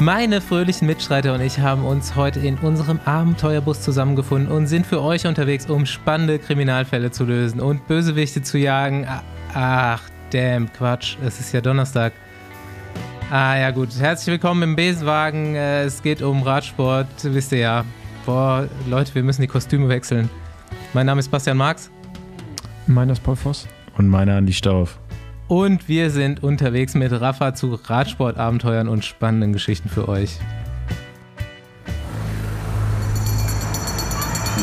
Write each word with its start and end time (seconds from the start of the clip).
Meine 0.00 0.40
fröhlichen 0.40 0.86
Mitstreiter 0.86 1.34
und 1.34 1.40
ich 1.40 1.58
haben 1.58 1.84
uns 1.84 2.14
heute 2.14 2.38
in 2.38 2.56
unserem 2.58 3.00
Abenteuerbus 3.04 3.80
zusammengefunden 3.80 4.48
und 4.48 4.68
sind 4.68 4.86
für 4.86 5.02
euch 5.02 5.26
unterwegs, 5.26 5.68
um 5.68 5.86
spannende 5.86 6.38
Kriminalfälle 6.38 7.10
zu 7.10 7.24
lösen 7.24 7.60
und 7.60 7.88
Bösewichte 7.88 8.40
zu 8.42 8.58
jagen. 8.58 9.08
Ach, 9.54 10.00
damn, 10.30 10.72
Quatsch, 10.72 11.16
es 11.26 11.40
ist 11.40 11.52
ja 11.52 11.60
Donnerstag. 11.60 12.12
Ah 13.28 13.56
ja 13.56 13.72
gut, 13.72 13.88
herzlich 13.98 14.34
willkommen 14.34 14.62
im 14.62 14.76
Besenwagen. 14.76 15.56
Äh, 15.56 15.82
es 15.82 16.00
geht 16.00 16.22
um 16.22 16.44
Radsport, 16.44 17.08
wisst 17.24 17.50
ihr 17.50 17.58
ja. 17.58 17.84
Boah, 18.24 18.68
Leute, 18.88 19.16
wir 19.16 19.24
müssen 19.24 19.42
die 19.42 19.48
Kostüme 19.48 19.88
wechseln. 19.88 20.30
Mein 20.92 21.06
Name 21.06 21.18
ist 21.18 21.28
Bastian 21.28 21.56
Marx. 21.56 21.90
Meiner 22.86 23.14
ist 23.14 23.22
Paul 23.24 23.34
Voss. 23.34 23.66
Und 23.96 24.06
meiner 24.06 24.36
Andi 24.36 24.52
Stauf. 24.52 24.96
Und 25.48 25.88
wir 25.88 26.10
sind 26.10 26.42
unterwegs 26.42 26.94
mit 26.94 27.10
Rafa 27.10 27.54
zu 27.54 27.72
Radsportabenteuern 27.72 28.86
und 28.86 29.02
spannenden 29.02 29.54
Geschichten 29.54 29.88
für 29.88 30.06
euch. 30.06 30.38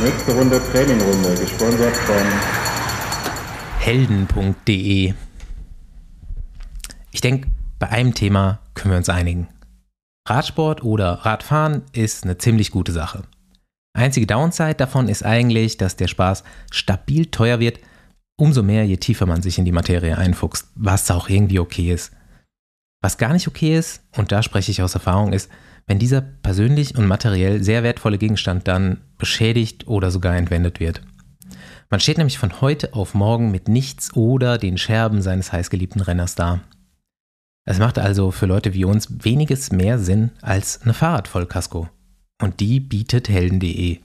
Nächste 0.03 0.33
Runde 0.35 0.61
Trainingrunde, 0.71 1.35
gesponsert 1.39 1.95
von 1.95 2.21
helden.de. 3.79 5.13
Ich 7.11 7.21
denke, 7.21 7.49
bei 7.79 7.89
einem 7.89 8.13
Thema 8.13 8.59
können 8.75 8.91
wir 8.91 8.97
uns 8.97 9.09
einigen. 9.09 9.47
Radsport 10.29 10.83
oder 10.83 11.13
Radfahren 11.25 11.81
ist 11.93 12.25
eine 12.25 12.37
ziemlich 12.37 12.69
gute 12.69 12.91
Sache. 12.91 13.23
Einzige 13.97 14.27
Downside 14.27 14.75
davon 14.75 15.07
ist 15.07 15.25
eigentlich, 15.25 15.77
dass 15.77 15.95
der 15.95 16.07
Spaß 16.07 16.43
stabil 16.69 17.25
teuer 17.25 17.59
wird 17.59 17.79
Umso 18.37 18.63
mehr, 18.63 18.85
je 18.85 18.97
tiefer 18.97 19.25
man 19.25 19.41
sich 19.41 19.57
in 19.57 19.65
die 19.65 19.71
Materie 19.71 20.17
einfuchst, 20.17 20.67
was 20.75 21.09
auch 21.09 21.29
irgendwie 21.29 21.59
okay 21.59 21.93
ist. 21.93 22.11
Was 23.01 23.17
gar 23.17 23.33
nicht 23.33 23.47
okay 23.47 23.77
ist, 23.77 24.01
und 24.17 24.31
da 24.31 24.43
spreche 24.43 24.71
ich 24.71 24.81
aus 24.81 24.95
Erfahrung, 24.95 25.31
ist, 25.31 25.49
wenn 25.87 25.99
dieser 25.99 26.21
persönlich 26.21 26.97
und 26.97 27.07
materiell 27.07 27.63
sehr 27.63 27.83
wertvolle 27.83 28.17
Gegenstand 28.17 28.67
dann 28.67 29.01
beschädigt 29.17 29.87
oder 29.87 30.11
sogar 30.11 30.35
entwendet 30.35 30.79
wird. 30.79 31.01
Man 31.89 31.99
steht 31.99 32.17
nämlich 32.17 32.39
von 32.39 32.61
heute 32.61 32.93
auf 32.93 33.13
morgen 33.13 33.51
mit 33.51 33.67
nichts 33.67 34.13
oder 34.15 34.57
den 34.57 34.77
Scherben 34.77 35.21
seines 35.21 35.53
heißgeliebten 35.53 36.01
Renners 36.01 36.35
da. 36.35 36.61
Es 37.65 37.79
macht 37.79 37.99
also 37.99 38.31
für 38.31 38.47
Leute 38.47 38.73
wie 38.73 38.85
uns 38.85 39.23
weniges 39.23 39.71
mehr 39.71 39.97
Sinn 39.99 40.31
als 40.41 40.81
eine 40.81 40.93
Fahrradvollkasko. 40.93 41.89
Und 42.41 42.59
die 42.59 42.79
bietet 42.79 43.29
helden.de. 43.29 43.99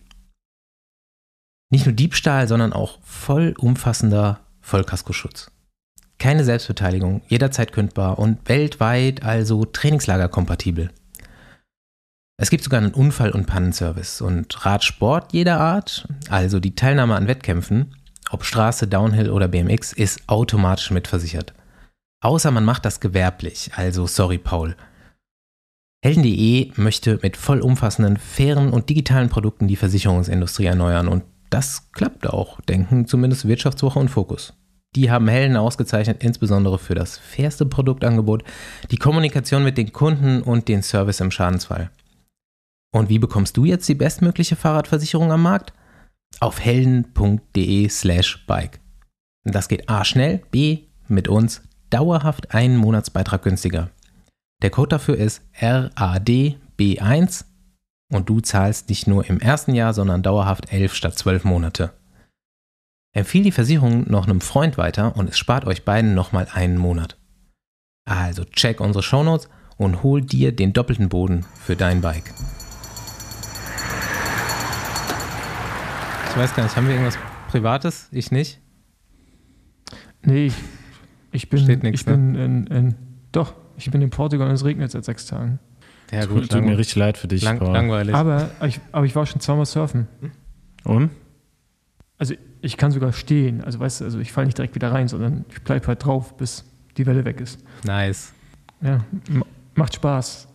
Nicht 1.70 1.86
nur 1.86 1.94
Diebstahl, 1.94 2.48
sondern 2.48 2.72
auch 2.72 2.98
vollumfassender 3.02 4.40
Vollkaskoschutz. 4.60 5.50
Keine 6.18 6.44
Selbstbeteiligung, 6.44 7.22
jederzeit 7.28 7.72
kündbar 7.72 8.18
und 8.18 8.48
weltweit 8.48 9.24
also 9.24 9.64
trainingslagerkompatibel. 9.64 10.90
Es 12.36 12.50
gibt 12.50 12.64
sogar 12.64 12.80
einen 12.80 12.94
Unfall- 12.94 13.32
und 13.32 13.46
Pannenservice 13.46 14.20
und 14.20 14.64
Radsport 14.64 15.32
jeder 15.32 15.60
Art, 15.60 16.08
also 16.28 16.58
die 16.58 16.74
Teilnahme 16.74 17.14
an 17.14 17.28
Wettkämpfen, 17.28 17.94
ob 18.30 18.44
Straße, 18.44 18.86
Downhill 18.86 19.30
oder 19.30 19.48
BMX, 19.48 19.92
ist 19.92 20.28
automatisch 20.28 20.90
mitversichert. 20.90 21.52
Außer 22.22 22.50
man 22.50 22.64
macht 22.64 22.84
das 22.84 23.00
gewerblich, 23.00 23.70
also 23.76 24.06
sorry 24.06 24.38
Paul. 24.38 24.76
Helden.de 26.02 26.72
möchte 26.76 27.18
mit 27.22 27.36
vollumfassenden, 27.36 28.16
fairen 28.16 28.70
und 28.70 28.88
digitalen 28.88 29.28
Produkten 29.28 29.68
die 29.68 29.76
Versicherungsindustrie 29.76 30.64
erneuern 30.64 31.08
und 31.08 31.24
das 31.50 31.90
klappt 31.92 32.26
auch, 32.28 32.60
denken 32.62 33.06
zumindest 33.06 33.46
Wirtschaftswoche 33.46 33.98
und 33.98 34.08
Fokus. 34.08 34.54
Die 34.96 35.10
haben 35.10 35.28
Helden 35.28 35.56
ausgezeichnet, 35.56 36.22
insbesondere 36.24 36.78
für 36.78 36.94
das 36.94 37.18
fairste 37.18 37.66
Produktangebot, 37.66 38.42
die 38.90 38.96
Kommunikation 38.96 39.62
mit 39.62 39.78
den 39.78 39.92
Kunden 39.92 40.42
und 40.42 40.66
den 40.66 40.82
Service 40.82 41.20
im 41.20 41.30
Schadensfall. 41.30 41.90
Und 42.92 43.08
wie 43.08 43.20
bekommst 43.20 43.56
du 43.56 43.64
jetzt 43.64 43.88
die 43.88 43.94
bestmögliche 43.94 44.56
Fahrradversicherung 44.56 45.30
am 45.30 45.42
Markt? 45.42 45.72
Auf 46.40 46.58
helden.de 46.60 47.88
slash 47.88 48.44
bike. 48.46 48.80
Das 49.44 49.68
geht 49.68 49.88
A 49.88 50.04
schnell, 50.04 50.42
B 50.50 50.86
mit 51.06 51.28
uns 51.28 51.62
dauerhaft 51.90 52.54
einen 52.54 52.76
Monatsbeitrag 52.76 53.42
günstiger. 53.42 53.90
Der 54.62 54.70
Code 54.70 54.88
dafür 54.90 55.16
ist 55.16 55.42
RADB1 55.60 57.44
und 58.10 58.28
du 58.28 58.40
zahlst 58.40 58.88
nicht 58.88 59.06
nur 59.06 59.24
im 59.28 59.40
ersten 59.40 59.74
Jahr, 59.74 59.94
sondern 59.94 60.22
dauerhaft 60.22 60.72
elf 60.72 60.94
statt 60.94 61.16
zwölf 61.16 61.44
Monate. 61.44 61.92
Empfiehl 63.12 63.42
die 63.42 63.52
Versicherung 63.52 64.08
noch 64.08 64.26
einem 64.26 64.40
Freund 64.40 64.78
weiter 64.78 65.16
und 65.16 65.30
es 65.30 65.38
spart 65.38 65.64
euch 65.64 65.84
beiden 65.84 66.14
nochmal 66.14 66.46
einen 66.52 66.76
Monat. 66.76 67.16
Also 68.04 68.44
check 68.44 68.80
unsere 68.80 69.02
Shownotes 69.02 69.48
und 69.76 70.02
hol 70.02 70.20
dir 70.20 70.52
den 70.52 70.72
doppelten 70.72 71.08
Boden 71.08 71.44
für 71.58 71.76
dein 71.76 72.00
Bike. 72.00 72.32
Ich 76.28 76.36
weiß 76.36 76.54
gar 76.54 76.62
nicht, 76.62 76.76
haben 76.76 76.86
wir 76.86 76.94
irgendwas 76.94 77.18
Privates? 77.48 78.08
Ich 78.12 78.30
nicht. 78.30 78.60
Nee, 80.22 80.46
ich, 80.46 80.54
ich 81.32 81.50
bin, 81.50 81.60
Steht 81.60 81.82
nix, 81.82 82.00
ich 82.00 82.06
bin 82.06 82.34
in, 82.34 82.66
in, 82.66 82.94
doch, 83.32 83.54
ich 83.76 83.90
bin 83.90 84.02
in 84.02 84.10
Portugal 84.10 84.48
und 84.48 84.54
es 84.54 84.64
regnet 84.64 84.90
seit 84.92 85.04
sechs 85.04 85.26
Tagen. 85.26 85.58
Ja, 86.12 86.26
Tut, 86.26 86.50
tut 86.50 86.64
mir 86.64 86.76
richtig 86.76 86.96
leid 86.96 87.16
für 87.18 87.28
dich, 87.28 87.42
lang, 87.42 87.58
Paul. 87.58 87.72
langweilig. 87.72 88.14
Aber 88.14 88.50
ich, 88.66 88.80
aber 88.92 89.06
ich 89.06 89.14
war 89.14 89.26
schon 89.26 89.40
zweimal 89.40 89.66
surfen. 89.66 90.08
Und? 90.84 91.10
Also 92.18 92.34
ich 92.60 92.76
kann 92.76 92.90
sogar 92.90 93.12
stehen. 93.12 93.62
Also 93.62 93.78
weißt 93.80 94.00
du, 94.00 94.04
also 94.04 94.18
ich 94.18 94.32
falle 94.32 94.46
nicht 94.46 94.58
direkt 94.58 94.74
wieder 94.74 94.92
rein, 94.92 95.08
sondern 95.08 95.44
ich 95.50 95.62
bleibe 95.62 95.86
halt 95.86 96.04
drauf, 96.04 96.36
bis 96.36 96.64
die 96.96 97.06
Welle 97.06 97.24
weg 97.24 97.40
ist. 97.40 97.60
nice. 97.84 98.32
Ja, 98.82 99.04
macht 99.74 99.94
Spaß. 99.94 100.48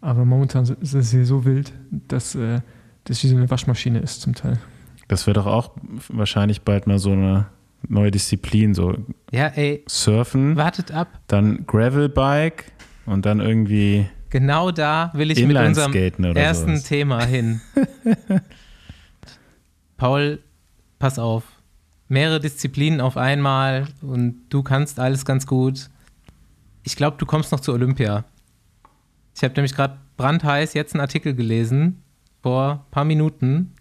Aber 0.00 0.24
momentan 0.24 0.64
ist 0.80 0.94
es 0.94 1.10
hier 1.12 1.24
so 1.24 1.44
wild, 1.44 1.72
dass 1.90 2.34
äh, 2.34 2.60
das 3.04 3.22
wie 3.22 3.28
so 3.28 3.36
eine 3.36 3.48
Waschmaschine 3.50 4.00
ist 4.00 4.22
zum 4.22 4.34
Teil. 4.34 4.58
Das 5.08 5.26
wird 5.26 5.36
doch 5.36 5.46
auch 5.46 5.72
wahrscheinlich 6.08 6.62
bald 6.62 6.86
mal 6.86 6.98
so 6.98 7.12
eine 7.12 7.46
neue 7.88 8.10
Disziplin, 8.10 8.74
so 8.74 8.96
Ja, 9.30 9.46
ey, 9.48 9.84
Surfen, 9.88 10.56
wartet 10.56 10.90
ab. 10.92 11.08
dann 11.28 11.64
Gravelbike 11.66 12.72
und 13.06 13.24
dann 13.26 13.40
irgendwie 13.40 14.08
Genau 14.30 14.70
da 14.70 15.10
will 15.12 15.30
ich 15.30 15.44
mit 15.44 15.56
unserem 15.56 15.92
ersten 15.92 16.76
sowas. 16.76 16.82
Thema 16.84 17.24
hin. 17.24 17.60
Paul, 19.96 20.38
pass 20.98 21.18
auf. 21.18 21.44
Mehrere 22.08 22.40
Disziplinen 22.40 23.00
auf 23.00 23.16
einmal 23.16 23.86
und 24.00 24.42
du 24.48 24.62
kannst 24.62 24.98
alles 24.98 25.24
ganz 25.24 25.46
gut. 25.46 25.90
Ich 26.84 26.96
glaube, 26.96 27.16
du 27.18 27.26
kommst 27.26 27.52
noch 27.52 27.60
zu 27.60 27.72
Olympia. 27.72 28.24
Ich 29.36 29.42
habe 29.42 29.54
nämlich 29.54 29.74
gerade 29.74 29.98
brandheiß 30.16 30.74
jetzt 30.74 30.94
einen 30.94 31.00
Artikel 31.00 31.34
gelesen, 31.34 32.02
vor 32.42 32.84
ein 32.86 32.90
paar 32.90 33.04
Minuten. 33.04 33.74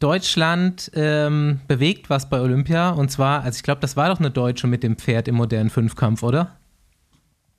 Deutschland 0.00 0.90
ähm, 0.94 1.60
bewegt 1.68 2.08
was 2.08 2.30
bei 2.30 2.40
Olympia 2.40 2.90
und 2.90 3.10
zwar, 3.10 3.42
also 3.42 3.56
ich 3.56 3.62
glaube, 3.62 3.82
das 3.82 3.96
war 3.96 4.08
doch 4.08 4.18
eine 4.18 4.30
Deutsche 4.30 4.66
mit 4.66 4.82
dem 4.82 4.96
Pferd 4.96 5.28
im 5.28 5.34
modernen 5.34 5.68
Fünfkampf, 5.68 6.22
oder? 6.22 6.59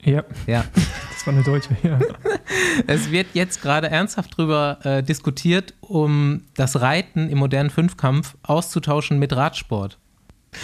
Ja, 0.04 0.24
Ja. 0.46 0.64
das 1.12 1.26
war 1.26 1.32
eine 1.34 1.42
Deutsche, 1.44 1.76
ja. 1.82 1.98
Es 2.86 3.10
wird 3.10 3.28
jetzt 3.34 3.62
gerade 3.62 3.88
ernsthaft 3.90 4.32
darüber 4.36 4.78
äh, 4.84 5.02
diskutiert, 5.02 5.74
um 5.80 6.42
das 6.54 6.80
Reiten 6.80 7.28
im 7.28 7.38
modernen 7.38 7.70
Fünfkampf 7.70 8.36
auszutauschen 8.42 9.18
mit 9.18 9.34
Radsport. 9.34 9.98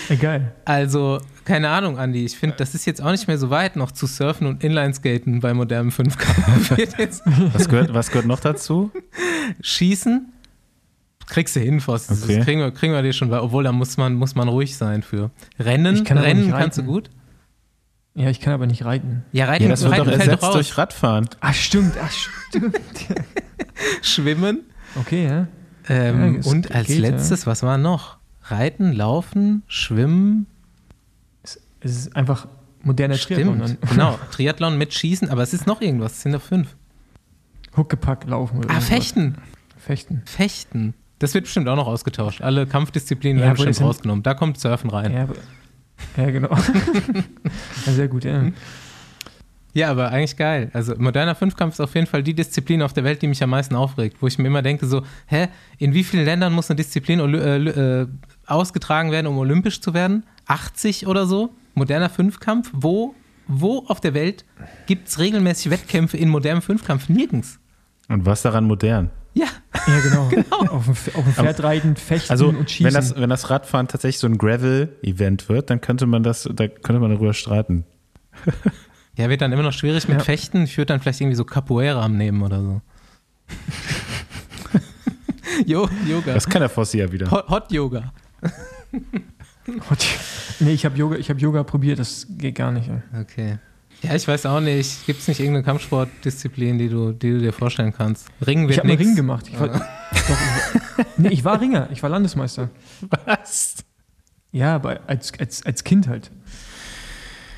Egal. 0.08 0.52
Also, 0.64 1.20
keine 1.44 1.70
Ahnung, 1.70 1.98
Andi, 1.98 2.24
ich 2.24 2.36
finde, 2.36 2.56
das 2.56 2.74
ist 2.74 2.84
jetzt 2.84 3.00
auch 3.00 3.10
nicht 3.10 3.26
mehr 3.28 3.38
so 3.38 3.48
weit, 3.50 3.76
noch 3.76 3.90
zu 3.92 4.06
surfen 4.06 4.46
und 4.46 4.62
Inlineskaten 4.64 5.40
bei 5.40 5.54
modernem 5.54 5.92
Fünfkampf. 5.92 6.70
Was 7.54 7.68
gehört, 7.68 7.94
was 7.94 8.08
gehört 8.10 8.26
noch 8.26 8.40
dazu? 8.40 8.90
Schießen, 9.62 10.30
kriegst 11.26 11.56
du 11.56 11.60
hin, 11.60 11.80
Voss. 11.80 12.06
Das 12.06 12.24
Okay. 12.24 12.40
kriegen 12.40 12.60
wir, 12.60 12.70
kriegen 12.70 12.92
wir 12.92 13.02
dir 13.02 13.12
schon, 13.12 13.30
weil- 13.30 13.40
obwohl 13.40 13.64
da 13.64 13.72
muss 13.72 13.96
man, 13.96 14.14
muss 14.14 14.34
man 14.34 14.48
ruhig 14.48 14.76
sein 14.76 15.02
für. 15.02 15.30
Rennen, 15.58 15.94
Ich 15.96 16.04
kann 16.04 16.18
Rennen 16.18 16.50
kannst 16.50 16.78
du 16.78 16.82
gut? 16.82 17.08
Ja, 18.14 18.30
ich 18.30 18.40
kann 18.40 18.52
aber 18.52 18.66
nicht 18.66 18.84
reiten. 18.84 19.24
Ja, 19.32 19.46
Reiten, 19.46 19.64
Ja, 19.64 19.70
das 19.70 19.82
wird 19.82 19.92
reiten 19.92 20.04
doch 20.06 20.12
ersetzt 20.12 20.42
doch 20.42 20.48
raus. 20.48 20.54
durch 20.54 20.76
Radfahren. 20.78 21.28
Ach, 21.40 21.54
stimmt, 21.54 21.94
ach, 22.02 22.10
stimmt. 22.10 22.76
Schwimmen. 24.02 24.60
Okay, 24.96 25.24
ja. 25.26 25.46
Ähm, 25.88 26.40
Ja, 26.42 26.50
und 26.50 26.72
als 26.74 26.88
geht, 26.88 27.00
ja. 27.02 27.10
letztes, 27.10 27.46
was 27.46 27.62
war 27.62 27.78
noch? 27.78 28.18
Reiten, 28.44 28.92
Laufen, 28.92 29.62
Schwimmen, 29.68 30.46
Es, 31.42 31.60
es 31.80 31.96
ist 31.96 32.16
einfach 32.16 32.48
moderner 32.82 33.16
Triathlon. 33.16 33.62
Stimmt, 33.66 33.78
dann. 33.82 33.90
genau. 33.90 34.18
Triathlon 34.32 34.78
mit 34.78 34.94
Schießen, 34.94 35.28
aber 35.30 35.42
es 35.42 35.52
ist 35.52 35.66
noch 35.66 35.80
irgendwas. 35.80 36.12
Es 36.12 36.22
sind 36.22 36.32
noch 36.32 36.42
fünf. 36.42 36.74
Huckepack, 37.76 38.26
Laufen 38.26 38.58
oder 38.58 38.70
Ah, 38.70 38.72
irgendwas. 38.74 38.88
Fechten. 38.88 39.34
Fechten. 39.76 40.22
Fechten. 40.24 40.94
Das 41.20 41.34
wird 41.34 41.44
bestimmt 41.44 41.68
auch 41.68 41.76
noch 41.76 41.86
ausgetauscht. 41.86 42.40
Alle 42.42 42.66
Kampfdisziplinen 42.66 43.38
Ja, 43.40 43.46
werden 43.48 43.64
bestimmt 43.64 43.86
rausgenommen. 43.88 44.22
Da 44.22 44.34
kommt 44.34 44.58
Surfen 44.58 44.90
rein. 44.90 45.12
Ja. 45.12 45.18
Ja, 45.18 45.22
aber, 45.24 45.34
ja 46.16 46.30
genau. 46.30 46.50
ja, 47.86 47.92
sehr 47.92 48.08
gut, 48.08 48.24
ja. 48.24 48.50
aber 49.90 50.10
eigentlich 50.10 50.36
geil. 50.36 50.70
Also 50.72 50.94
moderner 50.98 51.34
Fünfkampf 51.34 51.74
ist 51.74 51.80
auf 51.80 51.94
jeden 51.94 52.06
Fall 52.06 52.22
die 52.22 52.34
Disziplin 52.34 52.82
auf 52.82 52.92
der 52.92 53.04
Welt, 53.04 53.22
die 53.22 53.28
mich 53.28 53.42
am 53.42 53.50
meisten 53.50 53.74
aufregt. 53.74 54.16
Wo 54.20 54.26
ich 54.26 54.38
mir 54.38 54.48
immer 54.48 54.62
denke 54.62 54.86
so, 54.86 55.02
hä, 55.26 55.48
in 55.78 55.94
wie 55.94 56.04
vielen 56.04 56.24
Ländern 56.24 56.52
muss 56.52 56.70
eine 56.70 56.76
Disziplin 56.76 57.20
äh, 57.34 57.56
äh, 58.02 58.06
ausgetragen 58.46 59.10
werden, 59.10 59.26
um 59.26 59.38
olympisch 59.38 59.80
zu 59.80 59.94
werden? 59.94 60.24
80 60.46 61.06
oder 61.06 61.26
so? 61.26 61.54
Moderner 61.74 62.10
Fünfkampf? 62.10 62.70
Wo 62.72 63.14
wo 63.48 63.84
auf 63.88 64.00
der 64.00 64.14
Welt 64.14 64.44
gibt 64.86 65.08
es 65.08 65.18
regelmäßig 65.18 65.72
Wettkämpfe 65.72 66.18
in 66.18 66.28
modernem 66.28 66.62
Fünfkampf? 66.62 67.08
Nirgends. 67.08 67.58
Und 68.08 68.26
was 68.26 68.42
daran 68.42 68.64
modern? 68.64 69.10
Ja, 69.34 69.46
Ja, 69.86 70.00
genau. 70.00 70.30
Auf 70.70 70.84
dem, 70.84 70.92
auf 71.14 71.24
dem 71.24 71.32
Pferd 71.32 71.62
reiten, 71.62 71.96
fechten 71.96 72.30
Also, 72.30 72.48
und 72.48 72.70
schießen. 72.70 72.86
wenn 72.86 72.94
das, 72.94 73.16
wenn 73.16 73.30
das 73.30 73.50
Radfahren 73.50 73.88
tatsächlich 73.88 74.18
so 74.18 74.26
ein 74.26 74.38
Gravel-Event 74.38 75.48
wird, 75.48 75.70
dann 75.70 75.80
könnte 75.80 76.06
man 76.06 76.22
das, 76.22 76.48
da 76.52 76.68
könnte 76.68 77.00
man 77.00 77.10
darüber 77.10 77.32
streiten. 77.34 77.84
ja, 79.16 79.28
wird 79.28 79.40
dann 79.40 79.52
immer 79.52 79.62
noch 79.62 79.72
schwierig 79.72 80.08
mit 80.08 80.18
Ja. 80.18 80.24
Fechten. 80.24 80.62
Ich 80.64 80.76
würde 80.76 80.86
dann 80.86 81.00
vielleicht 81.00 81.20
irgendwie 81.20 81.36
so 81.36 81.44
Capoeira 81.44 82.08
nehmen 82.08 82.42
oder 82.42 82.60
so. 82.62 82.80
jo, 85.66 85.88
Yoga. 86.06 86.34
Das 86.34 86.48
kann 86.48 86.60
der 86.60 86.68
Fossi 86.68 86.98
ja 86.98 87.10
wieder. 87.12 87.30
Hot, 87.30 87.48
Hot 87.48 87.72
Yoga. 87.72 88.12
nee, 90.60 90.72
ich 90.72 90.84
habe 90.84 90.96
Yoga, 90.96 91.16
ich 91.16 91.30
hab 91.30 91.38
Yoga 91.40 91.62
probiert, 91.62 91.98
das 91.98 92.26
geht 92.30 92.54
gar 92.56 92.72
nicht. 92.72 92.88
ey. 92.88 93.20
Okay. 93.20 93.58
Ja, 94.02 94.14
ich 94.14 94.28
weiß 94.28 94.46
auch 94.46 94.60
nicht. 94.60 95.06
Gibt 95.06 95.20
es 95.20 95.28
nicht 95.28 95.40
irgendeine 95.40 95.64
Kampfsportdisziplin, 95.64 96.78
die 96.78 96.88
du, 96.88 97.12
die 97.12 97.30
du 97.32 97.38
dir 97.40 97.52
vorstellen 97.52 97.92
kannst? 97.92 98.28
Ringen 98.46 98.64
wird 98.68 98.72
Ich 98.74 98.78
habe 98.78 98.88
nix. 98.88 99.02
Ring 99.02 99.16
gemacht. 99.16 99.46
Ich 99.48 99.58
war, 99.58 99.68
doch, 100.28 101.04
nee, 101.16 101.28
ich 101.30 101.44
war 101.44 101.60
Ringer, 101.60 101.88
ich 101.92 102.02
war 102.02 102.10
Landesmeister. 102.10 102.70
Was? 103.24 103.76
Ja, 104.52 104.76
aber 104.76 105.00
als, 105.08 105.32
als, 105.38 105.66
als 105.66 105.82
Kind 105.84 106.06
halt. 106.08 106.30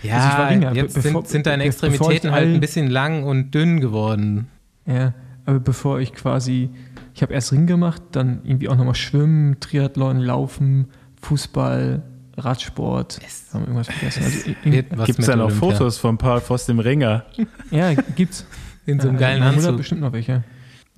Ja, 0.03 0.17
Also 0.17 0.29
ich 0.29 0.39
war 0.39 0.51
Ringer, 0.51 0.73
jetzt 0.75 0.95
be- 0.95 1.01
bevor- 1.03 1.21
sind, 1.23 1.29
sind 1.29 1.47
deine 1.47 1.65
Extremitäten 1.65 2.31
halt 2.33 2.49
ein 2.55 2.61
bisschen 2.61 2.89
lang 2.89 3.23
und 3.23 3.51
dünn 3.55 3.81
geworden. 3.81 4.49
Ja, 4.87 5.13
aber 5.45 5.61
bevor 5.61 6.01
ich 6.01 6.15
quasi, 6.15 6.71
ich 7.15 7.21
habe 7.23 7.35
erst 7.35 7.53
Ring 7.53 7.67
gemacht, 7.67 8.01
dann 8.13 8.41
irgendwie 8.45 8.69
auch 8.71 8.77
nochmal 8.77 8.95
Schwimmen, 8.95 9.61
Triathlon, 9.61 10.19
Laufen, 10.19 10.89
Fußball, 11.21 12.03
Radsport. 12.45 13.21
Haben 13.53 13.63
wir 13.63 13.69
irgendwas 13.69 13.87
vergessen? 13.89 14.25
Also, 14.25 15.05
Gibt 15.07 15.19
es 15.21 15.27
da 15.27 15.37
noch. 15.37 15.51
Fotos 15.51 15.99
von 15.99 16.19
Paul 16.19 16.41
Voss 16.41 16.67
dem 16.67 16.79
Ringer? 16.81 17.25
ja, 17.71 17.95
gibt's. 17.95 18.47
In 18.87 18.99
so 18.99 19.09
einem 19.09 19.19
Ja, 19.19 19.27
geilen 19.29 19.39
Mutter 19.41 19.51
hat 19.53 19.59
Anzug. 19.65 19.77
bestimmt 19.77 20.01
noch 20.01 20.13
welche. 20.13 20.43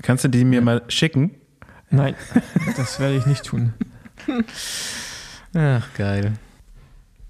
Kannst 0.02 0.24
du 0.24 0.28
die 0.28 0.44
mir 0.44 0.62
mal 0.62 0.82
schicken? 0.88 1.32
Nein, 1.90 2.14
das 2.76 2.98
werde 3.00 3.16
ich 3.16 3.26
nicht 3.26 3.44
tun. 3.44 3.74
Ach, 5.54 5.86
geil. 5.96 6.32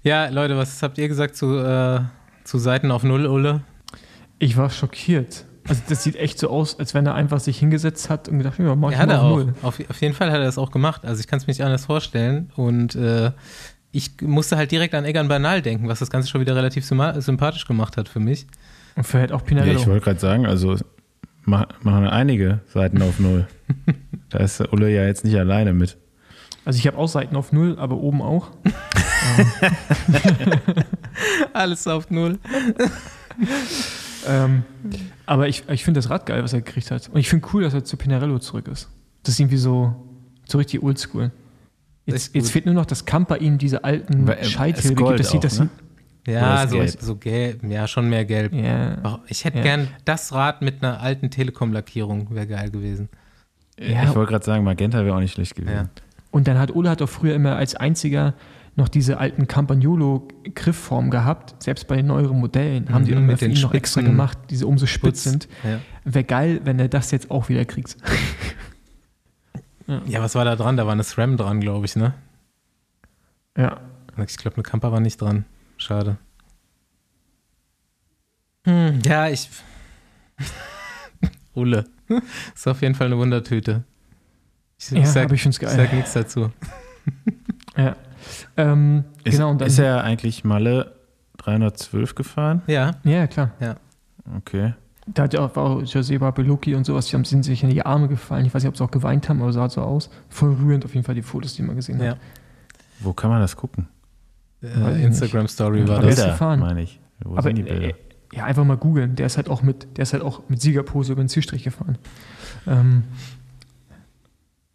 Ja, 0.03 0.27
Leute, 0.29 0.57
was 0.57 0.81
habt 0.81 0.97
ihr 0.97 1.07
gesagt 1.07 1.35
zu, 1.35 1.57
äh, 1.57 2.01
zu 2.43 2.57
Seiten 2.57 2.91
auf 2.91 3.03
Null, 3.03 3.25
Ulle? 3.25 3.61
Ich 4.39 4.57
war 4.57 4.69
schockiert. 4.69 5.45
Also 5.67 5.81
das 5.87 6.03
sieht 6.03 6.17
echt 6.17 6.39
so 6.39 6.49
aus, 6.49 6.77
als 6.77 6.93
wenn 6.93 7.05
er 7.05 7.15
einfach 7.15 7.39
sich 7.39 7.57
hingesetzt 7.57 8.09
hat 8.09 8.27
und 8.27 8.37
gedacht, 8.37 8.59
ja, 8.59 8.75
mach 8.75 8.89
ich 8.89 8.95
Ja, 8.95 9.03
hat 9.03 9.07
mal 9.09 9.17
auf 9.17 9.23
auch. 9.23 9.37
Null. 9.37 9.53
Auf, 9.61 9.79
auf 9.89 10.01
jeden 10.01 10.13
Fall 10.13 10.29
hat 10.29 10.39
er 10.39 10.43
das 10.43 10.57
auch 10.57 10.71
gemacht. 10.71 11.05
Also 11.05 11.21
ich 11.21 11.27
kann 11.27 11.37
es 11.37 11.47
mir 11.47 11.51
nicht 11.51 11.63
anders 11.63 11.85
vorstellen. 11.85 12.51
Und 12.57 12.95
äh, 12.95 13.31
ich 13.93 14.11
musste 14.21 14.57
halt 14.57 14.71
direkt 14.71 14.93
an 14.95 15.05
Egan 15.05 15.29
Bernal 15.29 15.61
denken, 15.61 15.87
was 15.87 15.99
das 15.99 16.09
Ganze 16.09 16.27
schon 16.27 16.41
wieder 16.41 16.55
relativ 16.55 16.85
sympathisch 16.85 17.65
gemacht 17.65 17.95
hat 17.95 18.09
für 18.09 18.19
mich. 18.19 18.45
Und 18.95 19.05
für 19.05 19.19
halt 19.19 19.31
auch 19.31 19.39
Ja, 19.41 19.45
Pinarello. 19.45 19.79
ich 19.79 19.87
wollte 19.87 20.03
gerade 20.03 20.19
sagen, 20.19 20.45
also 20.45 20.75
ma- 21.45 21.67
machen 21.81 22.07
einige 22.07 22.59
Seiten 22.67 23.01
auf 23.01 23.19
Null. 23.19 23.47
da 24.29 24.39
ist 24.39 24.59
Ulle 24.73 24.93
ja 24.93 25.05
jetzt 25.05 25.23
nicht 25.23 25.37
alleine 25.37 25.73
mit. 25.73 25.97
also 26.65 26.77
ich 26.77 26.85
habe 26.87 26.97
auch 26.97 27.07
Seiten 27.07 27.35
auf 27.35 27.51
Null, 27.53 27.77
aber 27.79 27.95
oben 27.97 28.21
auch. 28.21 28.49
Alles 31.53 31.87
auf 31.87 32.09
Null. 32.09 32.39
Ähm, 34.25 34.63
aber 35.25 35.49
ich, 35.49 35.67
ich 35.67 35.83
finde 35.83 35.97
das 35.97 36.09
Rad 36.09 36.25
geil, 36.27 36.41
was 36.43 36.53
er 36.53 36.61
gekriegt 36.61 36.91
hat. 36.91 37.09
Und 37.09 37.19
ich 37.19 37.27
finde 37.27 37.45
cool, 37.51 37.63
dass 37.63 37.73
er 37.73 37.83
zu 37.83 37.97
Pinarello 37.97 38.39
zurück 38.39 38.69
ist. 38.69 38.87
Das 39.23 39.33
ist 39.33 39.39
irgendwie 39.41 39.57
so, 39.57 39.93
so 40.47 40.57
richtig 40.59 40.81
oldschool. 40.81 41.31
Jetzt, 42.05 42.35
jetzt 42.35 42.51
fehlt 42.51 42.65
nur 42.65 42.75
noch, 42.75 42.85
dass 42.85 43.05
Kamper 43.05 43.37
ihm 43.39 43.57
diese 43.57 43.83
alten 43.83 44.27
äh, 44.27 44.43
Scheitel 44.43 44.93
gibt. 44.95 45.19
Das 45.19 45.29
sieht 45.29 45.37
auch, 45.39 45.41
das 45.41 45.59
ne? 45.59 45.69
Ja, 46.27 46.67
so, 46.67 46.77
gelb? 46.77 46.89
so 47.01 47.15
gelb. 47.17 47.63
Ja, 47.63 47.87
schon 47.87 48.09
mehr 48.09 48.25
gelb. 48.25 48.53
Ja. 48.53 48.97
Oh, 49.03 49.17
Ich 49.27 49.43
hätte 49.45 49.57
Ja. 49.57 49.63
gern 49.63 49.87
das 50.05 50.33
Rad 50.33 50.61
mit 50.61 50.81
einer 50.83 51.01
alten 51.01 51.29
Telekom-Lackierung, 51.29 52.33
wäre 52.33 52.47
geil 52.47 52.71
gewesen. 52.71 53.09
Ja. 53.79 54.03
Ich 54.03 54.15
wollte 54.15 54.31
gerade 54.31 54.45
sagen, 54.45 54.63
Magenta 54.63 55.03
wäre 55.05 55.15
auch 55.15 55.19
nicht 55.19 55.33
schlecht 55.33 55.55
gewesen. 55.55 55.73
Ja. 55.75 55.89
Und 56.31 56.47
dann 56.47 56.57
hat 56.59 56.73
Ole 56.75 56.89
hat 56.89 57.01
doch 57.01 57.09
früher 57.09 57.35
immer 57.35 57.55
als 57.57 57.75
einziger 57.75 58.33
noch 58.75 58.87
diese 58.87 59.17
alten 59.19 59.47
Campagnolo-Griffformen 59.47 61.11
gehabt. 61.11 61.61
Selbst 61.61 61.87
bei 61.87 61.95
den 61.97 62.07
neueren 62.07 62.39
Modellen 62.39 62.89
haben 62.89 63.01
Mhm, 63.01 63.05
sie 63.05 63.11
immer 63.11 63.21
mit 63.21 63.41
den 63.41 63.53
noch 63.53 63.73
extra 63.73 64.01
gemacht, 64.01 64.37
die 64.49 64.55
so 64.55 64.67
umso 64.67 64.85
spitz 64.87 65.01
Putz. 65.01 65.23
sind. 65.23 65.47
Ja. 65.63 65.79
Wäre 66.05 66.23
geil, 66.25 66.61
wenn 66.63 66.79
er 66.79 66.87
das 66.87 67.11
jetzt 67.11 67.29
auch 67.31 67.49
wieder 67.49 67.65
kriegt. 67.65 67.97
Ja, 70.05 70.21
was 70.21 70.35
war 70.35 70.45
da 70.45 70.55
dran? 70.55 70.77
Da 70.77 70.85
war 70.85 70.93
eine 70.93 71.03
SRAM 71.03 71.37
dran, 71.37 71.59
glaube 71.61 71.85
ich, 71.85 71.95
ne? 71.95 72.13
Ja. 73.57 73.79
Ich 74.25 74.37
glaube, 74.37 74.55
eine 74.57 74.63
Kamper 74.63 74.91
war 74.91 74.99
nicht 74.99 75.19
dran. 75.21 75.45
Schade. 75.77 76.17
Hm, 78.65 78.99
ja, 79.05 79.27
ich. 79.27 79.49
Ulle. 81.53 81.85
Ist 82.53 82.67
auf 82.67 82.81
jeden 82.81 82.95
Fall 82.95 83.07
eine 83.07 83.17
Wundertüte. 83.17 83.83
Ich, 84.79 84.91
Ja, 84.91 84.99
ich 84.99 85.07
sag, 85.07 85.25
aber 85.25 85.33
ich 85.35 85.41
find's 85.41 85.57
ich 85.57 85.67
geil. 85.67 85.75
sag 85.75 85.93
nichts 85.93 86.13
dazu. 86.13 86.51
Ja. 87.75 87.95
Ähm, 88.55 89.03
Ist, 89.23 89.33
genau, 89.37 89.49
und 89.49 89.59
dann, 89.59 89.67
ist 89.67 89.79
er 89.79 90.03
eigentlich 90.03 90.43
Malle 90.43 90.95
312 91.37 92.13
gefahren? 92.13 92.61
Ja, 92.67 92.91
ja, 93.03 93.25
klar. 93.25 93.51
Okay. 94.37 94.75
Da 95.05 95.23
hat 95.23 95.33
ja 95.33 95.41
auch, 95.41 95.81
Joseba 95.83 96.31
Belucci 96.31 96.75
und 96.75 96.85
sowas, 96.85 97.07
die 97.07 97.15
haben 97.15 97.25
sind 97.25 97.43
sich 97.43 97.63
in 97.63 97.69
die 97.69 97.85
Arme 97.85 98.07
gefallen. 98.07 98.45
Ich 98.45 98.53
weiß 98.53 98.63
nicht, 98.63 98.69
ob 98.69 98.77
sie 98.77 98.83
auch 98.83 98.91
geweint 98.91 99.27
haben, 99.27 99.41
aber 99.41 99.51
sah 99.51 99.69
so 99.69 99.81
aus. 99.81 100.09
Voll 100.29 100.53
rührend 100.53 100.85
auf 100.85 100.93
jeden 100.93 101.05
Fall 101.05 101.15
die 101.15 101.21
Fotos, 101.21 101.55
die 101.55 101.61
man 101.61 101.75
gesehen 101.75 101.99
ja. 101.99 102.11
hat. 102.11 102.17
Wo 102.99 103.11
kann 103.13 103.29
man 103.29 103.41
das 103.41 103.55
gucken? 103.57 103.87
Äh, 104.61 105.03
Instagram 105.03 105.47
Story 105.47 105.87
war 105.87 106.01
das. 106.01 106.17
ist 106.17 106.25
gefahren. 106.25 106.59
meine 106.59 106.83
ich. 106.83 107.01
Wo 107.23 107.33
aber 107.33 107.43
sind 107.43 107.57
die 107.57 107.63
Bilder? 107.63 107.89
äh, 107.89 107.93
ja, 108.33 108.45
einfach 108.45 108.63
mal 108.63 108.77
googeln. 108.77 109.15
Der 109.15 109.25
ist 109.25 109.37
halt 109.37 109.49
auch 109.49 109.61
mit, 109.61 109.97
der 109.97 110.03
ist 110.03 110.13
halt 110.13 110.23
auch 110.23 110.41
mit 110.47 110.61
Siegerpose 110.61 111.11
über 111.11 111.21
den 111.21 111.29
Zielstrich 111.29 111.63
gefahren. 111.63 111.97
Ähm, 112.65 113.03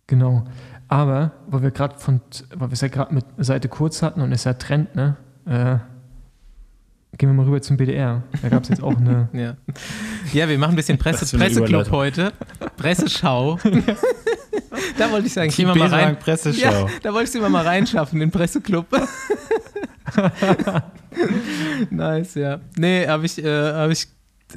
genau. 0.07 0.45
Aber, 0.89 1.33
weil 1.49 1.63
wir 1.63 1.71
gerade 1.71 1.99
von, 1.99 2.21
weil 2.55 2.69
wir 2.69 2.75
es 2.75 2.81
ja 2.81 2.89
gerade 2.89 3.15
mit 3.15 3.25
Seite 3.39 3.69
kurz 3.69 4.03
hatten 4.03 4.21
und 4.21 4.33
es 4.33 4.41
ist 4.41 4.45
ja 4.45 4.55
Trend, 4.55 4.95
ne? 4.95 5.17
Äh, 5.47 5.79
gehen 7.17 7.29
wir 7.29 7.35
mal 7.35 7.47
rüber 7.47 7.61
zum 7.63 7.77
BDR. 7.77 8.23
Da 8.43 8.49
gab 8.49 8.63
es 8.63 8.69
jetzt 8.69 8.83
auch 8.83 8.97
eine. 8.97 9.29
Ja. 9.39 9.57
ja, 10.33 10.49
wir 10.49 10.59
machen 10.59 10.73
ein 10.73 10.77
bisschen 10.77 10.99
Presse, 10.99 11.37
Presseclub 11.37 11.91
heute. 11.91 12.33
Presseschau. 12.77 13.59
da 14.99 15.11
wollte 15.11 15.27
ich 15.27 15.33
sagen, 15.33 15.51
gehen 15.51 15.67
wir 15.67 15.75
mal 15.75 15.89
rein. 15.89 16.19
Presseschau. 16.19 16.87
Ja, 16.87 16.87
da 17.03 17.13
wollte 17.13 17.25
ich 17.25 17.31
sie 17.31 17.41
mal 17.41 17.65
reinschaffen, 17.65 18.21
den 18.21 18.31
Presseclub. 18.31 18.87
nice, 21.91 22.35
ja. 22.35 22.61
Nee, 22.77 23.07
habe 23.07 23.27
ich, 23.27 23.43
äh, 23.43 23.73
hab 23.73 23.91
ich 23.91 24.09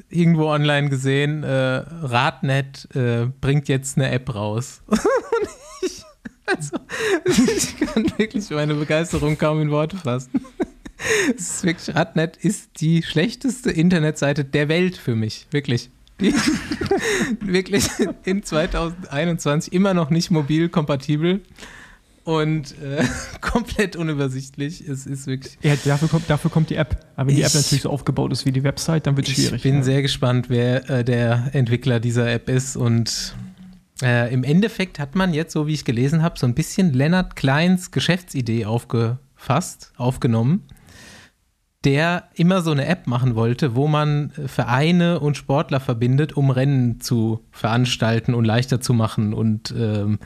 irgendwo 0.09 0.45
online 0.45 0.89
gesehen, 0.89 1.43
äh, 1.43 1.83
Radnet 2.01 2.87
äh, 2.95 3.27
bringt 3.39 3.67
jetzt 3.67 3.97
eine 3.97 4.11
App 4.11 4.33
raus. 4.33 4.81
Und 4.87 4.99
ich, 5.81 6.03
also, 6.45 6.77
ich 7.25 7.77
kann 7.77 8.05
wirklich 8.17 8.49
meine 8.51 8.73
Begeisterung 8.75 9.37
kaum 9.37 9.61
in 9.61 9.71
Worte 9.71 9.97
fassen. 9.97 10.31
Es 11.35 11.55
ist 11.55 11.63
wirklich, 11.63 11.95
Radnet 11.95 12.37
ist 12.37 12.81
die 12.81 13.03
schlechteste 13.03 13.71
Internetseite 13.71 14.45
der 14.45 14.69
Welt 14.69 14.97
für 14.97 15.15
mich, 15.15 15.47
wirklich. 15.51 15.89
Die, 16.19 16.33
wirklich 17.41 17.85
in 18.25 18.43
2021 18.43 19.73
immer 19.73 19.93
noch 19.93 20.09
nicht 20.09 20.29
mobil 20.31 20.69
kompatibel 20.69 21.41
und 22.23 22.75
äh, 22.81 23.03
komplett 23.41 23.95
unübersichtlich. 23.95 24.87
Es 24.87 25.05
ist 25.07 25.27
wirklich. 25.27 25.57
Ja, 25.63 25.75
dafür 25.83 26.07
kommt, 26.07 26.29
dafür 26.29 26.51
kommt 26.51 26.69
die 26.69 26.75
App. 26.75 27.03
Aber 27.15 27.29
wenn 27.29 27.35
die 27.35 27.41
App 27.41 27.49
Ich- 27.49 27.55
natürlich 27.55 27.81
so 27.81 27.89
aufgebaut 27.89 28.31
ist 28.31 28.45
wie 28.45 28.51
die 28.51 28.63
Website, 28.63 29.07
dann 29.07 29.17
wird 29.17 29.27
es 29.27 29.33
schwierig. 29.33 29.53
Ich 29.55 29.63
bin 29.63 29.77
ja. 29.77 29.83
sehr 29.83 30.01
gespannt, 30.01 30.49
wer 30.49 30.89
äh, 30.89 31.03
der 31.03 31.49
Entwickler 31.53 31.99
dieser 31.99 32.31
App 32.31 32.49
ist. 32.49 32.75
Und 32.75 33.35
äh, 34.03 34.31
im 34.31 34.43
Endeffekt 34.43 34.99
hat 34.99 35.15
man 35.15 35.33
jetzt, 35.33 35.53
so 35.53 35.65
wie 35.67 35.73
ich 35.73 35.85
gelesen 35.85 36.21
habe, 36.21 36.37
so 36.37 36.45
ein 36.45 36.53
bisschen 36.53 36.93
Lennart 36.93 37.35
Kleins 37.35 37.89
Geschäftsidee 37.91 38.65
aufgefasst, 38.65 39.91
aufgenommen, 39.97 40.63
der 41.83 42.29
immer 42.35 42.61
so 42.61 42.71
eine 42.71 42.85
App 42.85 43.07
machen 43.07 43.35
wollte, 43.35 43.75
wo 43.75 43.87
man 43.87 44.31
Vereine 44.45 45.19
und 45.19 45.35
Sportler 45.35 45.79
verbindet, 45.79 46.33
um 46.33 46.51
Rennen 46.51 47.01
zu 47.01 47.43
veranstalten 47.51 48.35
und 48.35 48.45
leichter 48.45 48.81
zu 48.81 48.93
machen. 48.93 49.33
Und 49.33 49.73
ähm, 49.75 50.19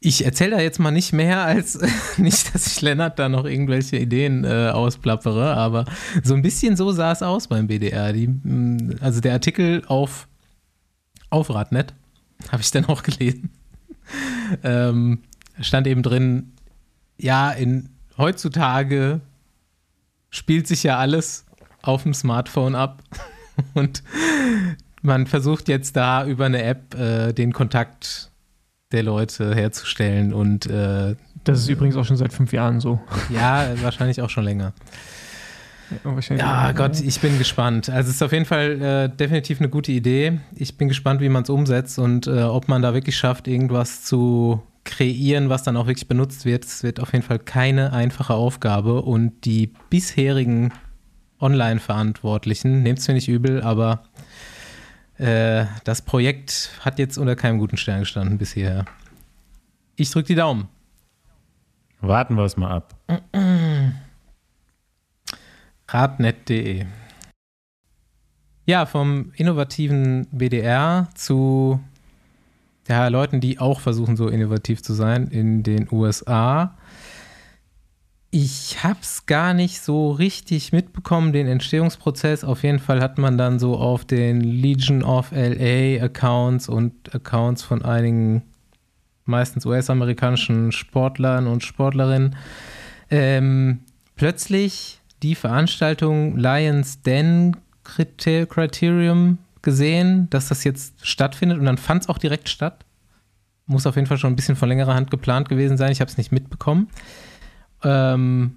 ich 0.00 0.26
erzähle 0.26 0.56
da 0.56 0.60
jetzt 0.60 0.78
mal 0.78 0.90
nicht 0.90 1.14
mehr 1.14 1.42
als 1.44 1.80
nicht, 2.18 2.54
dass 2.54 2.66
ich 2.66 2.82
Lennart 2.82 3.18
da 3.18 3.30
noch 3.30 3.46
irgendwelche 3.46 3.96
Ideen 3.96 4.44
äh, 4.44 4.70
ausplappere, 4.70 5.54
aber 5.54 5.86
so 6.22 6.34
ein 6.34 6.42
bisschen 6.42 6.76
so 6.76 6.92
sah 6.92 7.12
es 7.12 7.22
aus 7.22 7.48
beim 7.48 7.68
BDR. 7.68 8.12
Die, 8.12 8.28
mh, 8.28 8.96
also 9.00 9.22
der 9.22 9.32
Artikel 9.32 9.82
auf, 9.86 10.28
auf 11.30 11.48
Radnet 11.48 11.94
habe 12.52 12.62
ich 12.62 12.70
dann 12.70 12.84
auch 12.84 13.02
gelesen. 13.02 13.48
ähm, 14.62 15.20
stand 15.58 15.86
eben 15.86 16.02
drin, 16.02 16.52
ja, 17.16 17.50
in 17.50 17.88
heutzutage 18.18 19.22
spielt 20.34 20.66
sich 20.66 20.82
ja 20.82 20.98
alles 20.98 21.46
auf 21.82 22.02
dem 22.02 22.14
Smartphone 22.14 22.74
ab 22.74 23.02
und 23.74 24.02
man 25.02 25.26
versucht 25.26 25.68
jetzt 25.68 25.96
da 25.96 26.26
über 26.26 26.46
eine 26.46 26.62
App 26.62 26.94
äh, 26.94 27.32
den 27.32 27.52
Kontakt 27.52 28.30
der 28.92 29.02
Leute 29.02 29.54
herzustellen 29.54 30.32
und 30.32 30.66
äh, 30.66 31.14
Das 31.44 31.60
ist 31.60 31.68
übrigens 31.68 31.96
auch 31.96 32.04
schon 32.04 32.16
seit 32.16 32.32
fünf 32.32 32.52
Jahren 32.52 32.80
so. 32.80 33.00
ja, 33.28 33.66
wahrscheinlich 33.82 34.20
auch 34.22 34.30
schon 34.30 34.44
länger. 34.44 34.72
Ja, 36.30 36.72
Gott, 36.72 36.98
ich 37.00 37.20
bin 37.20 37.38
gespannt. 37.38 37.90
Also 37.90 38.08
es 38.08 38.16
ist 38.16 38.22
auf 38.22 38.32
jeden 38.32 38.46
Fall 38.46 38.80
äh, 38.80 39.08
definitiv 39.16 39.60
eine 39.60 39.68
gute 39.68 39.92
Idee. 39.92 40.40
Ich 40.56 40.78
bin 40.78 40.88
gespannt, 40.88 41.20
wie 41.20 41.28
man 41.28 41.42
es 41.42 41.50
umsetzt 41.50 41.98
und 41.98 42.26
äh, 42.26 42.42
ob 42.42 42.68
man 42.68 42.80
da 42.80 42.94
wirklich 42.94 43.16
schafft, 43.16 43.46
irgendwas 43.46 44.02
zu 44.02 44.62
kreieren, 44.84 45.48
was 45.48 45.62
dann 45.62 45.76
auch 45.76 45.86
wirklich 45.86 46.08
benutzt 46.08 46.44
wird. 46.44 46.64
Es 46.64 46.82
wird 46.82 47.00
auf 47.00 47.12
jeden 47.12 47.24
Fall 47.24 47.38
keine 47.38 47.92
einfache 47.92 48.34
Aufgabe 48.34 49.02
und 49.02 49.44
die 49.44 49.72
bisherigen 49.90 50.72
Online-Verantwortlichen, 51.40 52.82
nehmt 52.82 52.98
es 52.98 53.08
mir 53.08 53.14
nicht 53.14 53.28
übel, 53.28 53.62
aber 53.62 54.04
äh, 55.18 55.66
das 55.84 56.02
Projekt 56.02 56.70
hat 56.80 56.98
jetzt 56.98 57.18
unter 57.18 57.36
keinem 57.36 57.58
guten 57.58 57.76
Stern 57.76 58.00
gestanden 58.00 58.38
bis 58.38 58.52
hierher. 58.52 58.84
Ich 59.96 60.10
drücke 60.10 60.28
die 60.28 60.34
Daumen. 60.34 60.68
Warten 62.00 62.36
wir 62.36 62.44
es 62.44 62.56
mal 62.56 62.70
ab. 62.70 62.94
Radnet.de 65.88 66.86
Ja, 68.66 68.86
vom 68.86 69.32
innovativen 69.36 70.26
BDR 70.32 71.08
zu 71.14 71.80
ja, 72.88 73.08
Leuten, 73.08 73.40
die 73.40 73.58
auch 73.58 73.80
versuchen, 73.80 74.16
so 74.16 74.28
innovativ 74.28 74.82
zu 74.82 74.92
sein 74.92 75.28
in 75.28 75.62
den 75.62 75.88
USA. 75.90 76.76
Ich 78.30 78.82
habe 78.82 78.98
es 79.00 79.26
gar 79.26 79.54
nicht 79.54 79.80
so 79.80 80.10
richtig 80.10 80.72
mitbekommen, 80.72 81.32
den 81.32 81.46
Entstehungsprozess. 81.46 82.42
Auf 82.42 82.64
jeden 82.64 82.80
Fall 82.80 83.00
hat 83.00 83.16
man 83.16 83.38
dann 83.38 83.58
so 83.58 83.76
auf 83.76 84.04
den 84.04 84.40
Legion 84.40 85.04
of 85.04 85.30
LA 85.30 86.02
Accounts 86.04 86.68
und 86.68 87.14
Accounts 87.14 87.62
von 87.62 87.84
einigen 87.84 88.42
meistens 89.24 89.64
US-amerikanischen 89.64 90.72
Sportlern 90.72 91.46
und 91.46 91.62
Sportlerinnen 91.62 92.36
ähm, 93.10 93.80
plötzlich 94.16 95.00
die 95.22 95.34
Veranstaltung 95.34 96.36
Lions 96.36 97.02
Den 97.02 97.56
Criterium 97.84 99.38
gesehen, 99.64 100.30
dass 100.30 100.48
das 100.48 100.62
jetzt 100.62 101.04
stattfindet 101.06 101.58
und 101.58 101.64
dann 101.64 101.78
fand 101.78 102.02
es 102.02 102.08
auch 102.08 102.18
direkt 102.18 102.48
statt. 102.48 102.84
Muss 103.66 103.86
auf 103.86 103.96
jeden 103.96 104.06
Fall 104.06 104.18
schon 104.18 104.32
ein 104.32 104.36
bisschen 104.36 104.56
von 104.56 104.68
längerer 104.68 104.94
Hand 104.94 105.10
geplant 105.10 105.48
gewesen 105.48 105.76
sein. 105.76 105.90
Ich 105.90 106.00
habe 106.00 106.10
es 106.10 106.18
nicht 106.18 106.30
mitbekommen. 106.30 106.88
Ähm, 107.82 108.56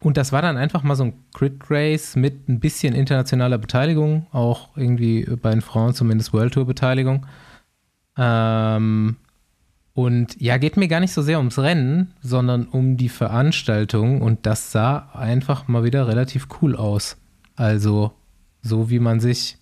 und 0.00 0.16
das 0.16 0.32
war 0.32 0.42
dann 0.42 0.56
einfach 0.56 0.82
mal 0.82 0.94
so 0.94 1.04
ein 1.04 1.14
Crit 1.32 1.62
Race 1.70 2.14
mit 2.14 2.48
ein 2.48 2.60
bisschen 2.60 2.94
internationaler 2.94 3.58
Beteiligung, 3.58 4.26
auch 4.32 4.76
irgendwie 4.76 5.24
bei 5.40 5.50
den 5.50 5.62
Frauen 5.62 5.94
zumindest 5.94 6.32
World 6.32 6.54
Tour 6.54 6.66
Beteiligung. 6.66 7.26
Ähm, 8.16 9.16
und 9.94 10.40
ja, 10.40 10.58
geht 10.58 10.76
mir 10.76 10.88
gar 10.88 11.00
nicht 11.00 11.12
so 11.12 11.22
sehr 11.22 11.38
ums 11.38 11.58
Rennen, 11.58 12.12
sondern 12.20 12.66
um 12.66 12.96
die 12.96 13.08
Veranstaltung. 13.08 14.20
Und 14.20 14.44
das 14.44 14.72
sah 14.72 15.10
einfach 15.14 15.68
mal 15.68 15.84
wieder 15.84 16.06
relativ 16.06 16.48
cool 16.60 16.76
aus. 16.76 17.16
Also, 17.56 18.12
so 18.60 18.90
wie 18.90 18.98
man 18.98 19.20
sich 19.20 19.56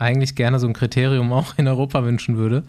eigentlich 0.00 0.34
gerne 0.34 0.58
so 0.58 0.66
ein 0.66 0.72
Kriterium 0.72 1.32
auch 1.38 1.56
in 1.58 1.68
Europa 1.68 2.02
wünschen 2.04 2.36
würde. 2.36 2.64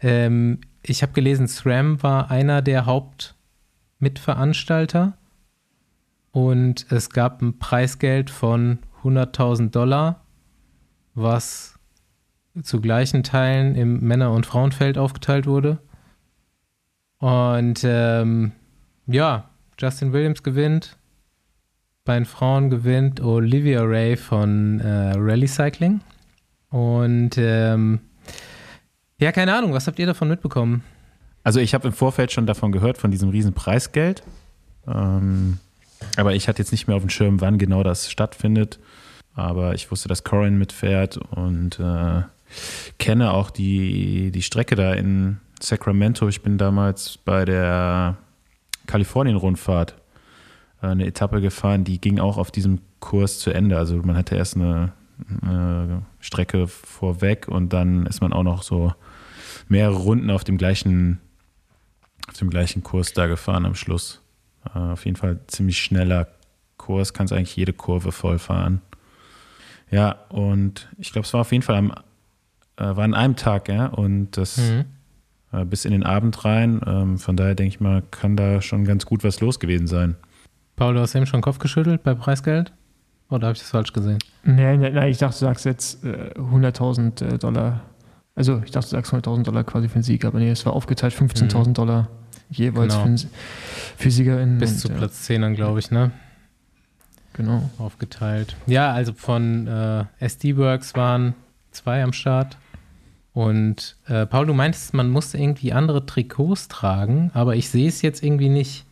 Ähm, 0.00 0.60
ich 0.82 1.02
habe 1.02 1.12
gelesen, 1.12 1.48
SRAM 1.48 2.00
war 2.02 2.30
einer 2.30 2.62
der 2.62 2.86
Hauptmitveranstalter. 2.86 5.18
Und 6.30 6.86
es 6.90 7.10
gab 7.10 7.42
ein 7.42 7.58
Preisgeld 7.58 8.30
von 8.30 8.78
100.000 9.02 9.70
Dollar, 9.70 10.24
was 11.14 11.78
zu 12.62 12.80
gleichen 12.80 13.22
Teilen 13.22 13.74
im 13.74 14.00
Männer- 14.00 14.32
und 14.32 14.46
Frauenfeld 14.46 14.98
aufgeteilt 14.98 15.46
wurde. 15.46 15.78
Und 17.18 17.80
ähm, 17.84 18.52
ja, 19.06 19.50
Justin 19.78 20.12
Williams 20.12 20.42
gewinnt. 20.42 20.96
Bei 22.04 22.14
den 22.14 22.24
Frauen 22.24 22.70
gewinnt 22.70 23.20
Olivia 23.20 23.82
Ray 23.82 24.16
von 24.16 24.80
äh, 24.80 25.12
Rally 25.16 25.48
Cycling. 25.48 26.00
Und 26.70 27.30
ähm, 27.38 28.00
ja, 29.18 29.32
keine 29.32 29.54
Ahnung, 29.54 29.72
was 29.72 29.86
habt 29.86 29.98
ihr 29.98 30.06
davon 30.06 30.28
mitbekommen? 30.28 30.82
Also 31.44 31.60
ich 31.60 31.74
habe 31.74 31.88
im 31.88 31.94
Vorfeld 31.94 32.32
schon 32.32 32.46
davon 32.46 32.72
gehört, 32.72 32.98
von 32.98 33.10
diesem 33.10 33.30
riesen 33.30 33.54
Preisgeld. 33.54 34.22
Ähm, 34.86 35.58
aber 36.16 36.34
ich 36.34 36.48
hatte 36.48 36.60
jetzt 36.60 36.72
nicht 36.72 36.86
mehr 36.86 36.96
auf 36.96 37.02
dem 37.02 37.10
Schirm, 37.10 37.40
wann 37.40 37.58
genau 37.58 37.82
das 37.82 38.10
stattfindet. 38.10 38.78
Aber 39.34 39.74
ich 39.74 39.90
wusste, 39.90 40.08
dass 40.08 40.24
Corin 40.24 40.58
mitfährt 40.58 41.16
und 41.16 41.78
äh, 41.80 42.22
kenne 42.98 43.32
auch 43.32 43.50
die, 43.50 44.30
die 44.30 44.42
Strecke 44.42 44.74
da 44.74 44.94
in, 44.94 45.38
Sacramento. 45.62 46.28
Ich 46.28 46.42
bin 46.42 46.58
damals 46.58 47.18
bei 47.18 47.44
der 47.44 48.16
Kalifornien-Rundfahrt 48.86 49.94
äh, 50.82 50.86
eine 50.86 51.06
Etappe 51.06 51.40
gefahren, 51.40 51.84
die 51.84 52.00
ging 52.00 52.18
auch 52.18 52.38
auf 52.38 52.50
diesem 52.50 52.80
Kurs 53.00 53.38
zu 53.38 53.50
Ende. 53.50 53.76
Also 53.76 53.96
man 53.96 54.16
hatte 54.16 54.36
erst 54.36 54.56
eine, 54.56 54.92
eine 55.42 56.02
Strecke 56.20 56.66
vorweg 56.66 57.48
und 57.48 57.72
dann 57.72 58.06
ist 58.06 58.20
man 58.20 58.32
auch 58.32 58.42
noch 58.42 58.62
so 58.62 58.92
mehrere 59.68 59.96
Runden 59.96 60.30
auf 60.30 60.44
dem 60.44 60.58
gleichen, 60.58 61.20
auf 62.28 62.36
dem 62.38 62.50
gleichen 62.50 62.82
Kurs 62.82 63.12
da 63.12 63.26
gefahren 63.26 63.66
am 63.66 63.74
Schluss. 63.74 64.22
Äh, 64.74 64.78
auf 64.78 65.04
jeden 65.04 65.16
Fall 65.16 65.40
ziemlich 65.46 65.78
schneller 65.78 66.28
Kurs, 66.76 67.12
kannst 67.12 67.32
eigentlich 67.32 67.56
jede 67.56 67.72
Kurve 67.72 68.12
voll 68.12 68.38
fahren. 68.38 68.80
Ja, 69.90 70.12
und 70.28 70.88
ich 70.98 71.12
glaube, 71.12 71.26
es 71.26 71.32
war 71.32 71.42
auf 71.42 71.52
jeden 71.52 71.62
Fall 71.62 71.76
am, 71.76 71.90
äh, 72.76 72.96
war 72.96 73.04
an 73.04 73.14
einem 73.14 73.36
Tag, 73.36 73.68
ja, 73.68 73.86
und 73.86 74.36
das 74.36 74.58
mhm. 74.58 74.84
Äh, 75.52 75.64
bis 75.64 75.84
in 75.84 75.92
den 75.92 76.04
Abend 76.04 76.44
rein. 76.44 76.80
Ähm, 76.86 77.18
von 77.18 77.36
daher 77.36 77.54
denke 77.54 77.68
ich 77.68 77.80
mal, 77.80 78.02
kann 78.10 78.36
da 78.36 78.60
schon 78.60 78.84
ganz 78.84 79.06
gut 79.06 79.24
was 79.24 79.40
los 79.40 79.58
gewesen 79.58 79.86
sein. 79.86 80.16
Paul, 80.76 80.94
du 80.94 81.00
hast 81.00 81.14
eben 81.14 81.26
schon 81.26 81.40
Kopf 81.40 81.58
geschüttelt 81.58 82.02
bei 82.02 82.14
Preisgeld? 82.14 82.72
Oder 83.30 83.48
habe 83.48 83.54
ich 83.56 83.60
das 83.60 83.70
falsch 83.70 83.92
gesehen? 83.92 84.18
Nee, 84.44 84.76
nee, 84.76 84.90
nee 84.90 85.08
ich 85.08 85.18
dachte, 85.18 85.38
du 85.38 85.44
sagst 85.44 85.64
jetzt 85.64 86.04
äh, 86.04 86.32
100.000 86.36 87.34
äh, 87.34 87.38
Dollar. 87.38 87.82
Also, 88.34 88.62
ich 88.64 88.70
dachte, 88.70 88.88
du 88.88 88.96
sagst 88.96 89.12
100.000 89.12 89.42
Dollar 89.42 89.64
quasi 89.64 89.88
für 89.88 89.98
den 89.98 90.02
Sieg, 90.02 90.24
aber 90.24 90.38
nee, 90.38 90.50
es 90.50 90.64
war 90.64 90.72
aufgeteilt 90.72 91.14
15.000 91.14 91.68
mhm. 91.68 91.74
Dollar 91.74 92.08
jeweils 92.50 92.94
genau. 92.94 93.16
für, 93.16 93.26
für 93.96 94.10
SiegerInnen. 94.10 94.58
Bis 94.58 94.72
und, 94.72 94.78
zu 94.78 94.88
Platz 94.88 95.24
10 95.24 95.42
dann, 95.42 95.54
glaube 95.54 95.78
ich, 95.80 95.90
ne? 95.90 96.12
Genau. 97.34 97.68
Aufgeteilt. 97.78 98.56
Ja, 98.66 98.92
also 98.92 99.12
von 99.12 99.66
äh, 99.66 100.04
SD 100.18 100.56
Works 100.56 100.94
waren 100.96 101.34
zwei 101.70 102.02
am 102.02 102.12
Start. 102.12 102.56
Und 103.32 103.96
äh, 104.06 104.26
Paul, 104.26 104.46
du 104.46 104.54
meintest, 104.54 104.94
man 104.94 105.10
musste 105.10 105.38
irgendwie 105.38 105.72
andere 105.72 106.04
Trikots 106.04 106.66
tragen, 106.66 107.30
aber 107.34 107.54
ich 107.54 107.68
sehe 107.68 107.88
es 107.88 108.02
jetzt 108.02 108.24
irgendwie 108.24 108.48
nicht. 108.48 108.84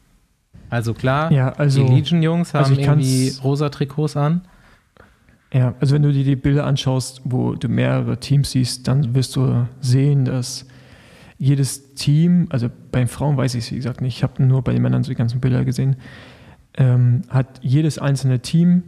Also 0.70 0.94
klar, 0.94 1.30
ja, 1.32 1.52
also, 1.52 1.87
die 1.87 1.94
Legion-Jungs 1.94 2.54
also 2.54 2.75
haben 2.75 2.78
also 2.78 2.90
irgendwie 2.90 3.32
rosa 3.42 3.68
Trikots 3.68 4.16
an. 4.16 4.42
Ja, 5.52 5.75
also 5.80 5.94
wenn 5.94 6.02
du 6.02 6.12
dir 6.12 6.25
die 6.25 6.37
Bilder 6.37 6.66
anschaust, 6.66 7.23
wo 7.25 7.54
du 7.54 7.68
mehrere 7.68 8.18
Teams 8.18 8.50
siehst, 8.50 8.88
dann 8.88 9.14
wirst 9.14 9.37
du 9.37 9.66
sehen, 9.80 10.25
dass 10.25 10.66
jedes 11.38 11.94
Team, 11.94 12.46
also 12.50 12.68
bei 12.90 12.99
den 12.99 13.08
Frauen 13.08 13.37
weiß 13.37 13.54
ich 13.54 13.64
es 13.64 13.70
wie 13.70 13.76
gesagt 13.76 14.00
nicht, 14.00 14.16
ich 14.16 14.23
habe 14.23 14.42
nur 14.42 14.62
bei 14.62 14.73
den 14.73 14.82
Männern 14.82 15.04
so 15.04 15.11
die 15.11 15.16
ganzen 15.16 15.40
Bilder 15.40 15.64
gesehen, 15.64 15.96
ähm, 16.76 17.23
hat 17.28 17.61
jedes 17.62 17.99
einzelne 17.99 18.40
Team 18.40 18.82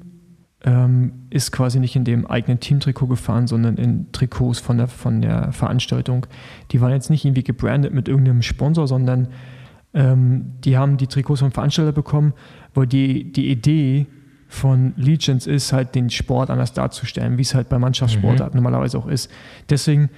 ähm, 0.64 1.12
ist 1.30 1.52
quasi 1.52 1.78
nicht 1.78 1.94
in 1.94 2.04
dem 2.04 2.26
eigenen 2.26 2.58
Teamtrikot 2.58 3.06
gefahren, 3.06 3.46
sondern 3.46 3.76
in 3.76 4.10
Trikots 4.12 4.58
von 4.58 4.78
der, 4.78 4.88
von 4.88 5.22
der 5.22 5.52
Veranstaltung. 5.52 6.26
Die 6.72 6.80
waren 6.80 6.92
jetzt 6.92 7.10
nicht 7.10 7.24
irgendwie 7.24 7.44
gebrandet 7.44 7.94
mit 7.94 8.08
irgendeinem 8.08 8.42
Sponsor, 8.42 8.88
sondern 8.88 9.28
ähm, 9.94 10.52
die 10.64 10.76
haben 10.76 10.96
die 10.96 11.06
Trikots 11.06 11.40
vom 11.40 11.52
Veranstalter 11.52 11.92
bekommen, 11.92 12.34
weil 12.74 12.86
die, 12.86 13.32
die 13.32 13.50
Idee 13.50 14.06
von 14.48 14.94
Legions 14.96 15.46
ist 15.46 15.72
halt, 15.72 15.94
den 15.94 16.10
Sport 16.10 16.50
anders 16.50 16.72
darzustellen, 16.72 17.36
wie 17.36 17.42
es 17.42 17.54
halt 17.54 17.68
bei 17.68 17.78
Mannschaftssportarten 17.78 18.58
mhm. 18.58 18.64
normalerweise 18.64 18.98
auch 18.98 19.06
ist. 19.06 19.30
Deswegen 19.68 20.10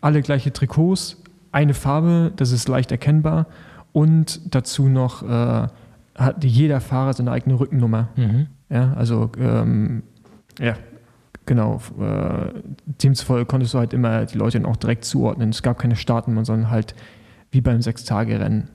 alle 0.00 0.22
gleiche 0.22 0.52
Trikots, 0.52 1.22
eine 1.52 1.74
Farbe, 1.74 2.32
das 2.36 2.50
ist 2.50 2.68
leicht 2.68 2.90
erkennbar 2.90 3.46
und 3.92 4.54
dazu 4.54 4.88
noch 4.88 5.22
äh, 5.22 5.68
hat 6.16 6.44
jeder 6.44 6.80
Fahrer 6.80 7.12
seine 7.12 7.30
eigene 7.30 7.58
Rückennummer. 7.58 8.08
Mhm. 8.16 8.46
Ja, 8.70 8.92
also 8.94 9.30
ähm, 9.38 10.02
ja, 10.58 10.74
genau. 11.46 11.80
Äh, 12.00 12.60
demzufolge 13.02 13.46
konntest 13.46 13.74
du 13.74 13.78
halt 13.78 13.92
immer 13.92 14.24
die 14.24 14.38
Leute 14.38 14.58
dann 14.58 14.70
auch 14.70 14.76
direkt 14.76 15.04
zuordnen. 15.04 15.50
Es 15.50 15.62
gab 15.62 15.78
keine 15.78 15.96
Startnummer, 15.96 16.44
sondern 16.44 16.70
halt 16.70 16.94
wie 17.50 17.60
beim 17.60 17.82
Sechstage-Rennen 17.82 18.68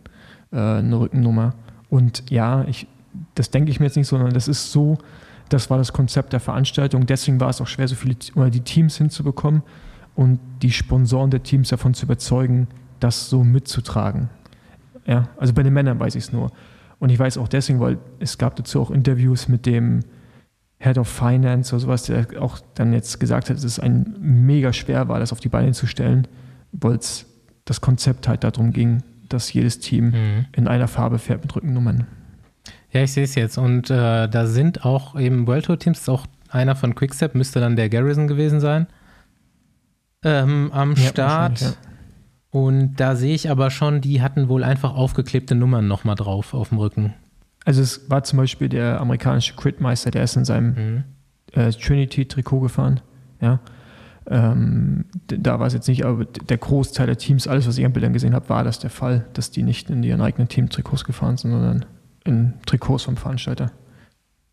äh, 0.51 0.57
eine 0.57 0.99
Rückennummer. 0.99 1.53
Und 1.89 2.29
ja, 2.29 2.63
ich, 2.65 2.87
das 3.35 3.49
denke 3.49 3.71
ich 3.71 3.79
mir 3.79 3.87
jetzt 3.87 3.95
nicht, 3.95 4.07
sondern 4.07 4.33
das 4.33 4.47
ist 4.47 4.71
so, 4.71 4.97
das 5.49 5.69
war 5.69 5.77
das 5.77 5.93
Konzept 5.93 6.33
der 6.33 6.39
Veranstaltung. 6.39 7.05
Deswegen 7.05 7.39
war 7.39 7.49
es 7.49 7.61
auch 7.61 7.67
schwer, 7.67 7.87
so 7.87 7.95
viele 7.95 8.15
oder 8.35 8.49
die 8.49 8.61
Teams 8.61 8.97
hinzubekommen 8.97 9.63
und 10.15 10.39
die 10.61 10.71
Sponsoren 10.71 11.31
der 11.31 11.43
Teams 11.43 11.69
davon 11.69 11.93
zu 11.93 12.05
überzeugen, 12.05 12.67
das 12.99 13.29
so 13.29 13.43
mitzutragen. 13.43 14.29
Ja, 15.05 15.29
also 15.37 15.53
bei 15.53 15.63
den 15.63 15.73
Männern 15.73 15.99
weiß 15.99 16.15
ich 16.15 16.25
es 16.25 16.33
nur. 16.33 16.51
Und 16.99 17.09
ich 17.09 17.17
weiß 17.17 17.37
auch 17.37 17.47
deswegen, 17.47 17.79
weil 17.79 17.97
es 18.19 18.37
gab 18.37 18.55
dazu 18.57 18.81
auch 18.81 18.91
Interviews 18.91 19.47
mit 19.47 19.65
dem 19.65 20.01
Head 20.77 20.97
of 20.97 21.07
Finance 21.07 21.73
oder 21.73 21.81
sowas, 21.81 22.03
der 22.03 22.27
auch 22.39 22.59
dann 22.75 22.93
jetzt 22.93 23.19
gesagt 23.19 23.49
hat, 23.49 23.57
dass 23.57 23.63
es 23.63 23.79
ein 23.79 24.15
mega 24.19 24.71
schwer 24.71 25.07
war, 25.07 25.19
das 25.19 25.31
auf 25.31 25.39
die 25.39 25.49
Beine 25.49 25.71
zu 25.71 25.87
stellen, 25.87 26.27
weil 26.71 26.95
es 26.95 27.25
das 27.65 27.81
Konzept 27.81 28.27
halt 28.27 28.43
darum 28.43 28.71
ging, 28.71 29.03
dass 29.33 29.51
jedes 29.53 29.79
Team 29.79 30.05
mhm. 30.11 30.45
in 30.55 30.67
einer 30.67 30.87
Farbe 30.87 31.19
fährt 31.19 31.41
mit 31.43 31.55
Rückennummern. 31.55 32.07
Ja, 32.91 33.03
ich 33.03 33.11
sehe 33.13 33.23
es 33.23 33.35
jetzt. 33.35 33.57
Und 33.57 33.89
äh, 33.89 34.27
da 34.27 34.47
sind 34.47 34.83
auch 34.85 35.19
eben 35.19 35.45
World 35.47 35.65
Tour 35.65 35.77
Teams, 35.79 36.07
auch 36.09 36.25
einer 36.49 36.75
von 36.75 36.95
Quickstep, 36.95 37.35
müsste 37.35 37.59
dann 37.59 37.75
der 37.75 37.89
Garrison 37.89 38.27
gewesen 38.27 38.59
sein, 38.59 38.87
ähm, 40.23 40.71
am 40.73 40.93
Ja, 40.95 41.07
Start. 41.09 41.61
ja. 41.61 41.73
Und 42.51 42.95
da 42.95 43.15
sehe 43.15 43.35
ich 43.35 43.49
aber 43.51 43.69
schon, 43.69 44.01
die 44.01 44.21
hatten 44.23 44.49
wohl 44.49 44.63
einfach 44.63 44.95
aufgeklebte 44.95 45.53
Nummern 45.53 45.87
nochmal 45.87 46.15
drauf 46.15 46.53
auf 46.55 46.69
dem 46.69 46.79
Rücken. 46.79 47.13
Also 47.63 47.81
es 47.81 48.09
war 48.09 48.23
zum 48.23 48.37
Beispiel 48.37 48.69
der 48.69 48.99
amerikanische 48.99 49.55
Critmeister, 49.55 50.09
der 50.09 50.23
ist 50.23 50.35
in 50.35 50.45
seinem 50.45 50.73
Mhm. 50.73 51.03
äh, 51.53 51.69
Trinity-Trikot 51.71 52.61
gefahren. 52.61 53.01
Ja. 53.39 53.59
Ähm, 54.29 55.05
da 55.27 55.59
war 55.59 55.67
es 55.67 55.73
jetzt 55.73 55.87
nicht, 55.87 56.05
aber 56.05 56.25
der 56.25 56.57
Großteil 56.57 57.07
der 57.07 57.17
Teams, 57.17 57.47
alles, 57.47 57.67
was 57.67 57.77
ich 57.77 57.85
an 57.85 57.93
Bildern 57.93 58.13
gesehen 58.13 58.35
habe, 58.35 58.47
war 58.49 58.63
das 58.63 58.77
der 58.77 58.91
Fall, 58.91 59.25
dass 59.33 59.49
die 59.49 59.63
nicht 59.63 59.89
in 59.89 60.03
ihren 60.03 60.21
eigenen 60.21 60.47
Team-Trikots 60.47 61.03
gefahren 61.03 61.37
sind, 61.37 61.51
sondern 61.51 61.85
in 62.25 62.53
Trikots 62.67 63.03
vom 63.03 63.17
Veranstalter. 63.17 63.71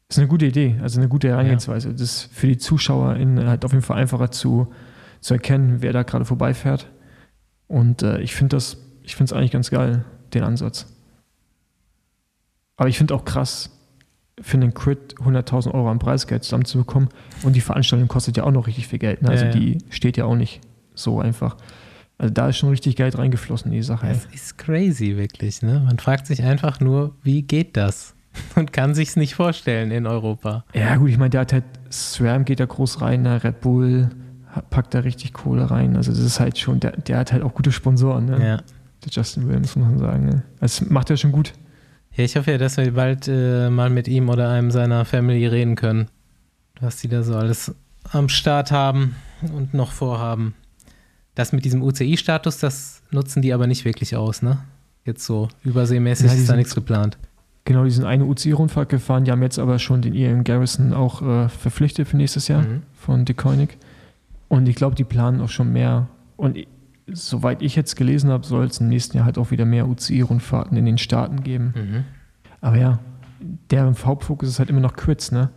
ist 0.08 0.18
eine 0.18 0.28
gute 0.28 0.46
Idee, 0.46 0.76
also 0.82 0.98
eine 0.98 1.08
gute 1.08 1.28
Herangehensweise. 1.28 1.92
Das 1.92 2.00
ist 2.00 2.30
für 2.32 2.46
die 2.46 2.56
ZuschauerInnen 2.56 3.46
halt 3.46 3.66
auf 3.66 3.72
jeden 3.72 3.84
Fall 3.84 3.98
einfacher 3.98 4.30
zu, 4.30 4.72
zu 5.20 5.34
erkennen, 5.34 5.82
wer 5.82 5.92
da 5.92 6.04
gerade 6.04 6.24
vorbeifährt. 6.24 6.90
Und 7.68 8.02
äh, 8.02 8.20
ich 8.20 8.34
finde 8.34 8.56
das, 8.56 8.78
ich 9.02 9.14
finde 9.14 9.30
es 9.30 9.36
eigentlich 9.36 9.52
ganz 9.52 9.70
geil, 9.70 10.04
den 10.32 10.42
Ansatz. 10.42 10.86
Aber 12.78 12.88
ich 12.88 12.96
finde 12.96 13.14
auch 13.14 13.26
krass, 13.26 13.75
für 14.40 14.56
einen 14.56 14.74
Crit 14.74 15.14
100.000 15.18 15.72
Euro 15.72 15.90
an 15.90 15.98
Preisgeld 15.98 16.44
zusammenzubekommen. 16.44 17.08
Und 17.42 17.56
die 17.56 17.60
Veranstaltung 17.60 18.08
kostet 18.08 18.36
ja 18.36 18.44
auch 18.44 18.50
noch 18.50 18.66
richtig 18.66 18.88
viel 18.88 18.98
Geld. 18.98 19.22
Ne? 19.22 19.30
Also 19.30 19.46
Ja, 19.46 19.50
ja. 19.50 19.56
die 19.56 19.78
steht 19.90 20.16
ja 20.16 20.24
auch 20.26 20.36
nicht 20.36 20.60
so 20.94 21.20
einfach. 21.20 21.56
Also 22.18 22.32
da 22.32 22.48
ist 22.48 22.58
schon 22.58 22.70
richtig 22.70 22.96
Geld 22.96 23.16
reingeflossen 23.18 23.70
in 23.70 23.78
die 23.78 23.82
Sache. 23.82 24.08
Das 24.08 24.26
ist 24.26 24.58
crazy, 24.58 25.16
wirklich. 25.16 25.62
Ne? 25.62 25.82
Man 25.84 25.98
fragt 25.98 26.26
sich 26.26 26.42
einfach 26.42 26.80
nur, 26.80 27.14
wie 27.22 27.42
geht 27.42 27.76
das? 27.76 28.14
Und 28.56 28.72
kann 28.72 28.94
sich's 28.94 29.16
nicht 29.16 29.34
vorstellen 29.34 29.90
in 29.90 30.06
Europa. 30.06 30.64
Ja, 30.74 30.96
gut, 30.96 31.08
ich 31.08 31.18
meine, 31.18 31.30
der 31.30 31.42
hat 31.42 31.52
halt, 31.52 31.64
SRAM 31.90 32.44
geht 32.44 32.60
da 32.60 32.66
groß 32.66 33.00
rein, 33.00 33.22
ne? 33.22 33.42
Red 33.42 33.60
Bull 33.60 34.10
packt 34.70 34.94
da 34.94 35.00
richtig 35.00 35.32
Kohle 35.32 35.70
rein. 35.70 35.96
Also 35.96 36.10
das 36.12 36.20
ist 36.20 36.40
halt 36.40 36.58
schon, 36.58 36.80
der, 36.80 36.92
der 36.92 37.18
hat 37.18 37.32
halt 37.32 37.42
auch 37.42 37.54
gute 37.54 37.72
Sponsoren, 37.72 38.26
ne? 38.26 38.32
Ja. 38.32 38.56
Der 38.56 39.10
Justin 39.10 39.46
Williams, 39.46 39.76
muss 39.76 39.88
man 39.88 39.98
sagen. 39.98 40.24
Ne? 40.26 40.42
Das 40.60 40.80
macht 40.82 41.10
er 41.10 41.16
schon 41.16 41.32
gut. 41.32 41.52
Ja, 42.16 42.24
ich 42.24 42.36
hoffe 42.36 42.52
ja, 42.52 42.58
dass 42.58 42.76
wir 42.78 42.92
bald 42.94 43.28
äh, 43.28 43.68
mal 43.70 43.90
mit 43.90 44.08
ihm 44.08 44.28
oder 44.28 44.48
einem 44.50 44.70
seiner 44.70 45.04
Family 45.04 45.46
reden 45.46 45.74
können. 45.76 46.08
Was 46.80 46.96
die 46.96 47.08
da 47.08 47.22
so 47.22 47.34
alles 47.36 47.74
am 48.10 48.28
Start 48.28 48.70
haben 48.72 49.16
und 49.54 49.74
noch 49.74 49.92
vorhaben. 49.92 50.54
Das 51.34 51.52
mit 51.52 51.64
diesem 51.64 51.82
UCI-Status, 51.82 52.58
das 52.58 53.02
nutzen 53.10 53.42
die 53.42 53.52
aber 53.52 53.66
nicht 53.66 53.84
wirklich 53.84 54.16
aus, 54.16 54.40
ne? 54.42 54.58
Jetzt 55.04 55.24
so 55.24 55.48
überseemäßig 55.64 56.26
Ja, 56.26 56.32
ist 56.32 56.48
da 56.48 56.56
nichts 56.56 56.74
geplant. 56.74 57.18
Genau, 57.64 57.84
die 57.84 57.90
sind 57.90 58.04
eine 58.04 58.24
UCI-Rundfahrt 58.24 58.88
gefahren. 58.88 59.24
Die 59.24 59.30
haben 59.30 59.42
jetzt 59.42 59.58
aber 59.58 59.78
schon 59.78 60.00
den 60.02 60.14
Ian 60.14 60.44
Garrison 60.44 60.92
auch 60.94 61.20
äh, 61.22 61.48
verpflichtet 61.48 62.08
für 62.08 62.16
nächstes 62.16 62.48
Jahr 62.48 62.62
Mhm. 62.62 62.82
von 62.94 63.24
De 63.24 63.34
Koenig. 63.34 63.76
Und 64.48 64.68
ich 64.68 64.76
glaube, 64.76 64.94
die 64.96 65.04
planen 65.04 65.40
auch 65.40 65.48
schon 65.48 65.72
mehr. 65.72 66.08
Und 66.36 66.56
soweit 67.12 67.62
ich 67.62 67.76
jetzt 67.76 67.96
gelesen 67.96 68.30
habe, 68.30 68.44
soll 68.46 68.66
es 68.66 68.80
im 68.80 68.88
nächsten 68.88 69.16
Jahr 69.16 69.26
halt 69.26 69.38
auch 69.38 69.50
wieder 69.50 69.64
mehr 69.64 69.86
UCI-Rundfahrten 69.88 70.76
in 70.76 70.84
den 70.86 70.98
Staaten 70.98 71.42
geben. 71.42 71.74
Mhm. 71.76 72.04
Aber 72.60 72.76
ja, 72.78 72.98
deren 73.70 73.94
Hauptfokus 74.04 74.48
ist 74.48 74.58
halt 74.58 74.70
immer 74.70 74.80
noch 74.80 74.94
Crits, 74.96 75.30
ne? 75.32 75.50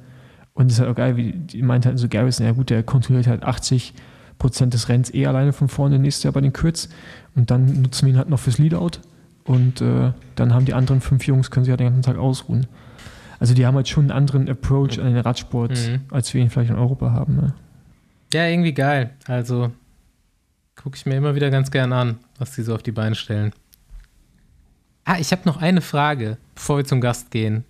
Und 0.54 0.68
es 0.68 0.74
ist 0.74 0.80
halt 0.80 0.90
auch 0.90 0.96
geil, 0.96 1.16
wie 1.16 1.32
die 1.32 1.62
meint 1.62 1.86
halt 1.86 1.98
so 1.98 2.08
Garrison, 2.10 2.46
ja 2.46 2.52
gut, 2.52 2.70
der 2.70 2.84
kontrolliert 2.84 3.28
halt 3.28 3.44
80 3.44 3.94
Prozent 4.38 4.74
des 4.74 4.90
Rennens 4.90 5.14
eh 5.14 5.26
alleine 5.26 5.54
von 5.54 5.70
vorne 5.70 6.00
nächstes 6.00 6.24
Jahr 6.24 6.34
bei 6.34 6.42
den 6.42 6.54
Crits. 6.54 6.90
Und 7.36 7.50
dann 7.52 7.82
nutzen 7.82 8.06
wir 8.06 8.14
ihn 8.14 8.18
halt 8.18 8.30
noch 8.30 8.40
fürs 8.40 8.58
Leadout. 8.58 9.00
Und 9.46 9.82
äh, 9.82 10.12
dann 10.36 10.54
haben 10.54 10.66
die 10.66 10.74
anderen 10.74 11.02
fünf 11.02 11.26
Jungs, 11.26 11.50
können 11.50 11.64
sich 11.64 11.72
halt 11.72 11.80
den 11.80 11.88
ganzen 11.88 12.02
Tag 12.04 12.18
ausruhen. 12.18 12.68
Also 13.40 13.54
die 13.54 13.66
haben 13.66 13.76
halt 13.76 13.88
schon 13.88 14.04
einen 14.04 14.12
anderen 14.12 14.50
Approach 14.50 15.00
an 15.00 15.06
den 15.06 15.18
Radsport, 15.18 15.72
Mhm. 15.72 16.02
als 16.12 16.34
wir 16.34 16.42
ihn 16.42 16.50
vielleicht 16.50 16.72
in 16.72 16.76
Europa 16.78 17.12
haben. 17.12 17.36
Ne? 17.38 17.54
Ja, 18.34 18.46
irgendwie 18.46 18.74
geil. 18.74 19.12
Also 19.28 19.72
gucke 20.82 20.96
ich 20.96 21.06
mir 21.06 21.16
immer 21.16 21.36
wieder 21.36 21.50
ganz 21.50 21.72
gern 21.72 21.92
an, 21.92 22.20
was 22.38 22.52
die 22.52 22.64
so 22.64 22.74
auf 22.74 22.84
die 22.84 22.92
Beine 22.92 23.16
stellen. 23.16 23.52
Ah, 25.04 25.18
ich 25.20 25.32
habe 25.32 25.42
noch 25.46 25.58
eine 25.58 25.82
Frage, 25.82 26.38
bevor 26.56 26.78
wir 26.78 26.86
zum 26.86 27.02
Gast 27.02 27.32
gehen. 27.32 27.66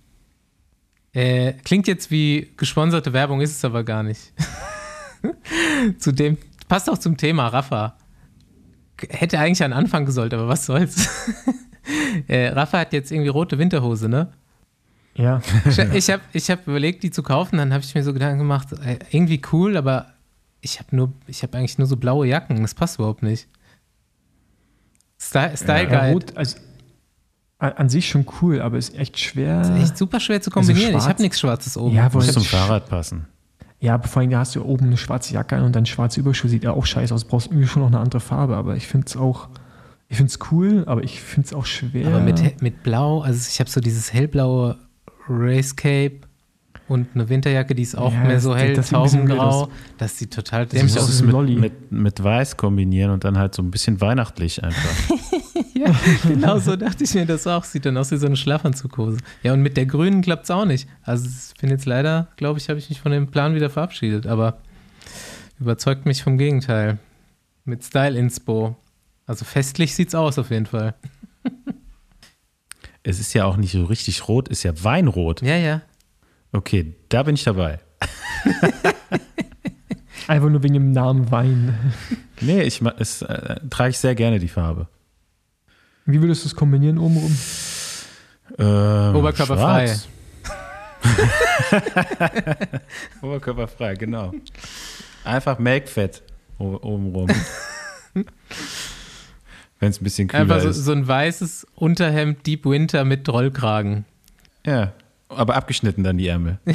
Äh, 1.12 1.54
klingt 1.64 1.88
jetzt 1.88 2.10
wie 2.10 2.52
gesponserte 2.56 3.12
Werbung, 3.12 3.40
ist 3.40 3.56
es 3.56 3.64
aber 3.64 3.82
gar 3.82 4.02
nicht. 4.02 4.32
zu 5.98 6.12
dem, 6.12 6.38
passt 6.68 6.88
auch 6.88 6.98
zum 6.98 7.16
Thema 7.16 7.48
Rafa. 7.48 7.96
Hätte 9.08 9.38
eigentlich 9.40 9.64
an 9.64 9.72
Anfang 9.72 10.06
gesollt, 10.06 10.32
aber 10.32 10.46
was 10.46 10.66
soll's. 10.66 11.08
äh, 12.28 12.48
Rafa 12.48 12.78
hat 12.78 12.92
jetzt 12.92 13.10
irgendwie 13.10 13.30
rote 13.30 13.58
Winterhose, 13.58 14.08
ne? 14.08 14.32
Ja, 15.14 15.42
Ich, 15.94 16.10
habe 16.10 16.22
ich 16.32 16.50
hab 16.50 16.68
überlegt, 16.68 17.02
die 17.02 17.10
zu 17.10 17.24
kaufen, 17.24 17.56
dann 17.56 17.72
habe 17.72 17.82
ich 17.82 17.92
mir 17.94 18.04
so 18.04 18.12
Gedanken 18.12 18.38
gemacht, 18.38 18.68
äh, 18.84 18.98
irgendwie 19.10 19.42
cool, 19.50 19.76
aber 19.76 20.14
ich 20.60 20.78
habe 20.78 20.94
nur, 20.94 21.12
ich 21.26 21.42
habe 21.42 21.56
eigentlich 21.58 21.78
nur 21.78 21.86
so 21.86 21.96
blaue 21.96 22.26
Jacken, 22.26 22.60
das 22.62 22.74
passt 22.74 22.98
überhaupt 22.98 23.22
nicht. 23.22 23.48
Style, 25.20 25.56
Style 25.56 25.84
ja 25.90 26.00
Guide. 26.00 26.12
rot, 26.12 26.36
also 26.36 26.56
an, 27.58 27.90
sich 27.90 28.08
schon 28.08 28.24
cool, 28.40 28.62
aber 28.62 28.78
ist 28.78 28.94
echt 28.94 29.18
schwer. 29.18 29.60
Ist 29.60 29.70
echt 29.82 29.98
super 29.98 30.18
schwer 30.18 30.40
zu 30.40 30.50
kombinieren. 30.50 30.88
ich 30.88 30.92
schwarz- 30.94 31.08
habe 31.08 31.22
nichts 31.22 31.40
Schwarzes 31.40 31.76
oben. 31.76 31.94
Ja, 31.94 32.08
Muss 32.10 32.32
zum 32.32 32.42
Fahrrad 32.42 32.88
passen. 32.88 33.26
Ja, 33.80 33.94
aber 33.94 34.08
vor 34.08 34.20
allem, 34.20 34.30
da 34.30 34.38
hast 34.40 34.56
du 34.56 34.64
oben 34.64 34.86
eine 34.86 34.96
schwarze 34.96 35.34
Jacke 35.34 35.56
an 35.56 35.64
und 35.64 35.76
dann 35.76 35.84
schwarze 35.84 36.20
Überschuhe, 36.20 36.50
sieht 36.50 36.64
ja 36.64 36.72
auch 36.72 36.86
scheiße 36.86 37.14
aus. 37.14 37.24
Du 37.24 37.28
brauchst 37.30 37.48
irgendwie 37.48 37.66
schon 37.66 37.82
noch 37.82 37.88
eine 37.88 37.98
andere 37.98 38.20
Farbe, 38.20 38.56
aber 38.56 38.76
ich 38.76 38.86
finde 38.86 39.06
es 39.08 39.16
auch, 39.16 39.48
ich 40.08 40.16
finde 40.16 40.30
es 40.30 40.38
cool, 40.50 40.84
aber 40.86 41.02
ich 41.04 41.20
finde 41.20 41.46
es 41.48 41.52
auch 41.54 41.66
schwer. 41.66 42.06
aber 42.08 42.20
mit, 42.20 42.62
mit 42.62 42.82
Blau, 42.82 43.20
also 43.20 43.46
ich 43.50 43.60
habe 43.60 43.68
so 43.70 43.80
dieses 43.80 44.12
hellblaue 44.12 44.78
Race 45.28 45.76
Cape 45.76 46.20
und 46.90 47.08
eine 47.14 47.28
Winterjacke, 47.28 47.74
die 47.74 47.82
ist 47.84 47.96
auch 47.96 48.12
Ja, 48.12 48.24
mehr 48.24 48.40
so 48.40 48.52
das- 48.52 48.62
hell 48.62 48.74
das 48.74 48.88
sieht 48.88 48.96
taubengrau. 48.96 49.60
weird 49.62 49.70
Das 49.98 50.18
sieht 50.18 50.32
total 50.34 50.64
Das 50.66 50.70
dämlich 50.74 50.94
Das 50.94 51.04
aus. 51.04 51.20
ein 51.20 51.26
mit, 51.26 51.32
Lolli. 51.32 51.56
mit, 51.56 51.92
mit 51.92 52.22
Weiß 52.22 52.56
kombinieren 52.56 53.10
und 53.12 53.24
dann 53.24 53.38
halt 53.38 53.54
so 53.54 53.62
ein 53.62 53.70
bisschen 53.70 54.00
weihnachtlich 54.00 54.62
einfach. 54.62 54.90
Ja, 55.72 55.94
genau 56.28 56.58
so 56.58 56.76
dachte 56.76 57.04
ich 57.04 57.14
mir 57.14 57.24
das 57.24 57.46
auch. 57.46 57.64
Sieht 57.64 57.86
dann 57.86 57.96
aus 57.96 58.10
wie 58.10 58.16
so 58.18 58.26
eine 58.26 58.36
Schlafanzughose. 58.36 59.16
Ja, 59.42 59.54
und 59.54 59.62
mit 59.62 59.78
der 59.78 59.86
grünen 59.86 60.20
klappt 60.20 60.44
es 60.44 60.50
auch 60.50 60.66
nicht. 60.66 60.86
Also 61.02 61.26
ich 61.26 61.58
bin 61.58 61.70
jetzt 61.70 61.86
leider, 61.86 62.28
glaube 62.36 62.58
ich, 62.58 62.68
habe 62.68 62.78
ich 62.78 62.90
mich 62.90 63.00
von 63.00 63.12
dem 63.12 63.28
Plan 63.28 63.54
wieder 63.54 63.70
verabschiedet, 63.70 64.26
aber 64.26 64.58
überzeugt 65.58 66.04
mich 66.04 66.22
vom 66.22 66.36
Gegenteil. 66.36 66.98
Mit 67.64 67.82
Style 67.82 68.18
Inspo. 68.18 68.76
Also 69.26 69.46
festlich 69.46 69.94
sieht's 69.94 70.14
aus 70.14 70.38
auf 70.38 70.50
jeden 70.50 70.66
Fall. 70.66 70.94
es 73.02 73.18
ist 73.20 73.32
ja 73.32 73.44
auch 73.46 73.56
nicht 73.56 73.72
so 73.72 73.84
richtig 73.84 74.28
rot, 74.28 74.48
ist 74.48 74.62
ja 74.62 74.72
Weinrot. 74.84 75.40
Ja, 75.42 75.56
ja. 75.56 75.80
Okay, 76.52 76.94
da 77.08 77.22
bin 77.22 77.34
ich 77.34 77.44
dabei. 77.44 77.78
Einfach 80.26 80.48
nur 80.48 80.62
wegen 80.62 80.74
dem 80.74 80.92
Namen 80.92 81.30
Wein. 81.30 81.78
Nee, 82.42 82.62
ich 82.62 82.80
es 82.98 83.20
äh, 83.20 83.60
trage 83.68 83.90
ich 83.90 83.98
sehr 83.98 84.14
gerne 84.14 84.38
die 84.38 84.48
Farbe. 84.48 84.88
Wie 86.06 86.22
würdest 86.22 86.42
du 86.42 86.48
es 86.48 86.56
kombinieren 86.56 86.96
obenrum? 86.96 87.36
Ähm, 88.58 89.14
Oberkörperfrei. 89.14 89.94
Oberkörperfrei, 93.20 93.92
genau. 93.92 94.32
Einfach 95.22 95.58
Melkfett 95.58 96.22
obenrum. 96.58 97.28
Wenn 98.14 99.90
es 99.90 100.00
ein 100.00 100.04
bisschen 100.04 100.28
kühler 100.28 100.40
Einfach 100.40 100.60
so, 100.62 100.68
ist. 100.70 100.78
so 100.78 100.92
ein 100.92 101.06
weißes 101.06 101.66
Unterhemd 101.74 102.46
Deep 102.46 102.64
Winter 102.64 103.04
mit 103.04 103.28
Rollkragen. 103.28 104.06
Ja, 104.64 104.94
aber 105.30 105.54
abgeschnitten 105.54 106.04
dann 106.04 106.18
die 106.18 106.26
Ärmel. 106.28 106.58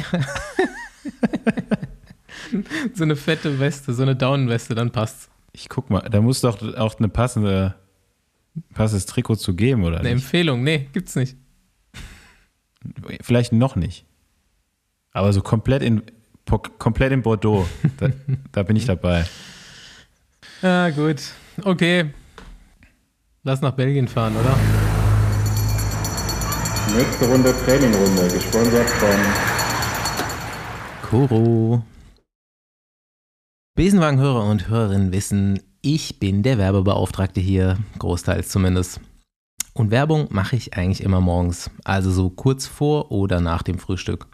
So 2.94 3.02
eine 3.02 3.16
fette 3.16 3.58
Weste, 3.58 3.92
so 3.92 4.02
eine 4.02 4.14
Daunenweste, 4.14 4.74
dann 4.74 4.90
passt's. 4.90 5.28
Ich 5.52 5.68
guck 5.68 5.90
mal, 5.90 6.00
da 6.08 6.20
muss 6.20 6.40
doch 6.42 6.62
auch 6.76 6.98
eine 6.98 7.08
passende 7.08 7.74
passendes 8.74 9.06
Trikot 9.06 9.36
zu 9.36 9.54
geben, 9.54 9.84
oder 9.84 9.98
Eine 10.00 10.14
nicht? 10.14 10.22
Empfehlung, 10.24 10.62
nee, 10.62 10.88
gibt's 10.92 11.16
nicht. 11.16 11.36
Vielleicht 13.20 13.52
noch 13.52 13.76
nicht. 13.76 14.06
Aber 15.12 15.32
so 15.32 15.42
komplett 15.42 15.82
in 15.82 16.02
komplett 16.78 17.12
in 17.12 17.22
Bordeaux, 17.22 17.66
da, 17.98 18.10
da 18.52 18.62
bin 18.62 18.76
ich 18.76 18.86
dabei. 18.86 19.24
Ah, 20.62 20.88
gut. 20.88 21.20
Okay. 21.64 22.14
Lass 23.42 23.60
nach 23.60 23.72
Belgien 23.72 24.08
fahren, 24.08 24.34
oder? 24.36 24.85
Nächste 26.94 27.26
Runde 27.26 27.52
Trainingrunde, 27.64 28.28
gesponsert 28.32 28.88
von 28.88 29.10
Koro. 31.02 31.82
Besenwagenhörer 33.74 34.44
und 34.44 34.68
Hörerinnen 34.68 35.12
wissen, 35.12 35.60
ich 35.82 36.20
bin 36.20 36.42
der 36.42 36.58
Werbebeauftragte 36.58 37.40
hier, 37.40 37.78
großteils 37.98 38.48
zumindest. 38.48 39.00
Und 39.74 39.90
Werbung 39.90 40.28
mache 40.30 40.56
ich 40.56 40.74
eigentlich 40.74 41.02
immer 41.02 41.20
morgens, 41.20 41.70
also 41.84 42.10
so 42.10 42.30
kurz 42.30 42.66
vor 42.66 43.10
oder 43.10 43.40
nach 43.40 43.62
dem 43.62 43.78
Frühstück. 43.78 44.28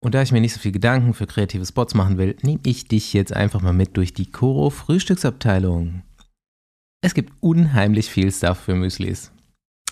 Und 0.00 0.14
da 0.14 0.22
ich 0.22 0.32
mir 0.32 0.40
nicht 0.40 0.54
so 0.54 0.60
viel 0.60 0.72
Gedanken 0.72 1.14
für 1.14 1.26
kreative 1.26 1.64
Spots 1.64 1.94
machen 1.94 2.18
will, 2.18 2.36
nehme 2.42 2.60
ich 2.66 2.88
dich 2.88 3.12
jetzt 3.12 3.32
einfach 3.32 3.62
mal 3.62 3.72
mit 3.72 3.96
durch 3.96 4.12
die 4.12 4.30
Koro 4.30 4.70
Frühstücksabteilung. 4.70 6.02
Es 7.02 7.14
gibt 7.14 7.32
unheimlich 7.40 8.10
viel 8.10 8.32
Stuff 8.32 8.58
für 8.58 8.74
Müslis. 8.74 9.30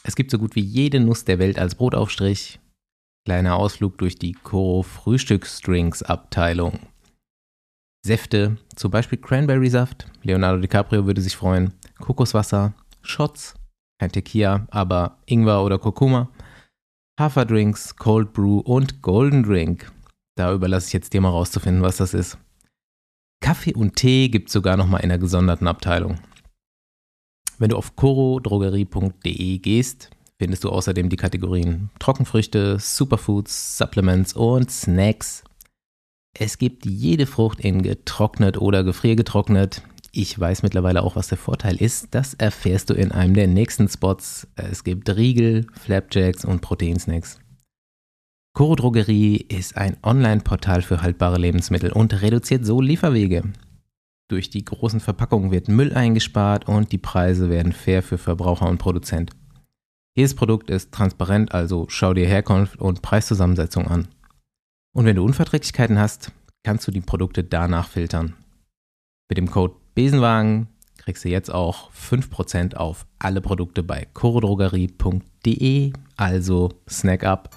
Es 0.06 0.14
gibt 0.14 0.30
so 0.30 0.38
gut 0.38 0.54
wie 0.54 0.60
jede 0.60 1.00
Nuss 1.00 1.24
der 1.24 1.40
Welt 1.40 1.58
als 1.58 1.74
Brotaufstrich. 1.74 2.60
Kleiner 3.24 3.56
Ausflug 3.56 3.98
durch 3.98 4.16
die 4.16 4.34
Koro 4.34 4.84
Frühstücksdrinks 4.84 6.04
Abteilung. 6.04 6.78
Säfte, 8.06 8.56
zum 8.76 8.92
Beispiel 8.92 9.18
Cranberry-Saft, 9.18 10.06
Leonardo 10.22 10.60
DiCaprio 10.60 11.06
würde 11.06 11.20
sich 11.20 11.34
freuen, 11.34 11.72
Kokoswasser, 11.98 12.72
Shots, 13.02 13.54
kein 13.98 14.12
Tequila, 14.12 14.68
aber 14.70 15.18
Ingwer 15.26 15.64
oder 15.64 15.80
Kurkuma, 15.80 16.30
Haferdrinks, 17.18 17.96
Cold 17.96 18.32
Brew 18.32 18.60
und 18.60 19.02
Golden 19.02 19.42
Drink. 19.42 19.90
Da 20.36 20.54
überlasse 20.54 20.86
ich 20.86 20.92
jetzt 20.92 21.14
dir 21.14 21.20
mal 21.20 21.30
rauszufinden, 21.30 21.82
was 21.82 21.96
das 21.96 22.14
ist. 22.14 22.38
Kaffee 23.40 23.74
und 23.74 23.96
Tee 23.96 24.28
gibt 24.28 24.50
es 24.50 24.52
sogar 24.52 24.76
nochmal 24.76 25.00
in 25.00 25.10
einer 25.10 25.18
gesonderten 25.18 25.66
Abteilung. 25.66 26.20
Wenn 27.58 27.70
du 27.70 27.76
auf 27.76 27.96
corodrogerie.de 27.96 29.58
gehst, 29.58 30.10
findest 30.38 30.64
du 30.64 30.70
außerdem 30.70 31.08
die 31.08 31.16
Kategorien 31.16 31.90
Trockenfrüchte, 31.98 32.78
Superfoods, 32.78 33.78
Supplements 33.78 34.34
und 34.34 34.70
Snacks. 34.70 35.42
Es 36.38 36.58
gibt 36.58 36.84
jede 36.84 37.26
Frucht 37.26 37.60
in 37.60 37.82
getrocknet 37.82 38.58
oder 38.58 38.84
gefriergetrocknet. 38.84 39.82
Ich 40.12 40.38
weiß 40.38 40.62
mittlerweile 40.62 41.02
auch, 41.02 41.16
was 41.16 41.28
der 41.28 41.38
Vorteil 41.38 41.76
ist. 41.76 42.08
Das 42.10 42.34
erfährst 42.34 42.90
du 42.90 42.94
in 42.94 43.12
einem 43.12 43.34
der 43.34 43.46
nächsten 43.46 43.88
Spots. 43.88 44.46
Es 44.56 44.84
gibt 44.84 45.08
Riegel, 45.08 45.66
Flapjacks 45.72 46.44
und 46.44 46.60
Proteinsnacks. 46.60 47.38
Coro 48.54 48.76
Drogerie 48.76 49.36
ist 49.36 49.76
ein 49.76 49.96
Online-Portal 50.02 50.82
für 50.82 51.02
haltbare 51.02 51.38
Lebensmittel 51.38 51.92
und 51.92 52.22
reduziert 52.22 52.64
so 52.64 52.80
Lieferwege. 52.80 53.44
Durch 54.28 54.50
die 54.50 54.64
großen 54.64 55.00
Verpackungen 55.00 55.52
wird 55.52 55.68
Müll 55.68 55.94
eingespart 55.94 56.68
und 56.68 56.90
die 56.90 56.98
Preise 56.98 57.48
werden 57.48 57.72
fair 57.72 58.02
für 58.02 58.18
Verbraucher 58.18 58.68
und 58.68 58.78
Produzent. 58.78 59.30
Jedes 60.16 60.34
Produkt 60.34 60.70
ist 60.70 60.92
transparent, 60.92 61.52
also 61.52 61.86
schau 61.88 62.14
dir 62.14 62.26
Herkunft 62.26 62.80
und 62.80 63.02
Preiszusammensetzung 63.02 63.86
an. 63.86 64.08
Und 64.94 65.04
wenn 65.04 65.16
du 65.16 65.24
Unverträglichkeiten 65.24 65.98
hast, 65.98 66.32
kannst 66.64 66.88
du 66.88 66.90
die 66.90 67.02
Produkte 67.02 67.44
danach 67.44 67.88
filtern. 67.88 68.34
Mit 69.28 69.38
dem 69.38 69.50
Code 69.50 69.74
Besenwagen 69.94 70.68
kriegst 70.96 71.24
du 71.24 71.28
jetzt 71.28 71.52
auch 71.52 71.92
5% 71.92 72.74
auf 72.74 73.06
alle 73.18 73.40
Produkte 73.40 73.82
bei 73.82 74.08
chorodrogerie.de, 74.12 75.92
also 76.16 76.72
snack 76.88 77.22
up. 77.22 77.54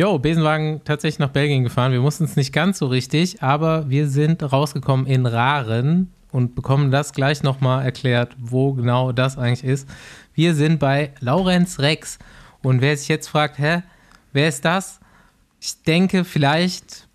Jo, 0.00 0.18
Besenwagen 0.18 0.80
tatsächlich 0.82 1.18
nach 1.18 1.28
Belgien 1.28 1.62
gefahren. 1.62 1.92
Wir 1.92 2.00
mussten 2.00 2.24
es 2.24 2.34
nicht 2.34 2.54
ganz 2.54 2.78
so 2.78 2.86
richtig, 2.86 3.42
aber 3.42 3.90
wir 3.90 4.08
sind 4.08 4.42
rausgekommen 4.42 5.04
in 5.04 5.26
Raren 5.26 6.10
und 6.32 6.54
bekommen 6.54 6.90
das 6.90 7.12
gleich 7.12 7.42
nochmal 7.42 7.84
erklärt, 7.84 8.34
wo 8.38 8.72
genau 8.72 9.12
das 9.12 9.36
eigentlich 9.36 9.62
ist. 9.62 9.86
Wir 10.32 10.54
sind 10.54 10.80
bei 10.80 11.12
Laurenz 11.20 11.80
Rex. 11.80 12.18
Und 12.62 12.80
wer 12.80 12.96
sich 12.96 13.08
jetzt 13.08 13.28
fragt, 13.28 13.58
hä, 13.58 13.82
wer 14.32 14.48
ist 14.48 14.64
das? 14.64 15.00
Ich 15.60 15.82
denke, 15.82 16.24
vielleicht 16.24 17.06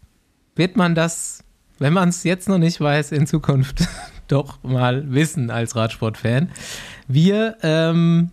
wird 0.56 0.78
man 0.78 0.94
das, 0.94 1.44
wenn 1.80 1.94
man 1.94 2.10
es 2.10 2.24
jetzt 2.24 2.48
noch 2.48 2.60
nicht 2.60 2.80
weiß, 2.80 3.14
in 3.14 3.26
Zukunft 3.26 3.88
doch 4.28 4.62
mal 4.62 5.12
wissen 5.12 5.50
als 5.50 5.76
Radsportfan. 5.76 6.52
Wir 7.08 7.58
ähm, 7.64 8.30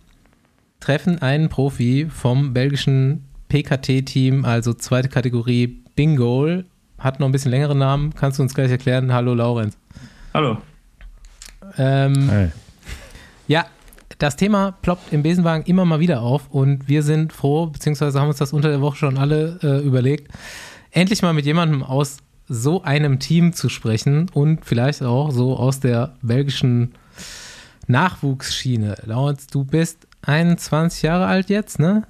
treffen 0.79 1.23
einen 1.23 1.49
Profi 1.49 2.07
vom 2.07 2.53
belgischen 2.53 3.25
PKT-Team, 3.53 4.45
also 4.45 4.73
zweite 4.73 5.09
Kategorie 5.09 5.67
Bingo. 5.95 6.63
Hat 6.97 7.19
noch 7.19 7.27
ein 7.27 7.31
bisschen 7.31 7.51
längeren 7.51 7.77
Namen. 7.77 8.15
Kannst 8.15 8.39
du 8.39 8.43
uns 8.43 8.55
gleich 8.55 8.71
erklären? 8.71 9.13
Hallo, 9.13 9.35
Laurenz. 9.35 9.77
Hallo. 10.33 10.57
Ähm, 11.77 12.29
hey. 12.29 12.51
Ja, 13.47 13.67
das 14.17 14.37
Thema 14.37 14.71
ploppt 14.81 15.13
im 15.13 15.21
Besenwagen 15.21 15.65
immer 15.67 15.85
mal 15.85 15.99
wieder 15.99 16.23
auf 16.23 16.49
und 16.49 16.87
wir 16.87 17.03
sind 17.03 17.31
froh, 17.31 17.67
beziehungsweise 17.67 18.19
haben 18.19 18.29
uns 18.29 18.39
das 18.39 18.53
unter 18.53 18.69
der 18.69 18.81
Woche 18.81 18.95
schon 18.97 19.19
alle 19.19 19.59
äh, 19.61 19.85
überlegt, 19.85 20.33
endlich 20.89 21.21
mal 21.21 21.33
mit 21.33 21.45
jemandem 21.45 21.83
aus 21.83 22.17
so 22.47 22.81
einem 22.81 23.19
Team 23.19 23.53
zu 23.53 23.69
sprechen 23.69 24.31
und 24.33 24.65
vielleicht 24.65 25.03
auch 25.03 25.29
so 25.29 25.57
aus 25.57 25.79
der 25.79 26.15
belgischen 26.23 26.93
Nachwuchsschiene. 27.85 28.95
Laurenz, 29.05 29.45
du 29.45 29.63
bist 29.63 30.07
21 30.23 31.03
Jahre 31.03 31.27
alt 31.27 31.49
jetzt, 31.51 31.77
ne? 31.77 32.07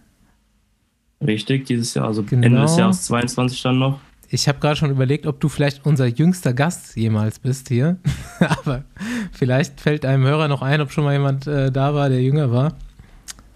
Richtig, 1.26 1.66
dieses 1.66 1.94
Jahr, 1.94 2.06
also 2.06 2.24
genau. 2.24 2.46
Ende 2.46 2.62
des 2.62 2.78
Jahres 2.78 3.04
22 3.06 3.62
dann 3.62 3.80
noch. 3.80 4.00
Ich 4.30 4.48
habe 4.48 4.60
gerade 4.60 4.76
schon 4.76 4.90
überlegt, 4.90 5.28
ob 5.28 5.40
du 5.40 5.48
vielleicht 5.48 5.86
unser 5.86 6.08
jüngster 6.08 6.54
Gast 6.54 6.96
jemals 6.96 7.38
bist 7.38 7.70
hier. 7.70 7.98
Aber 8.40 8.84
vielleicht 9.32 9.80
fällt 9.80 10.06
einem 10.06 10.24
Hörer 10.24 10.48
noch 10.48 10.64
ein, 10.64 10.82
ob 10.82 10.92
schon 10.92 11.04
mal 11.04 11.14
jemand 11.14 11.46
äh, 11.46 11.72
da 11.72 11.94
war, 11.94 12.10
der 12.10 12.22
jünger 12.22 12.52
war. 12.52 12.74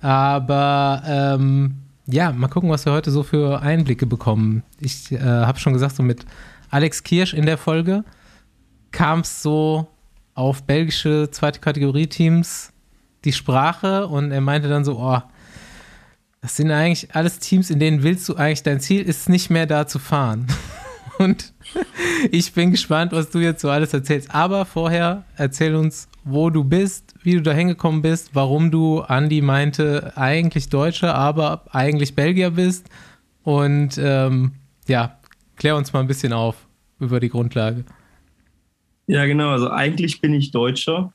Aber 0.01 1.01
ähm, 1.08 1.77
ja, 2.06 2.32
mal 2.32 2.47
gucken, 2.47 2.69
was 2.69 2.86
wir 2.86 2.93
heute 2.93 3.12
so 3.12 3.23
für 3.23 3.62
Einblicke 3.62 4.06
bekommen. 4.06 4.63
Ich 4.80 5.12
äh, 5.12 5.19
habe 5.19 5.60
schon 5.60 5.73
gesagt, 5.73 5.95
so 5.95 6.03
mit 6.03 6.25
Alex 6.69 7.03
Kirsch 7.03 7.34
in 7.34 7.45
der 7.45 7.58
Folge 7.58 8.03
kam 8.91 9.21
es 9.21 9.41
so 9.41 9.88
auf 10.36 10.63
belgische 10.63 11.30
zweite 11.32 11.60
Kategorie-Teams 11.60 12.71
die 13.25 13.34
Sprache 13.34 14.08
und 14.08 14.32
er 14.32 14.41
meinte 14.41 14.69
dann 14.69 14.86
so, 14.86 14.99
oh, 14.99 15.21
das 16.41 16.56
sind 16.56 16.71
eigentlich 16.71 17.13
alles 17.15 17.39
Teams, 17.39 17.69
in 17.69 17.80
denen 17.80 18.04
willst 18.04 18.28
du 18.30 18.36
eigentlich, 18.36 18.63
dein 18.63 18.80
Ziel 18.80 19.02
ist 19.02 19.30
nicht 19.30 19.50
mehr 19.50 19.65
da 19.65 19.88
zu 19.88 20.00
fahren. 20.00 20.47
Und 21.17 21.54
ich 22.32 22.54
bin 22.54 22.71
gespannt, 22.71 23.12
was 23.12 23.32
du 23.32 23.39
jetzt 23.39 23.62
so 23.62 23.69
alles 23.69 23.93
erzählst. 23.93 24.34
Aber 24.34 24.65
vorher 24.65 25.26
erzähl 25.36 25.76
uns, 25.76 26.08
wo 26.23 26.50
du 26.50 26.63
bist, 26.63 27.15
wie 27.23 27.34
du 27.34 27.41
da 27.41 27.54
hingekommen 27.54 28.04
bist, 28.04 28.32
warum 28.34 28.69
du, 28.69 29.02
Andi 29.02 29.41
meinte, 29.41 30.13
eigentlich 30.15 30.69
Deutscher, 30.69 31.15
aber 31.15 31.63
eigentlich 31.71 32.13
Belgier 32.15 32.52
bist. 32.52 32.88
Und 33.43 33.97
ähm, 33.97 34.52
ja, 34.88 35.17
klär 35.56 35.76
uns 35.76 35.91
mal 35.91 36.02
ein 36.02 36.08
bisschen 36.08 36.34
auf 36.34 36.67
über 37.00 37.19
die 37.19 37.30
Grundlage. 37.30 37.84
Ja, 39.08 39.26
genau. 39.26 39.52
Also 39.52 39.71
eigentlich 39.71 40.21
bin 40.21 40.34
ich 40.34 40.52
Deutscher. 40.52 41.12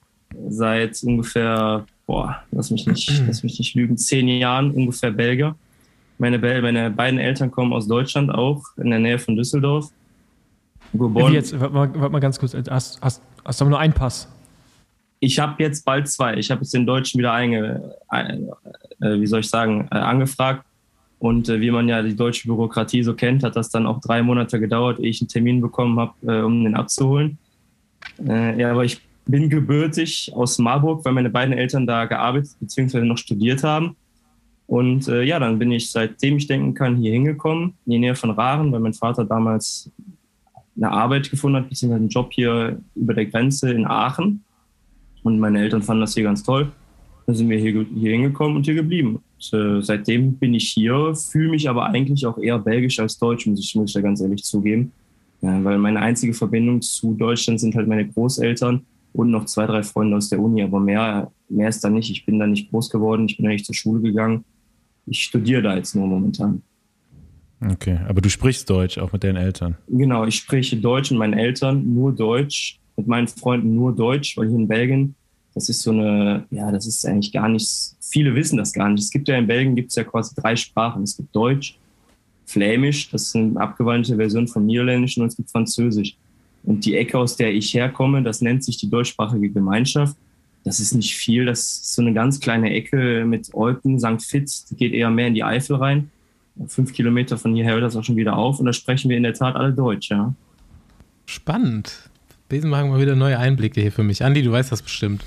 Seit 0.49 1.03
ungefähr 1.03 1.87
boah, 2.13 2.43
lass 2.51 2.71
mich 2.71 2.87
nicht, 2.87 3.11
lass 3.27 3.43
mich 3.43 3.59
nicht 3.59 3.75
lügen, 3.75 3.97
zehn 3.97 4.29
Jahren 4.29 4.71
ungefähr 4.73 5.11
Belgier. 5.11 5.57
Meine, 6.19 6.39
meine 6.39 6.91
beiden 6.91 7.19
Eltern 7.19 7.51
kommen 7.51 7.73
aus 7.73 7.89
Deutschland 7.89 8.31
auch, 8.31 8.63
in 8.77 8.91
der 8.91 8.99
Nähe 8.99 9.19
von 9.19 9.35
Düsseldorf. 9.35 9.89
Geboren. 10.93 11.33
Wie 11.33 11.37
jetzt, 11.37 11.59
warte 11.59 11.73
mal, 11.73 11.95
warte 11.95 12.13
mal 12.13 12.21
ganz 12.21 12.39
kurz, 12.39 12.55
hast, 12.69 13.01
hast, 13.01 13.23
hast 13.43 13.61
du 13.63 13.65
nur 13.65 13.79
einen 13.79 13.95
Pass? 13.95 14.29
Ich 15.21 15.39
habe 15.39 15.63
jetzt 15.63 15.87
bald 15.87 16.07
zwei. 16.07 16.35
Ich 16.37 16.51
habe 16.51 16.61
jetzt 16.61 16.75
den 16.75 16.85
Deutschen 16.85 17.19
wieder 17.19 17.33
einge, 17.33 17.95
äh, 18.11 18.35
wie 19.01 19.27
soll 19.27 19.41
ich 19.41 19.49
sagen, 19.49 19.89
äh, 19.91 19.95
angefragt. 19.95 20.67
Und 21.19 21.49
äh, 21.49 21.63
wie 21.63 21.71
man 21.71 21.89
ja 21.89 22.03
die 22.03 22.15
deutsche 22.15 22.47
Bürokratie 22.47 23.03
so 23.03 23.15
kennt, 23.15 23.43
hat 23.43 23.57
das 23.57 23.71
dann 23.71 23.87
auch 23.87 24.03
drei 24.03 24.23
Monate 24.23 24.61
gedauert, 24.61 25.01
ehe 25.01 25.09
ich 25.09 25.23
einen 25.23 25.29
Termin 25.29 25.63
bekommen 25.63 25.99
habe, 25.99 26.13
äh, 26.27 26.43
um 26.43 26.63
den 26.63 26.75
abzuholen. 26.75 27.39
Äh, 28.29 28.61
ja, 28.61 28.73
aber 28.73 28.85
ich 28.85 29.01
bin 29.27 29.49
gebürtig 29.49 30.31
aus 30.35 30.59
Marburg, 30.59 31.05
weil 31.05 31.13
meine 31.13 31.31
beiden 31.31 31.55
Eltern 31.55 31.87
da 31.87 32.07
gearbeitet 32.07 32.53
bzw. 32.61 33.01
noch 33.03 33.19
studiert 33.19 33.63
haben. 33.63 33.97
Und 34.67 35.09
äh, 35.09 35.23
ja, 35.23 35.39
dann 35.39 35.59
bin 35.59 35.71
ich 35.71 35.91
seitdem 35.91 36.37
ich 36.37 36.47
denken 36.47 36.75
kann 36.75 36.97
hier 36.97 37.13
hingekommen, 37.13 37.75
in 37.85 37.93
die 37.93 37.99
Nähe 37.99 38.15
von 38.15 38.31
Raren, 38.31 38.73
weil 38.73 38.81
mein 38.81 38.95
Vater 38.95 39.25
damals 39.25 39.91
eine 40.77 40.91
Arbeit 40.91 41.31
gefunden 41.31 41.59
hat, 41.59 41.69
beziehungsweise 41.69 42.01
einen 42.01 42.09
Job 42.09 42.33
hier 42.33 42.81
über 42.95 43.15
der 43.15 43.27
Grenze 43.27 43.71
in 43.73 43.87
Aachen. 43.87 44.43
Und 45.23 45.39
meine 45.39 45.61
Eltern 45.61 45.83
fanden 45.83 46.01
das 46.01 46.15
hier 46.15 46.25
ganz 46.25 46.43
toll. 46.43 46.73
Dann 47.27 47.37
sind 47.37 47.49
wir 47.49 47.59
hier, 47.59 47.87
hier 47.95 48.13
hingekommen 48.13 48.57
und 48.57 48.65
hier 48.65 48.75
geblieben. 48.75 49.21
Und, 49.35 49.53
äh, 49.53 49.83
seitdem 49.83 50.35
bin 50.35 50.55
ich 50.55 50.69
hier, 50.69 51.15
fühle 51.15 51.51
mich 51.51 51.69
aber 51.69 51.87
eigentlich 51.87 52.27
auch 52.27 52.39
eher 52.39 52.59
belgisch 52.59 52.99
als 52.99 53.19
deutsch, 53.19 53.47
muss 53.47 53.61
ich, 53.61 53.75
muss 53.75 53.91
ich 53.91 53.95
da 53.95 54.01
ganz 54.01 54.21
ehrlich 54.21 54.43
zugeben. 54.43 54.93
Ja, 55.43 55.63
weil 55.63 55.79
meine 55.79 56.01
einzige 56.01 56.33
Verbindung 56.33 56.81
zu 56.81 57.15
Deutschland 57.15 57.61
sind 57.61 57.75
halt 57.75 57.89
meine 57.89 58.09
Großeltern 58.09 58.85
und 59.13 59.31
noch 59.31 59.45
zwei, 59.45 59.67
drei 59.67 59.83
Freunde 59.83 60.17
aus 60.17 60.29
der 60.29 60.41
Uni, 60.41 60.63
aber 60.63 60.81
mehr, 60.81 61.31
mehr 61.49 61.69
ist 61.69 61.85
da 61.85 61.91
nicht. 61.91 62.11
Ich 62.11 62.25
bin 62.25 62.39
da 62.39 62.47
nicht 62.47 62.71
groß 62.71 62.91
geworden, 62.91 63.27
ich 63.29 63.37
bin 63.37 63.47
eigentlich 63.47 63.65
zur 63.65 63.75
Schule 63.75 64.01
gegangen. 64.01 64.45
Ich 65.07 65.25
studiere 65.25 65.63
da 65.63 65.77
jetzt 65.77 65.95
nur 65.95 66.07
momentan. 66.07 66.63
Okay, 67.71 67.99
aber 68.09 68.21
du 68.21 68.29
sprichst 68.29 68.69
Deutsch 68.69 68.99
auch 68.99 69.13
mit 69.13 69.23
deinen 69.23 69.37
Eltern? 69.37 69.77
Genau, 69.89 70.25
ich 70.25 70.37
spreche 70.37 70.77
Deutsch 70.77 71.11
mit 71.11 71.19
meinen 71.19 71.35
Eltern 71.35 71.95
nur 71.95 72.13
Deutsch, 72.13 72.81
mit 72.97 73.07
meinen 73.07 73.29
Freunden 73.29 73.75
nur 73.75 73.95
Deutsch, 73.95 74.37
weil 74.37 74.49
hier 74.49 74.59
in 74.59 74.67
Belgien, 74.67 75.15
das 75.55 75.69
ist 75.69 75.83
so 75.83 75.91
eine, 75.91 76.45
ja, 76.51 76.73
das 76.73 76.87
ist 76.87 77.07
eigentlich 77.07 77.33
gar 77.33 77.49
nicht, 77.49 77.95
viele 78.01 78.35
wissen 78.35 78.57
das 78.57 78.73
gar 78.73 78.89
nicht. 78.89 79.03
Es 79.03 79.11
gibt 79.11 79.29
ja 79.29 79.37
in 79.37 79.47
Belgien 79.47 79.77
gibt 79.77 79.91
es 79.91 79.97
ja 79.97 80.05
quasi 80.05 80.35
drei 80.35 80.57
Sprachen. 80.57 81.03
Es 81.03 81.17
gibt 81.17 81.35
Deutsch, 81.35 81.79
Flämisch, 82.47 83.11
das 83.11 83.29
ist 83.29 83.37
eine 83.37 83.61
abgewandelte 83.61 84.17
Version 84.17 84.49
vom 84.49 84.67
Niederländischen 84.67 85.23
und 85.23 85.29
es 85.29 85.37
gibt 85.37 85.51
Französisch. 85.51 86.17
Und 86.65 86.85
die 86.85 86.97
Ecke, 86.97 87.19
aus 87.19 87.37
der 87.37 87.53
ich 87.53 87.75
herkomme, 87.75 88.23
das 88.23 88.41
nennt 88.41 88.65
sich 88.65 88.77
die 88.77 88.89
deutschsprachige 88.89 89.51
Gemeinschaft. 89.51 90.17
Das 90.65 90.79
ist 90.79 90.95
nicht 90.95 91.17
viel, 91.17 91.45
das 91.45 91.61
ist 91.61 91.95
so 91.95 92.03
eine 92.03 92.13
ganz 92.13 92.39
kleine 92.39 92.73
Ecke 92.73 93.25
mit 93.27 93.53
Eupen, 93.53 93.99
St. 93.99 94.23
Fitz, 94.23 94.65
die 94.67 94.77
geht 94.77 94.93
eher 94.93 95.11
mehr 95.11 95.27
in 95.27 95.35
die 95.35 95.43
Eifel 95.43 95.77
rein. 95.77 96.11
Fünf 96.69 96.93
Kilometer 96.93 97.37
von 97.37 97.55
hierher 97.55 97.75
hört 97.75 97.83
das 97.83 97.97
auch 97.97 98.05
schon 98.05 98.17
wieder 98.17 98.37
auf 98.37 98.61
und 98.61 98.67
da 98.67 98.73
sprechen 98.73 99.09
wir 99.09 99.17
in 99.17 99.23
der 99.25 99.35
Tat 99.35 99.57
alle 99.57 99.73
Deutsch, 99.73 100.11
ja. 100.11 100.35
Spannend. 101.27 102.11
Besenwagen 102.49 102.91
mal 102.91 103.01
wieder 103.01 103.17
neue 103.17 103.39
Einblicke 103.39 103.81
hier 103.81 103.91
für 103.91 104.03
mich. 104.03 104.23
Andi, 104.23 104.43
du 104.43 104.53
weißt 104.53 104.71
das 104.71 104.83
bestimmt. 104.83 105.25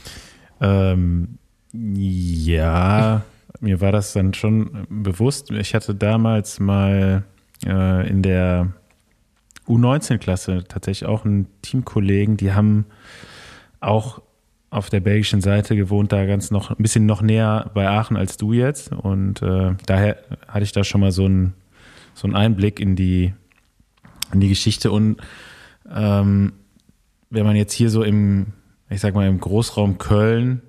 Ähm, 0.62 1.40
ja, 1.74 3.24
mir 3.60 3.82
war 3.82 3.92
das 3.92 4.14
dann 4.14 4.34
schon 4.34 4.86
bewusst. 4.90 5.52
Ich 5.52 5.74
hatte 5.74 5.96
damals 5.96 6.60
mal 6.60 7.24
äh, 7.66 8.08
in 8.08 8.22
der 8.22 8.72
U19-Klasse 9.68 10.66
tatsächlich 10.68 11.08
auch 11.08 11.26
einen 11.26 11.48
Teamkollegen, 11.62 12.38
die 12.38 12.54
haben 12.54 12.86
auch 13.80 14.22
auf 14.70 14.90
der 14.90 15.00
belgischen 15.00 15.42
Seite 15.42 15.76
gewohnt, 15.76 16.12
da 16.12 16.26
ganz 16.26 16.52
noch 16.52 16.70
ein 16.70 16.82
bisschen 16.82 17.06
noch 17.06 17.22
näher 17.22 17.72
bei 17.74 17.88
Aachen 17.88 18.18
als 18.18 18.36
du 18.38 18.52
jetzt. 18.52 18.92
Und 18.92 19.42
äh, 19.42 19.74
daher 19.86 20.18
hatte 20.48 20.64
ich 20.64 20.74
da 20.74 20.84
schon 20.84 21.02
mal 21.02 21.12
so 21.12 21.26
einen, 21.26 21.54
so 22.14 22.28
einen 22.28 22.36
Einblick 22.36 22.80
in 22.80 22.96
die, 22.96 23.34
in 24.34 24.42
die 24.42 24.50
Geschichte. 24.50 24.92
Und 24.92 25.18
ähm, 25.90 26.54
wenn 27.30 27.46
man 27.46 27.56
jetzt 27.56 27.74
hier 27.74 27.90
so 27.90 28.04
im, 28.04 28.48
ich 28.90 29.00
sag 29.00 29.16
mal, 29.16 29.28
im 29.28 29.40
Großraum 29.40 29.98
Köln 29.98 30.62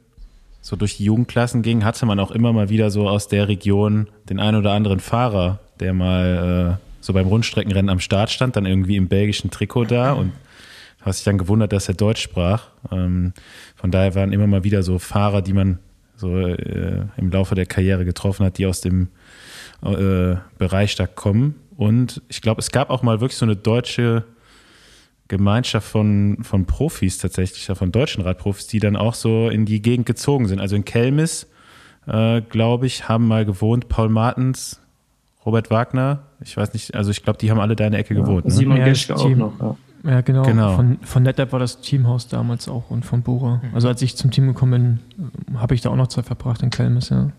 so 0.61 0.77
durch 0.77 0.99
die 0.99 1.05
Jugendklassen 1.05 1.63
ging, 1.63 1.85
hatte 1.85 2.07
man 2.07 2.21
auch 2.21 2.31
immer 2.31 2.53
mal 2.53 2.69
wieder 2.69 2.91
so 2.91 3.09
aus 3.09 3.29
der 3.29 3.49
Region 3.49 4.09
den 4.29 4.39
einen 4.39 4.59
oder 4.59 4.73
anderen 4.73 5.01
Fahrer, 5.01 5.59
der 5.81 5.93
mal 5.95 6.79
äh, 6.81 6.86
so 7.07 7.13
beim 7.13 7.29
Rundstreckenrennen 7.29 7.89
am 7.89 8.01
Start 8.01 8.31
stand, 8.31 8.57
dann 8.57 8.67
irgendwie 8.67 8.97
im 8.97 9.07
belgischen 9.07 9.51
Trikot 9.51 9.85
da 9.85 10.13
und 10.13 10.33
hast 11.03 11.21
dich 11.21 11.25
dann 11.25 11.39
gewundert, 11.39 11.73
dass 11.73 11.89
er 11.89 11.95
Deutsch 11.95 12.21
sprach. 12.21 12.65
Ähm, 12.91 13.33
von 13.77 13.93
daher 13.93 14.17
waren 14.17 14.33
immer 14.33 14.49
mal 14.49 14.65
wieder 14.65 14.83
so 14.83 14.99
Fahrer, 14.99 15.41
die 15.41 15.53
man 15.53 15.79
so 16.17 16.37
äh, 16.37 17.07
im 17.17 17.31
Laufe 17.31 17.55
der 17.55 17.67
Karriere 17.67 18.05
getroffen 18.05 18.45
hat, 18.45 18.59
die 18.59 18.67
aus 18.67 18.81
dem 18.81 19.09
äh, 19.83 20.35
Bereich 20.59 20.97
da 20.97 21.07
kommen. 21.07 21.55
Und 21.77 22.23
ich 22.29 22.41
glaube, 22.41 22.61
es 22.61 22.73
gab 22.73 22.91
auch 22.91 23.03
mal 23.03 23.21
wirklich 23.21 23.39
so 23.39 23.47
eine 23.47 23.55
deutsche 23.55 24.25
Gemeinschaft 25.29 25.87
von, 25.87 26.39
von 26.43 26.67
Profis 26.67 27.19
tatsächlich, 27.19 27.67
von 27.79 27.93
deutschen 27.93 28.23
Radprofis, 28.23 28.67
die 28.67 28.81
dann 28.81 28.97
auch 28.97 29.15
so 29.15 29.49
in 29.49 29.65
die 29.65 29.81
Gegend 29.81 30.07
gezogen 30.07 30.49
sind. 30.49 30.59
Also 30.59 30.75
in 30.75 30.85
Kelmis, 30.85 31.47
äh, 32.09 32.41
glaube 32.41 32.87
ich, 32.87 33.09
haben 33.09 33.29
mal 33.29 33.45
gewohnt 33.45 33.89
Paul 33.89 34.09
Martens, 34.09 34.81
Robert 35.47 35.71
Wagner. 35.71 36.25
Ich 36.41 36.57
weiß 36.57 36.73
nicht, 36.75 36.95
also 36.95 37.11
ich 37.13 37.23
glaube, 37.23 37.39
die 37.39 37.51
haben 37.51 37.61
alle 37.61 37.77
da 37.77 37.87
in 37.87 37.93
der 37.93 38.01
Ecke 38.01 38.15
Ja, 38.15 38.21
gewohnt. 38.21 38.45
Ne? 38.47 38.51
Simon 38.51 38.77
Ja, 38.79 38.89
Geschke 38.89 39.15
auch 39.17 39.23
Team. 39.27 39.39
noch. 39.39 39.59
Ja. 39.61 39.77
Ja, 40.05 40.21
genau. 40.21 40.43
Genau. 40.43 40.77
Von, 40.77 40.99
von 41.03 41.23
NetApp 41.23 41.53
war 41.53 41.59
das 41.59 41.81
Teamhaus 41.81 42.29
damals 42.29 42.69
auch 42.69 42.91
und 42.91 43.05
von 43.05 43.23
Bora. 43.23 43.61
Also 43.73 43.89
als 43.89 44.03
ich 44.03 44.15
zum 44.17 44.31
Team 44.31 44.47
gekommen 44.47 45.01
bin, 45.49 45.59
habe 45.59 45.75
ich 45.75 45.81
da 45.81 45.91
auch 45.91 45.97
noch 45.97 46.07
Zeit 46.09 46.27
verbracht 46.27 46.63
in 46.63 46.71
Kelmis, 46.71 47.09
ja. 47.09 47.31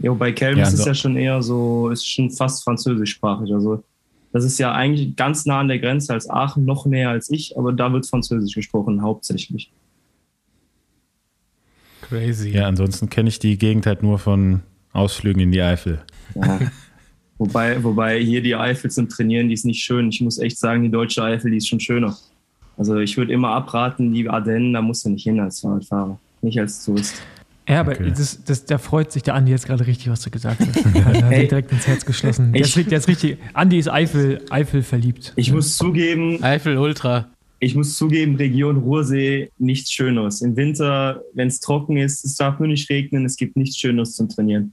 Jo, 0.00 0.14
bei 0.14 0.32
Kelmis 0.32 0.58
Ja, 0.68 0.74
ist 0.74 0.76
so- 0.78 0.86
ja 0.86 0.94
schon 0.94 1.16
eher 1.16 1.42
so, 1.42 1.88
ist 1.90 2.04
schon 2.10 2.30
fast 2.30 2.64
französischsprachig. 2.64 3.52
Also 3.52 3.84
das 4.32 4.44
ist 4.44 4.58
ja 4.58 4.72
eigentlich 4.72 5.14
ganz 5.14 5.44
nah 5.46 5.60
an 5.60 5.68
der 5.68 5.78
Grenze 5.78 6.12
als 6.12 6.28
Aachen, 6.28 6.64
noch 6.64 6.86
näher 6.86 7.10
als 7.10 7.30
ich, 7.30 7.56
aber 7.58 7.72
da 7.72 7.92
wird 7.92 8.06
Französisch 8.08 8.54
gesprochen, 8.54 9.02
hauptsächlich. 9.02 9.70
Crazy. 12.02 12.50
Ja, 12.50 12.66
ansonsten 12.66 13.08
kenne 13.10 13.28
ich 13.28 13.38
die 13.38 13.56
Gegend 13.58 13.86
halt 13.86 14.02
nur 14.02 14.18
von 14.18 14.62
Ausflügen 14.92 15.40
in 15.42 15.52
die 15.52 15.62
Eifel. 15.62 16.00
Ja. 16.34 16.58
wobei, 17.40 17.82
wobei 17.82 18.20
hier 18.20 18.40
die 18.42 18.54
Eifel 18.54 18.88
zum 18.90 19.08
Trainieren, 19.08 19.48
die 19.48 19.54
ist 19.54 19.64
nicht 19.64 19.82
schön. 19.82 20.10
Ich 20.10 20.20
muss 20.20 20.38
echt 20.38 20.58
sagen, 20.58 20.84
die 20.84 20.90
deutsche 20.90 21.24
Eifel, 21.24 21.50
die 21.50 21.56
ist 21.56 21.66
schon 21.68 21.80
schöner. 21.80 22.16
Also 22.76 22.98
ich 22.98 23.16
würde 23.16 23.32
immer 23.32 23.48
abraten, 23.50 24.12
die 24.14 24.28
Ardennen, 24.28 24.72
da 24.72 24.80
musst 24.80 25.04
du 25.04 25.10
nicht 25.10 25.24
hin 25.24 25.40
als 25.40 25.60
Fahrradfahrer, 25.60 26.18
nicht 26.42 26.58
als 26.60 26.84
Tourist. 26.84 27.20
Ja, 27.68 27.80
aber 27.80 27.92
Okay. 27.92 28.10
das, 28.16 28.42
das, 28.44 28.64
da 28.64 28.78
freut 28.78 29.12
sich 29.12 29.22
der 29.22 29.34
Andi 29.34 29.52
jetzt 29.52 29.66
gerade 29.66 29.86
richtig, 29.86 30.08
was 30.10 30.22
du 30.22 30.30
gesagt 30.30 30.60
hast. 30.60 30.84
Da 30.94 31.04
hat 31.04 31.14
er 31.22 31.30
Ey. 31.32 31.46
direkt 31.48 31.72
ins 31.72 31.86
Herz 31.86 32.04
geschlossen. 32.04 32.52
Der 32.52 32.62
Ich- 32.62 32.76
ist, 32.76 32.90
der 32.90 32.98
ist 32.98 33.06
richtig. 33.08 33.38
Andi 33.54 33.78
ist 33.78 33.88
Eifel, 33.90 34.44
Eifel 34.50 34.82
verliebt. 34.82 35.32
Ich 35.36 35.52
muss 35.52 35.76
zugeben, 35.76 36.42
Eifel 36.42 36.78
Ultra. 36.78 37.28
ich 37.60 37.74
muss 37.76 37.96
zugeben, 37.96 38.36
Region 38.36 38.78
Ruhrsee 38.78 39.50
nichts 39.58 39.92
Schönes. 39.92 40.40
Im 40.40 40.56
Winter, 40.56 41.22
wenn 41.34 41.48
es 41.48 41.60
trocken 41.60 41.96
ist, 41.98 42.24
es 42.24 42.34
darf 42.36 42.58
nur 42.58 42.68
nicht 42.68 42.88
regnen, 42.90 43.24
es 43.26 43.36
gibt 43.36 43.56
nichts 43.56 43.76
Schönes 43.78 44.16
zum 44.16 44.28
Trainieren. 44.30 44.72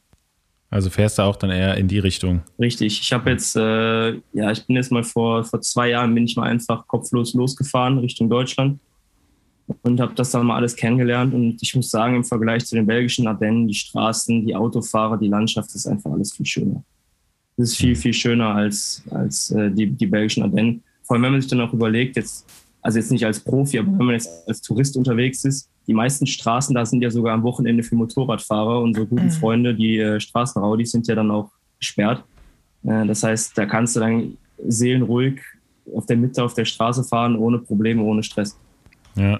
Also 0.70 0.90
fährst 0.90 1.18
du 1.18 1.24
auch 1.24 1.38
dann 1.38 1.50
eher 1.50 1.78
in 1.78 1.88
die 1.88 2.00
Richtung. 2.00 2.42
Richtig. 2.60 3.00
Ich 3.02 3.14
habe 3.14 3.32
jetzt, 3.32 3.56
äh, 3.56 4.10
ja, 4.34 4.52
ich 4.52 4.66
bin 4.66 4.76
jetzt 4.76 4.92
mal 4.92 5.04
vor, 5.04 5.44
vor 5.46 5.62
zwei 5.62 5.90
Jahren 5.90 6.14
bin 6.14 6.26
ich 6.26 6.36
mal 6.36 6.50
einfach 6.50 6.86
kopflos 6.88 7.34
losgefahren 7.34 8.00
Richtung 8.00 8.30
Deutschland 8.30 8.80
und 9.84 10.00
habe 10.02 10.14
das 10.16 10.32
dann 10.32 10.46
mal 10.46 10.58
alles 10.58 10.76
kennengelernt. 10.76 11.34
Und 11.34 11.58
ich 11.62 11.74
muss 11.74 11.90
sagen, 11.90 12.16
im 12.16 12.24
Vergleich 12.26 12.66
zu 12.66 12.76
den 12.76 12.86
belgischen 12.86 13.28
Ardennen, 13.28 13.68
die 13.68 13.74
Straßen, 13.74 14.46
die 14.46 14.56
Autofahrer, 14.56 15.18
die 15.18 15.30
Landschaft 15.30 15.74
ist 15.74 15.88
einfach 15.88 16.12
alles 16.12 16.34
viel 16.34 16.46
schöner. 16.46 16.84
Das 17.56 17.70
ist 17.70 17.78
viel, 17.78 17.96
viel 17.96 18.14
schöner 18.14 18.54
als, 18.54 19.04
als 19.10 19.52
äh, 19.52 19.72
die, 19.72 19.88
die 19.88 20.06
belgischen 20.06 20.44
Ardennen. 20.44 20.84
Vor 21.04 21.16
allem, 21.16 21.24
wenn 21.24 21.32
man 21.32 21.42
sich 21.42 21.50
dann 21.50 21.62
auch 21.62 21.74
überlegt, 21.74 22.18
jetzt, 22.18 22.46
also 22.82 23.00
jetzt 23.00 23.12
nicht 23.12 23.26
als 23.26 23.40
Profi, 23.40 23.80
aber 23.80 23.88
wenn 23.88 24.06
man 24.06 24.16
jetzt 24.16 24.30
als 24.48 24.62
Tourist 24.62 24.98
unterwegs 24.98 25.46
ist, 25.46 25.70
die 25.88 25.94
meisten 25.94 26.28
Straßen 26.28 26.76
da 26.76 26.86
sind 26.86 27.02
ja 27.02 27.10
sogar 27.10 27.34
am 27.34 27.44
Wochenende 27.44 27.82
für 27.82 27.96
Motorradfahrer. 27.96 28.82
Unsere 28.82 29.06
guten 29.06 29.32
Freunde, 29.32 29.74
die 29.74 29.98
äh, 29.98 30.20
Straßenraudis, 30.20 30.92
sind 30.92 31.08
ja 31.08 31.16
dann 31.16 31.32
auch 31.32 31.50
gesperrt. 31.80 32.24
Äh, 32.84 33.06
das 33.06 33.24
heißt, 33.24 33.58
da 33.58 33.66
kannst 33.66 33.96
du 33.96 34.02
dann 34.02 34.38
seelenruhig 34.66 35.40
auf 35.96 36.06
der 36.06 36.18
Mitte 36.18 36.44
auf 36.44 36.54
der 36.54 36.66
Straße 36.66 37.04
fahren, 37.04 37.38
ohne 37.38 37.60
Probleme, 37.60 38.04
ohne 38.04 38.22
Stress. 38.22 38.58
Ja. 39.16 39.40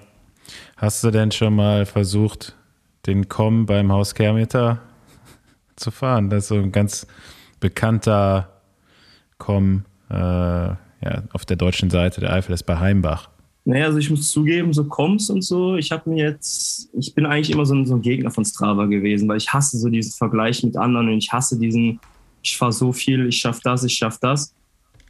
Hast 0.78 1.04
du 1.04 1.10
denn 1.10 1.30
schon 1.30 1.54
mal 1.54 1.84
versucht, 1.84 2.56
den 3.06 3.28
Com 3.28 3.66
beim 3.66 3.92
Haus 3.92 4.14
Kermiter 4.14 4.80
zu 5.76 5.90
fahren? 5.90 6.30
Das 6.30 6.44
ist 6.44 6.48
so 6.48 6.54
ein 6.54 6.72
ganz 6.72 7.06
bekannter 7.60 8.48
Com 9.36 9.84
äh, 10.10 10.14
ja, 10.14 11.22
auf 11.32 11.44
der 11.44 11.56
deutschen 11.56 11.90
Seite 11.90 12.20
der 12.20 12.32
Eifel, 12.32 12.52
das 12.52 12.62
ist 12.62 12.66
bei 12.66 12.78
Heimbach. 12.78 13.28
Naja, 13.68 13.84
also 13.84 13.98
ich 13.98 14.08
muss 14.08 14.30
zugeben, 14.30 14.72
so 14.72 14.84
Koms 14.84 15.28
und 15.28 15.42
so, 15.42 15.76
ich 15.76 15.92
habe 15.92 16.08
mir 16.08 16.24
jetzt, 16.30 16.88
ich 16.98 17.14
bin 17.14 17.26
eigentlich 17.26 17.50
immer 17.50 17.66
so 17.66 17.74
ein, 17.74 17.84
so 17.84 17.96
ein 17.96 18.00
Gegner 18.00 18.30
von 18.30 18.42
Strava 18.42 18.86
gewesen, 18.86 19.28
weil 19.28 19.36
ich 19.36 19.52
hasse 19.52 19.76
so 19.76 19.90
diesen 19.90 20.16
Vergleich 20.16 20.62
mit 20.62 20.74
anderen 20.78 21.08
und 21.08 21.18
ich 21.18 21.30
hasse 21.30 21.58
diesen, 21.58 22.00
ich 22.42 22.56
fahre 22.56 22.72
so 22.72 22.94
viel, 22.94 23.26
ich 23.26 23.36
schaffe 23.36 23.60
das, 23.62 23.84
ich 23.84 23.92
schaffe 23.92 24.16
das. 24.22 24.54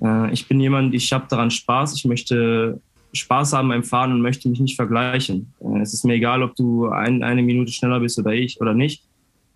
Äh, 0.02 0.32
ich 0.32 0.48
bin 0.48 0.58
jemand, 0.58 0.92
ich 0.92 1.12
habe 1.12 1.26
daran 1.28 1.52
Spaß, 1.52 1.94
ich 1.94 2.04
möchte 2.04 2.80
Spaß 3.12 3.52
haben 3.52 3.68
beim 3.68 3.84
Fahren 3.84 4.10
und 4.10 4.22
möchte 4.22 4.48
mich 4.48 4.58
nicht 4.58 4.74
vergleichen. 4.74 5.52
Äh, 5.60 5.82
es 5.82 5.94
ist 5.94 6.04
mir 6.04 6.14
egal, 6.14 6.42
ob 6.42 6.56
du 6.56 6.88
ein, 6.88 7.22
eine 7.22 7.44
Minute 7.44 7.70
schneller 7.70 8.00
bist 8.00 8.18
oder 8.18 8.32
ich 8.32 8.60
oder 8.60 8.74
nicht. 8.74 9.04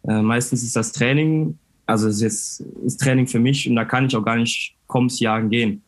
Äh, 0.07 0.23
meistens 0.23 0.63
ist 0.63 0.77
das 0.77 0.93
Training, 0.93 1.59
also 1.87 2.07
es 2.07 2.23
ist 2.23 2.61
ist 2.85 3.01
Training 3.01 3.27
für 3.27 3.41
mich 3.41 3.69
und 3.69 3.75
da 3.75 3.85
kann 3.85 4.07
ich 4.07 4.15
auch 4.15 4.25
gar 4.25 4.37
nicht 4.37 4.77
Koms 4.87 5.19
jagen 5.19 5.51
gehen. 5.51 5.83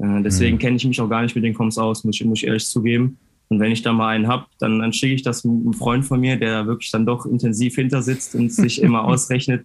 Äh, 0.00 0.22
deswegen 0.22 0.56
Mhm. 0.56 0.60
kenne 0.60 0.76
ich 0.76 0.86
mich 0.86 1.00
auch 1.00 1.08
gar 1.08 1.22
nicht 1.22 1.34
mit 1.34 1.44
den 1.44 1.54
Koms 1.54 1.78
aus, 1.78 2.04
muss 2.04 2.20
ich, 2.20 2.24
muss 2.26 2.38
ich 2.38 2.46
ehrlich 2.46 2.66
zugeben. 2.66 3.18
Und 3.50 3.60
wenn 3.60 3.72
ich 3.72 3.82
da 3.82 3.92
mal 3.92 4.08
einen 4.08 4.28
hab, 4.28 4.48
dann, 4.58 4.78
dann 4.78 4.92
schicke 4.92 5.14
ich 5.14 5.22
das 5.22 5.44
einem 5.44 5.72
Freund 5.72 6.04
von 6.04 6.20
mir, 6.20 6.36
der 6.36 6.66
wirklich 6.66 6.90
dann 6.90 7.06
doch 7.06 7.24
intensiv 7.24 7.74
hinter 7.76 8.02
sitzt 8.02 8.34
und 8.34 8.52
sich 8.52 8.82
immer 8.82 9.04
ausrechnet, 9.06 9.64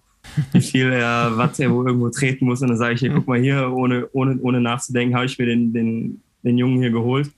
wie 0.52 0.60
viel 0.62 0.90
er, 0.90 1.32
was 1.36 1.58
er 1.60 1.70
wo 1.70 1.84
irgendwo 1.84 2.08
treten 2.08 2.46
muss. 2.46 2.62
Und 2.62 2.68
dann 2.68 2.78
sage 2.78 2.94
ich, 2.94 3.00
hier, 3.00 3.10
guck 3.12 3.28
mal 3.28 3.38
hier, 3.38 3.70
ohne, 3.74 4.08
ohne, 4.12 4.38
ohne 4.40 4.60
nachzudenken, 4.60 5.14
habe 5.14 5.26
ich 5.26 5.38
mir 5.38 5.46
den, 5.46 5.72
den, 5.74 6.22
den 6.42 6.56
Jungen 6.56 6.78
hier 6.80 6.90
geholt. 6.90 7.30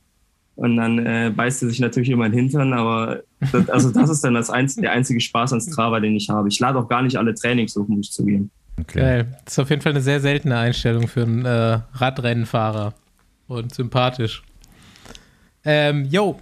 Und 0.54 0.76
dann 0.76 0.98
äh, 1.04 1.32
beißt 1.34 1.64
er 1.64 1.68
sich 1.68 1.80
natürlich 1.80 2.08
immer 2.08 2.26
in 2.26 2.32
den 2.32 2.42
Hintern, 2.42 2.72
aber 2.72 3.20
das, 3.52 3.68
also 3.68 3.90
das 3.90 4.08
ist 4.08 4.24
dann 4.24 4.32
das 4.32 4.48
einz 4.48 4.76
der 4.76 4.90
einzige 4.92 5.20
Spaß 5.20 5.52
an 5.52 5.60
Strava, 5.60 6.00
den 6.00 6.14
ich 6.16 6.30
habe. 6.30 6.48
Ich 6.48 6.58
lade 6.60 6.78
auch 6.78 6.88
gar 6.88 7.02
nicht 7.02 7.16
alle 7.16 7.34
Trainings 7.34 7.76
hoch, 7.76 7.86
muss 7.88 8.06
ich 8.06 8.12
zugeben. 8.12 8.50
Okay. 8.80 9.00
Geil. 9.00 9.26
Das 9.44 9.54
ist 9.54 9.58
auf 9.58 9.70
jeden 9.70 9.82
Fall 9.82 9.92
eine 9.92 10.02
sehr 10.02 10.20
seltene 10.20 10.58
Einstellung 10.58 11.08
für 11.08 11.22
einen 11.22 11.44
äh, 11.44 11.80
Radrennenfahrer. 11.92 12.94
Und 13.48 13.74
sympathisch. 13.74 14.42
Ähm, 15.64 16.04
yo, 16.06 16.40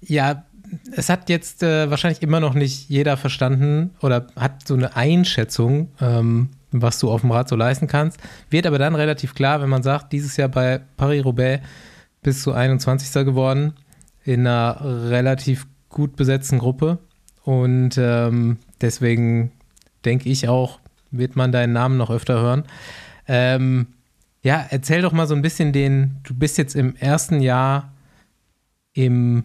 ja, 0.00 0.44
es 0.92 1.08
hat 1.08 1.28
jetzt 1.28 1.62
äh, 1.62 1.90
wahrscheinlich 1.90 2.22
immer 2.22 2.40
noch 2.40 2.54
nicht 2.54 2.88
jeder 2.88 3.16
verstanden 3.16 3.90
oder 4.00 4.26
hat 4.36 4.66
so 4.66 4.74
eine 4.74 4.96
Einschätzung, 4.96 5.90
ähm, 6.00 6.50
was 6.72 6.98
du 6.98 7.10
auf 7.10 7.22
dem 7.22 7.30
Rad 7.30 7.48
so 7.48 7.56
leisten 7.56 7.86
kannst. 7.86 8.20
Wird 8.48 8.66
aber 8.66 8.78
dann 8.78 8.94
relativ 8.94 9.34
klar, 9.34 9.60
wenn 9.60 9.68
man 9.68 9.82
sagt, 9.82 10.12
dieses 10.12 10.36
Jahr 10.36 10.48
bei 10.48 10.80
Paris-Roubaix 10.96 11.64
bist 12.22 12.44
du 12.46 12.52
21. 12.52 13.24
geworden 13.24 13.74
in 14.24 14.46
einer 14.46 14.80
relativ 15.08 15.66
gut 15.88 16.16
besetzten 16.16 16.58
Gruppe. 16.58 16.98
Und 17.42 17.96
ähm, 17.96 18.58
deswegen 18.80 19.52
denke 20.04 20.28
ich 20.28 20.48
auch, 20.48 20.79
wird 21.10 21.36
man 21.36 21.52
deinen 21.52 21.72
Namen 21.72 21.96
noch 21.96 22.10
öfter 22.10 22.40
hören. 22.40 22.64
Ähm, 23.28 23.86
ja, 24.42 24.64
erzähl 24.70 25.02
doch 25.02 25.12
mal 25.12 25.26
so 25.26 25.34
ein 25.34 25.42
bisschen 25.42 25.72
den, 25.72 26.16
du 26.22 26.34
bist 26.34 26.58
jetzt 26.58 26.74
im 26.74 26.96
ersten 26.96 27.40
Jahr 27.40 27.92
im 28.92 29.44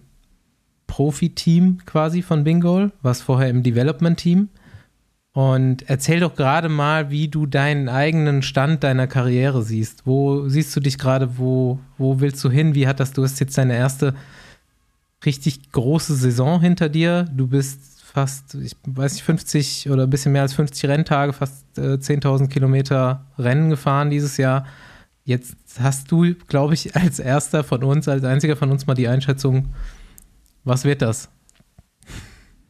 Profiteam 0.87 1.79
quasi 1.85 2.21
von 2.21 2.43
Bingo, 2.43 2.89
warst 3.01 3.23
vorher 3.23 3.49
im 3.49 3.63
Development-Team. 3.63 4.49
Und 5.33 5.89
erzähl 5.89 6.21
doch 6.21 6.35
gerade 6.35 6.69
mal, 6.69 7.09
wie 7.11 7.27
du 7.27 7.45
deinen 7.45 7.89
eigenen 7.89 8.41
Stand 8.41 8.85
deiner 8.85 9.05
Karriere 9.05 9.63
siehst. 9.63 10.05
Wo 10.05 10.47
siehst 10.47 10.73
du 10.73 10.79
dich 10.79 10.97
gerade? 10.97 11.37
Wo, 11.37 11.79
wo 11.97 12.21
willst 12.21 12.41
du 12.45 12.49
hin? 12.49 12.73
Wie 12.73 12.87
hat 12.87 13.01
das? 13.01 13.11
Du 13.11 13.21
hast 13.21 13.41
jetzt 13.41 13.57
deine 13.57 13.75
erste 13.75 14.15
richtig 15.25 15.73
große 15.73 16.15
Saison 16.15 16.61
hinter 16.61 16.87
dir. 16.87 17.25
Du 17.35 17.47
bist 17.47 17.94
fast, 18.15 18.55
ich 18.55 18.77
weiß 18.87 19.15
nicht, 19.15 19.23
50 19.23 19.89
oder 19.89 20.03
ein 20.03 20.09
bisschen 20.09 20.31
mehr 20.31 20.43
als 20.43 20.53
50 20.53 20.89
Renntage, 20.89 21.33
fast 21.33 21.65
äh, 21.77 21.95
10.000 21.95 22.47
Kilometer 22.47 23.25
Rennen 23.37 23.69
gefahren 23.69 24.09
dieses 24.09 24.37
Jahr. 24.37 24.65
Jetzt 25.25 25.57
hast 25.81 26.13
du, 26.13 26.33
glaube 26.47 26.75
ich, 26.75 26.95
als 26.95 27.19
erster 27.19 27.65
von 27.65 27.83
uns, 27.83 28.07
als 28.07 28.23
einziger 28.23 28.55
von 28.55 28.71
uns 28.71 28.87
mal 28.87 28.93
die 28.93 29.09
Einschätzung, 29.09 29.73
was 30.63 30.85
wird 30.85 31.01
das? 31.01 31.29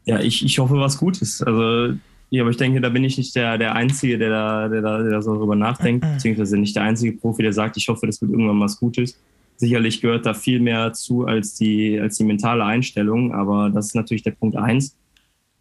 Ja, 0.05 0.19
ich, 0.19 0.43
ich 0.43 0.57
hoffe 0.57 0.79
was 0.79 0.97
Gutes. 0.97 1.43
Also, 1.43 1.93
ja, 2.31 2.41
aber 2.41 2.49
ich 2.49 2.57
denke, 2.57 2.81
da 2.81 2.89
bin 2.89 3.03
ich 3.03 3.15
nicht 3.19 3.35
der, 3.35 3.59
der 3.59 3.75
Einzige, 3.75 4.17
der 4.17 4.31
da, 4.31 4.67
der, 4.67 4.81
da, 4.81 4.97
der 4.97 5.11
da 5.11 5.21
so 5.21 5.37
drüber 5.37 5.55
nachdenkt, 5.55 6.07
beziehungsweise 6.11 6.57
nicht 6.57 6.75
der 6.75 6.83
einzige 6.83 7.15
Profi, 7.19 7.43
der 7.43 7.53
sagt, 7.53 7.77
ich 7.77 7.87
hoffe, 7.87 8.07
das 8.07 8.19
wird 8.19 8.31
irgendwann 8.31 8.59
was 8.59 8.79
Gutes. 8.79 9.15
Sicherlich 9.57 10.01
gehört 10.01 10.25
da 10.25 10.33
viel 10.33 10.59
mehr 10.59 10.93
zu 10.93 11.27
als 11.27 11.53
die, 11.53 11.99
als 11.99 12.17
die 12.17 12.23
mentale 12.23 12.65
Einstellung, 12.65 13.31
aber 13.31 13.69
das 13.69 13.87
ist 13.87 13.95
natürlich 13.95 14.23
der 14.23 14.31
Punkt 14.31 14.57
eins. 14.57 14.97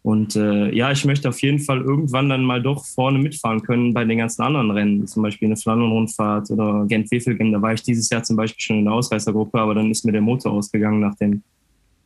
Und 0.05 0.35
äh, 0.35 0.71
ja, 0.71 0.91
ich 0.91 1.03
möchte 1.03 1.27
auf 1.27 1.41
jeden 1.41 1.57
Fall 1.57 1.81
irgendwann 1.81 2.29
dann 2.29 2.43
mal 2.43 2.61
doch 2.61 2.85
vorne 2.85 3.17
mitfahren 3.17 3.63
können 3.63 3.91
bei 3.91 4.05
den 4.05 4.19
ganzen 4.19 4.43
anderen 4.43 4.69
Rennen, 4.69 5.07
zum 5.07 5.23
Beispiel 5.23 5.47
eine 5.47 5.57
Flandern-Rundfahrt 5.57 6.51
oder 6.51 6.85
Gent-Wevelgem. 6.87 7.51
Da 7.51 7.59
war 7.59 7.73
ich 7.73 7.81
dieses 7.81 8.07
Jahr 8.11 8.21
zum 8.21 8.35
Beispiel 8.35 8.61
schon 8.61 8.77
in 8.77 8.85
der 8.85 8.93
Ausreißergruppe, 8.93 9.59
aber 9.59 9.73
dann 9.73 9.89
ist 9.89 10.05
mir 10.05 10.11
der 10.11 10.21
Motor 10.21 10.51
ausgegangen 10.51 10.99
nach 10.99 11.15
dem, 11.15 11.41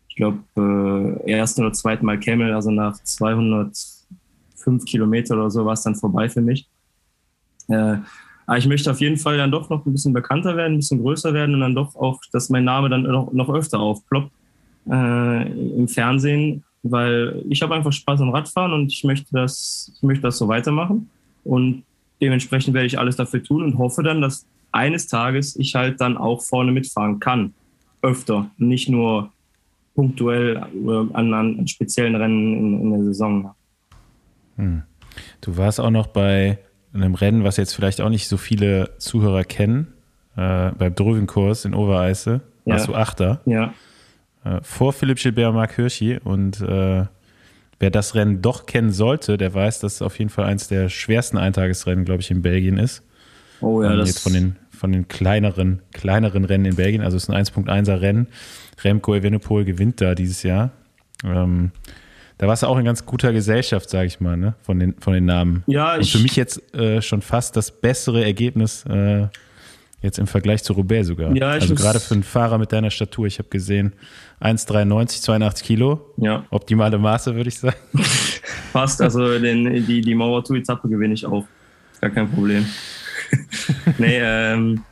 ich 0.07 0.15
glaube, 0.15 0.39
äh, 0.55 1.29
ersten 1.29 1.59
oder 1.59 1.73
zweiten 1.73 2.05
Mal 2.05 2.17
Camel, 2.17 2.53
also 2.53 2.71
nach 2.71 3.03
205 3.03 4.85
Kilometer 4.85 5.35
oder 5.35 5.51
so 5.51 5.65
war 5.65 5.73
es 5.73 5.83
dann 5.83 5.95
vorbei 5.95 6.29
für 6.29 6.41
mich. 6.41 6.69
Äh, 7.67 7.97
aber 8.45 8.57
ich 8.57 8.67
möchte 8.67 8.91
auf 8.91 9.01
jeden 9.01 9.17
Fall 9.17 9.35
dann 9.35 9.51
doch 9.51 9.69
noch 9.69 9.85
ein 9.85 9.91
bisschen 9.91 10.13
bekannter 10.13 10.55
werden, 10.55 10.75
ein 10.75 10.79
bisschen 10.79 11.01
größer 11.01 11.33
werden 11.33 11.53
und 11.53 11.59
dann 11.59 11.75
doch 11.75 11.97
auch, 11.97 12.21
dass 12.31 12.49
mein 12.49 12.63
Name 12.63 12.88
dann 12.88 13.01
noch, 13.01 13.33
noch 13.33 13.49
öfter 13.53 13.81
aufploppt 13.81 14.31
äh, 14.89 15.51
im 15.51 15.89
Fernsehen 15.89 16.63
weil 16.83 17.43
ich 17.49 17.61
habe 17.61 17.75
einfach 17.75 17.91
Spaß 17.91 18.21
am 18.21 18.29
Radfahren 18.29 18.73
und 18.73 18.91
ich 18.91 19.03
möchte 19.03 19.27
das, 19.31 19.91
ich 19.95 20.03
möchte 20.03 20.23
das 20.23 20.37
so 20.37 20.47
weitermachen. 20.47 21.09
Und 21.43 21.83
dementsprechend 22.21 22.73
werde 22.73 22.87
ich 22.87 22.99
alles 22.99 23.15
dafür 23.15 23.43
tun 23.43 23.63
und 23.63 23.77
hoffe 23.77 24.03
dann, 24.03 24.21
dass 24.21 24.45
eines 24.71 25.07
Tages 25.07 25.55
ich 25.55 25.75
halt 25.75 25.99
dann 25.99 26.17
auch 26.17 26.41
vorne 26.41 26.71
mitfahren 26.71 27.19
kann. 27.19 27.53
Öfter, 28.01 28.49
nicht 28.57 28.87
nur 28.87 29.31
punktuell 29.95 30.57
an, 30.57 31.33
an 31.33 31.67
speziellen 31.67 32.15
Rennen 32.15 32.53
in, 32.53 32.81
in 32.81 32.91
der 32.91 33.03
Saison. 33.03 33.51
Hm. 34.55 34.83
Du 35.41 35.57
warst 35.57 35.79
auch 35.79 35.89
noch 35.89 36.07
bei 36.07 36.59
einem 36.93 37.15
Rennen, 37.15 37.43
was 37.43 37.57
jetzt 37.57 37.73
vielleicht 37.73 37.99
auch 37.99 38.09
nicht 38.09 38.27
so 38.27 38.37
viele 38.37 38.91
Zuhörer 38.99 39.43
kennen, 39.43 39.87
äh, 40.37 40.71
beim 40.71 40.95
Drövenkurs 40.95 41.65
in 41.65 41.73
Overeise. 41.73 42.41
Warst 42.65 42.87
ja. 42.87 42.93
du 42.93 42.97
Achter? 42.97 43.41
Ja. 43.45 43.73
Äh, 44.43 44.60
vor 44.62 44.93
Philipp 44.93 45.19
Gilbert 45.19 45.54
Marc 45.54 45.75
Hirschi. 45.75 46.19
Und 46.23 46.62
äh, 46.62 47.06
wer 47.80 47.89
das 47.91 48.15
Rennen 48.15 48.41
doch 48.41 48.65
kennen 48.65 48.91
sollte, 48.91 49.38
der 49.38 49.54
weiß, 49.54 49.80
dass 49.80 49.95
es 49.95 50.02
auf 50.02 50.17
jeden 50.19 50.30
Fall 50.30 50.45
eines 50.45 50.67
der 50.67 50.89
schwersten 50.89 51.38
Eintagesrennen, 51.38 52.06
glaube 52.06 52.21
ich, 52.21 52.32
in 52.32 52.41
Belgien 52.41 52.78
ist. 52.78 53.04
Oh 53.62 53.84
ja, 53.84 53.91
ähm, 53.91 53.97
das 53.97 54.10
jetzt 54.10 54.23
von 54.23 54.34
den 54.34 54.56
von 54.71 54.93
den 54.93 55.10
kleineren 55.10 55.82
kleineren 55.91 56.45
Rennen 56.45 56.65
in 56.65 56.75
Belgien. 56.75 57.02
Also 57.02 57.17
es 57.17 57.23
ist 57.23 57.30
ein 57.30 57.43
1.1er 57.43 57.99
Rennen. 57.99 58.28
Remco 58.82 59.13
Evenepoel 59.13 59.65
gewinnt 59.65 59.99
da 59.99 60.15
dieses 60.15 60.43
Jahr. 60.43 60.71
Ähm, 61.25 61.71
da 62.38 62.47
warst 62.47 62.63
du 62.63 62.67
auch 62.67 62.78
in 62.78 62.86
ganz 62.86 63.06
guter 63.06 63.34
Gesellschaft, 63.34 63.89
sage 63.89 64.08
ich 64.08 64.21
mal, 64.21 64.38
ne? 64.38 64.56
von, 64.62 64.80
den, 64.80 64.95
von 64.99 65.13
den 65.13 65.25
Namen. 65.25 65.63
Ja, 65.67 65.95
Und 65.95 66.08
für 66.08 66.19
mich 66.19 66.38
jetzt 66.38 66.73
äh, 66.73 67.02
schon 67.02 67.21
fast 67.21 67.58
das 67.58 67.69
bessere 67.69 68.23
Ergebnis 68.23 68.86
äh, 68.86 69.28
Jetzt 70.01 70.17
im 70.17 70.27
Vergleich 70.27 70.63
zu 70.63 70.73
Roubaix 70.73 71.07
sogar. 71.07 71.35
Ja, 71.35 71.49
also 71.49 71.75
gerade 71.75 71.99
für 71.99 72.13
einen 72.13 72.23
Fahrer 72.23 72.57
mit 72.57 72.71
deiner 72.71 72.89
Statur. 72.89 73.27
Ich 73.27 73.38
habe 73.38 73.49
gesehen, 73.49 73.93
1,93, 74.39 75.21
82 75.21 75.65
Kilo. 75.65 76.13
Ja. 76.17 76.45
Optimale 76.51 76.97
Maße, 76.97 77.35
würde 77.35 77.49
ich 77.49 77.59
sagen. 77.59 77.75
Passt, 78.73 79.01
also 79.01 79.38
den, 79.39 79.85
die, 79.85 79.99
die 79.99 80.15
Mauer 80.15 80.43
Tour-Etappe 80.43 80.88
gewinne 80.88 81.15
ich 81.15 81.25
auch. 81.25 81.45
Gar 81.99 82.12
kein 82.12 82.31
Problem. 82.31 82.65
nee, 83.97 84.19
ähm, 84.21 84.83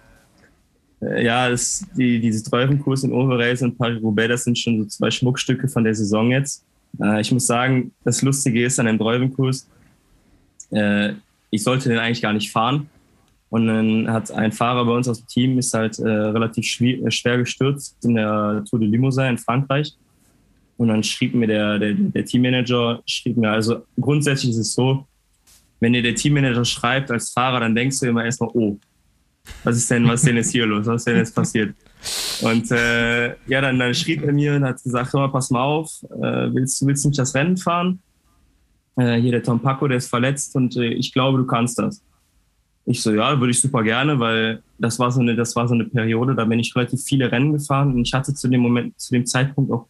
äh, 1.02 1.24
ja, 1.24 1.50
das, 1.50 1.86
die, 1.96 2.20
dieses 2.20 2.44
Träufenkurs 2.44 3.06
in 3.06 3.14
Overrace 3.14 3.62
und 3.62 3.78
Paris-Roubaix, 3.78 4.28
das 4.28 4.44
sind 4.44 4.58
schon 4.58 4.84
so 4.84 4.86
zwei 4.90 5.10
Schmuckstücke 5.10 5.70
von 5.70 5.86
der 5.86 5.96
Saison 5.96 6.32
jetzt. 6.32 6.66
Äh, 7.02 7.22
ich 7.22 7.32
muss 7.32 7.48
sagen, 7.48 7.94
das 8.04 8.22
Lustige 8.22 8.66
ist 8.66 8.78
an 8.78 8.88
dem 8.88 8.98
Träufenkurs, 8.98 9.70
äh, 10.72 11.14
ich 11.50 11.64
sollte 11.64 11.88
den 11.88 11.98
eigentlich 11.98 12.22
gar 12.22 12.34
nicht 12.34 12.52
fahren 12.52 12.90
und 13.50 13.68
dann 13.68 14.12
hat 14.12 14.32
ein 14.32 14.52
Fahrer 14.52 14.86
bei 14.86 14.92
uns 14.92 15.08
aus 15.08 15.20
dem 15.20 15.28
Team 15.28 15.58
ist 15.58 15.74
halt 15.74 15.98
äh, 16.00 16.08
relativ 16.08 16.66
schwer, 16.66 17.10
schwer 17.12 17.38
gestürzt 17.38 17.96
in 18.04 18.16
der 18.16 18.64
Tour 18.70 18.80
de 18.80 18.90
Limousin 18.90 19.26
in 19.28 19.38
Frankreich. 19.38 19.94
Und 20.76 20.90
dann 20.90 21.02
schrieb 21.02 21.34
mir 21.34 21.48
der, 21.48 21.80
der, 21.80 21.94
der 21.94 22.26
Teammanager, 22.26 23.02
schrieb 23.06 23.38
mir, 23.38 23.52
also 23.52 23.84
grundsätzlich 24.00 24.52
ist 24.52 24.58
es 24.58 24.74
so, 24.74 25.08
wenn 25.80 25.94
dir 25.94 26.04
der 26.04 26.16
Teammanager 26.16 26.66
schreibt 26.66 27.10
als 27.10 27.32
Fahrer, 27.32 27.62
dann 27.62 27.74
denkst 27.74 28.00
du 28.00 28.08
immer 28.08 28.26
erstmal, 28.26 28.50
oh, 28.54 28.78
was 29.64 29.78
ist 29.78 29.90
denn, 29.90 30.08
was 30.08 30.20
ist 30.22 30.28
denn 30.28 30.36
jetzt 30.36 30.52
hier 30.52 30.66
los? 30.66 30.86
Was 30.86 31.02
ist 31.02 31.08
denn 31.08 31.16
jetzt 31.16 31.34
passiert? 31.34 31.74
Und 32.42 32.70
äh, 32.72 33.30
ja, 33.48 33.62
dann, 33.62 33.80
dann 33.80 33.94
schrieb 33.94 34.24
er 34.24 34.34
mir 34.34 34.56
und 34.56 34.66
hat 34.66 34.84
gesagt, 34.84 35.14
hör 35.14 35.22
mal, 35.22 35.30
pass 35.30 35.50
mal 35.50 35.64
auf, 35.64 35.90
äh, 36.12 36.54
willst, 36.54 36.86
willst 36.86 37.06
du 37.06 37.10
nicht 37.10 37.20
das 37.20 37.34
Rennen 37.34 37.56
fahren? 37.56 38.00
Äh, 38.98 39.22
hier 39.22 39.32
der 39.32 39.44
Tom 39.44 39.60
Paco, 39.60 39.88
der 39.88 39.98
ist 39.98 40.10
verletzt 40.10 40.56
und 40.56 40.76
äh, 40.76 40.86
ich 40.86 41.14
glaube, 41.14 41.38
du 41.38 41.46
kannst 41.46 41.80
das. 41.80 42.02
Ich 42.90 43.02
so, 43.02 43.14
ja, 43.14 43.38
würde 43.38 43.52
ich 43.52 43.60
super 43.60 43.84
gerne, 43.84 44.18
weil 44.18 44.64
das 44.80 44.98
war 44.98 45.12
so 45.12 45.20
eine, 45.20 45.36
das 45.36 45.56
war 45.58 45.68
so 45.68 45.74
eine 45.74 45.84
Periode, 45.84 46.36
da 46.36 46.46
bin 46.46 46.60
ich 46.60 46.74
relativ 46.74 47.04
viele 47.04 47.30
Rennen 47.30 47.52
gefahren 47.52 47.94
und 47.94 48.08
ich 48.08 48.14
hatte 48.14 48.34
zu 48.34 48.48
dem 48.48 48.62
Moment, 48.62 48.98
zu 48.98 49.14
dem 49.14 49.26
Zeitpunkt 49.26 49.72
auch 49.72 49.88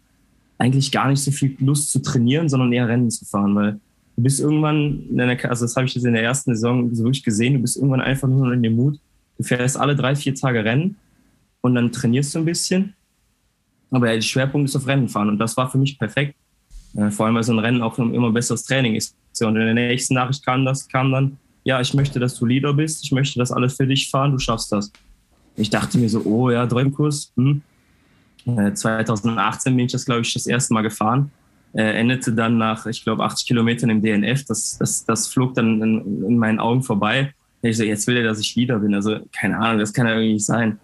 eigentlich 0.58 0.92
gar 0.92 1.08
nicht 1.08 1.22
so 1.22 1.30
viel 1.30 1.56
Lust 1.60 1.92
zu 1.92 2.02
trainieren, 2.02 2.50
sondern 2.50 2.74
eher 2.74 2.88
Rennen 2.88 3.12
zu 3.12 3.24
fahren, 3.26 3.54
weil 3.54 3.74
du 4.16 4.24
bist 4.24 4.40
irgendwann, 4.40 5.04
der, 5.16 5.50
also 5.50 5.66
das 5.66 5.76
habe 5.76 5.86
ich 5.86 5.94
jetzt 5.94 6.06
in 6.06 6.14
der 6.14 6.24
ersten 6.24 6.56
Saison 6.56 6.94
so 6.96 7.04
wirklich 7.04 7.24
gesehen, 7.24 7.54
du 7.54 7.60
bist 7.60 7.78
irgendwann 7.78 8.02
einfach 8.02 8.28
nur 8.28 8.52
in 8.52 8.64
dem 8.64 8.76
Mut, 8.76 9.00
du 9.38 9.44
fährst 9.44 9.78
alle 9.78 9.96
drei, 9.96 10.16
vier 10.16 10.34
Tage 10.34 10.66
Rennen 10.66 10.96
und 11.62 11.76
dann 11.76 11.92
trainierst 11.92 12.34
du 12.34 12.40
ein 12.40 12.46
bisschen, 12.46 12.96
aber 13.92 14.08
der 14.08 14.22
Schwerpunkt 14.22 14.70
ist 14.70 14.76
auf 14.76 14.88
Rennen 14.88 15.08
fahren 15.08 15.30
und 15.30 15.38
das 15.38 15.56
war 15.56 15.70
für 15.70 15.78
mich 15.78 16.00
perfekt, 16.00 16.34
äh, 16.96 17.12
vor 17.12 17.28
allem 17.28 17.36
weil 17.36 17.44
so 17.44 17.54
ein 17.54 17.60
Rennen 17.60 17.84
auch 17.84 17.98
immer 18.00 18.32
besseres 18.32 18.64
Training 18.64 18.96
ist. 18.96 19.16
Und 19.40 19.56
in 19.56 19.66
der 19.66 19.74
nächsten 19.76 20.16
Nachricht 20.16 20.44
kam 20.44 20.66
das, 20.66 20.88
kam 20.88 21.12
dann, 21.12 21.38
ja, 21.68 21.82
ich 21.82 21.94
möchte, 21.94 22.18
dass 22.18 22.36
du 22.36 22.46
Leader 22.46 22.74
bist, 22.74 23.04
ich 23.04 23.12
möchte, 23.12 23.40
dass 23.40 23.52
alle 23.52 23.70
für 23.70 23.86
dich 23.86 24.10
fahren, 24.10 24.32
du 24.32 24.40
schaffst 24.40 24.72
das. 24.72 24.90
Ich 25.58 25.70
dachte 25.70 25.98
mir 25.98 26.08
so, 26.08 26.22
oh 26.22 26.50
ja, 26.50 26.66
Träumkurs. 26.66 27.34
Hm. 27.36 27.62
Äh, 28.46 28.74
2018 28.74 29.76
bin 29.76 29.88
ich 29.88 29.92
das, 29.92 30.06
glaube 30.06 30.22
ich, 30.22 30.34
das 30.34 30.48
erste 30.48 30.74
Mal 30.74 30.84
gefahren. 30.84 31.30
Äh, 31.74 32.00
endete 32.00 32.32
dann 32.32 32.58
nach, 32.58 32.86
ich 32.86 33.04
glaube, 33.04 33.22
80 33.26 33.48
Kilometern 33.48 33.90
im 33.90 34.02
DNF. 34.02 34.46
Das, 34.46 34.78
das, 34.78 35.04
das 35.04 35.28
flog 35.28 35.56
dann 35.56 35.82
in, 35.82 36.24
in 36.24 36.38
meinen 36.38 36.60
Augen 36.60 36.84
vorbei. 36.84 37.34
Ich 37.62 37.76
so, 37.76 37.84
jetzt 37.84 38.08
will 38.08 38.16
er, 38.16 38.24
dass 38.24 38.40
ich 38.40 38.56
Leader 38.56 38.80
bin. 38.80 38.96
Also, 38.96 39.20
keine 39.38 39.58
Ahnung, 39.58 39.80
das 39.80 39.92
kann 39.92 40.08
ja 40.08 40.14
irgendwie 40.14 40.36
nicht 40.36 40.46
sein. 40.46 40.80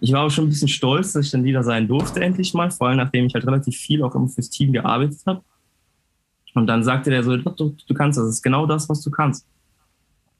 Ich 0.00 0.12
war 0.12 0.22
auch 0.26 0.30
schon 0.30 0.44
ein 0.44 0.50
bisschen 0.50 0.68
stolz, 0.68 1.14
dass 1.14 1.24
ich 1.24 1.32
dann 1.32 1.44
Leader 1.44 1.62
sein 1.62 1.88
durfte, 1.88 2.20
endlich 2.20 2.52
mal. 2.52 2.70
Vor 2.70 2.88
allem, 2.88 2.98
nachdem 2.98 3.24
ich 3.24 3.32
halt 3.32 3.46
relativ 3.46 3.74
viel 3.78 4.02
auch 4.02 4.14
immer 4.14 4.28
fürs 4.28 4.50
Team 4.50 4.74
gearbeitet 4.74 5.20
habe. 5.24 5.40
Und 6.52 6.66
dann 6.66 6.84
sagte 6.84 7.08
der 7.08 7.22
so, 7.22 7.38
du, 7.38 7.74
du 7.86 7.94
kannst 7.94 8.18
das, 8.18 8.26
das 8.26 8.34
ist 8.34 8.42
genau 8.42 8.66
das, 8.66 8.86
was 8.90 9.00
du 9.00 9.10
kannst. 9.10 9.46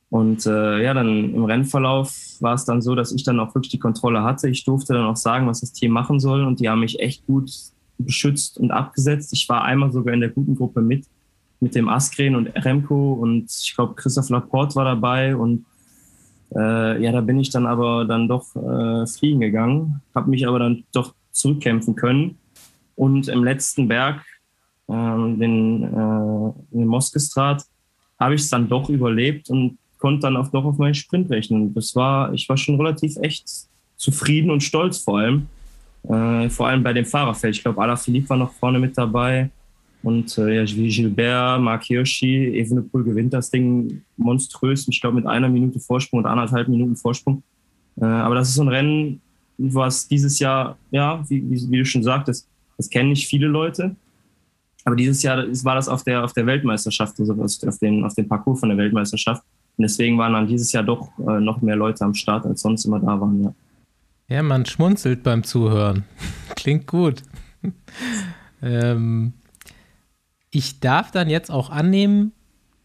Und 0.09 0.47
äh, 0.47 0.83
ja, 0.83 0.95
dann 0.95 1.35
im 1.35 1.45
Rennverlauf 1.45 2.15
war 2.41 2.55
es 2.55 2.65
dann 2.65 2.81
so, 2.81 2.95
dass 2.95 3.13
ich 3.13 3.25
dann 3.25 3.41
auch 3.41 3.55
wirklich 3.55 3.73
die 3.73 3.79
Kontrolle 3.79 4.23
hatte. 4.23 4.49
Ich 4.49 4.65
durfte 4.65 4.95
dann 4.95 5.05
auch 5.05 5.17
sagen, 5.17 5.47
was 5.47 5.61
das 5.61 5.73
Team 5.73 5.93
machen 5.93 6.21
soll. 6.21 6.45
Und 6.45 6.61
die 6.61 6.69
haben 6.69 6.81
mich 6.81 7.01
echt 7.01 7.27
gut 7.27 7.51
beschützt 7.99 8.59
und 8.59 8.71
abgesetzt. 8.71 9.33
Ich 9.33 9.49
war 9.49 9.65
einmal 9.65 9.91
sogar 9.91 10.15
in 10.15 10.21
der 10.21 10.31
guten 10.31 10.55
Gruppe 10.55 10.81
mit, 10.81 11.07
mit 11.61 11.75
dem 11.75 11.89
Askren 11.89 12.37
und 12.37 12.49
Remco 12.49 13.15
und 13.15 13.51
ich 13.51 13.75
glaube, 13.75 13.95
Christoph 13.95 14.29
Laporte 14.29 14.77
war 14.77 14.85
dabei. 14.85 15.35
Und 15.35 15.65
äh, 16.55 17.03
ja, 17.03 17.13
da 17.13 17.21
bin 17.21 17.41
ich 17.41 17.51
dann 17.51 17.67
aber 17.67 18.05
dann 18.05 18.29
doch 18.29 18.55
äh, 18.55 19.07
fliegen 19.07 19.41
gegangen, 19.41 20.03
habe 20.15 20.31
mich 20.31 20.47
aber 20.47 20.59
dann 20.59 20.85
doch 20.93 21.15
zurückkämpfen 21.33 21.97
können. 21.97 22.39
Und 22.95 23.29
im 23.29 23.45
letzten 23.45 23.89
Berg, 23.89 24.23
äh, 24.89 24.93
den, 24.93 25.83
äh, 25.83 26.53
den 26.71 26.87
Moskestrat, 26.87 27.65
habe 28.19 28.35
ich 28.35 28.43
es 28.43 28.49
dann 28.49 28.69
doch 28.69 28.89
überlebt 28.89 29.51
und 29.51 29.79
konnte 30.07 30.21
dann 30.21 30.37
auch 30.37 30.47
doch 30.53 30.65
auf 30.65 30.79
meinen 30.79 30.95
Sprint 30.95 31.29
rechnen. 31.31 31.75
Das 31.75 31.97
war, 31.97 32.33
ich 32.33 32.49
war 32.49 32.57
schon 32.57 32.77
relativ 32.77 33.17
echt 33.17 33.51
zufrieden 33.97 34.53
und 34.53 34.63
stolz 34.63 34.99
vor 34.99 35.19
allem. 35.19 35.49
Äh, 36.05 36.49
vor 36.49 36.69
allem 36.69 36.85
bei 36.85 36.93
dem 36.93 37.05
Fahrerfeld. 37.05 37.57
Ich 37.57 37.63
glaube, 37.63 37.83
Alaphilippe 37.83 38.29
war 38.29 38.37
noch 38.37 38.53
vorne 38.53 38.79
mit 38.79 38.97
dabei. 38.97 39.51
Und 40.05 40.39
äh, 40.39 40.63
ja, 40.63 40.65
Gilbert, 40.65 41.61
Mark 41.61 41.83
Hirschi, 41.87 42.57
Evenepoel 42.57 43.03
gewinnt 43.03 43.33
das 43.33 43.51
Ding 43.51 44.03
monströs. 44.17 44.87
Ich 44.87 45.01
glaube, 45.01 45.17
mit 45.17 45.27
einer 45.27 45.49
Minute 45.49 45.81
Vorsprung 45.81 46.21
oder 46.21 46.31
anderthalb 46.31 46.69
Minuten 46.69 46.95
Vorsprung. 46.95 47.43
Äh, 48.01 48.05
aber 48.05 48.37
das 48.37 48.51
ist 48.51 48.55
so 48.55 48.63
ein 48.63 48.69
Rennen, 48.69 49.21
was 49.59 50.07
dieses 50.07 50.39
Jahr, 50.39 50.79
ja, 50.93 51.25
wie, 51.29 51.43
wie, 51.51 51.69
wie 51.69 51.79
du 51.79 51.85
schon 51.85 52.05
sagtest, 52.05 52.49
das 52.77 52.89
kennen 52.89 53.09
nicht 53.09 53.27
viele 53.27 53.49
Leute. 53.49 53.97
Aber 54.85 54.95
dieses 54.95 55.21
Jahr 55.25 55.39
war 55.65 55.75
das 55.75 55.89
auf 55.89 56.05
der, 56.05 56.23
auf 56.23 56.33
der 56.33 56.47
Weltmeisterschaft, 56.47 57.19
also 57.19 57.33
auf, 57.33 57.79
den, 57.81 58.05
auf 58.05 58.15
dem 58.15 58.29
Parcours 58.29 58.61
von 58.61 58.69
der 58.69 58.79
Weltmeisterschaft. 58.79 59.43
Und 59.77 59.83
deswegen 59.83 60.17
waren 60.19 60.33
dann 60.33 60.47
dieses 60.47 60.73
Jahr 60.73 60.85
doch 60.85 61.11
äh, 61.19 61.41
noch 61.41 61.61
mehr 61.61 61.77
Leute 61.77 62.05
am 62.05 62.15
Start, 62.15 62.47
als 62.47 62.63
sonst 62.63 62.85
immer 62.85 63.01
da 63.01 63.21
waren, 63.21 63.43
ja. 63.43 63.55
Ja, 64.29 64.43
man 64.43 64.67
schmunzelt 64.67 65.23
beim 65.23 65.45
Zuhören. 65.45 66.05
Klingt 66.57 66.87
gut. 66.87 67.23
ähm, 68.63 69.35
ich 70.51 70.81
darf 70.81 71.11
dann 71.11 71.29
jetzt 71.29 71.51
auch 71.51 71.71
annehmen, 71.71 72.33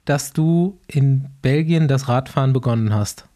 dass 0.05 0.33
du 0.33 0.79
in 0.87 1.27
Belgien 1.41 1.87
das 1.87 2.07
Radfahren 2.07 2.53
begonnen 2.53 2.93
hast. 2.93 3.27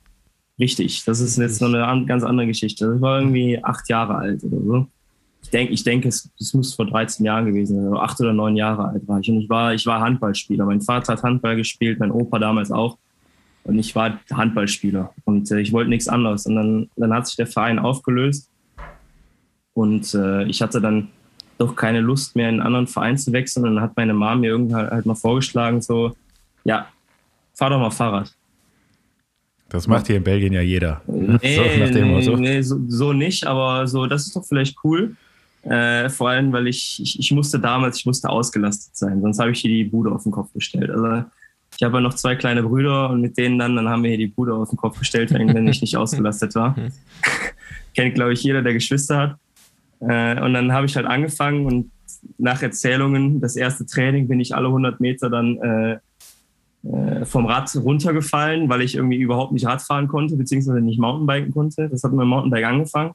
Richtig, 0.60 1.04
das 1.06 1.20
ist 1.20 1.38
jetzt 1.38 1.62
noch 1.62 1.74
eine 1.74 2.06
ganz 2.06 2.24
andere 2.24 2.48
Geschichte. 2.48 2.94
Ich 2.96 3.02
war 3.02 3.20
irgendwie 3.20 3.64
acht 3.64 3.90
Jahre 3.90 4.16
alt 4.16 4.44
oder 4.44 4.62
so. 4.62 4.88
ich 5.42 5.50
denke, 5.50 5.74
ich 5.74 5.84
denke, 5.84 6.08
es, 6.08 6.30
es 6.40 6.54
muss 6.54 6.74
vor 6.74 6.86
13 6.86 7.26
Jahren 7.26 7.46
gewesen 7.46 7.76
sein, 7.76 7.86
also 7.86 8.00
acht 8.00 8.20
oder 8.22 8.34
neun 8.34 8.56
Jahre 8.56 8.88
alt 8.90 9.08
war 9.08 9.20
ich. 9.20 9.30
Und 9.30 9.42
ich 9.42 9.50
war, 9.50 9.74
ich 9.74 9.86
war 9.86 10.00
Handballspieler. 10.00 10.66
Mein 10.66 10.82
Vater 10.82 11.14
hat 11.14 11.24
Handball 11.24 11.56
gespielt, 11.56 12.00
mein 12.00 12.12
Opa 12.12 12.40
damals 12.40 12.72
auch. 12.72 12.98
Und 13.66 13.80
ich 13.80 13.96
war 13.96 14.20
Handballspieler. 14.32 15.14
Und 15.26 15.52
äh, 15.52 15.60
ich 15.60 15.74
wollte 15.74 15.90
nichts 15.90 16.08
anderes. 16.08 16.46
Und 16.46 16.56
dann, 16.56 16.90
dann 16.96 17.14
hat 17.14 17.28
sich 17.28 17.36
der 17.36 17.48
Verein 17.48 17.80
aufgelöst. 17.80 18.50
Und 19.74 20.14
äh, 20.14 20.44
ich 20.46 20.62
hatte 20.62 20.80
dann 20.80 21.10
doch 21.58 21.76
keine 21.76 22.00
Lust 22.00 22.36
mehr, 22.36 22.48
in 22.50 22.56
einen 22.56 22.68
anderen 22.68 22.88
Verein 22.88 23.18
zu 23.18 23.34
wechseln. 23.34 23.66
Und 23.66 23.76
dann 23.76 23.84
hat 23.84 23.98
meine 23.98 24.14
Mom 24.14 24.40
mir 24.40 24.52
irgendwann 24.52 24.82
halt, 24.82 24.92
halt 24.92 25.06
mal 25.08 25.16
vorgeschlagen, 25.16 25.82
so, 25.82 26.16
ja, 26.64 26.88
fahr 27.54 27.72
doch 27.72 27.80
mal 27.80 27.90
Fahrrad. 27.90 28.34
Das 29.70 29.88
macht 29.88 30.08
hier 30.08 30.18
in 30.18 30.24
Belgien 30.24 30.54
ja 30.54 30.62
jeder. 30.62 31.02
Nee, 31.08 32.22
so, 32.22 32.36
nee 32.36 32.62
so, 32.62 32.80
so, 32.88 33.14
nicht, 33.14 33.48
aber 33.48 33.88
so, 33.88 34.06
das 34.06 34.28
ist 34.28 34.36
doch 34.36 34.46
vielleicht 34.46 34.78
cool. 34.84 35.16
Äh, 35.64 36.10
vor 36.10 36.30
allem, 36.30 36.54
weil 36.54 36.68
ich, 36.68 37.02
ich, 37.02 37.20
ich, 37.20 37.32
musste 37.32 37.60
damals, 37.60 37.98
ich 37.98 38.06
musste 38.06 38.30
ausgelastet 38.30 38.96
sein, 38.96 39.22
sonst 39.22 39.40
habe 39.40 39.50
ich 39.50 39.60
hier 39.60 39.72
die 39.72 39.86
Bude 39.86 40.12
auf 40.12 40.22
den 40.22 40.32
Kopf 40.32 40.54
gestellt. 40.54 40.92
Also 40.92 41.26
ich 41.78 41.84
habe 41.84 41.96
ja 41.96 42.02
noch 42.02 42.14
zwei 42.14 42.36
kleine 42.36 42.64
Brüder 42.64 43.10
und 43.10 43.22
mit 43.22 43.38
denen 43.38 43.60
dann, 43.60 43.76
dann 43.76 43.90
haben 43.90 44.04
wir 44.04 44.10
hier 44.10 44.18
die 44.18 44.28
Bude 44.28 44.54
auf 44.54 44.70
den 44.70 44.78
Kopf 44.78 45.00
gestellt, 45.00 45.32
wenn 45.32 45.68
ich 45.68 45.82
nicht 45.82 45.98
ausgelastet 45.98 46.56
war. 46.56 46.76
Kennt, 47.96 48.16
glaube 48.16 48.34
ich, 48.34 48.44
jeder, 48.44 48.62
der 48.62 48.74
Geschwister 48.74 49.18
hat. 49.18 49.38
Äh, 50.00 50.42
und 50.42 50.54
dann 50.54 50.72
habe 50.72 50.86
ich 50.86 50.96
halt 50.96 51.06
angefangen 51.06 51.66
und 51.66 51.92
nach 52.38 52.62
Erzählungen, 52.62 53.40
das 53.40 53.56
erste 53.56 53.86
Training 53.86 54.28
bin 54.28 54.40
ich 54.40 54.56
alle 54.56 54.68
100 54.68 55.00
Meter 55.00 55.30
dann 55.30 55.58
äh, 55.58 56.00
äh, 56.92 57.26
vom 57.26 57.46
Rad 57.46 57.76
runtergefallen, 57.76 58.70
weil 58.70 58.82
ich 58.82 58.96
irgendwie 58.96 59.18
überhaupt 59.18 59.52
nicht 59.52 59.66
Rad 59.66 59.82
fahren 59.82 60.08
konnte, 60.08 60.36
beziehungsweise 60.36 60.82
nicht 60.82 61.00
Mountainbiken 61.00 61.54
konnte. 61.54 61.90
Das 61.90 62.04
hat 62.04 62.12
mit 62.12 62.22
dem 62.22 62.30
Mountainbike 62.30 62.66
angefangen. 62.66 63.14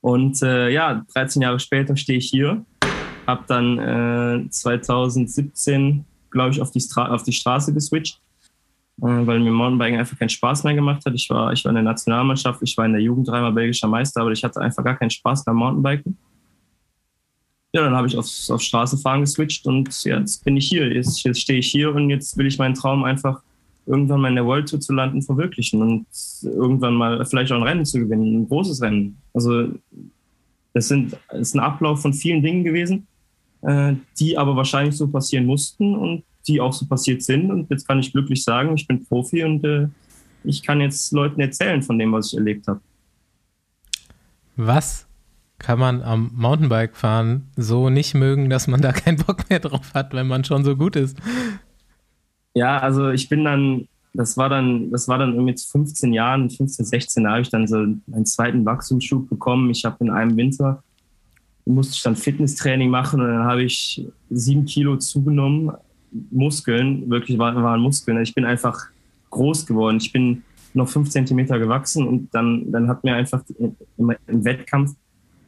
Und 0.00 0.42
äh, 0.42 0.68
ja, 0.70 1.04
13 1.14 1.42
Jahre 1.42 1.58
später 1.58 1.96
stehe 1.96 2.18
ich 2.18 2.28
hier, 2.28 2.64
habe 3.26 3.44
dann 3.46 3.78
äh, 4.46 4.50
2017, 4.50 6.04
glaube 6.34 6.50
ich, 6.50 6.60
auf 6.60 6.70
die, 6.70 6.84
auf 6.94 7.22
die 7.22 7.32
Straße 7.32 7.72
geswitcht, 7.72 8.20
äh, 8.98 9.06
weil 9.06 9.40
mir 9.40 9.50
Mountainbiken 9.50 9.98
einfach 9.98 10.18
keinen 10.18 10.28
Spaß 10.28 10.64
mehr 10.64 10.74
gemacht 10.74 11.06
hat. 11.06 11.14
Ich 11.14 11.30
war, 11.30 11.52
ich 11.52 11.64
war 11.64 11.70
in 11.70 11.76
der 11.76 11.84
Nationalmannschaft, 11.84 12.60
ich 12.62 12.76
war 12.76 12.84
in 12.84 12.92
der 12.92 13.00
Jugend 13.00 13.28
dreimal 13.28 13.52
belgischer 13.52 13.88
Meister, 13.88 14.20
aber 14.20 14.32
ich 14.32 14.44
hatte 14.44 14.60
einfach 14.60 14.84
gar 14.84 14.96
keinen 14.96 15.10
Spaß 15.10 15.46
beim 15.46 15.56
Mountainbiken. 15.56 16.18
Ja, 17.72 17.82
dann 17.82 17.96
habe 17.96 18.06
ich 18.06 18.16
aufs, 18.16 18.50
auf 18.50 18.60
Straßenfahren 18.60 19.22
geswitcht 19.22 19.66
und 19.66 20.04
jetzt 20.04 20.44
bin 20.44 20.56
ich 20.56 20.68
hier. 20.68 20.92
Jetzt, 20.92 21.24
jetzt 21.24 21.40
stehe 21.40 21.58
ich 21.58 21.68
hier 21.68 21.92
und 21.92 22.10
jetzt 22.10 22.36
will 22.36 22.46
ich 22.46 22.58
meinen 22.58 22.74
Traum 22.74 23.02
einfach 23.02 23.42
irgendwann 23.86 24.20
mal 24.20 24.28
in 24.28 24.36
der 24.36 24.46
World 24.46 24.68
Tour 24.68 24.80
zu 24.80 24.92
landen, 24.92 25.22
verwirklichen 25.22 25.82
und 25.82 26.06
irgendwann 26.42 26.94
mal 26.94 27.24
vielleicht 27.26 27.50
auch 27.52 27.56
ein 27.56 27.62
Rennen 27.64 27.84
zu 27.84 27.98
gewinnen, 27.98 28.42
ein 28.42 28.48
großes 28.48 28.80
Rennen. 28.80 29.18
Also 29.32 29.68
das, 30.72 30.88
sind, 30.88 31.16
das 31.28 31.40
ist 31.40 31.54
ein 31.54 31.60
Ablauf 31.60 32.00
von 32.00 32.14
vielen 32.14 32.42
Dingen 32.42 32.64
gewesen, 32.64 33.06
äh, 33.64 33.94
die 34.18 34.36
aber 34.36 34.56
wahrscheinlich 34.56 34.96
so 34.96 35.08
passieren 35.08 35.46
mussten 35.46 35.94
und 35.94 36.24
die 36.46 36.60
auch 36.60 36.72
so 36.72 36.86
passiert 36.86 37.22
sind. 37.22 37.50
Und 37.50 37.70
jetzt 37.70 37.86
kann 37.86 37.98
ich 37.98 38.12
glücklich 38.12 38.44
sagen, 38.44 38.74
ich 38.74 38.86
bin 38.86 39.04
Profi 39.04 39.44
und 39.44 39.64
äh, 39.64 39.88
ich 40.44 40.62
kann 40.62 40.80
jetzt 40.80 41.12
Leuten 41.12 41.40
erzählen 41.40 41.82
von 41.82 41.98
dem, 41.98 42.12
was 42.12 42.32
ich 42.32 42.38
erlebt 42.38 42.68
habe. 42.68 42.80
Was 44.56 45.06
kann 45.58 45.78
man 45.78 46.02
am 46.02 46.30
Mountainbike-Fahren 46.34 47.48
so 47.56 47.88
nicht 47.88 48.14
mögen, 48.14 48.50
dass 48.50 48.66
man 48.66 48.82
da 48.82 48.92
keinen 48.92 49.16
Bock 49.16 49.48
mehr 49.48 49.60
drauf 49.60 49.94
hat, 49.94 50.12
wenn 50.12 50.28
man 50.28 50.44
schon 50.44 50.64
so 50.64 50.76
gut 50.76 50.96
ist? 50.96 51.16
Ja, 52.54 52.78
also 52.78 53.10
ich 53.10 53.28
bin 53.28 53.44
dann, 53.44 53.88
das 54.12 54.36
war 54.36 54.48
dann, 54.48 54.90
das 54.90 55.08
war 55.08 55.18
dann 55.18 55.42
mit 55.42 55.60
15 55.60 56.12
Jahren, 56.12 56.50
15, 56.50 56.84
16, 56.84 57.24
da 57.24 57.30
habe 57.30 57.40
ich 57.40 57.48
dann 57.48 57.66
so 57.66 57.78
meinen 58.06 58.26
zweiten 58.26 58.64
Wachstumsschub 58.64 59.28
bekommen. 59.28 59.70
Ich 59.70 59.84
habe 59.84 60.04
in 60.04 60.10
einem 60.10 60.36
Winter 60.36 60.82
musste 61.66 61.94
ich 61.94 62.02
dann 62.02 62.16
Fitnesstraining 62.16 62.90
machen 62.90 63.20
und 63.20 63.28
dann 63.28 63.44
habe 63.44 63.62
ich 63.62 64.06
sieben 64.30 64.64
Kilo 64.64 64.96
zugenommen. 64.98 65.72
Muskeln, 66.30 67.10
wirklich 67.10 67.38
waren, 67.38 67.80
Muskeln. 67.80 68.22
Ich 68.22 68.34
bin 68.34 68.44
einfach 68.44 68.86
groß 69.30 69.66
geworden. 69.66 69.98
Ich 70.00 70.12
bin 70.12 70.42
noch 70.74 70.88
fünf 70.88 71.10
Zentimeter 71.10 71.58
gewachsen 71.58 72.06
und 72.06 72.34
dann, 72.34 72.70
dann 72.70 72.88
hat 72.88 73.04
mir 73.04 73.14
einfach 73.14 73.42
im, 73.58 74.14
Wettkampf 74.26 74.94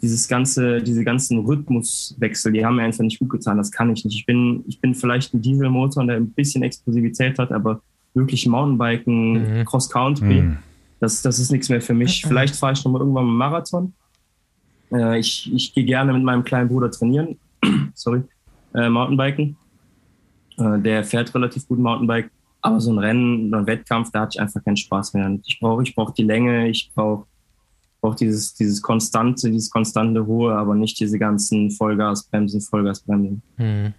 dieses 0.03 0.29
ganze, 0.29 0.83
diese 0.83 1.05
ganzen 1.05 1.39
Rhythmuswechsel, 1.41 2.53
die 2.53 2.65
haben 2.65 2.77
mir 2.77 2.83
einfach 2.83 3.05
nicht 3.05 3.19
gut 3.19 3.31
getan. 3.31 3.57
Das 3.57 3.71
kann 3.71 3.93
ich 3.93 4.05
nicht. 4.05 4.17
Ich 4.17 4.27
bin, 4.27 4.65
ich 4.67 4.81
bin 4.81 4.95
vielleicht 4.95 5.35
ein 5.35 5.43
Dieselmotor, 5.43 6.05
der 6.07 6.17
ein 6.17 6.31
bisschen 6.31 6.63
Explosivität 6.63 7.39
hat, 7.39 7.51
aber 7.51 7.81
wirklich 8.15 8.47
Mountainbiken, 8.47 9.61
mhm. 9.61 9.65
Cross-Country, 9.65 10.43
mhm. 10.43 10.57
das, 11.01 11.23
das 11.23 11.39
ist 11.39 11.51
nichts 11.51 11.69
mehr 11.69 11.81
für 11.81 11.95
mich. 11.95 12.25
Vielleicht 12.27 12.57
fahre 12.57 12.75
ich 12.75 12.85
noch 12.85 12.93
mal 12.93 13.01
irgendwann 13.01 13.27
mal 13.27 13.51
Marathon. 13.51 13.93
Äh, 14.93 15.19
ich, 15.19 15.53
ich 15.53 15.75
gehe 15.75 15.85
gerne 15.85 16.13
mit 16.13 16.23
meinem 16.23 16.45
kleinen 16.45 16.69
Bruder 16.69 16.91
trainieren. 16.91 17.39
Sorry. 17.95 18.23
Äh, 18.75 18.89
Mountainbiken. 18.89 19.57
Äh, 20.59 20.79
der 20.81 21.05
fährt 21.05 21.35
relativ 21.35 21.67
gut 21.67 21.79
Mountainbike. 21.79 22.31
Aber 22.63 22.81
so 22.81 22.93
ein 22.93 22.99
Rennen, 22.99 23.51
so 23.51 23.57
ein 23.57 23.67
Wettkampf, 23.67 24.11
da 24.11 24.23
hatte 24.23 24.37
ich 24.37 24.41
einfach 24.41 24.63
keinen 24.65 24.77
Spaß 24.77 25.15
mehr. 25.15 25.39
Ich 25.45 25.61
brauche 25.61 25.83
ich 25.83 25.95
brauch 25.95 26.11
die 26.11 26.25
Länge, 26.25 26.69
ich 26.69 26.91
brauche 26.95 27.27
braucht 28.01 28.21
dieses, 28.21 28.55
dieses 28.55 28.83
konstante, 28.83 29.51
dieses 29.51 29.71
konstante 29.71 30.21
Ruhe, 30.21 30.55
aber 30.55 30.75
nicht 30.75 30.99
diese 31.01 31.19
ganzen 31.19 31.71
Vollgasbremsen, 31.71 32.61
Vollgasbremsen. 32.61 33.43
Hm. 33.57 33.95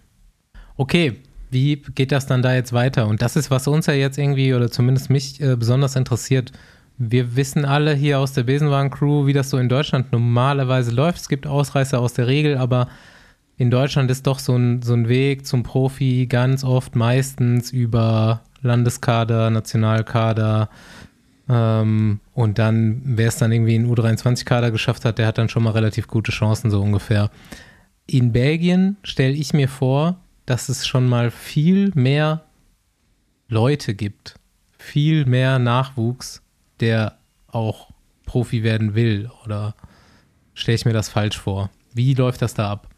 Okay, 0.76 1.16
wie 1.50 1.76
geht 1.94 2.12
das 2.12 2.26
dann 2.26 2.42
da 2.42 2.54
jetzt 2.54 2.72
weiter? 2.72 3.08
Und 3.08 3.22
das 3.22 3.36
ist, 3.36 3.50
was 3.50 3.66
uns 3.66 3.86
ja 3.86 3.94
jetzt 3.94 4.18
irgendwie, 4.18 4.54
oder 4.54 4.70
zumindest 4.70 5.10
mich 5.10 5.40
äh, 5.40 5.56
besonders 5.56 5.96
interessiert. 5.96 6.52
Wir 6.98 7.36
wissen 7.36 7.64
alle 7.64 7.94
hier 7.94 8.18
aus 8.18 8.32
der 8.32 8.42
Besenwagen-Crew, 8.42 9.26
wie 9.26 9.32
das 9.32 9.50
so 9.50 9.58
in 9.58 9.68
Deutschland 9.68 10.12
normalerweise 10.12 10.90
läuft. 10.90 11.20
Es 11.20 11.28
gibt 11.28 11.46
Ausreißer 11.46 11.98
aus 11.98 12.14
der 12.14 12.26
Regel, 12.26 12.58
aber 12.58 12.88
in 13.56 13.70
Deutschland 13.70 14.10
ist 14.10 14.26
doch 14.26 14.38
so 14.38 14.56
ein, 14.56 14.82
so 14.82 14.94
ein 14.94 15.08
Weg 15.08 15.46
zum 15.46 15.62
Profi 15.62 16.26
ganz 16.26 16.64
oft 16.64 16.96
meistens 16.96 17.72
über 17.72 18.42
Landeskader, 18.62 19.50
Nationalkader, 19.50 20.68
ähm, 21.48 22.20
und 22.34 22.58
dann, 22.58 23.00
wer 23.04 23.28
es 23.28 23.36
dann 23.36 23.52
irgendwie 23.52 23.74
in 23.74 23.90
U23-Kader 23.90 24.70
geschafft 24.70 25.04
hat, 25.04 25.18
der 25.18 25.26
hat 25.26 25.38
dann 25.38 25.48
schon 25.48 25.62
mal 25.62 25.70
relativ 25.70 26.06
gute 26.06 26.30
Chancen, 26.30 26.70
so 26.70 26.80
ungefähr. 26.80 27.30
In 28.06 28.32
Belgien 28.32 28.96
stelle 29.02 29.34
ich 29.34 29.52
mir 29.52 29.68
vor, 29.68 30.20
dass 30.46 30.68
es 30.68 30.86
schon 30.86 31.06
mal 31.06 31.30
viel 31.30 31.90
mehr 31.94 32.44
Leute 33.48 33.94
gibt, 33.94 34.34
viel 34.78 35.24
mehr 35.24 35.58
Nachwuchs, 35.58 36.42
der 36.80 37.18
auch 37.46 37.90
Profi 38.26 38.62
werden 38.62 38.94
will. 38.94 39.30
Oder 39.44 39.74
stelle 40.54 40.76
ich 40.76 40.84
mir 40.84 40.92
das 40.92 41.08
falsch 41.08 41.38
vor? 41.38 41.70
Wie 41.94 42.14
läuft 42.14 42.42
das 42.42 42.54
da 42.54 42.70
ab? 42.70 42.88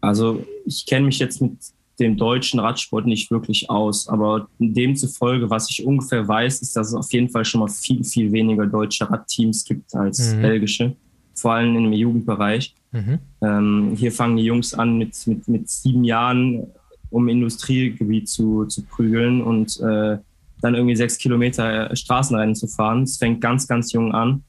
Also 0.00 0.44
ich 0.66 0.86
kenne 0.86 1.06
mich 1.06 1.18
jetzt 1.18 1.40
mit 1.40 1.58
dem 1.98 2.16
deutschen 2.16 2.60
Radsport 2.60 3.06
nicht 3.06 3.30
wirklich 3.30 3.70
aus. 3.70 4.08
Aber 4.08 4.48
demzufolge, 4.58 5.50
was 5.50 5.70
ich 5.70 5.84
ungefähr 5.84 6.26
weiß, 6.26 6.62
ist, 6.62 6.76
dass 6.76 6.88
es 6.88 6.94
auf 6.94 7.12
jeden 7.12 7.28
Fall 7.28 7.44
schon 7.44 7.60
mal 7.60 7.68
viel, 7.68 8.04
viel 8.04 8.32
weniger 8.32 8.66
deutsche 8.66 9.08
Radteams 9.08 9.64
gibt 9.64 9.94
als 9.94 10.34
mhm. 10.34 10.42
belgische, 10.42 10.96
vor 11.34 11.52
allem 11.52 11.76
im 11.76 11.92
Jugendbereich. 11.92 12.74
Mhm. 12.92 13.18
Ähm, 13.42 13.96
hier 13.96 14.12
fangen 14.12 14.36
die 14.36 14.44
Jungs 14.44 14.74
an 14.74 14.98
mit, 14.98 15.14
mit, 15.26 15.46
mit 15.48 15.68
sieben 15.68 16.04
Jahren, 16.04 16.66
um 17.10 17.28
Industriegebiet 17.28 18.28
zu, 18.28 18.64
zu 18.66 18.82
prügeln 18.82 19.42
und 19.42 19.78
äh, 19.80 20.18
dann 20.64 20.74
irgendwie 20.74 20.96
sechs 20.96 21.18
Kilometer 21.18 21.94
Straßenrennen 21.94 22.54
zu 22.54 22.66
fahren. 22.66 23.02
Es 23.02 23.18
fängt 23.18 23.42
ganz, 23.42 23.68
ganz 23.68 23.92
jung 23.92 24.14
an, 24.14 24.42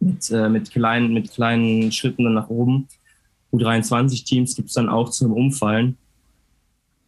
mit, 0.00 0.30
äh, 0.30 0.48
mit, 0.48 0.70
kleinen, 0.70 1.12
mit 1.12 1.30
kleinen 1.30 1.92
Schritten 1.92 2.24
dann 2.24 2.32
nach 2.32 2.48
oben. 2.48 2.88
U23-Teams 3.52 4.56
gibt 4.56 4.68
es 4.68 4.74
dann 4.74 4.88
auch 4.88 5.10
zum 5.10 5.34
Umfallen. 5.34 5.98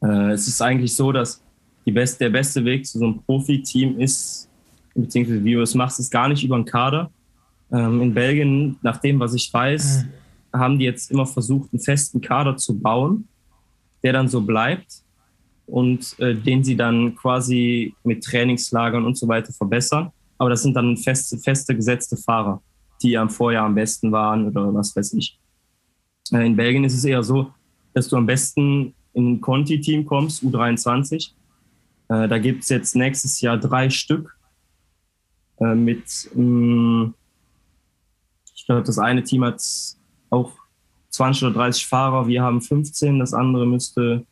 Äh, 0.03 0.33
es 0.33 0.47
ist 0.47 0.61
eigentlich 0.61 0.95
so, 0.95 1.11
dass 1.11 1.43
best, 1.87 2.21
der 2.21 2.29
beste 2.29 2.63
Weg 2.67 2.85
zu 2.85 2.99
so 2.99 3.07
einem 3.07 3.23
Profiteam 3.23 3.99
ist, 3.99 4.47
beziehungsweise 4.95 5.43
wie 5.43 5.55
du 5.55 5.63
es 5.63 5.75
machst, 5.75 5.99
ist 5.99 6.11
gar 6.11 6.29
nicht 6.29 6.45
über 6.45 6.57
einen 6.57 6.67
Kader. 6.67 7.11
Ähm, 7.73 8.03
in 8.03 8.13
Belgien, 8.13 8.77
nach 8.83 8.99
dem, 8.99 9.19
was 9.21 9.33
ich 9.33 9.51
weiß, 9.51 10.05
mhm. 10.53 10.59
haben 10.59 10.79
die 10.79 10.85
jetzt 10.85 11.11
immer 11.11 11.25
versucht, 11.25 11.73
einen 11.73 11.81
festen 11.81 12.21
Kader 12.21 12.59
zu 12.59 12.79
bauen, 12.79 13.27
der 14.03 14.13
dann 14.13 14.29
so 14.29 14.43
bleibt 14.43 15.03
und 15.69 16.19
äh, 16.19 16.35
den 16.35 16.65
sie 16.65 16.77
dann 16.77 17.15
quasi 17.15 17.95
mit 18.03 18.25
Trainingslagern 18.25 19.05
und 19.05 19.17
so 19.17 19.29
weiter 19.29 19.53
verbessern. 19.53 20.11
Aber 20.39 20.51
das 20.51 20.63
sind 20.63 20.75
dann 20.75 20.97
feste, 20.97 21.39
feste 21.39 21.77
gesetzte 21.77 22.17
Fahrer, 22.17 22.63
die 23.03 23.17
am 23.19 23.29
Vorjahr 23.29 23.67
am 23.67 23.75
besten 23.75 24.11
waren 24.11 24.47
oder 24.47 24.73
was 24.75 24.97
weiß 24.97 25.13
ich. 25.15 25.39
Äh, 26.33 26.47
in 26.47 26.57
Belgien 26.57 26.85
ist 26.85 26.95
es 26.95 27.05
eher 27.05 27.23
so, 27.23 27.53
dass 27.93 28.09
du 28.09 28.17
am 28.17 28.27
besten 28.27 28.95
in 29.13 29.33
ein 29.33 29.41
Conti-Team 29.41 30.07
kommst, 30.07 30.43
U23. 30.43 31.33
Äh, 32.09 32.29
da 32.29 32.39
gibt 32.39 32.63
es 32.63 32.71
jetzt 32.71 32.97
nächstes 32.97 33.41
Jahr 33.41 33.59
drei 33.59 33.91
Stück 33.91 34.37
äh, 35.61 35.75
mit, 35.75 36.31
mh, 36.35 36.43
mm, 36.43 37.15
ich 38.55 38.65
glaube, 38.65 38.83
das 38.83 38.99
eine 38.99 39.23
Team 39.23 39.45
hat 39.45 39.63
auch 40.31 40.53
20 41.11 41.45
oder 41.45 41.55
30 41.55 41.87
Fahrer, 41.87 42.27
wir 42.27 42.43
haben 42.43 42.61
15, 42.61 43.19
das 43.19 43.35
andere 43.35 43.67
müsste 43.67 44.27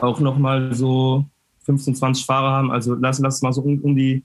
auch 0.00 0.20
nochmal 0.20 0.74
so 0.74 1.24
15, 1.64 1.94
20 1.96 2.26
Fahrer 2.26 2.50
haben. 2.50 2.70
Also 2.70 2.94
lass, 2.94 3.18
lass 3.18 3.42
mal 3.42 3.52
so 3.52 3.62
um, 3.62 3.80
um, 3.80 3.96
die, 3.96 4.24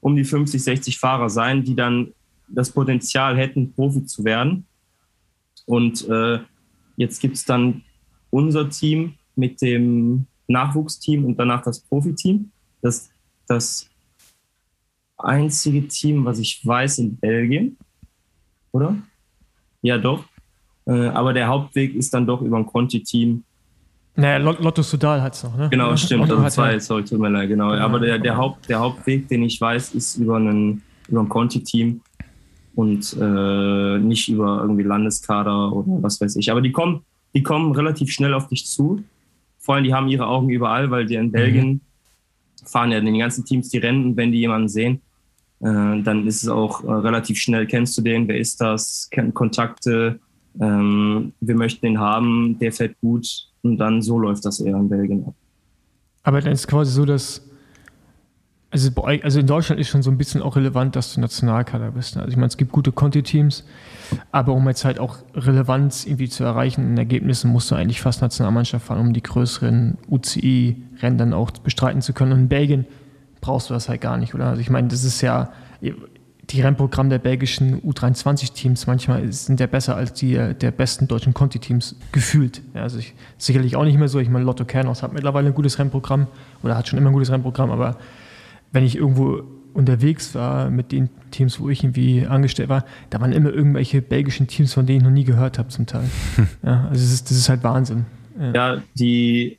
um 0.00 0.16
die 0.16 0.24
50, 0.24 0.62
60 0.62 0.98
Fahrer 0.98 1.28
sein, 1.28 1.64
die 1.64 1.74
dann 1.74 2.12
das 2.48 2.70
Potenzial 2.70 3.36
hätten, 3.36 3.72
Profi 3.72 4.04
zu 4.04 4.24
werden. 4.24 4.66
Und 5.66 6.08
äh, 6.08 6.40
jetzt 6.96 7.20
gibt 7.20 7.36
es 7.36 7.44
dann 7.44 7.82
unser 8.30 8.68
Team 8.70 9.14
mit 9.36 9.60
dem 9.62 10.26
Nachwuchsteam 10.48 11.24
und 11.24 11.38
danach 11.38 11.62
das 11.62 11.80
Profiteam. 11.80 12.50
Das, 12.82 13.10
das 13.46 13.88
einzige 15.16 15.86
Team, 15.86 16.24
was 16.24 16.38
ich 16.38 16.64
weiß, 16.66 16.98
in 16.98 17.16
Belgien, 17.16 17.76
oder? 18.72 18.96
Ja, 19.82 19.98
doch. 19.98 20.24
Äh, 20.86 21.08
aber 21.08 21.32
der 21.32 21.48
Hauptweg 21.48 21.94
ist 21.94 22.12
dann 22.14 22.26
doch 22.26 22.42
über 22.42 22.56
ein 22.56 22.66
Conti-Team. 22.66 23.44
Naja, 24.20 24.36
Lotto 24.36 24.82
Sudal 24.82 25.22
hat 25.22 25.34
es 25.34 25.42
noch, 25.42 25.56
ne? 25.56 25.68
Genau, 25.70 25.96
stimmt. 25.96 26.28
Lotto 26.28 26.42
also 26.42 26.54
zwei, 26.54 26.78
sorry, 26.78 27.04
tut 27.04 27.18
mir 27.18 27.30
leid, 27.30 27.48
genau. 27.48 27.74
Ja, 27.74 27.84
aber 27.86 27.98
der, 28.00 28.18
der, 28.18 28.36
Haupt, 28.36 28.68
der 28.68 28.78
Hauptweg, 28.78 29.28
den 29.28 29.42
ich 29.44 29.58
weiß, 29.58 29.94
ist 29.94 30.16
über, 30.18 30.36
einen, 30.36 30.82
über 31.08 31.20
ein 31.22 31.28
Conti-Team 31.28 32.02
und 32.74 33.16
äh, 33.18 33.98
nicht 33.98 34.28
über 34.28 34.60
irgendwie 34.60 34.82
Landeskader 34.82 35.72
oder 35.72 36.02
was 36.02 36.20
weiß 36.20 36.36
ich. 36.36 36.50
Aber 36.50 36.60
die 36.60 36.70
kommen, 36.70 37.00
die 37.34 37.42
kommen 37.42 37.72
relativ 37.72 38.12
schnell 38.12 38.34
auf 38.34 38.48
dich 38.48 38.66
zu. 38.66 39.02
Vor 39.58 39.76
allem, 39.76 39.84
die 39.84 39.94
haben 39.94 40.08
ihre 40.08 40.26
Augen 40.26 40.50
überall, 40.50 40.90
weil 40.90 41.06
die 41.06 41.14
in 41.14 41.32
Belgien 41.32 41.68
mhm. 41.68 41.80
fahren 42.66 42.92
ja 42.92 42.98
in 42.98 43.06
den 43.06 43.18
ganzen 43.18 43.46
Teams 43.46 43.70
die 43.70 43.78
Rennen 43.78 44.04
und 44.04 44.16
wenn 44.18 44.32
die 44.32 44.40
jemanden 44.40 44.68
sehen, 44.68 45.00
äh, 45.60 46.02
dann 46.02 46.26
ist 46.26 46.42
es 46.42 46.48
auch 46.50 46.84
äh, 46.84 46.92
relativ 46.92 47.38
schnell, 47.38 47.66
kennst 47.66 47.96
du 47.96 48.02
den, 48.02 48.28
wer 48.28 48.38
ist 48.38 48.60
das, 48.60 49.08
Kontakte, 49.32 50.20
ähm, 50.60 51.32
wir 51.40 51.54
möchten 51.54 51.86
den 51.86 51.98
haben, 51.98 52.58
der 52.58 52.72
fährt 52.72 53.00
gut 53.00 53.49
und 53.62 53.78
dann 53.78 54.02
so 54.02 54.18
läuft 54.18 54.44
das 54.44 54.60
eher 54.60 54.76
in 54.76 54.88
Belgien 54.88 55.24
ab. 55.26 55.34
Aber 56.22 56.40
dann 56.40 56.52
ist 56.52 56.68
quasi 56.68 56.92
so, 56.92 57.04
dass 57.04 57.42
also, 58.72 58.90
also 59.02 59.40
in 59.40 59.46
Deutschland 59.46 59.80
ist 59.80 59.88
schon 59.88 60.02
so 60.02 60.10
ein 60.10 60.18
bisschen 60.18 60.42
auch 60.42 60.54
relevant, 60.54 60.94
dass 60.94 61.14
du 61.14 61.20
Nationalkader 61.20 61.90
bist. 61.90 62.14
Ne? 62.14 62.22
Also 62.22 62.30
ich 62.30 62.36
meine, 62.36 62.46
es 62.46 62.56
gibt 62.56 62.70
gute 62.70 62.92
Conti-Teams, 62.92 63.64
aber 64.30 64.52
um 64.52 64.66
jetzt 64.68 64.84
halt 64.84 65.00
auch 65.00 65.18
Relevanz 65.34 66.06
irgendwie 66.06 66.28
zu 66.28 66.44
erreichen 66.44 66.84
in 66.86 66.96
Ergebnissen, 66.96 67.50
musst 67.50 67.70
du 67.70 67.74
eigentlich 67.74 68.00
fast 68.00 68.22
Nationalmannschaft 68.22 68.86
fahren, 68.86 69.00
um 69.00 69.12
die 69.12 69.22
größeren 69.22 69.98
UCI-Rennen 70.08 71.18
dann 71.18 71.34
auch 71.34 71.50
bestreiten 71.50 72.00
zu 72.00 72.12
können. 72.12 72.32
Und 72.32 72.38
in 72.38 72.48
Belgien 72.48 72.86
brauchst 73.40 73.70
du 73.70 73.74
das 73.74 73.88
halt 73.88 74.02
gar 74.02 74.16
nicht, 74.16 74.34
oder? 74.34 74.46
Also 74.46 74.60
ich 74.60 74.70
meine, 74.70 74.86
das 74.86 75.02
ist 75.02 75.20
ja, 75.20 75.50
die 76.50 76.60
Rennprogramme 76.60 77.10
der 77.10 77.18
belgischen 77.18 77.80
U23-Teams 77.82 78.86
manchmal 78.86 79.32
sind 79.32 79.60
ja 79.60 79.66
besser 79.66 79.96
als 79.96 80.14
die 80.14 80.34
der 80.34 80.70
besten 80.72 81.06
deutschen 81.06 81.32
Conti-Teams 81.32 81.96
gefühlt. 82.12 82.62
Ja, 82.74 82.82
also 82.82 82.98
ich, 82.98 83.14
sicherlich 83.38 83.76
auch 83.76 83.84
nicht 83.84 83.98
mehr 83.98 84.08
so. 84.08 84.18
Ich 84.18 84.28
meine, 84.28 84.44
Lotto 84.44 84.64
Kernos 84.64 85.02
hat 85.02 85.12
mittlerweile 85.12 85.48
ein 85.48 85.54
gutes 85.54 85.78
Rennprogramm 85.78 86.26
oder 86.62 86.76
hat 86.76 86.88
schon 86.88 86.98
immer 86.98 87.10
ein 87.10 87.12
gutes 87.12 87.30
Rennprogramm, 87.30 87.70
aber 87.70 87.96
wenn 88.72 88.84
ich 88.84 88.96
irgendwo 88.96 89.42
unterwegs 89.74 90.34
war 90.34 90.70
mit 90.70 90.90
den 90.90 91.08
Teams, 91.30 91.60
wo 91.60 91.68
ich 91.68 91.84
irgendwie 91.84 92.26
angestellt 92.26 92.68
war, 92.68 92.84
da 93.10 93.20
waren 93.20 93.32
immer 93.32 93.50
irgendwelche 93.50 94.02
belgischen 94.02 94.48
Teams, 94.48 94.74
von 94.74 94.86
denen 94.86 94.98
ich 94.98 95.04
noch 95.04 95.12
nie 95.12 95.24
gehört 95.24 95.58
habe 95.58 95.68
zum 95.68 95.86
Teil. 95.86 96.08
Ja, 96.64 96.88
also 96.88 97.02
das 97.02 97.12
ist, 97.12 97.30
das 97.30 97.38
ist 97.38 97.48
halt 97.48 97.62
Wahnsinn. 97.62 98.06
Ja, 98.38 98.52
ja 98.52 98.82
die, 98.98 99.58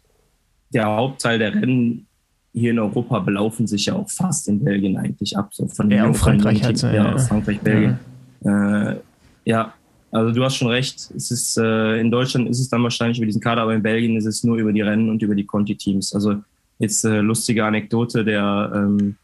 der 0.74 0.86
Hauptteil 0.86 1.40
der 1.40 1.54
Rennen 1.56 2.08
hier 2.54 2.72
in 2.72 2.80
Europa 2.80 3.20
belaufen 3.20 3.68
sich 3.68 3.86
ja 3.86 3.96
auch 3.96 4.10
fast 4.10 4.48
in 4.48 4.64
Belgien 4.64 4.98
eigentlich 4.98 5.38
ab. 5.38 5.54
So 5.54 5.68
von 5.68 5.90
ja, 5.90 6.12
Frankreich 6.14 6.64
hat 6.64 6.82
ja, 6.82 6.94
ja, 6.94 7.18
Frankreich, 7.18 7.60
Belgien. 7.62 8.00
Ja. 8.44 8.92
Äh, 8.92 9.00
ja. 9.46 9.74
also 10.12 10.34
du 10.34 10.44
hast 10.44 10.58
schon 10.58 10.68
recht. 10.68 11.12
Es 11.16 11.32
ist, 11.32 11.58
äh, 11.58 12.00
in 12.00 12.12
Deutschland 12.12 12.50
ist 12.50 12.60
es 12.60 12.70
dann 12.70 12.84
wahrscheinlich 12.84 13.18
über 13.18 13.26
diesen 13.26 13.42
Kader, 13.42 13.62
aber 13.62 13.74
in 13.74 13.82
Belgien 13.82 14.18
ist 14.18 14.26
es 14.26 14.44
nur 14.44 14.58
über 14.58 14.74
die 14.74 14.82
Rennen 14.82 15.10
und 15.10 15.22
über 15.22 15.36
die 15.36 15.46
Conti-Teams. 15.46 16.14
Also 16.14 16.36
jetzt 16.80 17.06
äh, 17.06 17.22
lustige 17.22 17.64
Anekdote, 17.64 18.26
der 18.26 18.72
ähm, 18.76 19.16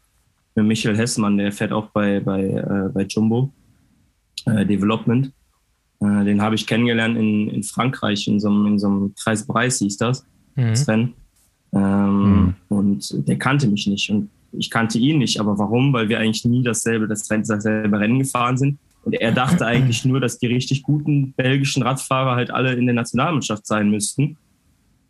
Michael 0.54 0.96
Hessmann, 0.96 1.36
der 1.36 1.52
fährt 1.52 1.72
auch 1.72 1.90
bei, 1.90 2.20
bei, 2.20 2.42
äh, 2.42 2.88
bei 2.92 3.02
Jumbo 3.02 3.52
äh, 4.46 4.64
Development. 4.64 5.32
Äh, 6.00 6.24
den 6.24 6.40
habe 6.40 6.54
ich 6.54 6.66
kennengelernt 6.66 7.16
in, 7.16 7.48
in 7.50 7.62
Frankreich, 7.62 8.26
in 8.28 8.40
so 8.40 8.48
einem, 8.48 8.66
in 8.66 8.78
so 8.78 8.86
einem 8.86 9.14
Kreis 9.14 9.46
Preis 9.46 9.78
hieß 9.78 9.98
das, 9.98 10.24
mhm. 10.54 10.68
das 10.70 10.88
Rennen. 10.88 11.14
Ähm, 11.72 12.22
mhm. 12.22 12.54
Und 12.68 13.28
der 13.28 13.38
kannte 13.38 13.68
mich 13.68 13.86
nicht 13.86 14.10
und 14.10 14.30
ich 14.52 14.70
kannte 14.70 14.98
ihn 14.98 15.18
nicht. 15.18 15.40
Aber 15.40 15.58
warum? 15.58 15.92
Weil 15.92 16.08
wir 16.08 16.18
eigentlich 16.18 16.44
nie 16.44 16.62
dasselbe, 16.62 17.06
dasselbe 17.06 17.98
Rennen 17.98 18.18
gefahren 18.18 18.56
sind. 18.56 18.78
Und 19.04 19.14
er 19.14 19.32
dachte 19.32 19.64
eigentlich 19.66 20.04
nur, 20.04 20.20
dass 20.20 20.38
die 20.38 20.46
richtig 20.46 20.82
guten 20.82 21.32
belgischen 21.32 21.82
Radfahrer 21.82 22.34
halt 22.34 22.50
alle 22.50 22.74
in 22.74 22.86
der 22.86 22.94
Nationalmannschaft 22.94 23.66
sein 23.66 23.90
müssten. 23.90 24.36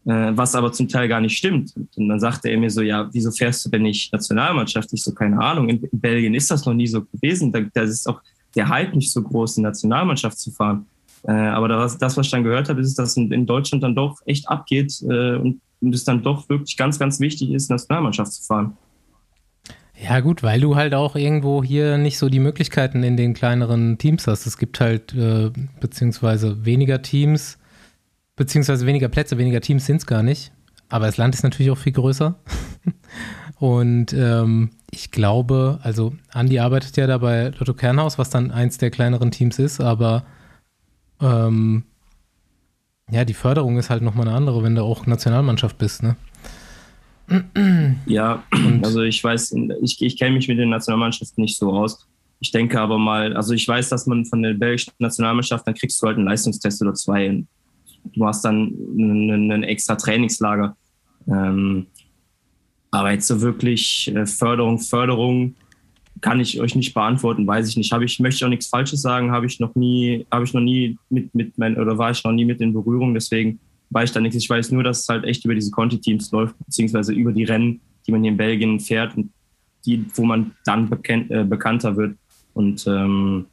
Äh, 0.05 0.37
was 0.37 0.55
aber 0.55 0.73
zum 0.73 0.89
Teil 0.89 1.09
gar 1.09 1.21
nicht 1.21 1.37
stimmt. 1.37 1.75
Und 1.97 2.09
dann 2.09 2.21
sagte 2.21 2.49
er 2.49 2.59
mir 2.59 2.71
so, 2.71 2.81
ja, 2.81 3.09
wieso 3.13 3.31
fährst 3.31 3.65
du 3.65 3.71
denn 3.71 3.83
nicht 3.83 4.13
Nationalmannschaft? 4.13 4.93
Ich 4.93 5.03
so, 5.03 5.13
keine 5.13 5.41
Ahnung. 5.41 5.69
In 5.69 5.87
Belgien 5.93 6.35
ist 6.35 6.51
das 6.51 6.65
noch 6.65 6.75
nie 6.75 6.87
so 6.87 7.05
gewesen. 7.05 7.53
Da, 7.53 7.61
da 7.61 7.83
ist 7.83 8.09
auch 8.09 8.21
der 8.55 8.69
Hype 8.69 8.95
nicht 8.95 9.13
so 9.13 9.23
groß, 9.23 9.59
in 9.59 9.65
Nationalmannschaft 9.65 10.39
zu 10.39 10.51
fahren. 10.51 10.87
Äh, 11.25 11.33
aber 11.33 11.69
das, 11.69 11.99
das, 11.99 12.17
was 12.17 12.27
ich 12.27 12.33
dann 12.33 12.45
gehört 12.45 12.69
habe, 12.69 12.81
ist, 12.81 12.99
dass 12.99 13.17
in, 13.17 13.33
in 13.33 13.47
Deutschland 13.47 13.83
dann 13.83 13.95
doch 13.95 14.19
echt 14.27 14.49
abgeht 14.49 15.03
äh, 15.03 15.37
und 15.37 15.61
und 15.81 15.95
es 15.95 16.05
dann 16.05 16.23
doch 16.23 16.49
wirklich 16.49 16.77
ganz, 16.77 16.99
ganz 16.99 17.21
wichtig 17.21 17.51
ist, 17.51 17.71
Nationalmannschaft 17.71 18.33
zu 18.33 18.43
fahren. 18.43 18.77
Ja, 20.01 20.21
gut, 20.21 20.43
weil 20.43 20.61
du 20.61 20.77
halt 20.77 20.95
auch 20.95 21.17
irgendwo 21.17 21.63
hier 21.65 21.99
nicht 21.99 22.19
so 22.19 22.29
die 22.29 22.39
Möglichkeiten 22.39 23.03
in 23.03 23.17
den 23.17 23.35
kleineren 23.35 23.99
Teams 23.99 24.27
hast. 24.29 24.47
Es 24.47 24.57
gibt 24.57 24.79
halt 24.79 25.13
äh, 25.15 25.51
beziehungsweise 25.81 26.65
weniger 26.65 27.03
Teams, 27.03 27.59
beziehungsweise 28.37 28.87
weniger 28.87 29.09
Plätze, 29.09 29.39
weniger 29.39 29.61
Teams 29.61 29.87
sind 29.87 29.97
es 29.97 30.07
gar 30.07 30.23
nicht. 30.23 30.53
Aber 30.89 31.07
das 31.07 31.17
Land 31.17 31.35
ist 31.35 31.43
natürlich 31.43 31.73
auch 31.73 31.79
viel 31.79 31.93
größer. 31.93 32.39
Und 33.59 34.13
ähm, 34.13 34.71
ich 34.93 35.11
glaube, 35.11 35.81
also 35.83 36.15
Andi 36.33 36.61
arbeitet 36.61 36.97
ja 36.97 37.09
da 37.09 37.19
bei 37.19 37.49
Lotto 37.59 37.75
Kernhaus, 37.75 38.19
was 38.19 38.31
dann 38.31 38.53
eins 38.53 38.79
der 38.79 38.91
kleineren 38.91 39.33
Teams 39.33 39.59
ist, 39.59 39.81
aber 39.81 40.25
ähm, 41.21 41.85
ja, 43.11 43.25
die 43.25 43.35
Förderung 43.35 43.79
ist 43.79 43.91
halt 43.91 44.03
nochmal 44.03 44.29
eine 44.29 44.37
andere, 44.37 44.63
wenn 44.63 44.75
du 44.75 44.83
auch 44.83 45.07
Nationalmannschaft 45.07 45.79
bist, 45.79 46.03
ne? 46.03 46.17
Ja, 48.07 48.43
und 48.53 48.85
also 48.85 49.03
ich 49.03 49.23
weiß, 49.23 49.55
ich, 49.83 50.01
ich 50.01 50.19
kenne 50.19 50.37
mich 50.37 50.49
mit 50.49 50.59
den 50.59 50.71
Nationalmannschaften 50.71 51.43
nicht 51.43 51.59
so 51.59 51.73
aus. 51.73 52.07
Ich 52.41 52.53
denke 52.53 52.81
aber 52.81 52.99
mal, 52.99 53.37
also 53.37 53.53
ich 53.53 53.67
weiß, 53.67 53.89
dass 53.91 54.07
man 54.07 54.25
von 54.25 54.43
der 54.43 54.55
belgischen 54.55 54.93
Nationalmannschaft, 54.99 55.67
dann 55.67 55.75
kriegst 55.75 56.01
du 56.01 56.07
halt 56.07 56.17
einen 56.17 56.27
Leistungstest 56.27 56.81
oder 56.81 56.95
zwei. 56.95 57.45
Du 58.15 58.27
hast 58.27 58.45
dann 58.45 58.73
ein 58.97 59.63
extra 59.65 59.97
Trainingslager. 59.97 60.77
Ähm, 61.27 61.87
aber 62.91 63.13
jetzt 63.13 63.27
so 63.27 63.41
wirklich 63.41 64.11
äh, 64.15 64.25
Förderung, 64.25 64.79
Förderung, 64.79 65.55
kann 66.21 66.41
ich 66.41 66.61
euch 66.61 66.75
nicht 66.75 66.95
beantworten, 66.95 67.47
weiß 67.47 67.69
ich 67.69 67.77
nicht. 67.77 67.93
Habe 67.93 68.05
ich 68.05 68.19
möchte 68.19 68.45
auch 68.45 68.51
nichts 68.51 68.67
Falsches 68.67 69.03
sagen, 69.03 69.31
habe 69.31 69.47
ich 69.47 69.61
noch 69.61 69.75
nie, 69.75 70.27
habe 70.31 70.45
ich 70.45 70.55
noch 70.55 70.61
nie 70.61 70.99
mit 71.11 71.35
mit 71.35 71.59
mein, 71.59 71.79
oder 71.79 71.99
war 71.99 72.11
ich 72.11 72.23
noch 72.25 72.33
nie 72.33 72.45
mit 72.45 72.61
in 72.61 72.73
Berührung, 72.73 73.15
deswegen 73.15 73.61
weiß 73.91 74.11
ich 74.11 74.15
da 74.15 74.21
nichts. 74.21 74.37
Ich 74.37 74.49
weiß 74.49 74.71
nur, 74.73 74.83
dass 74.83 75.01
es 75.01 75.09
halt 75.09 75.25
echt 75.25 75.45
über 75.45 75.55
diese 75.55 75.71
Conti-Teams 75.71 76.31
läuft, 76.33 76.55
beziehungsweise 76.59 77.13
über 77.13 77.33
die 77.33 77.45
Rennen, 77.45 77.81
die 78.07 78.13
man 78.13 78.23
hier 78.23 78.33
in 78.33 78.37
Belgien 78.37 78.81
fährt 78.81 79.17
und 79.17 79.31
die, 79.87 80.05
wo 80.15 80.25
man 80.25 80.53
dann 80.65 80.89
bekannt, 80.89 81.31
äh, 81.31 81.45
bekannter 81.45 81.97
wird. 81.97 82.17
Und 82.55 82.87
ähm, 82.87 83.47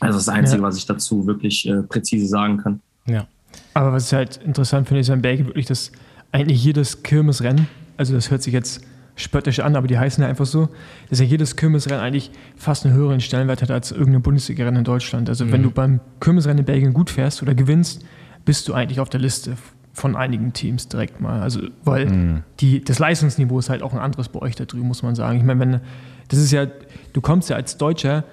also 0.00 0.18
das 0.18 0.28
Einzige, 0.28 0.62
ja. 0.62 0.68
was 0.68 0.76
ich 0.76 0.86
dazu 0.86 1.26
wirklich 1.26 1.68
äh, 1.68 1.82
präzise 1.82 2.26
sagen 2.26 2.58
kann. 2.58 2.80
Ja. 3.06 3.26
Aber 3.72 3.92
was 3.92 4.08
ich 4.08 4.14
halt 4.14 4.36
interessant 4.44 4.88
finde, 4.88 5.00
ist 5.00 5.08
in 5.08 5.22
Belgien 5.22 5.46
wirklich, 5.46 5.66
dass 5.66 5.92
eigentlich 6.32 6.62
jedes 6.64 7.02
Kirmesrennen, 7.02 7.68
also 7.96 8.14
das 8.14 8.30
hört 8.30 8.42
sich 8.42 8.52
jetzt 8.52 8.84
spöttisch 9.16 9.60
an, 9.60 9.76
aber 9.76 9.86
die 9.86 9.98
heißen 9.98 10.22
ja 10.22 10.28
einfach 10.28 10.46
so, 10.46 10.68
dass 11.08 11.20
ja 11.20 11.24
jedes 11.24 11.56
Kirmesrennen 11.56 12.02
eigentlich 12.02 12.30
fast 12.56 12.84
einen 12.84 12.94
höheren 12.94 13.20
Stellenwert 13.20 13.62
hat 13.62 13.70
als 13.70 13.92
irgendein 13.92 14.22
Bundesliga-Rennen 14.22 14.78
in 14.78 14.84
Deutschland. 14.84 15.28
Also 15.28 15.44
mhm. 15.44 15.52
wenn 15.52 15.62
du 15.62 15.70
beim 15.70 16.00
Kirmesrennen 16.20 16.58
in 16.58 16.64
Belgien 16.64 16.92
gut 16.92 17.10
fährst 17.10 17.42
oder 17.42 17.54
gewinnst, 17.54 18.04
bist 18.44 18.68
du 18.68 18.74
eigentlich 18.74 19.00
auf 19.00 19.08
der 19.08 19.20
Liste 19.20 19.56
von 19.92 20.16
einigen 20.16 20.52
Teams 20.52 20.88
direkt 20.88 21.20
mal. 21.20 21.40
Also, 21.40 21.60
weil 21.84 22.06
mhm. 22.06 22.42
die, 22.60 22.82
das 22.82 22.98
Leistungsniveau 22.98 23.58
ist 23.60 23.70
halt 23.70 23.82
auch 23.82 23.92
ein 23.92 24.00
anderes 24.00 24.28
bei 24.28 24.40
euch 24.40 24.56
da 24.56 24.64
drüben, 24.64 24.88
muss 24.88 25.04
man 25.04 25.14
sagen. 25.14 25.38
Ich 25.38 25.44
meine, 25.44 25.60
wenn, 25.60 25.80
das 26.28 26.40
ist 26.40 26.50
ja, 26.50 26.66
du 27.12 27.20
kommst 27.20 27.48
ja 27.48 27.56
als 27.56 27.78
Deutscher 27.78 28.24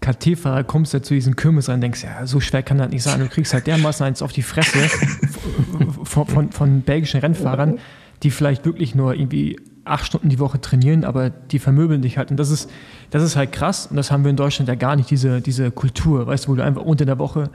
KT-Fahrer, 0.00 0.64
kommst 0.64 0.92
ja 0.92 1.02
zu 1.02 1.14
diesen 1.14 1.36
Kirmesrennen 1.36 1.78
und 1.78 1.82
denkst, 1.82 2.02
ja, 2.02 2.26
so 2.26 2.40
schwer 2.40 2.64
kann 2.64 2.78
das 2.78 2.90
nicht 2.90 3.04
sein. 3.04 3.20
Du 3.20 3.28
kriegst 3.28 3.54
halt 3.54 3.68
dermaßen 3.68 4.04
eins 4.04 4.22
auf 4.22 4.32
die 4.32 4.42
Fresse 4.42 4.78
von, 6.04 6.26
von, 6.26 6.50
von 6.50 6.80
belgischen 6.80 7.20
Rennfahrern, 7.20 7.78
die 8.22 8.30
vielleicht 8.30 8.64
wirklich 8.64 8.94
nur 8.94 9.14
irgendwie 9.14 9.56
acht 9.90 10.06
Stunden 10.06 10.28
die 10.28 10.38
Woche 10.38 10.60
trainieren, 10.60 11.04
aber 11.04 11.30
die 11.30 11.58
vermöbeln 11.58 12.02
dich 12.02 12.18
halt. 12.18 12.30
Und 12.30 12.36
das 12.36 12.50
ist, 12.50 12.70
das 13.10 13.22
ist 13.22 13.36
halt 13.36 13.52
krass. 13.52 13.86
Und 13.86 13.96
das 13.96 14.10
haben 14.10 14.24
wir 14.24 14.30
in 14.30 14.36
Deutschland 14.36 14.68
ja 14.68 14.74
gar 14.74 14.96
nicht, 14.96 15.10
diese, 15.10 15.40
diese 15.40 15.70
Kultur, 15.70 16.26
weißt 16.26 16.46
du, 16.46 16.52
wo 16.52 16.54
du 16.54 16.64
einfach 16.64 16.82
unter 16.82 17.04
der 17.04 17.18
Woche 17.18 17.50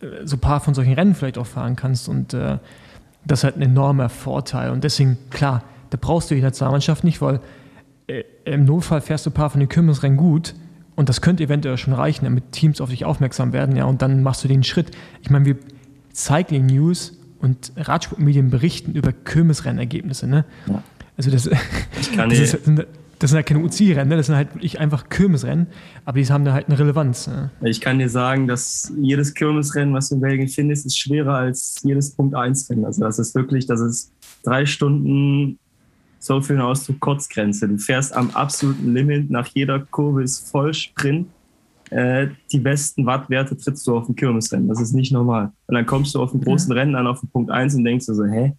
äh, 0.00 0.06
so 0.24 0.36
ein 0.36 0.40
paar 0.40 0.60
von 0.60 0.74
solchen 0.74 0.94
Rennen 0.94 1.14
vielleicht 1.14 1.38
auch 1.38 1.46
fahren 1.46 1.76
kannst. 1.76 2.08
Und 2.08 2.34
äh, 2.34 2.58
das 3.24 3.40
ist 3.40 3.44
halt 3.44 3.56
ein 3.56 3.62
enormer 3.62 4.08
Vorteil. 4.08 4.70
Und 4.70 4.84
deswegen, 4.84 5.16
klar, 5.30 5.62
da 5.90 5.98
brauchst 6.00 6.30
du 6.30 6.34
die 6.34 6.42
Nationalmannschaft 6.42 7.04
nicht, 7.04 7.20
weil 7.20 7.40
äh, 8.06 8.24
im 8.44 8.64
Notfall 8.64 9.00
fährst 9.00 9.26
du 9.26 9.30
ein 9.30 9.34
paar 9.34 9.50
von 9.50 9.60
den 9.60 9.68
Kümmelsrennen 9.68 10.16
gut. 10.16 10.54
Und 10.94 11.08
das 11.08 11.20
könnte 11.20 11.44
eventuell 11.44 11.78
schon 11.78 11.94
reichen, 11.94 12.24
damit 12.24 12.52
Teams 12.52 12.80
auf 12.80 12.90
dich 12.90 13.04
aufmerksam 13.04 13.52
werden. 13.52 13.76
Ja, 13.76 13.84
und 13.84 14.02
dann 14.02 14.22
machst 14.22 14.44
du 14.44 14.48
den 14.48 14.62
Schritt. 14.62 14.90
Ich 15.22 15.30
meine, 15.30 15.44
wir 15.44 15.56
Cycling 16.14 16.66
News 16.66 17.16
und 17.40 17.72
Radsportmedien 17.76 18.50
berichten 18.50 18.92
über 18.92 19.12
Kirmesrennergebnisse. 19.12 20.26
Ne? 20.26 20.44
Ja. 20.66 20.82
Also 21.24 21.30
das, 21.30 21.44
das, 22.16 22.38
ist, 22.38 22.58
das 23.18 23.30
sind 23.30 23.36
halt 23.36 23.46
keine 23.46 23.60
UCI-Rennen, 23.60 24.08
ne? 24.08 24.16
das 24.16 24.26
sind 24.26 24.34
halt 24.34 24.52
wirklich 24.54 24.80
einfach 24.80 25.08
Kirmesrennen, 25.08 25.68
aber 26.04 26.18
die 26.18 26.26
haben 26.26 26.44
da 26.44 26.52
halt 26.52 26.66
eine 26.66 26.76
Relevanz. 26.76 27.28
Ne? 27.28 27.50
Ich 27.62 27.80
kann 27.80 28.00
dir 28.00 28.08
sagen, 28.08 28.48
dass 28.48 28.92
jedes 29.00 29.32
Kirmesrennen, 29.32 29.94
was 29.94 30.08
du 30.08 30.16
in 30.16 30.20
Belgien 30.20 30.48
findest, 30.48 30.86
ist 30.86 30.98
schwerer 30.98 31.34
als 31.34 31.80
jedes 31.84 32.10
Punkt 32.10 32.34
1-Rennen. 32.34 32.84
Also 32.84 33.02
das 33.02 33.20
ist 33.20 33.34
wirklich, 33.36 33.66
das 33.66 33.80
ist 33.80 34.12
drei 34.42 34.66
Stunden 34.66 35.58
so 36.18 36.40
viel 36.40 36.60
Ausdruck 36.60 36.98
Kotzgrenze. 37.00 37.68
Du 37.68 37.78
fährst 37.78 38.14
am 38.14 38.30
absoluten 38.30 38.92
Limit, 38.94 39.30
nach 39.30 39.48
jeder 39.48 39.80
Kurve 39.80 40.22
ist 40.22 40.50
voll 40.50 40.74
Sprint. 40.74 41.28
Äh, 41.90 42.28
die 42.50 42.58
besten 42.58 43.06
Wattwerte 43.06 43.56
trittst 43.56 43.86
du 43.86 43.96
auf 43.96 44.06
dem 44.06 44.16
Kirmesrennen. 44.16 44.66
Das 44.66 44.80
ist 44.80 44.94
nicht 44.94 45.12
normal. 45.12 45.52
Und 45.66 45.74
dann 45.74 45.86
kommst 45.86 46.14
du 46.14 46.22
auf 46.22 46.30
dem 46.30 46.40
großen 46.40 46.72
Rennen 46.72 46.96
an, 46.96 47.06
auf 47.06 47.20
den 47.20 47.28
Punkt 47.28 47.50
1 47.50 47.74
und 47.74 47.84
denkst 47.84 48.06
du 48.06 48.14
so, 48.14 48.24
hä, 48.24 48.52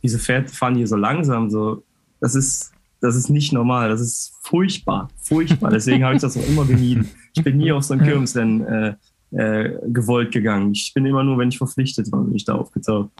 wieso 0.00 0.18
fährt, 0.18 0.50
fahren 0.50 0.74
die 0.74 0.86
so 0.86 0.96
langsam? 0.96 1.50
So, 1.50 1.82
das 2.20 2.34
ist, 2.34 2.72
das 3.00 3.16
ist 3.16 3.30
nicht 3.30 3.52
normal. 3.52 3.88
Das 3.88 4.00
ist 4.00 4.32
furchtbar, 4.42 5.08
furchtbar. 5.22 5.70
Deswegen 5.70 6.04
habe 6.04 6.14
ich 6.14 6.20
das 6.20 6.36
auch 6.36 6.48
immer 6.48 6.64
gemieden. 6.64 7.08
Ich 7.34 7.44
bin 7.44 7.58
nie 7.58 7.72
auf 7.72 7.84
so 7.84 7.94
ein 7.94 8.02
Kirmesrennen 8.02 8.66
äh, 8.66 8.94
äh, 9.30 9.78
gewollt 9.86 10.32
gegangen. 10.32 10.72
Ich 10.72 10.92
bin 10.94 11.06
immer 11.06 11.22
nur, 11.22 11.38
wenn 11.38 11.48
ich 11.48 11.58
verpflichtet 11.58 12.10
war, 12.10 12.22
bin 12.22 12.34
ich 12.34 12.44
da 12.44 12.54
aufgetaucht. 12.54 13.10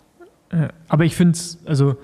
Aber 0.88 1.04
ich 1.04 1.14
finde 1.14 1.32
es, 1.32 1.58
also 1.66 1.96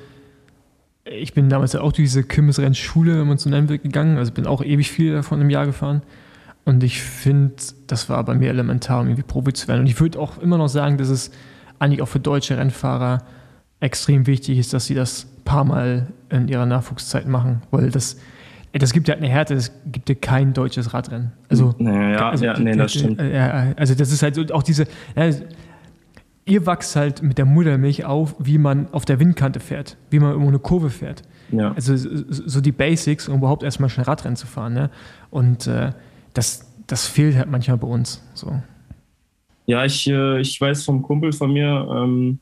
ich 1.05 1.35
bin 1.35 1.49
damals 1.49 1.73
ja 1.73 1.81
auch 1.81 1.93
durch 1.93 2.09
diese 2.09 2.25
Kirmesrennschule, 2.25 3.21
wenn 3.21 3.29
man 3.29 3.39
so 3.39 3.51
nennen 3.51 3.69
will, 3.69 3.79
gegangen. 3.79 4.17
Also 4.17 4.33
bin 4.33 4.47
auch 4.47 4.63
ewig 4.63 4.91
viel 4.91 5.13
davon 5.13 5.41
im 5.41 5.51
Jahr 5.51 5.67
gefahren. 5.67 6.03
Und 6.65 6.83
ich 6.83 7.03
finde, 7.03 7.57
das 7.87 8.09
war 8.09 8.25
bei 8.25 8.35
mir 8.35 8.49
elementar, 8.49 9.01
um 9.01 9.09
irgendwie 9.09 9.23
Profi 9.23 9.53
zu 9.53 9.69
werden. 9.69 9.81
Und 9.81 9.87
ich 9.87 10.01
würde 10.01 10.19
auch 10.19 10.39
immer 10.39 10.57
noch 10.57 10.69
sagen, 10.69 10.97
dass 10.97 11.09
es 11.09 11.31
eigentlich 11.79 12.01
auch 12.01 12.09
für 12.09 12.21
deutsche 12.21 12.57
Rennfahrer 12.57 13.23
extrem 13.81 14.27
wichtig 14.27 14.59
ist, 14.59 14.73
dass 14.73 14.87
sie 14.87 14.95
das 14.95 15.25
ein 15.25 15.45
paar 15.45 15.65
Mal 15.65 16.09
in 16.31 16.49
ihrer 16.49 16.67
Nachwuchszeit 16.67 17.29
machen. 17.29 17.63
Weil 17.71 17.91
das, 17.91 18.17
das 18.73 18.93
gibt 18.93 19.09
ja 19.09 19.15
eine 19.15 19.29
Härte, 19.29 19.55
das 19.55 19.73
gibt 19.87 20.09
ja 20.09 20.15
kein 20.15 20.53
deutsches 20.53 20.95
Radrennen. 20.95 21.33
Also, 21.49 21.75
naja, 21.79 22.31
also, 22.31 22.45
ja, 22.45 22.59
nee, 22.59 22.77
das 22.77 22.95
stimmt. 22.95 23.21
Also 23.21 23.95
das 23.95 24.11
ist 24.11 24.23
halt 24.23 24.35
so, 24.35 24.43
auch 24.53 24.63
diese, 24.63 24.87
ja, 25.17 25.31
ihr 26.47 26.67
wachst 26.67 26.97
halt 26.97 27.23
mit 27.23 27.39
der 27.39 27.47
Muttermilch 27.47 28.05
auf, 28.05 28.35
wie 28.39 28.59
man 28.59 28.89
auf 28.93 29.05
der 29.05 29.19
Windkante 29.19 29.61
fährt, 29.61 29.97
wie 30.11 30.19
man 30.19 30.31
irgendwo 30.31 30.49
eine 30.49 30.59
Kurve 30.59 30.91
fährt. 30.91 31.23
Ja. 31.51 31.73
Also 31.73 31.95
so 31.97 32.61
die 32.61 32.73
Basics, 32.73 33.29
um 33.29 33.39
überhaupt 33.39 33.63
erstmal 33.63 33.89
schnell 33.91 34.05
Radrennen 34.05 34.37
zu 34.37 34.47
fahren. 34.47 34.75
Ne? 34.75 34.91
Und 35.31 35.67
äh, 35.67 35.93
das, 36.33 36.71
das 36.87 37.07
fehlt 37.07 37.37
halt 37.37 37.51
manchmal 37.51 37.79
bei 37.79 37.87
uns. 37.87 38.23
So. 38.35 38.61
Ja, 39.67 39.85
ich, 39.85 40.07
äh, 40.07 40.41
ich 40.41 40.61
weiß 40.61 40.85
vom 40.85 41.03
Kumpel 41.03 41.33
von 41.33 41.53
mir, 41.53 41.87
ähm, 41.91 42.39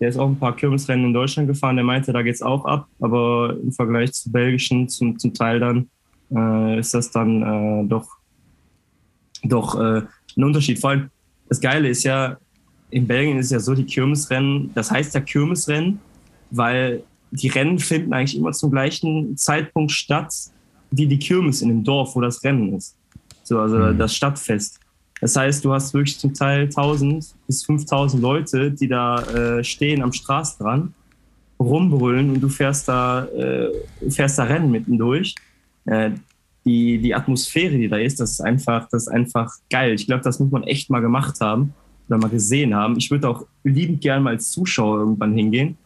der 0.00 0.08
ist 0.08 0.16
auch 0.16 0.28
ein 0.28 0.38
paar 0.38 0.54
Kirmesrennen 0.54 1.06
in 1.06 1.12
Deutschland 1.12 1.48
gefahren, 1.48 1.76
der 1.76 1.84
meinte, 1.84 2.12
da 2.12 2.22
geht 2.22 2.34
es 2.34 2.42
auch 2.42 2.64
ab, 2.64 2.88
aber 3.00 3.56
im 3.62 3.72
Vergleich 3.72 4.12
zu 4.12 4.30
belgischen, 4.30 4.88
zum, 4.88 5.18
zum 5.18 5.34
Teil 5.34 5.60
dann, 5.60 5.88
äh, 6.30 6.78
ist 6.78 6.94
das 6.94 7.10
dann 7.10 7.42
äh, 7.42 7.88
doch, 7.88 8.08
doch 9.42 9.74
äh, 9.78 10.02
ein 10.36 10.44
Unterschied. 10.44 10.78
Vor 10.78 10.90
allem, 10.90 11.10
das 11.48 11.60
Geile 11.60 11.88
ist 11.88 12.04
ja, 12.04 12.36
in 12.90 13.06
Belgien 13.06 13.38
ist 13.38 13.50
ja 13.50 13.60
so, 13.60 13.74
die 13.74 13.84
Kirmesrennen, 13.84 14.70
das 14.74 14.90
heißt 14.90 15.14
ja 15.14 15.20
Kirmesrennen, 15.20 15.98
weil 16.50 17.02
die 17.30 17.48
Rennen 17.48 17.78
finden 17.78 18.12
eigentlich 18.12 18.38
immer 18.38 18.52
zum 18.52 18.70
gleichen 18.70 19.36
Zeitpunkt 19.36 19.92
statt, 19.92 20.32
wie 20.90 21.06
die 21.06 21.18
Kirmes 21.18 21.60
in 21.60 21.68
dem 21.68 21.84
Dorf, 21.84 22.14
wo 22.14 22.20
das 22.20 22.42
Rennen 22.44 22.74
ist. 22.74 22.96
So, 23.44 23.60
also 23.60 23.78
mhm. 23.78 23.98
das 23.98 24.14
Stadtfest. 24.14 24.80
Das 25.20 25.34
heißt, 25.36 25.64
du 25.64 25.72
hast 25.72 25.94
wirklich 25.94 26.18
zum 26.18 26.32
Teil 26.32 26.64
1000 26.64 27.34
bis 27.46 27.64
5000 27.64 28.22
Leute, 28.22 28.70
die 28.70 28.88
da 28.88 29.20
äh, 29.22 29.64
stehen 29.64 30.02
am 30.02 30.12
Straßenrand, 30.12 30.92
rumbrüllen 31.58 32.30
und 32.30 32.40
du 32.40 32.48
fährst 32.48 32.88
da, 32.88 33.24
äh, 33.26 33.70
fährst 34.08 34.38
da 34.38 34.44
Rennen 34.44 34.70
mittendurch. 34.70 35.34
Äh, 35.86 36.10
die, 36.64 36.98
die 36.98 37.14
Atmosphäre, 37.14 37.76
die 37.76 37.88
da 37.88 37.96
ist, 37.96 38.20
das 38.20 38.32
ist 38.32 38.40
einfach, 38.40 38.88
das 38.90 39.02
ist 39.02 39.08
einfach 39.08 39.50
geil. 39.70 39.94
Ich 39.94 40.06
glaube, 40.06 40.22
das 40.22 40.38
muss 40.38 40.50
man 40.50 40.62
echt 40.64 40.90
mal 40.90 41.00
gemacht 41.00 41.40
haben 41.40 41.72
oder 42.08 42.18
mal 42.18 42.28
gesehen 42.28 42.74
haben. 42.74 42.96
Ich 42.98 43.10
würde 43.10 43.28
auch 43.28 43.46
liebend 43.64 44.00
gerne 44.00 44.22
mal 44.22 44.30
als 44.34 44.50
Zuschauer 44.50 44.98
irgendwann 44.98 45.34
hingehen. 45.34 45.78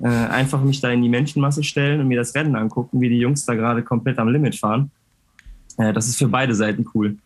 Äh, 0.00 0.06
einfach 0.06 0.62
mich 0.62 0.80
da 0.80 0.90
in 0.90 1.02
die 1.02 1.08
Menschenmasse 1.08 1.64
stellen 1.64 2.00
und 2.00 2.08
mir 2.08 2.18
das 2.18 2.34
Rennen 2.34 2.54
angucken, 2.54 3.00
wie 3.00 3.08
die 3.08 3.18
Jungs 3.18 3.44
da 3.44 3.54
gerade 3.54 3.82
komplett 3.82 4.18
am 4.18 4.28
Limit 4.28 4.54
fahren. 4.54 4.90
Äh, 5.76 5.92
das 5.92 6.06
ist 6.06 6.18
für 6.18 6.28
beide 6.28 6.54
Seiten 6.54 6.86
cool. 6.94 7.16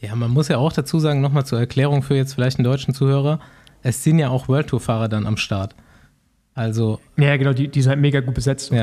Ja, 0.00 0.16
man 0.16 0.30
muss 0.30 0.48
ja 0.48 0.56
auch 0.58 0.72
dazu 0.72 0.98
sagen, 0.98 1.20
nochmal 1.20 1.44
zur 1.44 1.58
Erklärung 1.58 2.02
für 2.02 2.16
jetzt 2.16 2.34
vielleicht 2.34 2.58
einen 2.58 2.64
deutschen 2.64 2.94
Zuhörer, 2.94 3.38
es 3.82 4.02
sind 4.02 4.18
ja 4.18 4.28
auch 4.28 4.48
World 4.48 4.68
Tour-Fahrer 4.68 5.08
dann 5.08 5.26
am 5.26 5.36
Start. 5.36 5.74
Also. 6.54 7.00
Ja, 7.16 7.36
genau, 7.36 7.52
die, 7.52 7.68
die 7.68 7.80
sind 7.82 7.90
halt 7.90 8.00
mega 8.00 8.20
gut 8.20 8.34
besetzt. 8.34 8.72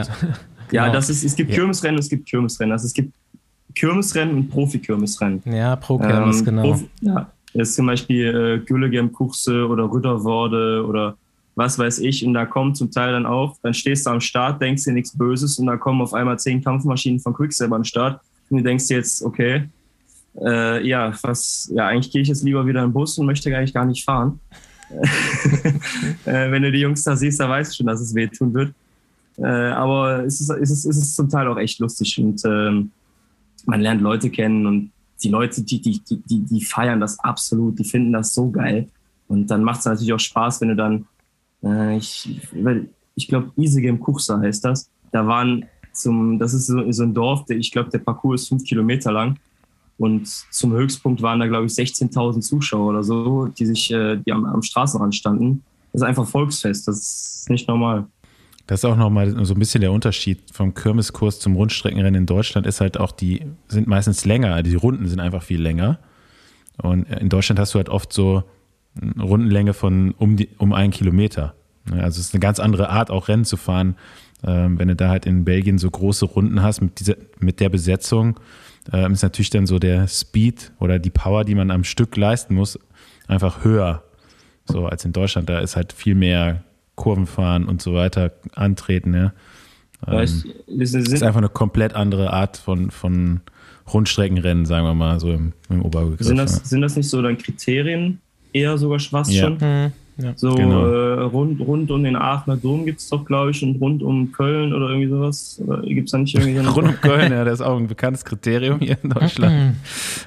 Ja, 0.69 0.75
ja 0.75 0.83
genau. 0.83 0.93
das 0.97 1.09
ist, 1.09 1.23
es 1.23 1.35
gibt 1.35 1.49
ja. 1.51 1.55
Kirmesrennen, 1.55 1.97
es 1.97 2.09
gibt 2.09 2.27
Kirmesrennen. 2.27 2.73
Also 2.73 2.87
es 2.87 2.93
gibt 2.93 3.13
Kirmesrennen 3.73 4.35
und 4.35 4.49
Profi-Kirmesrennen. 4.49 5.41
Ja, 5.45 5.75
Pro-Kirmes, 5.77 6.39
ähm, 6.39 6.45
genau. 6.45 6.61
Profi, 6.63 6.89
ja, 7.01 7.31
das 7.53 7.69
ist 7.69 7.75
zum 7.75 7.85
Beispiel 7.85 8.61
äh, 8.61 8.65
Güllegem 8.65 9.13
Kuchse 9.13 9.65
oder 9.67 9.89
Rütterworde 9.89 10.85
oder 10.85 11.15
was 11.55 11.79
weiß 11.79 11.99
ich. 11.99 12.25
Und 12.25 12.33
da 12.33 12.45
kommt 12.45 12.75
zum 12.75 12.91
Teil 12.91 13.13
dann 13.13 13.25
auch, 13.25 13.55
dann 13.63 13.73
stehst 13.73 14.05
du 14.05 14.11
am 14.11 14.19
Start, 14.19 14.61
denkst 14.61 14.83
dir 14.83 14.93
nichts 14.93 15.17
Böses 15.17 15.57
und 15.57 15.67
da 15.67 15.77
kommen 15.77 16.01
auf 16.01 16.13
einmal 16.13 16.37
zehn 16.37 16.61
Kampfmaschinen 16.61 17.19
von 17.19 17.33
Quicksilver 17.33 17.75
am 17.75 17.83
Start. 17.83 18.19
Und 18.49 18.57
du 18.57 18.63
denkst 18.63 18.87
dir 18.87 18.97
jetzt, 18.97 19.23
okay, 19.23 19.69
äh, 20.41 20.87
ja, 20.87 21.13
was, 21.21 21.71
ja, 21.73 21.87
eigentlich 21.87 22.11
gehe 22.11 22.21
ich 22.21 22.27
jetzt 22.27 22.43
lieber 22.43 22.65
wieder 22.65 22.81
in 22.81 22.89
den 22.89 22.93
Bus 22.93 23.17
und 23.17 23.25
möchte 23.25 23.55
eigentlich 23.55 23.73
gar 23.73 23.85
nicht 23.85 24.03
fahren. 24.03 24.39
äh, 26.25 26.51
wenn 26.51 26.61
du 26.61 26.71
die 26.71 26.79
Jungs 26.79 27.03
da 27.03 27.15
siehst, 27.15 27.39
da 27.39 27.49
weißt 27.49 27.71
du 27.71 27.77
schon, 27.77 27.87
dass 27.87 27.99
es 27.99 28.15
wehtun 28.15 28.53
wird. 28.53 28.73
Äh, 29.37 29.45
aber 29.45 30.23
es 30.23 30.39
ist, 30.41 30.49
es, 30.49 30.71
ist, 30.71 30.85
es 30.85 30.97
ist 30.97 31.15
zum 31.15 31.29
Teil 31.29 31.47
auch 31.47 31.57
echt 31.57 31.79
lustig 31.79 32.17
und 32.19 32.41
ähm, 32.45 32.91
man 33.65 33.81
lernt 33.81 34.01
Leute 34.01 34.29
kennen 34.29 34.65
und 34.65 34.91
die 35.23 35.29
Leute, 35.29 35.61
die, 35.61 35.81
die, 35.81 36.01
die, 36.07 36.39
die 36.39 36.61
feiern 36.63 36.99
das 36.99 37.19
absolut, 37.19 37.77
die 37.79 37.83
finden 37.83 38.13
das 38.13 38.33
so 38.33 38.49
geil. 38.49 38.87
Und 39.27 39.47
dann 39.47 39.63
macht 39.63 39.79
es 39.79 39.85
natürlich 39.85 40.13
auch 40.13 40.19
Spaß, 40.19 40.61
wenn 40.61 40.69
du 40.69 40.75
dann, 40.75 41.05
äh, 41.63 41.97
ich, 41.97 42.39
ich 43.15 43.27
glaube, 43.27 43.51
Isegem 43.57 43.99
Kuchsa 43.99 44.39
heißt 44.39 44.63
das. 44.63 44.89
Da 45.11 45.25
waren 45.25 45.65
zum, 45.91 46.37
das 46.39 46.53
ist 46.53 46.67
so, 46.67 46.91
so 46.91 47.03
ein 47.03 47.13
Dorf, 47.13 47.45
der, 47.45 47.57
ich 47.57 47.71
glaube, 47.71 47.89
der 47.89 47.99
Parcours 47.99 48.43
ist 48.43 48.49
fünf 48.49 48.63
Kilometer 48.63 49.11
lang. 49.11 49.37
Und 49.97 50.27
zum 50.27 50.73
Höchstpunkt 50.73 51.21
waren 51.21 51.39
da, 51.39 51.47
glaube 51.47 51.65
ich, 51.65 51.73
16.000 51.73 52.41
Zuschauer 52.41 52.89
oder 52.89 53.03
so, 53.03 53.47
die 53.47 53.65
sich, 53.65 53.91
äh, 53.91 54.17
die 54.17 54.31
am, 54.31 54.45
am 54.45 54.61
Straßenrand 54.61 55.15
standen. 55.15 55.63
Das 55.91 56.01
ist 56.01 56.07
einfach 56.07 56.27
Volksfest, 56.27 56.87
das 56.87 56.97
ist 56.97 57.49
nicht 57.49 57.67
normal. 57.67 58.05
Das 58.67 58.81
ist 58.81 58.85
auch 58.85 58.97
nochmal 58.97 59.45
so 59.45 59.53
ein 59.53 59.59
bisschen 59.59 59.81
der 59.81 59.93
Unterschied 59.93 60.39
vom 60.51 60.73
Kirmeskurs 60.73 61.39
zum 61.39 61.55
Rundstreckenrennen 61.55 62.15
in 62.15 62.25
Deutschland, 62.25 62.67
ist 62.67 62.81
halt 62.81 62.99
auch, 62.99 63.11
die 63.11 63.41
sind 63.69 63.87
meistens 63.87 64.25
länger, 64.25 64.61
die 64.61 64.75
Runden 64.75 65.07
sind 65.07 65.21
einfach 65.21 65.41
viel 65.41 65.61
länger. 65.61 65.99
Und 66.81 67.03
in 67.09 67.29
Deutschland 67.29 67.59
hast 67.59 67.73
du 67.73 67.77
halt 67.77 67.89
oft 67.89 68.11
so 68.11 68.43
eine 69.01 69.23
Rundenlänge 69.23 69.73
von 69.73 70.11
um, 70.17 70.35
die, 70.35 70.49
um 70.57 70.73
einen 70.73 70.91
Kilometer. 70.91 71.55
Also 71.91 72.19
es 72.19 72.27
ist 72.27 72.33
eine 72.33 72.41
ganz 72.41 72.59
andere 72.59 72.89
Art, 72.89 73.09
auch 73.09 73.29
Rennen 73.29 73.45
zu 73.45 73.57
fahren. 73.57 73.95
Ähm, 74.43 74.77
wenn 74.77 74.89
du 74.89 74.95
da 74.95 75.09
halt 75.09 75.25
in 75.25 75.45
Belgien 75.45 75.77
so 75.77 75.89
große 75.89 76.25
Runden 76.25 76.61
hast 76.61 76.81
mit, 76.81 76.99
dieser, 76.99 77.15
mit 77.39 77.59
der 77.59 77.69
Besetzung, 77.69 78.39
ähm, 78.91 79.13
ist 79.13 79.23
natürlich 79.23 79.49
dann 79.49 79.67
so 79.67 79.79
der 79.79 80.07
Speed 80.07 80.71
oder 80.79 80.99
die 80.99 81.09
Power, 81.09 81.43
die 81.43 81.55
man 81.55 81.71
am 81.71 81.83
Stück 81.83 82.15
leisten 82.15 82.55
muss, 82.55 82.79
einfach 83.27 83.63
höher. 83.63 84.03
So 84.65 84.85
als 84.85 85.05
in 85.05 85.13
Deutschland. 85.13 85.49
Da 85.49 85.59
ist 85.59 85.75
halt 85.75 85.93
viel 85.93 86.15
mehr 86.15 86.63
Kurven 86.95 87.25
fahren 87.25 87.65
und 87.65 87.81
so 87.81 87.93
weiter 87.93 88.33
antreten. 88.53 89.13
Ja. 89.13 89.33
Ähm, 90.05 90.43
das 90.67 90.93
ist 90.93 91.23
einfach 91.23 91.39
eine 91.39 91.49
komplett 91.49 91.93
andere 91.93 92.33
Art 92.33 92.57
von, 92.57 92.91
von 92.91 93.41
Rundstreckenrennen, 93.91 94.65
sagen 94.65 94.85
wir 94.85 94.93
mal, 94.93 95.19
so 95.19 95.31
im, 95.31 95.53
im 95.69 95.81
Oberbegriff. 95.81 96.25
Sind 96.25 96.37
das, 96.37 96.55
sind 96.69 96.81
das 96.81 96.95
nicht 96.95 97.09
so 97.09 97.21
dann 97.21 97.37
Kriterien 97.37 98.19
eher 98.51 98.77
sogar 98.77 98.99
fast 98.99 99.31
ja. 99.31 99.43
schon? 99.43 99.57
Mhm. 99.57 99.91
Ja. 100.19 100.33
So 100.35 100.55
genau. 100.55 100.87
äh, 100.87 101.21
rund, 101.21 101.61
rund 101.61 101.91
um 101.91 102.03
den 102.03 102.15
Aachener 102.15 102.57
Dom 102.57 102.85
gibt 102.85 102.99
es 102.99 103.09
doch, 103.09 103.23
glaube 103.23 103.51
ich, 103.51 103.61
und 103.61 103.79
rund 103.79 104.01
um 104.01 104.31
Köln 104.31 104.73
oder 104.73 104.89
irgendwie 104.89 105.09
sowas. 105.09 105.61
Gibt 105.83 106.07
es 106.07 106.11
da 106.11 106.17
nicht 106.17 106.35
irgendwie 106.35 106.57
so 106.57 106.71
Rund 106.75 106.87
um 106.87 106.95
Köln, 107.01 107.31
ja, 107.31 107.43
das 107.43 107.55
ist 107.55 107.65
auch 107.65 107.77
ein 107.77 107.87
bekanntes 107.87 108.25
Kriterium 108.25 108.79
hier 108.79 108.97
in 109.01 109.09
Deutschland. 109.11 109.75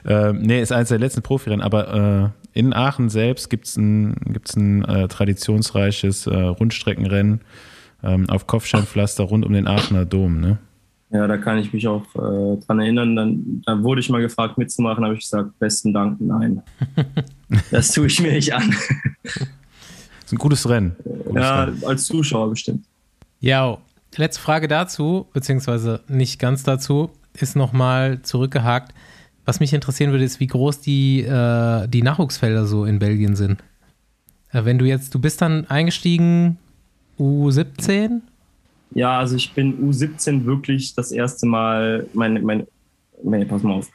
ähm, 0.06 0.42
nee, 0.42 0.60
ist 0.60 0.72
eines 0.72 0.90
der 0.90 0.98
letzten 0.98 1.22
Profirennen, 1.22 1.62
aber 1.62 2.32
äh, 2.54 2.58
in 2.58 2.72
Aachen 2.72 3.08
selbst 3.08 3.50
gibt 3.50 3.66
es 3.66 3.76
ein, 3.76 4.14
gibt's 4.26 4.56
ein 4.56 4.84
äh, 4.84 5.08
traditionsreiches 5.08 6.26
äh, 6.26 6.36
Rundstreckenrennen 6.36 7.40
ähm, 8.02 8.28
auf 8.28 8.46
Kopfsteinpflaster 8.46 9.24
rund 9.24 9.44
um 9.44 9.52
den 9.52 9.66
Aachener 9.66 10.04
Dom. 10.04 10.40
Ne? 10.40 10.58
Ja, 11.10 11.26
da 11.26 11.36
kann 11.36 11.58
ich 11.58 11.72
mich 11.72 11.88
auch 11.88 12.04
äh, 12.14 12.60
dran 12.64 12.80
erinnern. 12.80 13.16
Dann, 13.16 13.62
da 13.66 13.82
wurde 13.82 14.00
ich 14.00 14.10
mal 14.10 14.20
gefragt 14.20 14.58
mitzumachen, 14.58 15.04
habe 15.04 15.14
ich 15.14 15.20
gesagt, 15.20 15.58
besten 15.58 15.92
Dank, 15.92 16.20
nein. 16.20 16.62
das 17.70 17.92
tue 17.92 18.06
ich 18.06 18.20
mir 18.20 18.32
nicht 18.32 18.54
an. 18.54 18.74
Ist 20.30 20.34
ein 20.34 20.38
gutes 20.38 20.68
Rennen. 20.68 20.96
Gutes 21.02 21.42
ja, 21.42 21.64
Rennen. 21.64 21.84
als 21.84 22.06
Zuschauer 22.06 22.50
bestimmt. 22.50 22.86
Ja, 23.40 23.78
letzte 24.16 24.40
Frage 24.40 24.68
dazu, 24.68 25.26
beziehungsweise 25.32 26.02
nicht 26.08 26.38
ganz 26.38 26.62
dazu, 26.62 27.10
ist 27.34 27.56
nochmal 27.56 28.22
zurückgehakt. 28.22 28.94
Was 29.44 29.58
mich 29.58 29.72
interessieren 29.72 30.12
würde, 30.12 30.24
ist, 30.24 30.38
wie 30.38 30.46
groß 30.46 30.80
die, 30.80 31.22
äh, 31.22 31.88
die 31.88 32.02
Nachwuchsfelder 32.02 32.66
so 32.66 32.84
in 32.84 33.00
Belgien 33.00 33.34
sind. 33.34 33.62
Äh, 34.52 34.64
wenn 34.64 34.78
du 34.78 34.84
jetzt, 34.84 35.14
du 35.14 35.18
bist 35.18 35.40
dann 35.40 35.66
eingestiegen 35.66 36.58
U17 37.18 38.20
Ja, 38.94 39.18
also 39.18 39.34
ich 39.34 39.52
bin 39.52 39.90
U17 39.90 40.44
wirklich 40.44 40.94
das 40.94 41.10
erste 41.10 41.46
Mal, 41.46 42.06
meine, 42.12 42.40
meine, 42.40 42.66
nee, 43.24 43.44
pass 43.44 43.62
mal 43.62 43.74
auf. 43.74 43.90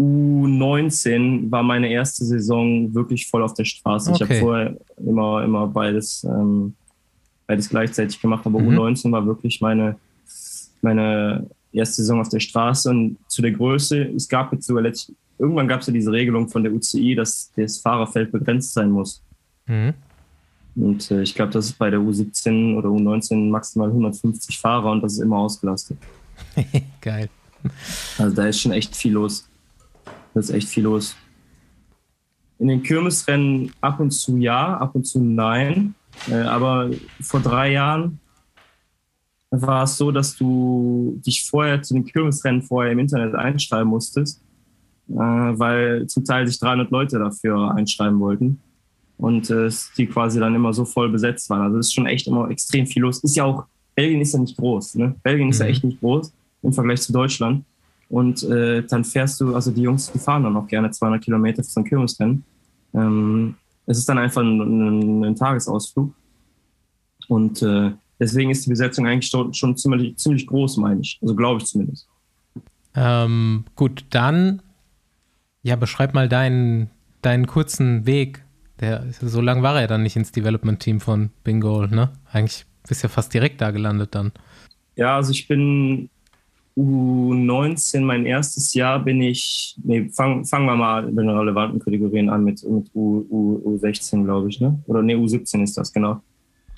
U19 0.00 1.50
war 1.50 1.62
meine 1.62 1.90
erste 1.90 2.24
Saison 2.24 2.94
wirklich 2.94 3.26
voll 3.26 3.42
auf 3.42 3.52
der 3.52 3.66
Straße. 3.66 4.10
Okay. 4.10 4.24
Ich 4.24 4.30
habe 4.30 4.40
vorher 4.40 4.76
immer, 4.96 5.44
immer 5.44 5.66
beides, 5.66 6.24
ähm, 6.24 6.74
beides 7.46 7.68
gleichzeitig 7.68 8.18
gemacht, 8.20 8.46
aber 8.46 8.60
mhm. 8.60 8.78
U19 8.78 9.12
war 9.12 9.26
wirklich 9.26 9.60
meine, 9.60 9.96
meine 10.80 11.46
erste 11.70 11.96
Saison 11.96 12.20
auf 12.20 12.30
der 12.30 12.40
Straße 12.40 12.88
und 12.88 13.18
zu 13.28 13.42
der 13.42 13.52
Größe. 13.52 14.04
Es 14.16 14.26
gab 14.26 14.52
jetzt 14.54 14.66
sogar 14.66 14.84
letztlich, 14.84 15.14
irgendwann 15.38 15.68
gab 15.68 15.82
es 15.82 15.86
ja 15.86 15.92
diese 15.92 16.12
Regelung 16.12 16.48
von 16.48 16.62
der 16.62 16.72
UCI, 16.72 17.14
dass 17.14 17.52
das 17.54 17.78
Fahrerfeld 17.78 18.32
begrenzt 18.32 18.72
sein 18.72 18.90
muss. 18.90 19.22
Mhm. 19.66 19.92
Und 20.76 21.10
äh, 21.10 21.20
ich 21.20 21.34
glaube, 21.34 21.52
das 21.52 21.66
ist 21.66 21.78
bei 21.78 21.90
der 21.90 22.00
U17 22.00 22.74
oder 22.74 22.88
U19 22.88 23.50
maximal 23.50 23.88
150 23.88 24.58
Fahrer 24.58 24.92
und 24.92 25.02
das 25.02 25.14
ist 25.14 25.18
immer 25.18 25.38
ausgelastet. 25.38 25.98
Geil. 27.02 27.28
Also 28.16 28.34
da 28.34 28.46
ist 28.46 28.60
schon 28.60 28.72
echt 28.72 28.96
viel 28.96 29.12
los. 29.12 29.49
Da 30.34 30.40
ist 30.40 30.50
echt 30.50 30.68
viel 30.68 30.84
los. 30.84 31.16
In 32.58 32.68
den 32.68 32.82
Kirmesrennen 32.82 33.72
ab 33.80 34.00
und 34.00 34.10
zu 34.10 34.36
ja, 34.36 34.76
ab 34.76 34.94
und 34.94 35.04
zu 35.04 35.20
nein. 35.20 35.94
Äh, 36.28 36.42
aber 36.42 36.90
vor 37.20 37.40
drei 37.40 37.72
Jahren 37.72 38.20
war 39.50 39.84
es 39.84 39.96
so, 39.96 40.12
dass 40.12 40.36
du 40.36 41.20
dich 41.26 41.48
vorher 41.48 41.82
zu 41.82 41.94
den 41.94 42.04
Kirmesrennen 42.04 42.62
vorher 42.62 42.92
im 42.92 42.98
Internet 42.98 43.34
einschreiben 43.34 43.88
musstest, 43.88 44.42
äh, 45.08 45.14
weil 45.14 46.06
zum 46.06 46.24
Teil 46.24 46.46
sich 46.46 46.58
300 46.60 46.90
Leute 46.90 47.18
dafür 47.18 47.74
einschreiben 47.74 48.20
wollten 48.20 48.60
und 49.16 49.50
äh, 49.50 49.70
die 49.96 50.06
quasi 50.06 50.38
dann 50.38 50.54
immer 50.54 50.72
so 50.72 50.84
voll 50.84 51.10
besetzt 51.10 51.50
waren. 51.50 51.62
Also 51.62 51.78
es 51.78 51.88
ist 51.88 51.94
schon 51.94 52.06
echt 52.06 52.26
immer 52.26 52.50
extrem 52.50 52.86
viel 52.86 53.02
los. 53.02 53.22
Ist 53.24 53.36
ja 53.36 53.44
auch, 53.44 53.64
Belgien 53.94 54.20
ist 54.20 54.34
ja 54.34 54.38
nicht 54.38 54.56
groß, 54.56 54.96
ne? 54.96 55.14
Belgien 55.22 55.50
ist 55.50 55.58
mhm. 55.58 55.64
ja 55.64 55.70
echt 55.70 55.84
nicht 55.84 56.00
groß 56.00 56.32
im 56.62 56.72
Vergleich 56.72 57.02
zu 57.02 57.12
Deutschland. 57.12 57.64
Und 58.10 58.42
äh, 58.42 58.82
dann 58.82 59.04
fährst 59.04 59.40
du, 59.40 59.54
also 59.54 59.70
die 59.70 59.82
Jungs, 59.82 60.10
die 60.10 60.18
fahren 60.18 60.42
dann 60.42 60.56
auch 60.56 60.66
gerne 60.66 60.90
200 60.90 61.22
Kilometer 61.22 61.62
für 61.62 61.70
so 61.70 61.80
ein 61.80 61.84
Kirmesrennen. 61.84 62.44
Ähm, 62.92 63.54
es 63.86 63.98
ist 63.98 64.08
dann 64.08 64.18
einfach 64.18 64.42
ein, 64.42 64.60
ein, 64.60 65.24
ein 65.24 65.36
Tagesausflug. 65.36 66.12
Und 67.28 67.62
äh, 67.62 67.92
deswegen 68.18 68.50
ist 68.50 68.66
die 68.66 68.70
Besetzung 68.70 69.06
eigentlich 69.06 69.30
schon 69.30 69.76
ziemlich, 69.76 70.16
ziemlich 70.16 70.46
groß, 70.46 70.76
meine 70.78 71.00
ich. 71.00 71.18
Also 71.22 71.36
glaube 71.36 71.60
ich 71.60 71.66
zumindest. 71.66 72.08
Ähm, 72.94 73.64
gut, 73.76 74.04
dann 74.10 74.60
ja, 75.62 75.76
beschreib 75.76 76.12
mal 76.12 76.28
deinen, 76.28 76.90
deinen 77.22 77.46
kurzen 77.46 78.06
Weg 78.06 78.44
der, 78.80 79.04
so 79.12 79.40
lange 79.42 79.62
war 79.62 79.78
er 79.78 79.86
dann 79.86 80.02
nicht 80.02 80.16
ins 80.16 80.32
Development-Team 80.32 81.00
von 81.00 81.30
Bingo, 81.44 81.86
ne? 81.86 82.10
Eigentlich 82.32 82.64
bist 82.88 83.02
du 83.02 83.08
ja 83.08 83.12
fast 83.12 83.32
direkt 83.32 83.60
da 83.60 83.70
gelandet 83.70 84.14
dann. 84.14 84.32
Ja, 84.96 85.16
also 85.16 85.32
ich 85.32 85.46
bin 85.46 86.08
U19, 86.76 88.00
mein 88.00 88.26
erstes 88.26 88.74
Jahr 88.74 89.00
bin 89.00 89.20
ich, 89.20 89.76
nee, 89.82 90.08
fangen 90.10 90.44
fang 90.44 90.66
wir 90.66 90.76
mal 90.76 91.02
mit 91.02 91.18
den 91.18 91.28
relevanten 91.28 91.80
Kategorien 91.80 92.28
an, 92.30 92.44
mit, 92.44 92.62
mit 92.62 92.90
U, 92.94 93.26
U, 93.28 93.76
U16, 93.76 94.24
glaube 94.24 94.48
ich, 94.48 94.60
ne? 94.60 94.82
Oder 94.86 95.02
nee, 95.02 95.14
U17 95.14 95.62
ist 95.62 95.76
das, 95.76 95.92
genau. 95.92 96.22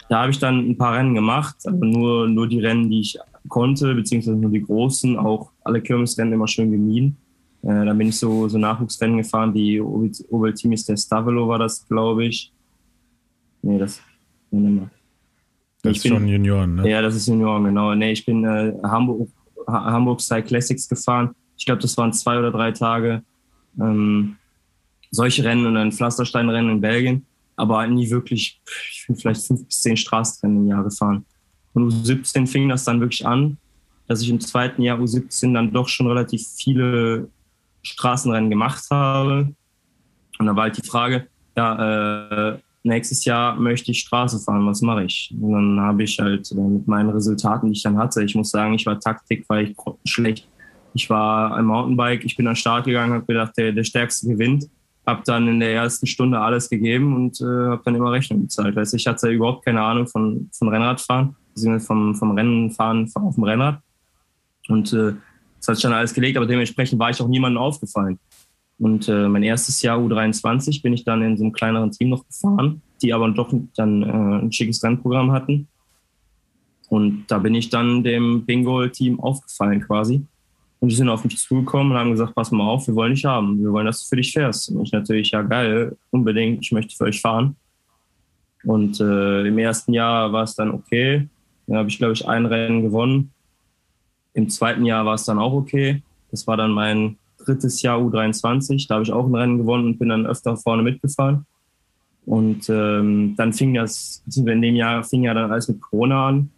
Da 0.09 0.23
habe 0.23 0.31
ich 0.31 0.39
dann 0.39 0.71
ein 0.71 0.77
paar 0.77 0.97
Rennen 0.97 1.15
gemacht, 1.15 1.57
aber 1.67 1.87
nur, 1.87 2.29
nur 2.29 2.49
die 2.49 2.61
Rennen, 2.61 2.91
die 2.91 3.01
ich 3.01 3.19
konnte, 3.49 3.95
beziehungsweise 3.95 4.37
nur 4.37 4.51
die 4.51 4.63
großen, 4.63 5.17
auch 5.19 5.51
alle 5.63 5.81
Kirmesrennen 5.81 6.33
immer 6.33 6.49
schön 6.49 6.71
gemieden. 6.71 7.17
Äh, 7.63 7.85
dann 7.85 7.97
bin 7.97 8.09
ich 8.09 8.17
so, 8.17 8.49
so 8.49 8.59
Nachwuchsrennen 8.59 9.19
gefahren, 9.19 9.55
wie 9.55 9.81
Oberteam 9.81 10.73
ist 10.73 10.89
der 10.89 10.97
Stavelo 10.97 11.47
war 11.49 11.59
das, 11.59 11.87
glaube 11.87 12.27
ich. 12.27 12.53
Nee, 13.63 13.79
das. 13.79 14.01
Nee, 14.51 14.81
das 15.83 15.97
ist 15.97 16.03
bin, 16.03 16.13
schon 16.13 16.29
Junioren, 16.29 16.75
ne? 16.77 16.91
Ja, 16.91 17.03
das 17.03 17.15
ist 17.15 17.29
Junioren, 17.29 17.65
genau. 17.65 17.95
Nee, 17.95 18.13
ich 18.13 18.25
bin 18.25 18.45
äh, 18.45 18.75
Hamburg, 18.83 19.29
ha 19.29 19.42
Hamburg 19.67 20.21
Style 20.21 20.43
Classics 20.43 20.89
gefahren. 20.89 21.35
Ich 21.57 21.67
glaube, 21.67 21.83
das 21.83 21.97
waren 21.97 22.13
zwei 22.13 22.39
oder 22.39 22.51
drei 22.51 22.73
Tage. 22.73 23.23
Ähm, 23.81 24.37
solche 25.11 25.45
Rennen 25.45 25.67
und 25.67 25.75
dann 25.75 25.93
Pflastersteinrennen 25.93 26.73
in 26.73 26.81
Belgien, 26.81 27.27
aber 27.57 27.87
nie 27.87 28.11
wirklich, 28.11 28.61
ich 28.91 29.07
bin 29.07 29.17
vielleicht 29.17 29.47
fünf 29.47 29.67
bis 29.67 29.83
zehn 29.83 29.97
Straßenrennen 29.97 30.63
im 30.63 30.69
Jahr 30.69 30.83
gefahren. 30.83 31.25
Und 31.75 31.93
U17 31.93 32.47
fing 32.47 32.69
das 32.69 32.85
dann 32.85 33.01
wirklich 33.01 33.27
an, 33.27 33.59
dass 34.09 34.23
ich 34.23 34.31
im 34.31 34.41
zweiten 34.41 34.83
Jahr 34.83 34.99
U17 34.99 35.55
dann 35.55 35.73
doch 35.73 35.89
schon 35.89 36.07
relativ 36.07 36.47
viele 36.57 37.29
Straßenrennen 37.83 38.51
gemacht 38.51 38.85
habe. 38.91 39.55
Und 40.39 40.47
da 40.47 40.57
war 40.57 40.65
halt 40.65 40.77
die 40.77 40.87
Frage, 40.87 41.29
ja, 41.57 42.55
äh, 42.55 42.59
nächstes 42.83 43.25
Jahr 43.25 43.57
möchte 43.57 43.91
ich 43.91 44.01
Straße 44.01 44.39
fahren, 44.41 44.67
was 44.67 44.83
mache 44.83 45.05
ich? 45.05 45.35
Und 45.41 45.53
dann 45.53 45.81
habe 45.81 46.03
ich 46.03 46.19
halt 46.19 46.51
äh, 46.51 46.55
mit 46.55 46.87
meinen 46.89 47.11
Resultaten, 47.11 47.67
die 47.67 47.77
ich 47.77 47.83
dann 47.83 47.99
hatte, 47.99 48.23
ich 48.23 48.35
muss 48.35 48.51
sagen, 48.51 48.75
ich 48.75 48.87
war 48.87 48.99
Taktik, 48.99 49.49
war 49.49 49.61
ich 49.61 49.75
schlecht. 50.05 50.49
Ich 50.95 51.09
war 51.09 51.55
ein 51.55 51.65
Mountainbike, 51.65 52.25
ich 52.25 52.37
bin 52.37 52.47
an 52.47 52.53
den 52.53 52.57
Start 52.57 52.85
gegangen, 52.85 53.15
habe 53.15 53.25
gedacht, 53.25 53.57
der, 53.57 53.73
der 53.73 53.85
Stärkste 53.85 54.29
gewinnt. 54.29 54.69
Habe 55.07 55.23
dann 55.25 55.49
in 55.49 55.59
der 55.59 55.73
ersten 55.73 56.07
Stunde 56.07 56.39
alles 56.39 56.69
gegeben 56.69 57.17
und 57.17 57.41
äh, 57.41 57.45
habe 57.45 57.83
dann 57.85 57.95
immer 57.95 58.13
Rechnung 58.13 58.43
bezahlt. 58.43 58.77
Also 58.77 58.97
ich 58.97 59.07
hatte 59.07 59.31
überhaupt 59.31 59.65
keine 59.65 59.83
Ahnung 59.83 60.07
von, 60.07 60.49
von 60.53 60.69
Rennradfahren, 60.69 61.35
vom, 61.81 62.15
vom 62.15 62.31
Rennenfahren 62.33 63.11
auf 63.15 63.35
dem 63.35 63.45
Rennrad. 63.45 63.81
Und 64.69 64.93
äh, 64.93 65.15
das 65.59 65.69
hat 65.69 65.77
sich 65.77 65.83
dann 65.83 65.93
alles 65.93 66.15
gelegt, 66.15 66.37
aber 66.37 66.47
dementsprechend 66.47 66.99
war 66.99 67.11
ich 67.11 67.21
auch 67.21 67.29
niemandem 67.29 67.61
aufgefallen. 67.63 68.19
Und 68.83 69.09
äh, 69.09 69.29
mein 69.29 69.45
erstes 69.45 69.81
Jahr 69.83 69.97
U23 70.01 70.83
bin 70.83 70.93
ich 70.93 71.05
dann 71.05 71.23
in 71.23 71.37
so 71.37 71.45
einem 71.45 71.53
kleineren 71.53 71.93
Team 71.93 72.09
noch 72.09 72.27
gefahren, 72.27 72.83
die 73.01 73.15
aber 73.15 73.29
doch 73.29 73.55
dann 73.77 74.03
äh, 74.03 74.45
ein 74.45 74.51
schickes 74.51 74.83
Rennprogramm 74.83 75.31
hatten. 75.31 75.69
Und 76.89 77.27
da 77.29 77.39
bin 77.39 77.55
ich 77.55 77.71
dann 77.71 78.03
dem 78.03 78.45
Bingo-Team 78.45 79.21
aufgefallen 79.21 79.83
quasi. 79.83 80.27
Und 80.81 80.89
die 80.89 80.97
sind 80.97 81.09
auf 81.09 81.23
mich 81.23 81.39
zugekommen 81.39 81.93
und 81.93 81.99
haben 81.99 82.11
gesagt, 82.11 82.35
pass 82.35 82.51
mal 82.51 82.67
auf, 82.67 82.89
wir 82.89 82.97
wollen 82.97 83.15
dich 83.15 83.25
haben. 83.25 83.63
Wir 83.63 83.73
wollen, 83.73 83.87
dass 83.87 84.03
du 84.03 84.09
für 84.09 84.17
dich 84.17 84.33
fährst. 84.33 84.71
Und 84.71 84.83
ich 84.83 84.91
natürlich, 84.91 85.31
ja 85.31 85.43
geil, 85.43 85.97
unbedingt, 86.11 86.65
ich 86.65 86.73
möchte 86.73 86.97
für 86.97 87.05
euch 87.05 87.21
fahren. 87.21 87.55
Und 88.65 88.99
äh, 88.99 89.47
im 89.47 89.59
ersten 89.59 89.93
Jahr 89.93 90.33
war 90.33 90.43
es 90.43 90.57
dann 90.57 90.73
okay. 90.73 91.29
Da 91.69 91.77
habe 91.77 91.89
ich, 91.89 91.99
glaube 91.99 92.15
ich, 92.15 92.27
ein 92.27 92.47
Rennen 92.47 92.83
gewonnen. 92.83 93.31
Im 94.35 94.49
zweiten 94.49 94.85
Jahr 94.85 95.07
war 95.07 95.15
es 95.15 95.25
dann 95.25 95.39
auch 95.39 95.53
okay. 95.53 96.03
Das 96.33 96.49
war 96.49 96.57
dann 96.57 96.73
mein 96.73 97.17
drittes 97.45 97.83
Jahr 97.83 97.99
U23. 97.99 98.87
Da 98.89 98.95
habe 98.95 99.05
ich 99.05 99.13
auch 99.13 99.27
ein 99.27 99.35
Rennen 99.35 99.59
gewonnen 99.59 99.87
und 99.87 99.99
bin 99.99 100.09
dann 100.09 100.27
öfter 100.27 100.57
vorne 100.57 100.83
mitgefahren. 100.83 101.47
Und 102.25 102.69
ähm, 102.69 103.35
dann 103.37 103.53
fing 103.53 103.75
das, 103.75 104.23
in 104.35 104.63
dem 104.63 104.77
Jahr 104.77 105.03
fing 105.03 105.25
ja 105.25 105.35
dann 105.35 105.51
alles 105.51 105.69
mit 105.69 105.81
Corona 105.81 106.29
an. 106.29 106.51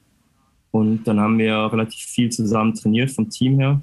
Und 0.70 1.04
dann 1.04 1.20
haben 1.20 1.38
wir 1.38 1.54
relativ 1.72 2.04
viel 2.04 2.30
zusammen 2.30 2.74
trainiert 2.74 3.10
vom 3.10 3.30
Team 3.30 3.58
her. 3.58 3.80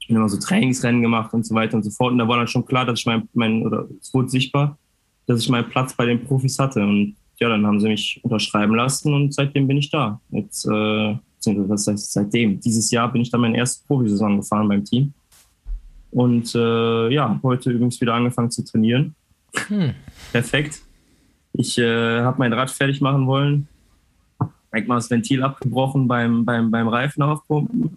Ich 0.00 0.08
bin 0.08 0.16
immer 0.16 0.28
so 0.28 0.38
Trainingsrennen 0.38 1.02
gemacht 1.02 1.32
und 1.34 1.46
so 1.46 1.54
weiter 1.54 1.76
und 1.76 1.82
so 1.82 1.90
fort. 1.90 2.12
Und 2.12 2.18
da 2.18 2.26
war 2.26 2.38
dann 2.38 2.48
schon 2.48 2.64
klar, 2.64 2.86
dass 2.86 3.00
ich 3.00 3.06
mein, 3.06 3.28
mein 3.34 3.62
oder 3.64 3.86
es 4.00 4.12
wurde 4.12 4.28
sichtbar, 4.28 4.78
dass 5.26 5.40
ich 5.40 5.48
meinen 5.48 5.68
Platz 5.68 5.94
bei 5.94 6.06
den 6.06 6.24
Profis 6.24 6.58
hatte. 6.58 6.80
Und 6.80 7.16
ja, 7.38 7.48
dann 7.48 7.66
haben 7.66 7.80
sie 7.80 7.88
mich 7.88 8.20
unterschreiben 8.22 8.74
lassen 8.74 9.14
und 9.14 9.34
seitdem 9.34 9.68
bin 9.68 9.76
ich 9.76 9.90
da. 9.90 10.20
Jetzt 10.30 10.66
äh, 10.66 11.16
das 11.44 11.86
heißt 11.86 12.12
seitdem. 12.12 12.60
Dieses 12.60 12.90
Jahr 12.90 13.10
bin 13.10 13.22
ich 13.22 13.30
dann 13.30 13.40
meine 13.40 13.56
erste 13.56 13.86
Profisaison 13.86 14.38
gefahren 14.38 14.68
beim 14.68 14.84
Team. 14.84 15.12
Und 16.10 16.54
äh, 16.54 17.08
ja, 17.12 17.38
heute 17.42 17.70
übrigens 17.70 18.00
wieder 18.00 18.14
angefangen 18.14 18.50
zu 18.50 18.64
trainieren. 18.64 19.14
Hm. 19.68 19.94
Perfekt. 20.32 20.80
Ich 21.52 21.78
äh, 21.78 22.20
habe 22.20 22.38
mein 22.38 22.52
Rad 22.52 22.70
fertig 22.70 23.00
machen 23.00 23.26
wollen. 23.26 23.68
Direkt 24.72 24.88
mal 24.88 24.96
das 24.96 25.10
Ventil 25.10 25.42
abgebrochen 25.42 26.06
beim, 26.06 26.44
beim, 26.44 26.70
beim 26.70 26.88
Reifen 26.88 27.22
aufpumpen. 27.22 27.96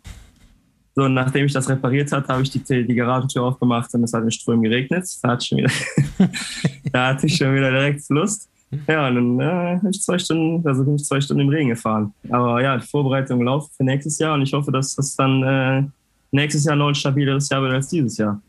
So, 0.96 1.04
und 1.04 1.16
nachdem 1.16 1.46
ich 1.46 1.54
das 1.54 1.70
repariert 1.70 2.12
habe, 2.12 2.28
habe 2.28 2.44
ich 2.44 2.52
die, 2.52 2.60
die 2.62 2.96
Garagentür 2.96 3.44
aufgemacht 3.44 3.94
und 3.94 4.04
es 4.04 4.14
hat 4.14 4.24
in 4.24 4.32
Strömen 4.32 4.64
geregnet. 4.64 5.08
Da 5.24 5.30
hatte, 5.30 5.44
ich 5.44 5.48
schon 5.48 5.58
wieder 5.58 5.72
da 6.92 7.08
hatte 7.08 7.26
ich 7.26 7.36
schon 7.36 7.56
wieder 7.56 7.72
direkt 7.72 8.08
Lust. 8.10 8.50
Ja, 8.88 9.08
und 9.08 9.16
dann 9.16 9.40
äh, 9.40 9.80
bin 9.82 9.92
ich 9.92 10.02
zwei 10.02 10.18
Stunden, 10.18 10.68
also 10.68 10.84
bin 10.84 10.96
ich 10.96 11.06
zwei 11.06 11.22
Stunden 11.22 11.42
im 11.42 11.50
Regen 11.50 11.70
gefahren. 11.70 12.14
Aber 12.30 12.62
ja, 12.62 12.78
die 12.78 12.88
Vorbereitung 12.88 13.42
läuft 13.42 13.76
für 13.76 13.84
nächstes 13.84 14.20
Jahr 14.20 14.36
und 14.36 14.44
ich 14.44 14.54
hoffe, 14.54 14.72
dass 14.72 14.96
das 14.96 15.16
dann 15.16 15.44
äh, 15.44 15.84
nächstes 16.34 16.66
Jahr 16.66 16.76
noch 16.76 16.90
ein 16.90 16.96
stabileres 16.96 17.50
Jahr 17.50 17.62
wird 17.62 17.74
als 17.74 17.88
dieses 17.88 18.18
Jahr. 18.18 18.42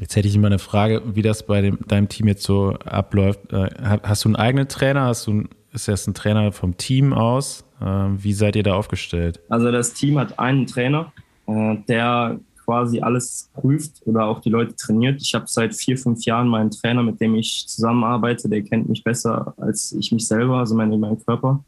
Jetzt 0.00 0.14
hätte 0.14 0.28
ich 0.28 0.36
immer 0.36 0.46
eine 0.46 0.60
Frage, 0.60 1.02
wie 1.14 1.22
das 1.22 1.44
bei 1.44 1.60
dem, 1.60 1.78
deinem 1.88 2.08
Team 2.08 2.28
jetzt 2.28 2.44
so 2.44 2.74
abläuft. 2.84 3.52
Äh, 3.52 3.68
hast 3.82 4.24
du 4.24 4.28
einen 4.28 4.36
eigenen 4.36 4.68
Trainer? 4.68 5.02
Hast 5.06 5.26
du, 5.26 5.44
ist 5.72 5.88
das 5.88 6.06
ein 6.06 6.14
Trainer 6.14 6.52
vom 6.52 6.76
Team 6.76 7.12
aus? 7.12 7.64
Äh, 7.80 7.84
wie 7.84 8.32
seid 8.32 8.54
ihr 8.54 8.62
da 8.62 8.74
aufgestellt? 8.74 9.40
Also 9.48 9.72
das 9.72 9.94
Team 9.94 10.18
hat 10.18 10.38
einen 10.38 10.66
Trainer, 10.66 11.12
äh, 11.46 11.76
der 11.88 12.38
quasi 12.64 13.00
alles 13.00 13.50
prüft 13.54 14.02
oder 14.04 14.26
auch 14.26 14.40
die 14.40 14.50
Leute 14.50 14.76
trainiert. 14.76 15.22
Ich 15.22 15.34
habe 15.34 15.46
seit 15.48 15.74
vier, 15.74 15.96
fünf 15.96 16.24
Jahren 16.26 16.48
meinen 16.48 16.70
Trainer, 16.70 17.02
mit 17.02 17.18
dem 17.18 17.34
ich 17.34 17.66
zusammenarbeite, 17.66 18.48
der 18.48 18.62
kennt 18.62 18.88
mich 18.90 19.02
besser 19.02 19.54
als 19.56 19.92
ich 19.92 20.12
mich 20.12 20.28
selber, 20.28 20.58
also 20.58 20.74
meinen, 20.74 21.00
meinen 21.00 21.24
Körper. 21.24 21.64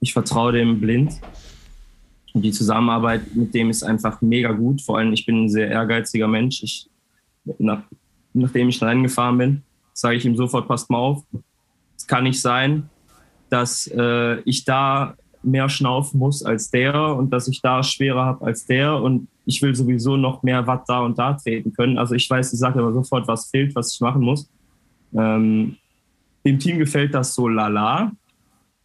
Ich 0.00 0.12
vertraue 0.12 0.52
dem 0.52 0.80
blind. 0.80 1.20
Die 2.34 2.50
Zusammenarbeit 2.50 3.34
mit 3.34 3.54
dem 3.54 3.70
ist 3.70 3.84
einfach 3.84 4.20
mega 4.20 4.52
gut. 4.52 4.82
Vor 4.82 4.98
allem, 4.98 5.12
ich 5.12 5.24
bin 5.24 5.44
ein 5.44 5.48
sehr 5.48 5.68
ehrgeiziger 5.68 6.26
Mensch. 6.26 6.62
Ich, 6.62 6.90
nach, 7.58 7.82
nachdem 8.32 8.68
ich 8.68 8.82
reingefahren 8.82 9.38
bin, 9.38 9.62
sage 9.92 10.16
ich 10.16 10.24
ihm 10.24 10.36
sofort, 10.36 10.66
passt 10.66 10.90
mal 10.90 10.98
auf. 10.98 11.24
Es 11.96 12.06
kann 12.06 12.24
nicht 12.24 12.40
sein, 12.40 12.90
dass 13.50 13.86
äh, 13.86 14.40
ich 14.40 14.64
da 14.64 15.14
mehr 15.44 15.68
schnaufen 15.68 16.18
muss 16.18 16.42
als 16.42 16.70
der 16.70 17.14
und 17.14 17.30
dass 17.30 17.46
ich 17.48 17.60
da 17.60 17.82
schwerer 17.82 18.24
habe 18.24 18.44
als 18.46 18.66
der 18.66 19.00
und 19.00 19.28
ich 19.46 19.60
will 19.62 19.74
sowieso 19.74 20.16
noch 20.16 20.42
mehr 20.42 20.66
Watt 20.66 20.84
da 20.88 21.00
und 21.00 21.18
da 21.18 21.34
treten 21.34 21.72
können. 21.72 21.98
Also 21.98 22.14
ich 22.14 22.28
weiß, 22.28 22.52
ich 22.52 22.58
sage 22.58 22.80
aber 22.80 22.92
sofort, 22.92 23.28
was 23.28 23.50
fehlt, 23.50 23.74
was 23.74 23.94
ich 23.94 24.00
machen 24.00 24.22
muss. 24.22 24.50
Ähm, 25.14 25.76
dem 26.44 26.58
Team 26.58 26.78
gefällt 26.78 27.14
das 27.14 27.34
so 27.34 27.46
lala, 27.46 28.12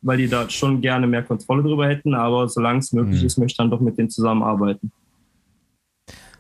weil 0.02 0.18
die 0.18 0.28
da 0.28 0.50
schon 0.50 0.82
gerne 0.82 1.08
mehr 1.08 1.24
Kontrolle 1.24 1.64
drüber 1.64 1.88
hätten, 1.88 2.14
aber 2.14 2.48
solange 2.48 2.80
es 2.80 2.94
möglich 2.94 3.22
mhm. 3.22 3.28
ist, 3.28 3.38
möchte 3.38 3.52
ich 3.52 3.58
dann 3.58 3.70
doch 3.70 3.82
mit 3.82 3.98
denen 3.98 4.10
zusammenarbeiten. 4.10 4.92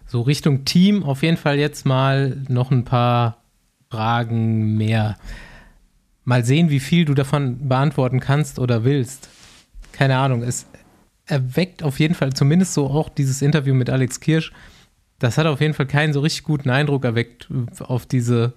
So 0.05 0.21
Richtung 0.21 0.65
Team 0.65 1.03
auf 1.03 1.21
jeden 1.21 1.37
Fall 1.37 1.57
jetzt 1.57 1.85
mal 1.85 2.43
noch 2.47 2.71
ein 2.71 2.83
paar 2.83 3.43
Fragen 3.91 4.75
mehr. 4.75 5.17
Mal 6.23 6.43
sehen, 6.43 6.69
wie 6.69 6.79
viel 6.79 7.05
du 7.05 7.13
davon 7.13 7.67
beantworten 7.67 8.19
kannst 8.19 8.59
oder 8.59 8.83
willst. 8.83 9.29
Keine 9.91 10.17
Ahnung, 10.17 10.43
es 10.43 10.67
erweckt 11.25 11.83
auf 11.83 11.99
jeden 11.99 12.15
Fall 12.15 12.33
zumindest 12.33 12.73
so 12.73 12.87
auch 12.87 13.09
dieses 13.09 13.41
Interview 13.41 13.73
mit 13.73 13.89
Alex 13.89 14.19
Kirsch. 14.19 14.51
Das 15.19 15.37
hat 15.37 15.45
auf 15.45 15.61
jeden 15.61 15.73
Fall 15.73 15.85
keinen 15.85 16.13
so 16.13 16.21
richtig 16.21 16.43
guten 16.43 16.69
Eindruck 16.69 17.03
erweckt 17.03 17.49
auf 17.79 18.05
diese 18.05 18.53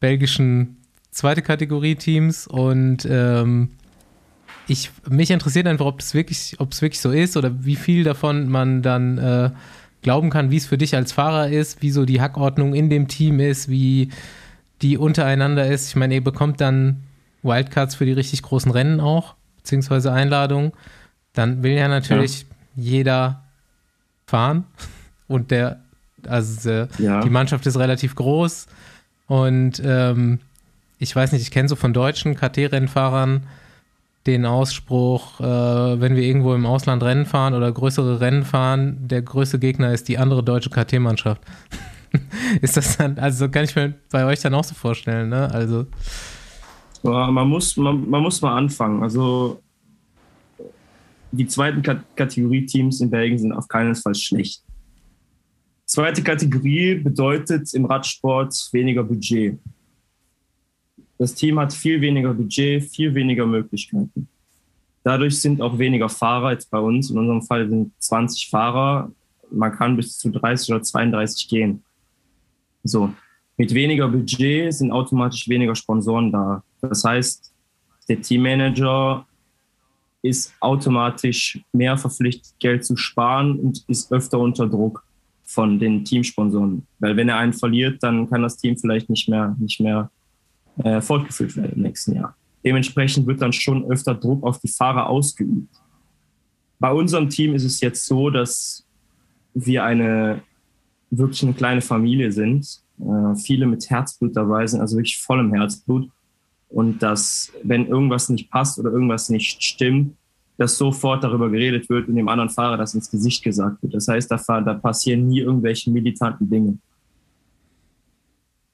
belgischen 0.00 0.76
zweite 1.10 1.42
Kategorie 1.42 1.96
Teams 1.96 2.46
und 2.46 3.06
ähm, 3.10 3.70
ich, 4.68 4.90
mich 5.08 5.30
interessiert 5.30 5.66
einfach, 5.66 5.86
ob 5.86 6.00
es 6.00 6.14
wirklich, 6.14 6.56
ob 6.58 6.72
es 6.72 6.82
wirklich 6.82 7.00
so 7.00 7.10
ist 7.10 7.36
oder 7.36 7.64
wie 7.64 7.76
viel 7.76 8.04
davon 8.04 8.48
man 8.48 8.82
dann 8.82 9.18
äh, 9.18 9.50
glauben 10.02 10.30
kann, 10.30 10.50
wie 10.50 10.58
es 10.58 10.66
für 10.66 10.78
dich 10.78 10.94
als 10.94 11.12
Fahrer 11.12 11.48
ist, 11.48 11.82
wie 11.82 11.90
so 11.90 12.04
die 12.04 12.20
Hackordnung 12.20 12.74
in 12.74 12.90
dem 12.90 13.08
Team 13.08 13.40
ist, 13.40 13.68
wie 13.68 14.10
die 14.82 14.98
untereinander 14.98 15.66
ist. 15.66 15.88
Ich 15.88 15.96
meine, 15.96 16.14
ihr 16.14 16.22
bekommt 16.22 16.60
dann 16.60 17.02
Wildcards 17.42 17.94
für 17.94 18.04
die 18.04 18.12
richtig 18.12 18.42
großen 18.42 18.70
Rennen 18.70 19.00
auch, 19.00 19.34
beziehungsweise 19.56 20.12
Einladungen. 20.12 20.72
Dann 21.32 21.62
will 21.62 21.72
ja 21.72 21.88
natürlich 21.88 22.42
ja. 22.42 22.46
jeder 22.76 23.42
fahren 24.26 24.64
und 25.26 25.50
der, 25.50 25.80
also 26.26 26.60
der, 26.68 26.88
ja. 26.98 27.22
die 27.22 27.30
Mannschaft 27.30 27.66
ist 27.66 27.78
relativ 27.78 28.14
groß 28.14 28.66
und 29.26 29.80
ähm, 29.82 30.40
ich 30.98 31.14
weiß 31.14 31.32
nicht, 31.32 31.42
ich 31.42 31.50
kenne 31.50 31.68
so 31.68 31.76
von 31.76 31.92
deutschen 31.92 32.34
KT-Rennfahrern 32.34 33.44
den 34.28 34.44
Ausspruch, 34.44 35.40
äh, 35.40 35.44
wenn 36.00 36.14
wir 36.14 36.22
irgendwo 36.22 36.54
im 36.54 36.66
Ausland 36.66 37.02
Rennen 37.02 37.26
fahren 37.26 37.54
oder 37.54 37.72
größere 37.72 38.20
Rennen 38.20 38.44
fahren, 38.44 38.98
der 39.08 39.22
größte 39.22 39.58
Gegner 39.58 39.92
ist 39.92 40.06
die 40.08 40.18
andere 40.18 40.44
deutsche 40.44 40.70
KT-Mannschaft. 40.70 41.42
ist 42.60 42.76
das 42.76 42.98
dann, 42.98 43.18
also 43.18 43.48
kann 43.48 43.64
ich 43.64 43.74
mir 43.74 43.94
bei 44.12 44.24
euch 44.26 44.40
dann 44.40 44.54
auch 44.54 44.64
so 44.64 44.74
vorstellen, 44.74 45.30
ne? 45.30 45.50
Also. 45.50 45.86
Ja, 47.02 47.30
man 47.30 47.48
muss, 47.48 47.76
man, 47.76 48.08
man 48.08 48.22
muss 48.22 48.42
mal 48.42 48.56
anfangen. 48.56 49.02
Also 49.02 49.60
die 51.32 51.46
zweiten 51.46 51.82
Kategorie-Teams 51.82 53.00
in 53.00 53.10
Belgien 53.10 53.38
sind 53.38 53.52
auf 53.52 53.66
keinen 53.66 53.94
Fall 53.94 54.14
schlecht. 54.14 54.62
Zweite 55.86 56.22
Kategorie 56.22 56.96
bedeutet 56.96 57.72
im 57.72 57.86
Radsport 57.86 58.54
weniger 58.72 59.02
Budget. 59.02 59.58
Das 61.18 61.34
Team 61.34 61.58
hat 61.58 61.72
viel 61.72 62.00
weniger 62.00 62.32
Budget, 62.32 62.84
viel 62.84 63.12
weniger 63.14 63.44
Möglichkeiten. 63.44 64.28
Dadurch 65.02 65.40
sind 65.40 65.60
auch 65.60 65.78
weniger 65.78 66.08
Fahrer 66.08 66.52
jetzt 66.52 66.70
bei 66.70 66.78
uns. 66.78 67.10
In 67.10 67.18
unserem 67.18 67.42
Fall 67.42 67.68
sind 67.68 67.92
20 67.98 68.48
Fahrer. 68.48 69.10
Man 69.50 69.72
kann 69.72 69.96
bis 69.96 70.18
zu 70.18 70.30
30 70.30 70.74
oder 70.74 70.82
32 70.82 71.48
gehen. 71.48 71.82
So. 72.84 73.12
Mit 73.56 73.74
weniger 73.74 74.06
Budget 74.06 74.72
sind 74.72 74.92
automatisch 74.92 75.48
weniger 75.48 75.74
Sponsoren 75.74 76.30
da. 76.30 76.62
Das 76.80 77.02
heißt, 77.02 77.52
der 78.08 78.22
Teammanager 78.22 79.26
ist 80.22 80.52
automatisch 80.60 81.60
mehr 81.72 81.96
verpflichtet, 81.96 82.54
Geld 82.60 82.84
zu 82.84 82.96
sparen 82.96 83.58
und 83.58 83.84
ist 83.88 84.12
öfter 84.12 84.38
unter 84.38 84.68
Druck 84.68 85.04
von 85.42 85.78
den 85.78 86.04
Teamsponsoren. 86.04 86.86
Weil 86.98 87.16
wenn 87.16 87.28
er 87.28 87.38
einen 87.38 87.52
verliert, 87.52 88.02
dann 88.02 88.28
kann 88.28 88.42
das 88.42 88.58
Team 88.58 88.76
vielleicht 88.76 89.08
nicht 89.10 89.28
mehr, 89.28 89.56
nicht 89.58 89.80
mehr 89.80 90.10
äh, 90.84 91.00
fortgeführt 91.00 91.56
werden 91.56 91.72
im 91.76 91.82
nächsten 91.82 92.14
Jahr. 92.14 92.34
Dementsprechend 92.64 93.26
wird 93.26 93.40
dann 93.40 93.52
schon 93.52 93.90
öfter 93.90 94.14
Druck 94.14 94.42
auf 94.42 94.58
die 94.58 94.68
Fahrer 94.68 95.08
ausgeübt. 95.08 95.74
Bei 96.78 96.92
unserem 96.92 97.28
Team 97.28 97.54
ist 97.54 97.64
es 97.64 97.80
jetzt 97.80 98.06
so, 98.06 98.30
dass 98.30 98.84
wir 99.54 99.84
eine 99.84 100.42
wirklich 101.10 101.42
eine 101.42 101.54
kleine 101.54 101.80
Familie 101.80 102.30
sind, 102.32 102.82
äh, 103.00 103.34
viele 103.36 103.66
mit 103.66 103.88
Herzblut 103.88 104.36
dabei 104.36 104.66
sind, 104.66 104.80
also 104.80 104.96
wirklich 104.96 105.18
vollem 105.18 105.52
Herzblut. 105.54 106.10
Und 106.68 107.02
dass, 107.02 107.50
wenn 107.62 107.86
irgendwas 107.86 108.28
nicht 108.28 108.50
passt 108.50 108.78
oder 108.78 108.90
irgendwas 108.90 109.30
nicht 109.30 109.62
stimmt, 109.62 110.14
dass 110.58 110.76
sofort 110.76 111.24
darüber 111.24 111.48
geredet 111.48 111.88
wird 111.88 112.08
und 112.08 112.16
dem 112.16 112.28
anderen 112.28 112.50
Fahrer 112.50 112.76
das 112.76 112.94
ins 112.94 113.10
Gesicht 113.10 113.42
gesagt 113.42 113.82
wird. 113.82 113.94
Das 113.94 114.08
heißt, 114.08 114.30
da, 114.30 114.60
da 114.60 114.74
passieren 114.74 115.28
nie 115.28 115.40
irgendwelche 115.40 115.90
militanten 115.90 116.50
Dinge. 116.50 116.78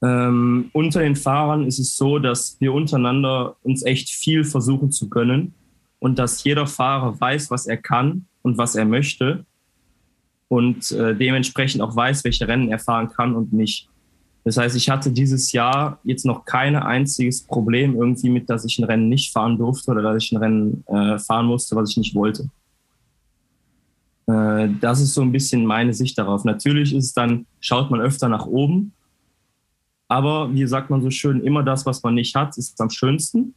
Ähm, 0.04 0.68
unter 0.74 1.00
den 1.00 1.16
Fahrern 1.16 1.66
ist 1.66 1.78
es 1.78 1.96
so, 1.96 2.18
dass 2.18 2.56
wir 2.60 2.74
untereinander 2.74 3.56
uns 3.62 3.82
echt 3.84 4.10
viel 4.10 4.44
versuchen 4.44 4.92
zu 4.92 5.08
können 5.08 5.54
und 5.98 6.18
dass 6.18 6.44
jeder 6.44 6.66
Fahrer 6.66 7.18
weiß, 7.18 7.50
was 7.50 7.66
er 7.66 7.78
kann 7.78 8.26
und 8.42 8.58
was 8.58 8.74
er 8.74 8.84
möchte 8.84 9.46
und 10.48 10.90
äh, 10.92 11.16
dementsprechend 11.16 11.80
auch 11.80 11.96
weiß, 11.96 12.22
welche 12.24 12.46
Rennen 12.46 12.68
er 12.68 12.78
fahren 12.78 13.08
kann 13.08 13.34
und 13.34 13.54
nicht. 13.54 13.88
Das 14.44 14.58
heißt, 14.58 14.76
ich 14.76 14.90
hatte 14.90 15.10
dieses 15.10 15.52
Jahr 15.52 16.00
jetzt 16.04 16.26
noch 16.26 16.44
kein 16.44 16.76
einziges 16.76 17.42
Problem 17.42 17.94
irgendwie 17.94 18.28
mit, 18.28 18.50
dass 18.50 18.66
ich 18.66 18.78
ein 18.78 18.84
Rennen 18.84 19.08
nicht 19.08 19.32
fahren 19.32 19.56
durfte 19.56 19.90
oder 19.90 20.02
dass 20.02 20.22
ich 20.22 20.32
ein 20.32 20.36
Rennen 20.36 20.84
äh, 20.86 21.18
fahren 21.18 21.46
musste, 21.46 21.76
was 21.76 21.90
ich 21.90 21.96
nicht 21.96 22.14
wollte. 22.14 22.50
Äh, 24.26 24.68
das 24.82 25.00
ist 25.00 25.14
so 25.14 25.22
ein 25.22 25.32
bisschen 25.32 25.64
meine 25.64 25.94
Sicht 25.94 26.18
darauf. 26.18 26.44
Natürlich 26.44 26.94
ist 26.94 27.06
es 27.06 27.14
dann, 27.14 27.46
schaut 27.60 27.90
man 27.90 28.02
öfter 28.02 28.28
nach 28.28 28.44
oben 28.44 28.92
aber 30.14 30.54
wie 30.54 30.64
sagt 30.64 30.90
man 30.90 31.02
so 31.02 31.10
schön, 31.10 31.40
immer 31.40 31.64
das, 31.64 31.84
was 31.86 32.00
man 32.04 32.14
nicht 32.14 32.36
hat, 32.36 32.56
ist 32.56 32.80
am 32.80 32.88
schönsten. 32.88 33.52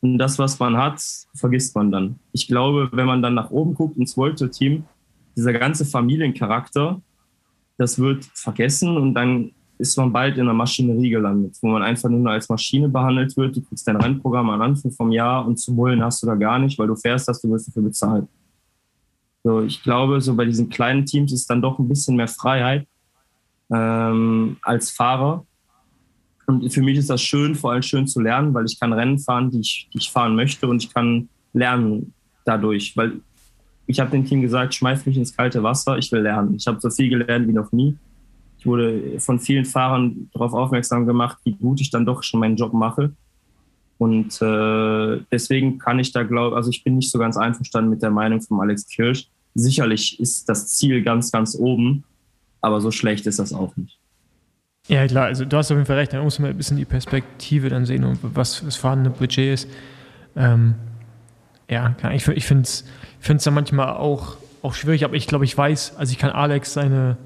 Und 0.00 0.16
das, 0.16 0.38
was 0.38 0.58
man 0.58 0.74
hat, 0.78 1.02
vergisst 1.34 1.76
man 1.76 1.92
dann. 1.92 2.18
Ich 2.32 2.48
glaube, 2.48 2.88
wenn 2.92 3.04
man 3.04 3.20
dann 3.20 3.34
nach 3.34 3.50
oben 3.50 3.74
guckt 3.74 3.98
ins 3.98 4.16
World 4.16 4.50
Team, 4.52 4.84
dieser 5.36 5.52
ganze 5.52 5.84
Familiencharakter, 5.84 7.02
das 7.76 7.98
wird 7.98 8.24
vergessen 8.32 8.96
und 8.96 9.12
dann 9.12 9.50
ist 9.76 9.98
man 9.98 10.10
bald 10.10 10.36
in 10.36 10.44
einer 10.44 10.54
Maschinerie 10.54 11.10
gelandet, 11.10 11.58
wo 11.60 11.68
man 11.68 11.82
einfach 11.82 12.08
nur 12.08 12.30
als 12.30 12.48
Maschine 12.48 12.88
behandelt 12.88 13.36
wird. 13.36 13.56
Du 13.56 13.60
kriegst 13.60 13.86
dein 13.86 13.96
Rennprogramm 13.96 14.48
am 14.48 14.62
Anfang 14.62 14.90
vom 14.90 15.12
Jahr 15.12 15.46
und 15.46 15.58
zu 15.58 15.74
mullen 15.74 16.02
hast 16.02 16.22
du 16.22 16.26
da 16.26 16.36
gar 16.36 16.58
nicht, 16.58 16.78
weil 16.78 16.86
du 16.86 16.96
fährst 16.96 17.28
hast, 17.28 17.44
du 17.44 17.50
wirst 17.50 17.68
dafür 17.68 17.82
bezahlt. 17.82 18.26
So, 19.44 19.60
ich 19.60 19.82
glaube, 19.82 20.22
so 20.22 20.34
bei 20.34 20.46
diesen 20.46 20.70
kleinen 20.70 21.04
Teams 21.04 21.32
ist 21.32 21.50
dann 21.50 21.60
doch 21.60 21.78
ein 21.78 21.86
bisschen 21.86 22.16
mehr 22.16 22.28
Freiheit 22.28 22.88
ähm, 23.70 24.56
als 24.62 24.90
Fahrer. 24.90 25.44
Und 26.48 26.72
für 26.72 26.80
mich 26.80 26.96
ist 26.96 27.10
das 27.10 27.20
schön, 27.20 27.54
vor 27.54 27.72
allem 27.72 27.82
schön 27.82 28.06
zu 28.06 28.20
lernen, 28.20 28.54
weil 28.54 28.64
ich 28.64 28.80
kann 28.80 28.94
Rennen 28.94 29.18
fahren, 29.18 29.50
die 29.50 29.60
ich, 29.60 29.86
die 29.92 29.98
ich 29.98 30.10
fahren 30.10 30.34
möchte 30.34 30.66
und 30.66 30.82
ich 30.82 30.92
kann 30.92 31.28
lernen 31.52 32.14
dadurch, 32.46 32.96
weil 32.96 33.20
ich 33.86 34.00
habe 34.00 34.10
dem 34.10 34.24
Team 34.24 34.40
gesagt, 34.40 34.74
schmeiß 34.74 35.04
mich 35.04 35.18
ins 35.18 35.36
kalte 35.36 35.62
Wasser, 35.62 35.98
ich 35.98 36.10
will 36.10 36.22
lernen. 36.22 36.54
Ich 36.56 36.66
habe 36.66 36.80
so 36.80 36.88
viel 36.88 37.10
gelernt 37.10 37.46
wie 37.48 37.52
noch 37.52 37.70
nie. 37.70 37.98
Ich 38.58 38.64
wurde 38.64 39.20
von 39.20 39.38
vielen 39.38 39.66
Fahrern 39.66 40.30
darauf 40.32 40.54
aufmerksam 40.54 41.06
gemacht, 41.06 41.36
wie 41.44 41.52
gut 41.52 41.82
ich 41.82 41.90
dann 41.90 42.06
doch 42.06 42.22
schon 42.22 42.40
meinen 42.40 42.56
Job 42.56 42.72
mache. 42.72 43.12
Und 43.98 44.40
äh, 44.40 45.20
deswegen 45.30 45.78
kann 45.78 45.98
ich 45.98 46.12
da 46.12 46.22
glauben, 46.22 46.56
also 46.56 46.70
ich 46.70 46.82
bin 46.82 46.96
nicht 46.96 47.10
so 47.10 47.18
ganz 47.18 47.36
einverstanden 47.36 47.90
mit 47.90 48.00
der 48.00 48.10
Meinung 48.10 48.40
von 48.40 48.58
Alex 48.58 48.86
Kirsch. 48.86 49.28
Sicherlich 49.54 50.18
ist 50.18 50.48
das 50.48 50.68
Ziel 50.68 51.02
ganz, 51.02 51.30
ganz 51.30 51.54
oben, 51.54 52.04
aber 52.62 52.80
so 52.80 52.90
schlecht 52.90 53.26
ist 53.26 53.38
das 53.38 53.52
auch 53.52 53.76
nicht. 53.76 53.97
Ja, 54.88 55.06
klar, 55.06 55.26
also 55.26 55.44
du 55.44 55.56
hast 55.56 55.70
auf 55.70 55.76
jeden 55.76 55.86
Fall 55.86 55.96
recht, 55.96 56.14
da 56.14 56.22
muss 56.22 56.38
man 56.38 56.50
ein 56.50 56.56
bisschen 56.56 56.78
die 56.78 56.86
Perspektive 56.86 57.68
dann 57.68 57.84
sehen 57.84 58.18
was 58.22 58.62
das 58.64 58.76
vorhandene 58.76 59.10
Budget 59.10 59.52
ist. 59.52 59.68
Ähm, 60.34 60.76
ja, 61.70 61.94
ich, 62.12 62.26
ich 62.28 62.46
finde 62.46 62.62
es 62.62 62.84
dann 63.44 63.54
manchmal 63.54 63.96
auch, 63.96 64.38
auch 64.62 64.74
schwierig, 64.74 65.04
aber 65.04 65.14
ich 65.14 65.26
glaube, 65.26 65.44
ich 65.44 65.56
weiß, 65.56 65.96
also 65.98 66.10
ich 66.10 66.18
kann 66.18 66.30
Alex 66.30 66.72
seine, 66.72 67.18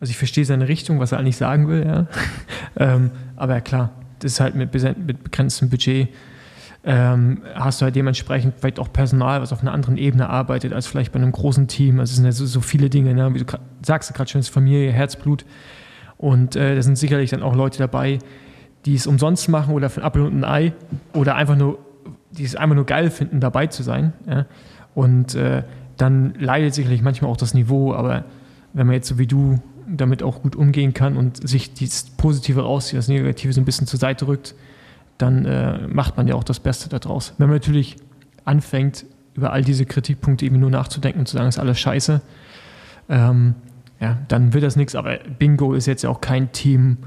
also 0.00 0.10
ich 0.10 0.18
verstehe 0.18 0.44
seine 0.44 0.66
Richtung, 0.66 0.98
was 0.98 1.12
er 1.12 1.18
eigentlich 1.18 1.36
sagen 1.36 1.68
will, 1.68 1.86
ja. 1.86 2.06
ähm, 2.76 3.12
aber 3.36 3.54
ja, 3.54 3.60
klar, 3.60 3.92
das 4.18 4.32
ist 4.32 4.40
halt 4.40 4.56
mit, 4.56 4.74
mit 4.74 5.22
begrenztem 5.22 5.70
Budget. 5.70 6.08
Ähm, 6.84 7.42
hast 7.54 7.80
du 7.80 7.84
halt 7.84 7.94
dementsprechend 7.94 8.54
vielleicht 8.58 8.80
auch 8.80 8.92
Personal, 8.92 9.40
was 9.40 9.52
auf 9.52 9.60
einer 9.60 9.72
anderen 9.72 9.98
Ebene 9.98 10.28
arbeitet, 10.28 10.72
als 10.72 10.88
vielleicht 10.88 11.12
bei 11.12 11.20
einem 11.20 11.32
großen 11.32 11.68
Team. 11.68 12.00
Also 12.00 12.10
es 12.10 12.16
sind 12.16 12.24
ja 12.24 12.32
so, 12.32 12.46
so 12.46 12.60
viele 12.60 12.90
Dinge, 12.90 13.14
ne? 13.14 13.34
wie 13.34 13.38
du 13.38 13.44
sagst, 13.84 14.12
gerade 14.14 14.30
schon, 14.30 14.42
Familie, 14.42 14.90
Herzblut. 14.90 15.44
Und 16.18 16.56
äh, 16.56 16.74
da 16.74 16.82
sind 16.82 16.98
sicherlich 16.98 17.30
dann 17.30 17.42
auch 17.42 17.54
Leute 17.54 17.78
dabei, 17.78 18.18
die 18.84 18.94
es 18.94 19.06
umsonst 19.06 19.48
machen 19.48 19.74
oder 19.74 19.88
für 19.88 20.00
ein 20.00 20.04
Apfel 20.04 20.22
und 20.22 20.38
ein 20.38 20.44
Ei 20.44 20.72
oder 21.14 21.36
einfach 21.36 21.56
nur, 21.56 21.78
die 22.30 22.44
es 22.44 22.56
einfach 22.56 22.74
nur 22.76 22.86
geil 22.86 23.10
finden, 23.10 23.40
dabei 23.40 23.68
zu 23.68 23.82
sein. 23.82 24.12
Ja? 24.28 24.46
Und 24.94 25.34
äh, 25.34 25.62
dann 25.96 26.34
leidet 26.38 26.74
sicherlich 26.74 27.02
manchmal 27.02 27.30
auch 27.30 27.36
das 27.36 27.54
Niveau, 27.54 27.94
aber 27.94 28.24
wenn 28.72 28.86
man 28.86 28.94
jetzt 28.94 29.08
so 29.08 29.18
wie 29.18 29.26
du 29.26 29.60
damit 29.88 30.22
auch 30.22 30.42
gut 30.42 30.54
umgehen 30.54 30.92
kann 30.92 31.16
und 31.16 31.48
sich 31.48 31.72
das 31.74 32.04
Positive 32.16 32.62
rauszieht, 32.62 32.98
das 32.98 33.08
Negative 33.08 33.52
so 33.52 33.60
ein 33.60 33.64
bisschen 33.64 33.86
zur 33.86 33.98
Seite 33.98 34.26
rückt, 34.26 34.54
dann 35.16 35.44
äh, 35.44 35.86
macht 35.88 36.16
man 36.16 36.28
ja 36.28 36.34
auch 36.34 36.44
das 36.44 36.60
Beste 36.60 36.88
daraus. 36.88 37.34
Wenn 37.38 37.48
man 37.48 37.56
natürlich 37.56 37.96
anfängt, 38.44 39.06
über 39.34 39.52
all 39.52 39.62
diese 39.62 39.86
Kritikpunkte 39.86 40.44
eben 40.44 40.60
nur 40.60 40.70
nachzudenken 40.70 41.20
und 41.20 41.26
zu 41.26 41.36
sagen, 41.36 41.48
ist 41.48 41.58
alles 41.58 41.78
scheiße, 41.78 42.20
ähm, 43.08 43.54
ja, 44.00 44.18
dann 44.28 44.52
wird 44.52 44.64
das 44.64 44.76
nichts. 44.76 44.94
Aber 44.94 45.18
Bingo 45.38 45.74
ist 45.74 45.86
jetzt 45.86 46.02
ja 46.02 46.10
auch 46.10 46.20
kein 46.20 46.52
Team, 46.52 46.98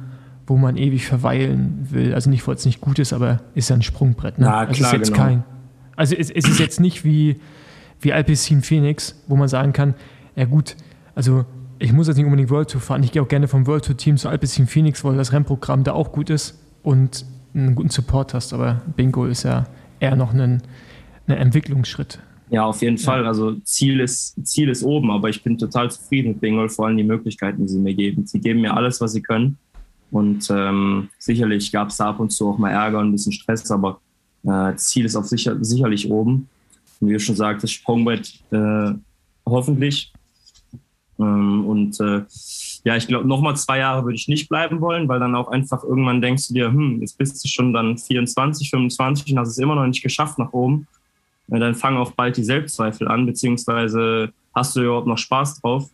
wo 0.48 0.58
man 0.58 0.78
ewig 0.78 1.06
verweilen 1.06 1.88
will. 1.90 2.14
Also 2.14 2.30
nicht, 2.30 2.46
weil 2.48 2.56
es 2.56 2.66
nicht 2.66 2.82
gut 2.82 3.00
ist, 3.00 3.14
aber 3.14 3.40
ist 3.56 3.70
ja 3.70 3.76
ein 3.76 3.82
Sprungbrett. 3.82 4.40
Ne? 4.40 4.46
Ja, 4.46 4.60
also 4.60 4.74
klar, 4.74 4.94
ist 4.94 4.98
jetzt 4.98 5.14
genau. 5.14 5.26
kein. 5.26 5.44
Also 5.96 6.16
es, 6.16 6.30
es 6.30 6.48
ist 6.48 6.60
jetzt 6.60 6.80
nicht 6.80 7.06
wie, 7.06 7.40
wie 8.02 8.14
Alpecin 8.14 8.62
Phoenix, 8.62 9.22
wo 9.28 9.36
man 9.36 9.48
sagen 9.48 9.74
kann, 9.74 9.94
ja 10.36 10.46
gut, 10.46 10.76
also 11.16 11.46
ich 11.80 11.94
muss 11.94 12.08
jetzt 12.08 12.18
nicht 12.18 12.26
unbedingt 12.26 12.50
World 12.50 12.70
Tour 12.70 12.82
fahren. 12.82 13.04
Ich 13.04 13.12
gehe 13.12 13.22
auch 13.22 13.28
gerne 13.28 13.48
vom 13.48 13.66
World 13.68 13.86
Tour 13.86 13.98
Team 13.98 14.18
zu 14.18 14.30
Alpecin 14.30 14.68
Phoenix, 14.68 15.04
weil 15.04 15.16
das 15.16 15.32
Rennprogramm 15.32 15.84
da 15.84 15.94
auch 15.94 16.12
gut 16.12 16.30
ist 16.30 16.60
und 16.84 17.26
einen 17.54 17.76
guten 17.76 17.90
Support 17.90 18.34
hast. 18.34 18.54
Aber 18.54 18.82
Bingo 18.96 19.26
ist 19.26 19.44
ja 19.44 19.66
eher 20.00 20.16
noch 20.16 20.34
ein, 20.34 20.62
ein 21.28 21.38
Entwicklungsschritt. 21.38 22.20
Ja, 22.52 22.66
auf 22.66 22.82
jeden 22.82 22.98
Fall. 22.98 23.26
Also 23.26 23.56
Ziel 23.64 24.02
ist, 24.02 24.36
Ziel 24.46 24.68
ist 24.68 24.84
oben, 24.84 25.10
aber 25.10 25.30
ich 25.30 25.42
bin 25.42 25.58
total 25.58 25.90
zufrieden 25.90 26.34
mit 26.34 26.42
Bingo, 26.42 26.68
vor 26.68 26.88
allem 26.88 26.98
die 26.98 27.04
Möglichkeiten, 27.06 27.62
die 27.62 27.70
sie 27.70 27.80
mir 27.80 27.94
geben. 27.94 28.28
Sie 28.28 28.42
geben 28.42 28.60
mir 28.60 28.76
alles, 28.76 29.00
was 29.00 29.14
sie 29.14 29.22
können. 29.22 29.58
Und 30.12 30.50
ähm, 30.52 31.08
sicherlich 31.18 31.72
gab 31.72 31.88
es 31.88 31.98
da 31.98 32.10
ab 32.10 32.20
und 32.20 32.30
zu 32.30 32.50
auch 32.50 32.58
mal 32.58 32.72
Ärger 32.72 33.00
und 33.00 33.08
ein 33.08 33.12
bisschen 33.14 33.32
Stress, 33.32 33.72
aber 33.72 34.02
äh, 34.44 34.76
Ziel 34.76 35.06
ist 35.06 35.16
auf 35.16 35.28
sicher, 35.28 35.64
sicherlich 35.64 36.12
oben. 36.12 36.50
Und 37.00 37.08
wie 37.08 37.14
du 37.14 37.20
schon 37.22 37.38
sagtest, 37.38 37.72
Sprungbrett 37.72 38.34
äh, 38.52 38.92
hoffentlich. 39.46 40.12
Ähm, 41.20 41.66
und 41.66 42.02
äh, 42.02 42.24
ja, 42.84 42.98
ich 42.98 43.08
glaube, 43.08 43.30
nochmal 43.30 43.56
zwei 43.56 43.78
Jahre 43.78 44.04
würde 44.04 44.16
ich 44.16 44.28
nicht 44.28 44.50
bleiben 44.50 44.82
wollen, 44.82 45.08
weil 45.08 45.22
dann 45.22 45.36
auch 45.36 45.48
einfach 45.48 45.86
irgendwann 45.86 46.22
denkst 46.22 46.50
du 46.50 46.56
dir, 46.56 46.68
hm, 46.68 47.00
jetzt 47.00 47.18
bist 47.18 47.42
du 47.42 47.48
schon 47.48 47.72
dann 47.72 47.98
24, 47.98 48.70
25 48.70 49.32
und 49.32 49.40
hast 49.40 49.50
es 49.50 49.58
immer 49.58 49.76
noch 49.76 49.88
nicht 49.88 50.04
geschafft 50.04 50.38
nach 50.38 50.52
oben. 50.52 50.88
Dann 51.60 51.76
fangen 51.76 51.98
auch 51.98 52.12
bald 52.12 52.38
die 52.38 52.44
Selbstzweifel 52.44 53.08
an, 53.08 53.26
beziehungsweise 53.26 54.32
hast 54.56 54.76
du 54.76 54.82
überhaupt 54.84 55.08
noch 55.08 55.18
Spaß 55.18 55.62
drauf. 55.62 55.90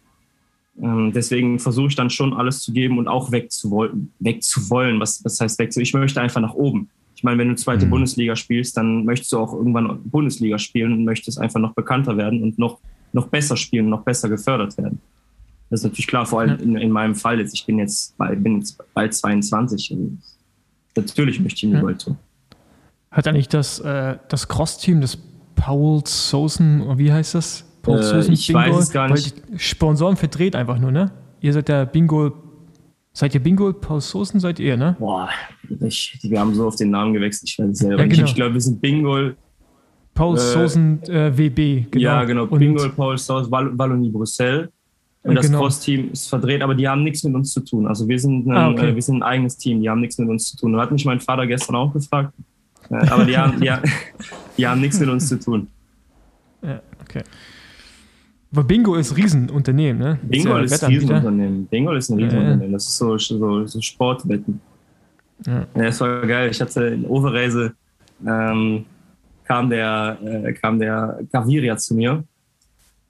Ähm, 0.82 1.12
deswegen 1.14 1.58
versuche 1.60 1.88
ich 1.88 1.96
dann 1.96 2.10
schon 2.12 2.34
alles 2.34 2.60
zu 2.62 2.72
geben 2.72 3.00
und 3.00 3.08
auch 3.08 3.32
wegzuwollen. 3.32 4.14
Wegzuwollen. 4.20 5.00
Was, 5.00 5.24
was 5.26 5.40
heißt 5.40 5.58
wegzu? 5.60 5.80
Ich 5.80 5.94
möchte 5.94 6.22
einfach 6.22 6.42
nach 6.42 6.54
oben. 6.54 6.90
Ich 7.16 7.24
meine, 7.24 7.40
wenn 7.40 7.50
du 7.50 7.56
zweite 7.56 7.88
Mhm. 7.88 7.90
Bundesliga 7.90 8.36
spielst, 8.36 8.78
dann 8.78 9.04
möchtest 9.04 9.32
du 9.32 9.40
auch 9.40 9.54
irgendwann 9.54 10.00
Bundesliga 10.04 10.60
spielen 10.60 10.94
und 10.94 11.04
möchtest 11.06 11.40
einfach 11.40 11.60
noch 11.60 11.74
bekannter 11.74 12.16
werden 12.16 12.44
und 12.44 12.60
noch, 12.60 12.80
noch 13.12 13.28
besser 13.28 13.58
spielen, 13.58 13.90
noch 13.90 14.04
besser 14.04 14.30
gefördert 14.30 14.78
werden. 14.78 15.00
Das 15.72 15.80
ist 15.80 15.84
natürlich 15.86 16.06
klar, 16.08 16.28
vor 16.28 16.42
allem 16.42 16.60
in, 16.60 16.78
in 16.78 16.92
meinem 16.92 17.16
Fall 17.16 17.40
jetzt. 17.40 17.54
Ich 17.56 17.66
bin 17.66 17.80
jetzt, 17.80 18.16
bald- 18.18 18.44
bin 18.44 18.60
jetzt 18.60 18.78
bald 18.94 19.16
22. 19.16 19.92
Und 19.92 20.22
natürlich 20.96 21.40
möchte 21.40 21.58
ich 21.58 21.64
in 21.64 21.72
die 21.72 21.76
Ja. 21.78 21.82
World 21.82 22.02
Tour. 22.04 22.16
Hat 23.10 23.28
eigentlich 23.28 23.50
das, 23.50 23.80
äh, 23.80 24.18
das 24.30 24.48
Cross-Team, 24.48 25.02
das 25.02 25.18
Paul 25.58 26.02
Sosen, 26.06 26.98
wie 26.98 27.12
heißt 27.12 27.36
das? 27.36 27.66
Paul 27.82 28.00
Äh, 28.00 28.32
ich 28.32 28.54
weiß 28.54 28.76
es 28.78 28.92
gar 28.92 29.10
nicht. 29.12 29.36
Sponsoren 29.58 30.16
verdreht 30.16 30.56
einfach 30.56 30.80
nur, 30.80 30.92
ne? 30.92 31.12
Ihr 31.42 31.52
seid 31.54 31.68
der 31.68 31.86
Bingo, 31.86 32.32
seid 33.14 33.34
ihr 33.34 33.42
Bingo, 33.42 33.74
Paul 33.74 34.00
Sosen 34.00 34.40
seid 34.40 34.60
ihr, 34.60 34.78
ne? 34.78 34.96
Boah, 35.00 35.30
ich, 35.82 36.18
wir 36.22 36.40
haben 36.40 36.54
so 36.54 36.68
auf 36.68 36.76
den 36.78 36.92
Namen 36.92 37.14
gewechselt. 37.14 37.50
Ich 37.50 37.60
weiß 37.60 37.70
es 37.72 37.78
selber 37.80 38.02
Ja, 38.02 38.08
genau. 38.08 38.26
Ich 38.26 38.36
glaube, 38.36 38.54
wir 38.54 38.62
sind 38.62 38.80
Bingo. 38.80 39.32
Paul 40.14 40.36
Äh, 40.36 40.40
Sosen 40.40 41.04
äh, 41.04 41.38
WB, 41.38 41.92
genau. 41.92 42.04
Ja, 42.04 42.24
genau. 42.24 42.46
Und- 42.46 42.60
Bingo, 42.60 42.88
Paul 42.96 43.16
Wall 43.18 43.78
Wallonie, 43.78 44.10
Brüssel. 44.10 44.70
Und 45.24 45.36
das 45.36 45.48
Genau. 45.48 45.60
Cross-Team 45.60 46.12
ist 46.14 46.30
verdreht, 46.30 46.62
aber 46.62 46.74
die 46.74 46.88
haben 46.88 47.04
nichts 47.04 47.22
mit 47.24 47.36
uns 47.36 47.52
zu 47.52 47.60
tun. 47.60 47.86
Also 47.86 48.08
wir 48.08 48.18
sind, 48.18 48.48
ein, 48.48 48.52
Ah, 48.56 48.70
okay. 48.70 48.92
äh, 48.92 48.96
wir 48.96 49.02
sind 49.02 49.18
ein 49.18 49.24
eigenes 49.24 49.58
Team, 49.58 49.82
die 49.82 49.90
haben 49.90 50.00
nichts 50.00 50.18
mit 50.18 50.30
uns 50.30 50.46
zu 50.52 50.56
tun. 50.58 50.72
Da 50.74 50.80
hat 50.82 50.92
mich 50.92 51.04
mein 51.04 51.20
Vater 51.20 51.46
gestern 51.46 51.76
auch 51.76 51.92
gefragt. 51.92 52.34
Aber 53.10 53.26
die 53.26 53.38
haben, 53.38 53.60
die, 53.60 53.70
haben- 53.72 53.84
die 54.58 54.68
haben 54.68 54.82
nichts 54.82 55.00
mit 55.00 55.10
uns 55.10 55.28
zu 55.28 55.40
tun. 55.40 55.68
Ja, 56.62 56.82
okay. 57.02 57.24
Aber 58.52 58.64
Bingo 58.64 58.96
ist 58.96 59.12
ein 59.12 59.16
Riesenunternehmen, 59.16 60.02
ne? 60.02 60.20
Bingo 60.24 60.58
ja 60.58 60.64
ist 60.64 60.84
ein. 60.84 60.92
Riesenunternehmen. 60.94 61.66
Bingo 61.68 61.92
ist 61.94 62.10
ein 62.10 62.18
Riesenunternehmen. 62.18 62.72
Das 62.72 62.88
ist 62.88 62.98
so, 62.98 63.18
so, 63.18 63.68
so 63.68 63.82
Sportwetten. 63.82 64.62
Ja. 65.46 65.60
Ja, 65.76 65.84
das 65.84 66.00
war 66.02 66.26
geil. 66.26 66.50
Ich 66.50 66.60
hatte 66.62 66.86
in 66.88 67.06
Overreise 67.06 67.74
ähm, 68.26 68.86
kam 69.44 69.70
der 69.70 70.18
äh, 70.24 70.54
kam 70.54 70.80
der 70.80 71.20
Gaviria 71.32 71.78
zu 71.78 71.94
mir 71.94 72.24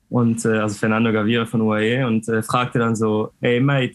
und 0.09 0.43
äh, 0.43 0.57
also 0.57 0.75
Fernando 0.75 1.11
Gaviria 1.13 1.45
von 1.45 1.61
UAE 1.61 2.05
und 2.05 2.27
äh, 2.27 2.41
fragte 2.43 2.79
dann 2.79 2.95
so, 2.95 3.31
hey 3.39 3.59
mate, 3.61 3.93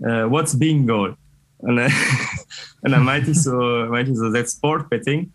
äh, 0.00 0.24
what's 0.28 0.58
bingo? 0.58 1.14
Und, 1.62 1.78
äh, 1.78 1.88
und 2.82 2.90
dann 2.90 3.04
meinte 3.04 3.30
ich 3.30 3.42
so, 3.42 3.56
meinte 3.56 4.12
ich 4.12 4.18
so, 4.18 4.32
that's 4.32 4.54
Sport 4.54 4.88
Betting. 4.90 5.32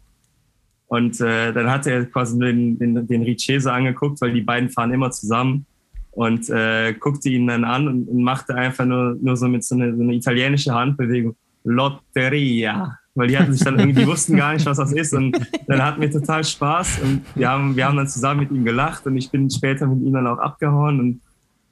Und 0.87 1.19
äh, 1.19 1.51
dann 1.51 1.69
hat 1.69 1.87
er 1.87 2.05
quasi 2.05 2.37
den, 2.37 2.77
den, 2.77 3.07
den 3.07 3.23
Richese 3.23 3.71
angeguckt, 3.71 4.21
weil 4.21 4.33
die 4.33 4.41
beiden 4.41 4.69
fahren 4.69 4.93
immer 4.93 5.11
zusammen 5.11 5.65
und 6.11 6.49
äh, 6.49 6.93
guckte 6.93 7.29
ihn 7.29 7.47
dann 7.47 7.63
an 7.63 7.87
und, 7.87 8.07
und 8.07 8.23
machte 8.23 8.55
einfach 8.55 8.85
nur, 8.85 9.17
nur 9.19 9.35
so 9.35 9.47
mit 9.47 9.63
so 9.63 9.75
einer 9.75 9.95
so 9.95 10.01
eine 10.01 10.13
italienische 10.13 10.73
Handbewegung 10.73 11.35
Lotteria. 11.65 12.97
Weil 13.15 13.27
die 13.27 13.37
hatten 13.37 13.53
sich 13.53 13.63
dann 13.63 13.79
irgendwie, 13.79 14.05
wussten 14.07 14.37
gar 14.37 14.53
nicht, 14.53 14.65
was 14.65 14.77
das 14.77 14.91
ist. 14.93 15.13
Und 15.13 15.37
dann 15.67 15.83
hatten 15.83 16.01
wir 16.01 16.11
total 16.11 16.43
Spaß 16.43 16.99
und 17.01 17.21
wir 17.35 17.49
haben, 17.49 17.75
wir 17.75 17.85
haben 17.85 17.97
dann 17.97 18.07
zusammen 18.07 18.41
mit 18.41 18.51
ihm 18.51 18.63
gelacht 18.63 19.05
und 19.07 19.17
ich 19.17 19.31
bin 19.31 19.49
später 19.49 19.87
mit 19.87 20.05
ihm 20.05 20.13
dann 20.13 20.27
auch 20.27 20.37
abgehauen 20.37 20.99
und 20.99 21.21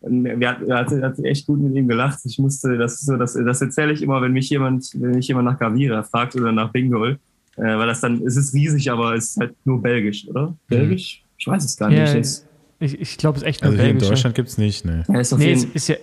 wir 0.05 0.49
hatten, 0.49 0.73
hatte, 0.73 1.01
hatte 1.01 1.23
echt 1.23 1.47
gut 1.47 1.59
mit 1.61 1.75
ihm 1.75 1.87
gelacht. 1.87 2.19
Ich 2.25 2.37
musste, 2.39 2.77
das 2.77 2.93
ist 2.95 3.05
so, 3.05 3.15
das, 3.17 3.33
das 3.33 3.61
erzähle 3.61 3.93
ich 3.93 4.01
immer, 4.01 4.21
wenn 4.21 4.33
mich 4.33 4.49
jemand, 4.49 4.89
wenn 4.95 5.11
mich 5.11 5.27
jemand 5.27 5.45
nach 5.45 5.57
Gavira 5.59 6.03
fragt 6.03 6.35
oder 6.35 6.51
nach 6.51 6.71
Bingo, 6.71 7.05
äh, 7.05 7.17
weil 7.55 7.87
das 7.87 8.01
dann, 8.01 8.21
es 8.25 8.35
ist 8.35 8.53
riesig, 8.53 8.91
aber 8.91 9.15
es 9.15 9.31
ist 9.31 9.37
halt 9.37 9.55
nur 9.65 9.81
belgisch, 9.81 10.27
oder? 10.27 10.55
Belgisch? 10.67 11.23
Ich 11.37 11.47
weiß 11.47 11.63
es 11.63 11.77
gar 11.77 11.91
Ja, 11.91 12.13
nicht. 12.13 12.43
Ich 12.79 12.99
ich 12.99 13.17
glaube, 13.17 13.37
es 13.37 13.43
ist 13.43 13.47
echt 13.47 13.61
nur 13.63 13.71
Also 13.71 13.81
hier 13.81 13.91
in 13.91 13.97
belgisch. 13.97 14.09
ja. 14.09 14.15
Deutschland 14.15 14.35
gibt 14.35 14.49
es 14.49 14.57
nicht, 14.57 14.83
ne. 14.83 15.03
ja, 15.07 15.19
ist 15.19 15.31
auf 15.31 15.39
Nee, 15.39 15.53
es 15.53 15.61
jeden, 15.63 15.73
ist 15.75 15.87
ja. 15.87 15.95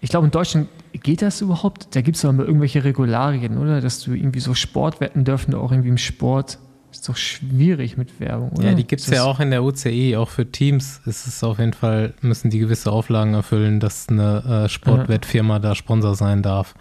Ich 0.00 0.10
glaube, 0.10 0.26
in 0.26 0.30
Deutschland 0.30 0.68
geht 0.92 1.22
das 1.22 1.40
überhaupt? 1.40 1.88
Da 1.96 2.02
gibt 2.02 2.16
es 2.16 2.22
doch 2.22 2.36
irgendwelche 2.36 2.84
Regularien, 2.84 3.56
oder? 3.58 3.80
Dass 3.80 4.00
du 4.00 4.12
irgendwie 4.12 4.40
so 4.40 4.54
Sportwetten 4.54 5.24
dürfen, 5.24 5.54
auch 5.54 5.72
irgendwie 5.72 5.88
im 5.88 5.96
Sport. 5.98 6.58
Ist 6.90 7.08
doch 7.08 7.16
schwierig 7.16 7.96
mit 7.96 8.18
Werbung, 8.18 8.50
oder? 8.52 8.68
Ja, 8.70 8.74
die 8.74 8.84
gibt 8.84 9.02
es 9.02 9.08
ja 9.10 9.24
auch 9.24 9.40
in 9.40 9.50
der 9.50 9.62
UCI, 9.62 10.16
auch 10.16 10.30
für 10.30 10.50
Teams 10.50 11.00
ist 11.04 11.26
es 11.26 11.44
auf 11.44 11.58
jeden 11.58 11.74
Fall, 11.74 12.14
müssen 12.22 12.48
die 12.50 12.58
gewisse 12.58 12.90
Auflagen 12.90 13.34
erfüllen, 13.34 13.78
dass 13.78 14.08
eine 14.08 14.64
äh, 14.64 14.68
Sportwettfirma 14.68 15.58
da 15.58 15.74
Sponsor 15.74 16.14
sein 16.14 16.42
darf. 16.42 16.74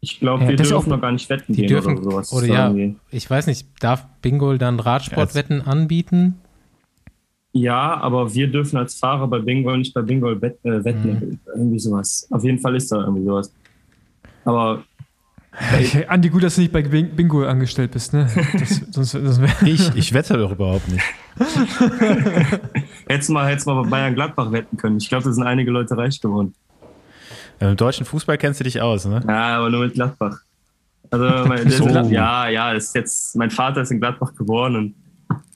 ich 0.00 0.20
glaube, 0.20 0.44
Ja, 0.44 0.50
wir 0.50 0.56
dürfen 0.56 0.74
auch- 0.76 0.86
noch 0.86 1.00
gar 1.00 1.12
nicht 1.12 1.28
wetten 1.30 1.52
Die 1.52 1.62
gehen 1.62 1.68
dürfen, 1.68 1.98
oder 1.98 2.10
sowas. 2.10 2.32
oder 2.32 2.46
ja, 2.46 2.66
irgendwie- 2.68 2.96
ich 3.10 3.28
weiß 3.28 3.46
nicht, 3.48 3.66
darf 3.80 4.06
Bingo 4.22 4.56
dann 4.56 4.78
Radsportwetten 4.78 5.62
anbieten? 5.62 6.36
Ja, 7.52 7.96
aber 8.00 8.34
wir 8.34 8.48
dürfen 8.50 8.76
als 8.76 8.94
Fahrer 8.96 9.28
bei 9.28 9.38
Bingo 9.38 9.76
nicht 9.76 9.94
bei 9.94 10.02
Bingo 10.02 10.30
äh, 10.30 10.42
wetten. 10.42 11.08
Mhm. 11.08 11.38
Irgendwie 11.54 11.78
sowas. 11.78 12.26
Auf 12.30 12.42
jeden 12.44 12.58
Fall 12.58 12.74
ist 12.76 12.90
da 12.90 12.96
irgendwie 13.00 13.24
sowas. 13.24 13.52
Aber 14.44 14.82
Hey, 15.56 16.04
Andi, 16.08 16.28
gut, 16.30 16.42
dass 16.42 16.56
du 16.56 16.62
nicht 16.62 16.72
bei 16.72 16.82
Bing- 16.82 17.14
Bingo 17.14 17.44
angestellt 17.44 17.92
bist, 17.92 18.12
ne? 18.12 18.28
Das, 18.58 18.80
sonst, 18.90 19.12
sonst 19.12 19.40
Ich, 19.64 19.94
ich 19.94 20.12
wette 20.12 20.36
doch 20.36 20.50
überhaupt 20.52 20.88
nicht. 20.88 21.02
hättest 23.06 23.28
du 23.28 23.32
mal, 23.32 23.46
hättest 23.48 23.66
du 23.66 23.70
mal 23.72 23.82
bei 23.84 23.88
Bayern 23.90 24.14
Gladbach 24.14 24.50
wetten 24.52 24.76
können. 24.76 24.96
Ich 24.98 25.08
glaube, 25.08 25.24
da 25.24 25.32
sind 25.32 25.44
einige 25.44 25.70
Leute 25.70 25.96
reich 25.96 26.20
geworden. 26.20 26.54
Ja, 27.60 27.70
Im 27.70 27.76
deutschen 27.76 28.04
Fußball 28.04 28.36
kennst 28.38 28.60
du 28.60 28.64
dich 28.64 28.80
aus, 28.80 29.04
ne? 29.06 29.20
Ja, 29.28 29.58
aber 29.58 29.70
nur 29.70 29.80
mit 29.84 29.94
Gladbach. 29.94 30.38
Also, 31.10 31.48
mein, 31.48 31.70
So. 31.70 31.86
das, 31.88 32.10
ja, 32.10 32.48
ja, 32.48 32.74
das 32.74 32.86
ist 32.86 32.94
jetzt, 32.96 33.36
mein 33.36 33.50
Vater 33.50 33.82
ist 33.82 33.90
in 33.92 34.00
Gladbach 34.00 34.34
geboren 34.34 34.74
und 34.76 34.94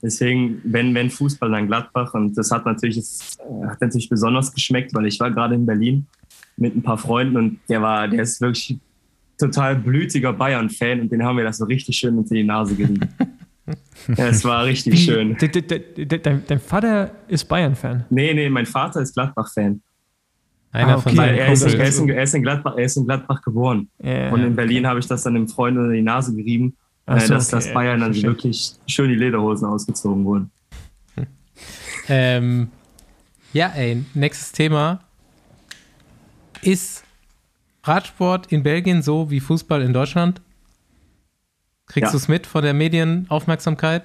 deswegen, 0.03 0.61
wenn, 0.64 0.94
wenn 0.94 1.11
Fußball, 1.11 1.51
dann 1.51 1.66
Gladbach. 1.66 2.14
Und 2.14 2.36
das 2.38 2.51
hat 2.53 2.64
natürlich, 2.66 2.99
es 2.99 3.36
hat 3.66 3.80
natürlich 3.80 4.09
besonders 4.09 4.53
geschmeckt, 4.55 4.94
weil 4.94 5.07
ich 5.07 5.18
war 5.18 5.30
gerade 5.30 5.55
in 5.57 5.66
Berlin 5.66 6.07
mit 6.57 6.76
ein 6.76 6.82
paar 6.82 6.99
Freunden 6.99 7.36
und 7.36 7.59
der 7.68 7.82
war, 7.82 8.07
der 8.09 8.22
ist 8.22 8.40
wirklich 8.40 8.78
total 9.39 9.76
blütiger 9.76 10.32
Bayern-Fan 10.32 11.01
und 11.01 11.12
den 11.12 11.22
haben 11.22 11.36
wir 11.36 11.45
das 11.45 11.59
so 11.59 11.64
richtig 11.64 11.97
schön 11.97 12.16
unter 12.18 12.34
die 12.34 12.45
Nase 12.45 12.74
gerieben. 12.74 13.09
ja, 14.16 14.26
es 14.28 14.45
war 14.45 14.64
richtig 14.64 14.95
Wie- 14.95 14.97
schön. 14.99 15.36
de- 15.36 15.49
de- 15.49 15.62
de- 15.62 16.05
de- 16.07 16.18
Dein, 16.18 16.43
dein 16.47 16.61
Vater 16.61 17.11
ist 17.28 17.45
Bayern-Fan. 17.47 18.05
Nee, 18.11 18.34
nee, 18.34 18.49
mein 18.51 18.66
Vater 18.66 19.01
ist 19.01 19.14
Gladbach-Fan. 19.14 19.80
Einer 20.70 20.97
Ah, 20.97 20.99
von 20.99 21.12
okay. 21.12 21.18
Weil 21.18 21.28
seinen 21.28 21.39
er 21.39 21.53
ist, 21.53 21.62
er, 21.62 21.84
ist 21.89 21.99
in, 21.99 22.09
er, 22.11 22.22
ist 22.24 22.34
in 22.34 22.43
Gladbach, 22.43 22.74
er 22.76 22.84
ist 22.84 22.97
in 22.97 23.07
Gladbach 23.07 23.41
geboren. 23.43 23.89
Ja, 24.03 24.30
Und 24.30 24.43
in 24.43 24.55
Berlin 24.55 24.86
habe 24.86 24.99
ich 24.99 25.07
das 25.07 25.22
dann 25.22 25.34
dem 25.34 25.49
Freund 25.49 25.78
unter 25.78 25.93
die 25.93 26.03
Nase 26.03 26.34
gerieben, 26.34 26.76
Ach 27.07 27.16
äh, 27.16 27.20
so, 27.20 27.34
dass 27.34 27.47
okay, 27.53 27.57
das 27.64 27.72
Bayern 27.72 28.01
dann 28.01 28.12
verstehe. 28.12 28.30
wirklich 28.30 28.72
schön 28.86 29.09
die 29.09 29.14
Lederhosen 29.16 29.66
ausgezogen 29.66 30.24
wurden. 30.24 30.51
Ähm, 32.11 32.68
ja, 33.53 33.68
ey, 33.76 34.03
nächstes 34.14 34.53
Thema. 34.53 35.01
Ist 36.62 37.05
Radsport 37.89 38.53
in 38.53 38.62
Belgien 38.62 39.03
so 39.03 39.30
wie 39.30 39.41
Fußball 39.41 39.82
in 39.82 39.93
Deutschland? 39.93 40.41
Kriegst 41.86 42.09
Ja. 42.09 42.11
du 42.12 42.16
es 42.18 42.28
mit 42.28 42.47
von 42.47 42.62
der 42.62 42.74
Medienaufmerksamkeit? 42.74 44.03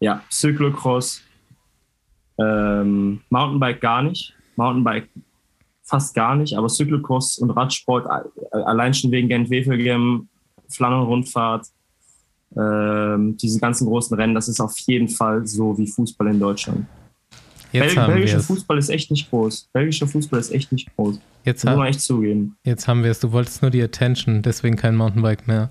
Ja, 0.00 0.22
Cyclocross, 0.30 1.22
ähm, 2.38 3.20
Mountainbike 3.30 3.80
gar 3.80 4.02
nicht, 4.02 4.34
Mountainbike 4.56 5.08
fast 5.84 6.14
gar 6.14 6.34
nicht, 6.34 6.56
aber 6.56 6.68
Cyclocross 6.68 7.38
und 7.38 7.50
Radsport 7.50 8.06
allein 8.50 8.92
schon 8.94 9.10
wegen 9.12 9.28
Gent-Wevelgem, 9.28 10.28
Flandern-Rundfahrt, 10.68 11.66
ähm, 12.56 13.36
diese 13.36 13.60
ganzen 13.60 13.86
großen 13.86 14.16
Rennen, 14.16 14.34
das 14.34 14.48
ist 14.48 14.60
auf 14.60 14.76
jeden 14.80 15.08
Fall 15.08 15.46
so 15.46 15.76
wie 15.78 15.86
Fußball 15.86 16.26
in 16.28 16.40
Deutschland. 16.40 16.86
Jetzt 17.72 17.94
Bel 17.94 18.06
belgischer. 18.06 18.40
Fußball 18.40 18.78
ist 18.78 18.88
echt 18.90 19.10
nicht 19.10 19.30
groß. 19.30 19.68
Belgischer 19.72 20.06
Fußball 20.06 20.38
ist 20.40 20.52
echt 20.52 20.72
nicht 20.72 20.94
groß. 20.96 21.18
Jetzt, 21.44 21.64
Das 21.64 21.70
muss 21.70 21.76
man 21.76 21.84
ha 21.86 21.88
echt 21.90 22.00
zugeben. 22.00 22.56
jetzt 22.64 22.86
haben 22.86 23.02
wir 23.02 23.10
es. 23.10 23.20
Du 23.20 23.32
wolltest 23.32 23.62
nur 23.62 23.70
die 23.70 23.82
Attention, 23.82 24.42
deswegen 24.42 24.76
kein 24.76 24.94
Mountainbike 24.96 25.46
mehr. 25.48 25.70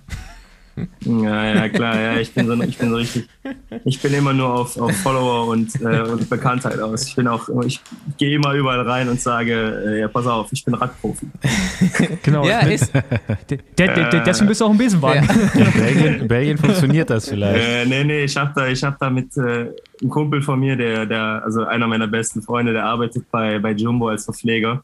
Ja, 1.02 1.56
ja, 1.56 1.70
klar, 1.70 2.00
ja, 2.00 2.18
ich 2.18 2.34
bin 2.34 2.48
so, 2.48 2.62
ich 2.62 2.78
bin 2.78 2.90
so 2.90 2.96
richtig. 2.96 3.28
Ich 3.86 4.02
bin 4.02 4.14
immer 4.14 4.34
nur 4.34 4.54
auf, 4.54 4.78
auf 4.78 4.96
Follower 4.98 5.48
und, 5.48 5.80
äh, 5.82 6.02
und 6.02 6.30
Bekanntheit 6.30 6.80
aus. 6.80 7.08
Ich 7.08 7.16
bin 7.16 7.28
auch, 7.28 7.50
ich 7.66 7.80
gehe 8.18 8.36
immer 8.36 8.54
überall 8.54 8.82
rein 8.82 9.10
und 9.10 9.20
sage, 9.20 9.84
äh, 9.86 10.00
ja, 10.02 10.08
pass 10.08 10.28
auf, 10.28 10.48
ich 10.52 10.64
bin 10.64 10.74
Radprofi. 10.74 11.28
Genau. 12.24 12.46
Ja, 12.46 12.60
ist, 12.60 12.94
der, 13.50 13.58
der, 13.78 14.10
der, 14.10 14.20
deswegen 14.22 14.48
bist 14.48 14.62
du 14.62 14.66
auch 14.66 14.72
im 14.72 14.78
Besenwagen. 14.78 15.28
In 15.56 15.72
Belgien, 15.72 16.22
in 16.22 16.28
Belgien 16.28 16.58
funktioniert 16.58 17.10
das 17.10 17.30
vielleicht. 17.30 17.64
Äh, 17.64 17.86
nee, 17.86 18.04
nee, 18.04 18.24
ich 18.24 18.38
habe 18.38 18.52
da, 18.56 18.68
ich 18.68 18.84
hab 18.84 19.00
da 19.00 19.10
mit 19.10 19.36
äh, 19.38 19.42
einem 19.42 20.10
Kumpel 20.10 20.42
von 20.42 20.60
mir, 20.60 20.76
der, 20.76 21.06
der, 21.06 21.42
also 21.44 21.66
einer 21.66 21.88
meiner 21.88 22.08
besten 22.08 22.42
Freunde, 22.42 22.74
der 22.74 22.86
arbeitet 22.86 23.26
bei, 23.32 23.60
bei 23.60 23.72
Jumbo 23.72 24.10
als 24.10 24.26
Verpfleger. 24.26 24.84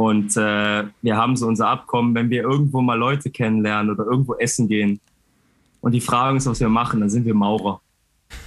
Und 0.00 0.34
äh, 0.34 0.84
wir 1.02 1.16
haben 1.18 1.36
so 1.36 1.46
unser 1.46 1.68
Abkommen, 1.68 2.14
wenn 2.14 2.30
wir 2.30 2.40
irgendwo 2.44 2.80
mal 2.80 2.94
Leute 2.98 3.28
kennenlernen 3.28 3.90
oder 3.92 4.06
irgendwo 4.06 4.32
essen 4.36 4.66
gehen 4.66 4.98
und 5.82 5.92
die 5.92 6.00
fragen 6.00 6.36
uns, 6.36 6.46
was 6.46 6.58
wir 6.58 6.70
machen, 6.70 7.00
dann 7.00 7.10
sind 7.10 7.26
wir 7.26 7.34
Maurer. 7.34 7.82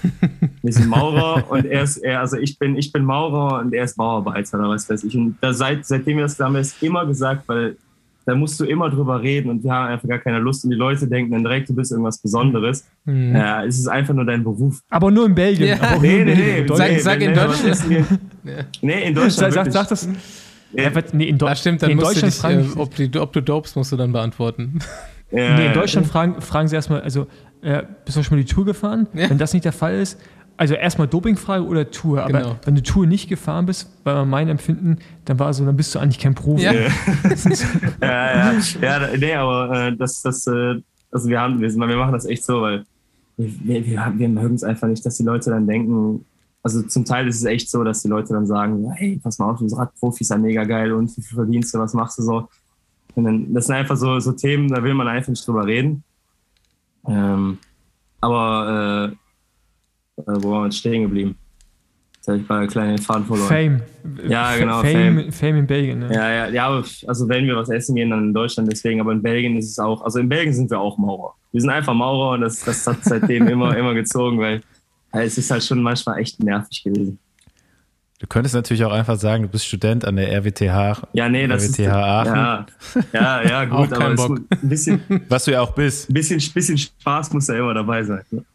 Wir 0.64 0.74
sind 0.74 0.88
Maurer 0.88 1.44
und 1.52 1.66
er 1.66 1.84
ist, 1.84 1.98
er, 1.98 2.22
also 2.22 2.38
ich 2.38 2.58
bin, 2.58 2.78
ich 2.78 2.92
bin 2.94 3.04
Maurer 3.04 3.60
und 3.60 3.74
er 3.74 3.84
ist 3.84 3.98
Bauarbeiter 3.98 4.58
oder 4.58 4.70
was 4.70 4.90
weiß 4.90 5.04
ich. 5.04 5.16
Und 5.16 5.38
da 5.42 5.54
seit, 5.54 5.86
seitdem 5.86 6.16
wir 6.18 6.24
das 6.24 6.40
haben 6.40 6.54
wir 6.54 6.62
es 6.62 6.82
immer 6.82 7.06
gesagt, 7.06 7.44
weil 7.48 7.76
da 8.26 8.34
musst 8.34 8.58
du 8.62 8.64
immer 8.64 8.90
drüber 8.90 9.22
reden 9.22 9.50
und 9.50 9.62
wir 9.64 9.72
haben 9.74 9.88
einfach 9.90 10.08
gar 10.08 10.20
keine 10.20 10.40
Lust 10.40 10.64
und 10.64 10.72
die 10.72 10.78
Leute 10.78 11.06
denken 11.06 11.34
dann 11.34 11.44
direkt, 11.44 11.68
du 11.70 11.76
bist 11.76 11.92
irgendwas 11.92 12.18
Besonderes. 12.18 12.88
Hm. 13.06 13.36
Ja, 13.36 13.66
es 13.66 13.78
ist 13.78 13.88
einfach 13.88 14.14
nur 14.14 14.24
dein 14.26 14.42
Beruf. 14.44 14.80
Aber 14.90 15.12
nur 15.12 15.26
in 15.26 15.36
Belgien. 15.36 15.68
Ja. 15.78 16.00
Nee, 16.00 16.24
nee, 16.24 16.34
nee. 16.34 16.60
In 16.62 16.68
Sag- 16.70 16.78
Deutschland- 16.78 17.02
sag 17.02 17.22
in 17.22 17.34
Deutschland- 17.34 18.20
Nee, 18.82 19.04
in 19.04 19.16
Sag, 19.16 19.24
Deutschland. 19.24 19.54
sag, 19.54 19.56
wirklich. 19.56 19.74
sag 19.74 19.88
das. 19.90 20.10
Ja. 20.74 20.84
Ja, 20.84 20.96
was- 20.96 21.14
nee, 21.14 21.26
in, 21.26 21.42
Ah, 21.42 21.56
stimmt, 21.56 21.82
dann 21.82 21.88
nee, 21.88 21.94
in 21.94 22.00
musst 22.00 22.12
du 22.18 22.22
Deutschland 22.22 22.34
dich, 22.34 22.42
fragen, 22.42 22.74
äh, 22.78 22.82
ob, 22.82 22.96
die, 22.96 23.20
ob 23.20 23.34
du 23.34 23.42
dopest, 23.42 23.76
musst 23.76 23.92
du 23.92 23.96
dann 23.98 24.12
beantworten. 24.12 24.80
Ja, 25.32 25.56
nee, 25.56 25.62
in 25.62 25.68
ja. 25.68 25.74
Deutschland 25.74 26.08
fragen, 26.08 26.42
fragen 26.42 26.68
sie 26.68 26.76
erstmal, 26.76 27.02
also 27.02 27.28
äh, 27.62 27.84
bist 28.06 28.18
du 28.18 28.24
schon 28.24 28.38
mal 28.38 28.44
die 28.44 28.52
Tour 28.54 28.66
gefahren? 28.66 29.08
Ja. 29.14 29.30
Wenn 29.30 29.38
das 29.38 29.54
nicht 29.54 29.66
der 29.66 29.72
Fall 29.74 29.96
ist, 29.96 30.20
also 30.58 30.76
erstmal 30.76 31.08
Dopingfrage 31.08 31.66
oder 31.66 31.90
Tour. 31.90 32.22
Aber 32.24 32.32
Genau. 32.42 32.56
wenn 32.66 32.76
du 32.76 32.84
Tour 32.84 33.08
nicht 33.08 33.28
gefahren 33.30 33.66
bist, 33.66 33.90
war 34.04 34.26
mein 34.26 34.50
Empfinden, 34.50 35.00
dann 35.26 35.40
war 35.40 35.52
so, 35.54 35.66
dann 35.66 35.76
bist 35.76 35.96
du 35.96 36.00
eigentlich 36.00 36.20
kein 36.20 36.36
Profi. 36.36 36.64
Ja. 36.64 36.74
ja, 36.74 36.90
ja, 38.02 38.52
ja, 38.82 39.00
nee, 39.18 39.34
aber 39.34 39.88
äh, 39.88 39.96
das, 39.98 40.22
das, 40.22 40.46
äh, 40.48 40.76
also 41.12 41.30
wir 41.30 41.40
haben, 41.40 41.60
wir, 41.62 41.70
wir 41.74 41.96
machen 41.98 42.14
das 42.14 42.26
echt 42.26 42.44
so, 42.46 42.62
weil 42.62 42.84
wir, 43.38 43.86
wir, 43.86 44.14
wir 44.16 44.30
mögen 44.30 44.56
es 44.56 44.64
einfach 44.64 44.88
nicht, 44.88 45.04
dass 45.06 45.18
die 45.18 45.24
Leute 45.24 45.50
dann 45.50 45.66
denken, 45.68 46.26
also 46.64 46.82
zum 46.84 47.04
Teil 47.04 47.28
ist 47.28 47.36
es 47.36 47.44
echt 47.44 47.70
so, 47.70 47.84
dass 47.84 48.02
die 48.02 48.08
Leute 48.08 48.34
dann 48.34 48.48
sagen, 48.48 48.90
hey, 48.96 49.20
pass 49.22 49.38
mal 49.38 49.52
auf, 49.52 49.58
du 49.58 49.66
bist 49.66 49.78
Radprofi, 49.78 50.24
ist 50.24 50.30
ja 50.30 50.38
mega 50.38 50.64
geil 50.64 50.94
und 50.94 51.16
wie 51.18 51.22
viel 51.22 51.36
verdienst 51.36 51.74
du, 51.74 51.80
was 51.80 51.94
machst 51.94 52.18
du 52.18 52.24
so? 52.24 52.48
Und 53.16 53.26
dann, 53.26 53.54
das 53.54 53.68
sind 53.68 53.76
einfach 53.76 53.98
so, 53.98 54.20
so 54.20 54.32
Themen, 54.32 54.70
da 54.70 54.82
will 54.82 54.94
man 54.94 55.08
einfach 55.08 55.30
nicht 55.30 55.46
drüber 55.46 55.68
reden. 55.68 56.04
Ähm, 57.06 57.58
aber 58.22 59.12
äh, 60.18 60.22
äh, 60.22 60.36
wo 60.42 60.52
waren 60.52 60.62
wir 60.62 60.66
jetzt 60.66 60.78
stehen 60.78 61.04
geblieben? 61.04 61.36
Jetzt 62.16 62.28
habe 62.30 62.38
ich 62.38 62.48
bei 62.48 62.56
einer 62.56 62.68
kleinen 62.68 62.98
Faden 62.98 63.26
verloren. 63.26 63.50
Fame. 63.50 63.82
Ja, 64.30 64.56
genau, 64.56 64.82
Fame, 64.82 65.32
Fame. 65.34 65.58
in 65.58 65.68
Belgien. 65.68 66.00
Ne? 66.00 66.14
Ja, 66.14 66.32
ja, 66.32 66.48
ja, 66.48 66.68
aber 66.68 66.86
also 67.08 67.28
wenn 67.28 67.46
wir 67.46 67.58
was 67.58 67.70
essen 67.70 67.96
gehen, 67.96 68.10
dann 68.12 68.28
in 68.28 68.34
Deutschland 68.34 68.72
deswegen, 68.72 69.02
aber 69.02 69.12
in 69.12 69.22
Belgien 69.22 69.58
ist 69.58 69.70
es 69.70 69.80
auch, 69.80 70.02
also 70.02 70.20
in 70.20 70.30
Belgien 70.30 70.54
sind 70.54 70.72
wir 70.72 70.80
auch 70.80 70.98
Maurer. 70.98 71.34
Wir 71.52 71.60
sind 71.60 71.70
einfach 71.70 71.94
Maurer 71.94 72.36
und 72.36 72.42
das, 72.42 72.62
das 72.62 72.88
hat 72.88 73.04
seitdem 73.04 73.48
immer, 73.50 73.76
immer 73.76 73.94
gezogen, 73.94 74.40
weil 74.40 74.62
es 75.22 75.38
ist 75.38 75.52
halt 75.52 75.64
schon 75.64 75.82
manchmal 75.82 76.20
echt 76.20 76.42
nervig 76.44 76.84
gewesen. 76.84 77.20
Du 78.20 78.28
könntest 78.28 78.56
natürlich 78.56 78.84
auch 78.86 78.92
einfach 78.92 79.18
sagen, 79.18 79.44
du 79.44 79.50
bist 79.50 79.66
Student 79.66 80.06
an 80.06 80.16
der 80.16 80.32
RWTH. 80.32 81.08
Ja, 81.14 81.28
nee, 81.28 81.46
das 81.46 81.66
ist. 81.66 81.80
RWTH 81.80 81.94
Aachen. 81.94 82.36
Ja, 82.36 82.66
ja, 83.12 83.64
ja, 83.64 83.64
Auch 83.72 83.82
gut, 83.82 83.92
kein 83.92 84.02
aber 84.02 84.14
es 84.14 84.28
Bock. 84.28 84.40
ein 84.50 84.70
bisschen, 84.70 85.02
Was 85.30 85.44
du 85.46 85.52
ja 85.52 85.62
auch 85.62 85.74
bist. 85.74 86.14
bisschen, 86.14 86.42
bisschen 86.54 86.78
Spaß 86.78 87.34
muss 87.34 87.48
ja 87.48 87.56
immer 87.56 87.74
dabei 87.74 88.04
sein. 88.04 88.24
Ne? 88.32 88.46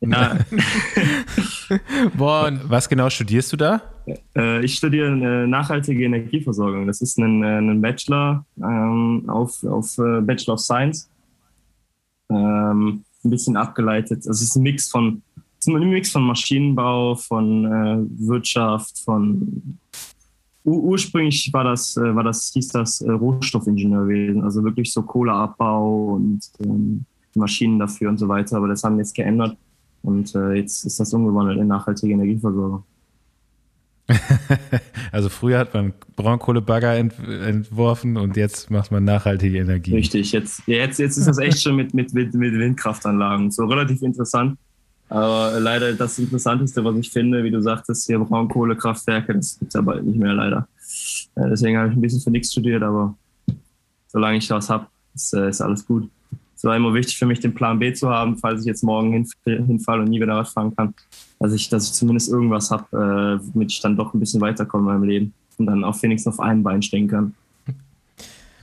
Ja, 0.00 0.36
Boah, 2.16 2.46
und 2.46 2.68
Was 2.70 2.88
genau 2.88 3.08
studierst 3.10 3.52
du 3.52 3.56
da? 3.56 3.82
äh, 4.34 4.64
ich 4.64 4.74
studiere 4.74 5.08
äh, 5.10 5.46
nachhaltige 5.46 6.04
Energieversorgung. 6.04 6.86
Das 6.86 7.02
ist 7.02 7.18
ein, 7.18 7.44
äh, 7.44 7.58
ein 7.58 7.80
Bachelor 7.80 8.44
ähm, 8.58 9.24
auf, 9.28 9.62
auf 9.62 9.94
Bachelor 9.96 10.54
of 10.54 10.60
Science. 10.60 11.08
Ähm, 12.30 13.04
ein 13.24 13.30
bisschen 13.30 13.56
abgeleitet. 13.56 14.26
Also 14.26 14.30
es 14.30 14.42
ist 14.42 14.56
ein 14.56 14.62
Mix 14.62 14.88
von, 14.88 15.22
ist 15.66 15.74
ein 15.74 15.90
Mix 15.90 16.10
von 16.10 16.22
Maschinenbau, 16.24 17.16
von 17.16 17.64
äh, 17.64 18.26
Wirtschaft, 18.26 18.98
von 18.98 19.78
Ur 20.64 20.80
ursprünglich 20.80 21.52
war 21.52 21.64
das, 21.64 21.96
äh, 21.96 22.14
war 22.14 22.22
das, 22.22 22.52
hieß 22.52 22.68
das 22.68 23.00
äh, 23.00 23.10
Rohstoffingenieurwesen, 23.10 24.44
also 24.44 24.62
wirklich 24.62 24.92
so 24.92 25.02
Kohleabbau 25.02 26.14
und 26.14 26.40
ähm, 26.60 27.04
Maschinen 27.34 27.80
dafür 27.80 28.10
und 28.10 28.18
so 28.18 28.28
weiter. 28.28 28.58
Aber 28.58 28.68
das 28.68 28.84
haben 28.84 28.94
wir 28.94 29.00
jetzt 29.00 29.14
geändert 29.14 29.56
und 30.02 30.32
äh, 30.36 30.52
jetzt 30.52 30.84
ist 30.84 31.00
das 31.00 31.12
umgewandelt 31.12 31.58
in 31.58 31.66
nachhaltige 31.66 32.12
Energieversorgung. 32.12 32.84
Also 35.12 35.28
früher 35.28 35.58
hat 35.58 35.74
man 35.74 35.92
Braunkohlebagger 36.16 36.96
ent 36.96 37.14
entworfen 37.18 38.16
und 38.16 38.34
jetzt 38.36 38.70
macht 38.70 38.90
man 38.90 39.04
nachhaltige 39.04 39.58
Energie. 39.58 39.94
Richtig, 39.94 40.32
jetzt, 40.32 40.62
jetzt, 40.66 40.98
jetzt 40.98 41.18
ist 41.18 41.26
das 41.26 41.36
echt 41.36 41.60
schon 41.60 41.76
mit, 41.76 41.92
mit, 41.92 42.14
mit, 42.14 42.32
mit 42.32 42.54
Windkraftanlagen. 42.54 43.50
So 43.50 43.66
relativ 43.66 44.00
interessant. 44.00 44.58
Aber 45.12 45.60
leider 45.60 45.92
das 45.92 46.18
Interessanteste, 46.18 46.82
was 46.84 46.96
ich 46.96 47.10
finde, 47.10 47.44
wie 47.44 47.50
du 47.50 47.60
sagtest, 47.60 48.06
hier 48.06 48.18
Braunkohlekraftwerke, 48.18 49.34
das 49.34 49.58
gibt 49.58 49.68
es 49.68 49.74
ja 49.74 49.82
bald 49.82 50.04
nicht 50.04 50.18
mehr 50.18 50.32
leider. 50.32 50.66
Äh, 51.34 51.50
deswegen 51.50 51.76
habe 51.76 51.88
ich 51.90 51.94
ein 51.94 52.00
bisschen 52.00 52.20
für 52.22 52.30
nichts 52.30 52.50
studiert, 52.52 52.82
aber 52.82 53.14
solange 54.08 54.38
ich 54.38 54.48
das 54.48 54.70
habe, 54.70 54.86
ist, 55.14 55.34
äh, 55.34 55.50
ist 55.50 55.60
alles 55.60 55.86
gut. 55.86 56.08
Es 56.56 56.64
war 56.64 56.76
immer 56.76 56.94
wichtig 56.94 57.18
für 57.18 57.26
mich, 57.26 57.40
den 57.40 57.52
Plan 57.54 57.78
B 57.78 57.92
zu 57.92 58.08
haben, 58.08 58.38
falls 58.38 58.60
ich 58.60 58.66
jetzt 58.66 58.82
morgen 58.84 59.12
hinf 59.12 59.32
hinfalle 59.44 60.02
und 60.02 60.08
nie 60.08 60.20
wieder 60.20 60.32
Radfahren 60.34 60.74
kann, 60.74 60.94
dass 61.40 61.52
ich, 61.52 61.68
dass 61.68 61.88
ich 61.88 61.92
zumindest 61.92 62.30
irgendwas 62.30 62.70
habe, 62.70 62.86
äh, 63.42 63.46
womit 63.52 63.70
ich 63.70 63.80
dann 63.80 63.96
doch 63.96 64.14
ein 64.14 64.20
bisschen 64.20 64.40
weiterkomme 64.40 64.84
in 64.92 64.98
meinem 65.00 65.08
Leben 65.08 65.34
und 65.58 65.66
dann 65.66 65.84
auch 65.84 66.00
wenigstens 66.02 66.32
auf 66.32 66.40
einem 66.40 66.62
Bein 66.62 66.80
stehen 66.80 67.08
kann. 67.08 67.34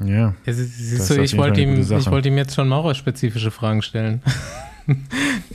Ja. 0.03 0.33
ja, 0.45 0.53
sie- 0.53 0.63
siehst 0.63 1.09
du, 1.11 1.21
ich 1.21 1.37
wollte 1.37 1.59
ihm, 1.61 1.75
ich 1.99 2.09
wollte 2.09 2.29
ihm 2.29 2.37
jetzt 2.37 2.55
schon 2.55 2.69
maurerspezifische 2.69 3.51
Fragen 3.51 3.81
stellen. 3.83 4.23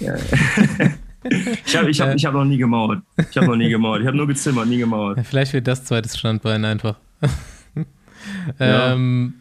Ja. 0.00 0.14
ich 1.66 1.76
habe 1.76 1.90
ich 1.90 2.00
hab, 2.00 2.14
ich 2.14 2.24
hab 2.24 2.34
noch 2.34 2.44
nie 2.44 2.58
gemauert. 2.58 3.02
Ich 3.30 3.36
habe 3.36 3.46
noch 3.46 3.56
nie 3.56 3.68
gemauert. 3.68 4.02
Ich 4.02 4.06
habe 4.06 4.16
nur 4.16 4.26
gezimmert, 4.26 4.66
nie 4.66 4.78
gemauert. 4.78 5.18
Vielleicht 5.24 5.52
wird 5.52 5.66
das 5.66 5.84
zweites 5.84 6.16
Standbein 6.18 6.64
einfach. 6.64 6.96
Ja. 8.58 8.94
ähm, 8.94 9.34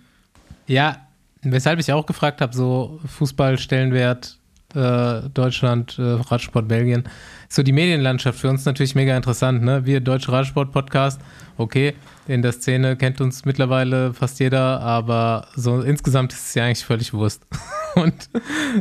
ja, 0.68 0.98
weshalb 1.42 1.80
ich 1.80 1.90
auch 1.94 2.06
gefragt 2.06 2.42
habe, 2.42 2.54
so 2.54 3.00
Fußball-Stellenwert 3.18 4.38
äh, 4.76 5.30
Deutschland, 5.34 5.98
äh, 6.00 6.02
Radsport 6.02 6.68
Belgien. 6.68 7.04
So 7.50 7.64
die 7.64 7.72
Medienlandschaft 7.72 8.40
für 8.40 8.50
uns 8.50 8.66
natürlich 8.66 8.96
mega 8.96 9.16
interessant, 9.16 9.64
ne? 9.64 9.86
Wir 9.86 10.02
Deutsche 10.02 10.32
Radsport-Podcast, 10.32 11.22
okay, 11.58 11.94
in 12.28 12.42
der 12.42 12.52
Szene 12.52 12.96
kennt 12.96 13.22
uns 13.22 13.46
mittlerweile 13.46 14.14
fast 14.14 14.40
jeder, 14.40 14.82
aber 14.82 15.48
so 15.56 15.82
insgesamt 15.82 16.34
ist 16.34 16.48
es 16.48 16.54
ja 16.56 16.66
eigentlich 16.66 16.86
völlig 16.86 17.14
Wurst. 17.14 17.46
Und 17.96 18.30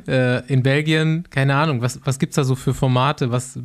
äh, 0.09 0.47
in 0.47 0.62
Belgien, 0.62 1.24
keine 1.28 1.55
Ahnung, 1.55 1.82
was, 1.82 2.01
was 2.05 2.19
gibt 2.19 2.31
es 2.31 2.36
da 2.36 2.44
so 2.44 2.55
für 2.55 2.73
Formate? 2.73 3.31
Was 3.31 3.59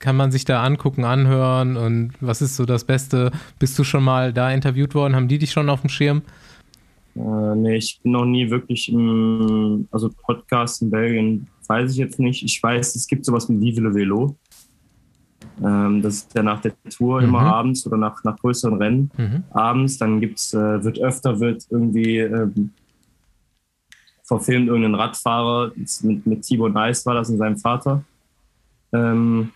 kann 0.00 0.16
man 0.16 0.32
sich 0.32 0.44
da 0.44 0.62
angucken, 0.62 1.04
anhören 1.04 1.76
und 1.76 2.12
was 2.20 2.42
ist 2.42 2.56
so 2.56 2.66
das 2.66 2.84
Beste? 2.84 3.30
Bist 3.58 3.78
du 3.78 3.84
schon 3.84 4.04
mal 4.04 4.32
da 4.32 4.50
interviewt 4.50 4.94
worden? 4.94 5.16
Haben 5.16 5.28
die 5.28 5.38
dich 5.38 5.52
schon 5.52 5.70
auf 5.70 5.80
dem 5.80 5.88
Schirm? 5.88 6.22
Äh, 7.16 7.54
nee, 7.56 7.76
ich 7.76 8.00
bin 8.02 8.12
noch 8.12 8.24
nie 8.24 8.50
wirklich 8.50 8.88
im, 8.92 9.86
also 9.90 10.10
Podcast 10.10 10.82
in 10.82 10.90
Belgien, 10.90 11.46
weiß 11.68 11.92
ich 11.92 11.98
jetzt 11.98 12.18
nicht. 12.18 12.42
Ich 12.42 12.60
weiß, 12.62 12.94
es 12.96 13.06
gibt 13.06 13.24
sowas 13.24 13.48
wie 13.48 13.60
Vive 13.60 13.80
le 13.80 13.94
Velo. 13.94 14.36
Ähm, 15.62 16.02
das 16.02 16.14
ist 16.16 16.34
ja 16.34 16.42
nach 16.42 16.60
der 16.60 16.72
Tour 16.90 17.22
immer 17.22 17.42
Mhm. 17.42 17.46
abends 17.46 17.86
oder 17.86 17.96
nach, 17.96 18.24
nach 18.24 18.36
größeren 18.38 18.74
Rennen 18.74 19.10
Mhm. 19.16 19.44
abends. 19.50 19.98
Dann 19.98 20.20
gibt's, 20.20 20.52
äh, 20.52 20.82
wird 20.82 20.98
öfter, 20.98 21.38
wird 21.38 21.64
irgendwie 21.70 22.18
ähm, 22.18 22.70
verfilmt 24.24 24.68
irgendein 24.68 24.94
Radfahrer, 24.96 25.72
mit, 26.02 26.26
mit 26.26 26.42
Thibaut 26.42 26.72
Neis 26.72 27.04
war 27.06 27.14
das 27.14 27.30
und 27.30 27.38
seinem 27.38 27.58
Vater. 27.58 28.02
Ähm, 28.92 29.50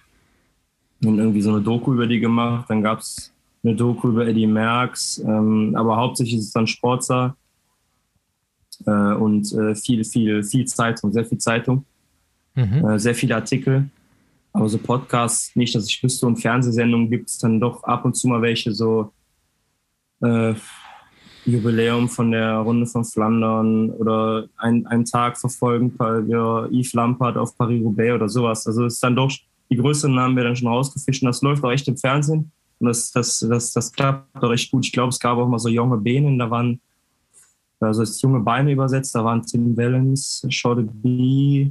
und 1.04 1.18
irgendwie 1.18 1.40
so 1.40 1.50
eine 1.52 1.62
Doku 1.62 1.94
über 1.94 2.06
die 2.06 2.20
gemacht. 2.20 2.66
Dann 2.68 2.82
gab's 2.82 3.32
eine 3.64 3.74
Doku 3.74 4.08
über 4.08 4.26
Eddie 4.26 4.46
Merckx, 4.46 5.18
ähm, 5.26 5.74
aber 5.74 5.96
hauptsächlich 5.96 6.38
ist 6.38 6.46
es 6.46 6.52
dann 6.52 6.66
Sportler 6.66 7.36
und 8.86 9.52
äh, 9.52 9.74
viel, 9.74 10.04
viel, 10.04 10.42
viel 10.42 10.66
Zeitung, 10.66 11.12
sehr 11.12 11.24
viel 11.24 11.38
Zeitung, 11.38 11.84
Mhm. 12.54 12.84
äh, 12.84 12.98
sehr 12.98 13.14
viele 13.14 13.36
Artikel. 13.36 13.88
Aber 14.52 14.68
so 14.68 14.78
Podcasts 14.78 15.54
nicht, 15.54 15.74
dass 15.74 15.88
ich 15.88 16.02
wüsste 16.02 16.26
und 16.26 16.38
Fernsehsendungen 16.38 17.08
gibt 17.08 17.28
es 17.28 17.38
dann 17.38 17.60
doch 17.60 17.84
ab 17.84 18.04
und 18.04 18.14
zu 18.14 18.26
mal 18.26 18.42
welche 18.42 18.72
so 18.72 19.12
äh, 20.20 20.54
Jubiläum 21.44 22.08
von 22.08 22.32
der 22.32 22.56
Runde 22.56 22.86
von 22.86 23.04
Flandern 23.04 23.90
oder 23.90 24.48
ein, 24.56 24.86
einen 24.86 25.04
Tag 25.04 25.38
verfolgen 25.38 25.94
ja, 26.28 26.66
Yves 26.66 26.92
Lampard 26.94 27.36
auf 27.36 27.56
Paris-Roubaix 27.56 28.14
oder 28.14 28.28
sowas. 28.28 28.66
Also 28.66 28.86
es 28.86 28.94
ist 28.94 29.02
dann 29.02 29.16
doch, 29.16 29.32
die 29.70 29.76
größeren 29.76 30.14
Namen 30.14 30.34
werden 30.34 30.48
dann 30.48 30.56
schon 30.56 30.68
rausgefischt 30.68 31.22
und 31.22 31.26
das 31.26 31.42
läuft 31.42 31.62
auch 31.62 31.70
echt 31.70 31.86
im 31.86 31.96
Fernsehen 31.96 32.50
und 32.80 32.86
das, 32.86 33.12
das, 33.12 33.38
das, 33.48 33.72
das 33.72 33.92
klappt 33.92 34.42
auch 34.42 34.50
recht 34.50 34.70
gut. 34.70 34.84
Ich 34.84 34.92
glaube, 34.92 35.10
es 35.10 35.20
gab 35.20 35.38
auch 35.38 35.48
mal 35.48 35.58
so 35.58 35.68
junge 35.68 35.98
Benen, 35.98 36.38
da 36.38 36.50
waren, 36.50 36.80
also 37.80 38.00
als 38.00 38.20
junge 38.20 38.40
Beine 38.40 38.72
übersetzt, 38.72 39.14
da 39.14 39.24
waren 39.24 39.42
Tim 39.44 39.76
Wellens, 39.76 40.44
Short 40.48 40.86
B, 41.02 41.70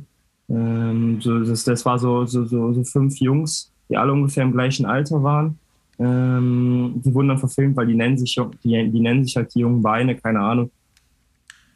ähm, 0.50 1.20
so, 1.22 1.40
das, 1.40 1.64
das 1.64 1.86
war 1.86 2.00
so, 2.00 2.26
so, 2.26 2.46
so, 2.46 2.74
so 2.74 2.84
fünf 2.84 3.20
Jungs, 3.20 3.72
die 3.90 3.98
alle 3.98 4.14
ungefähr 4.14 4.44
im 4.44 4.54
gleichen 4.54 4.86
Alter 4.86 5.22
waren 5.22 5.60
ähm, 6.00 7.02
die 7.04 7.14
wurden 7.14 7.30
dann 7.30 7.40
verfilmt, 7.40 7.76
weil 7.76 7.88
die 7.88 7.96
nennen 7.96 8.18
sich, 8.18 8.40
die, 8.64 8.92
die 8.92 9.00
nennen 9.00 9.24
sich 9.24 9.36
halt 9.36 9.54
die 9.56 9.60
jungen 9.60 9.82
Beine, 9.82 10.16
keine 10.16 10.40
Ahnung. 10.40 10.72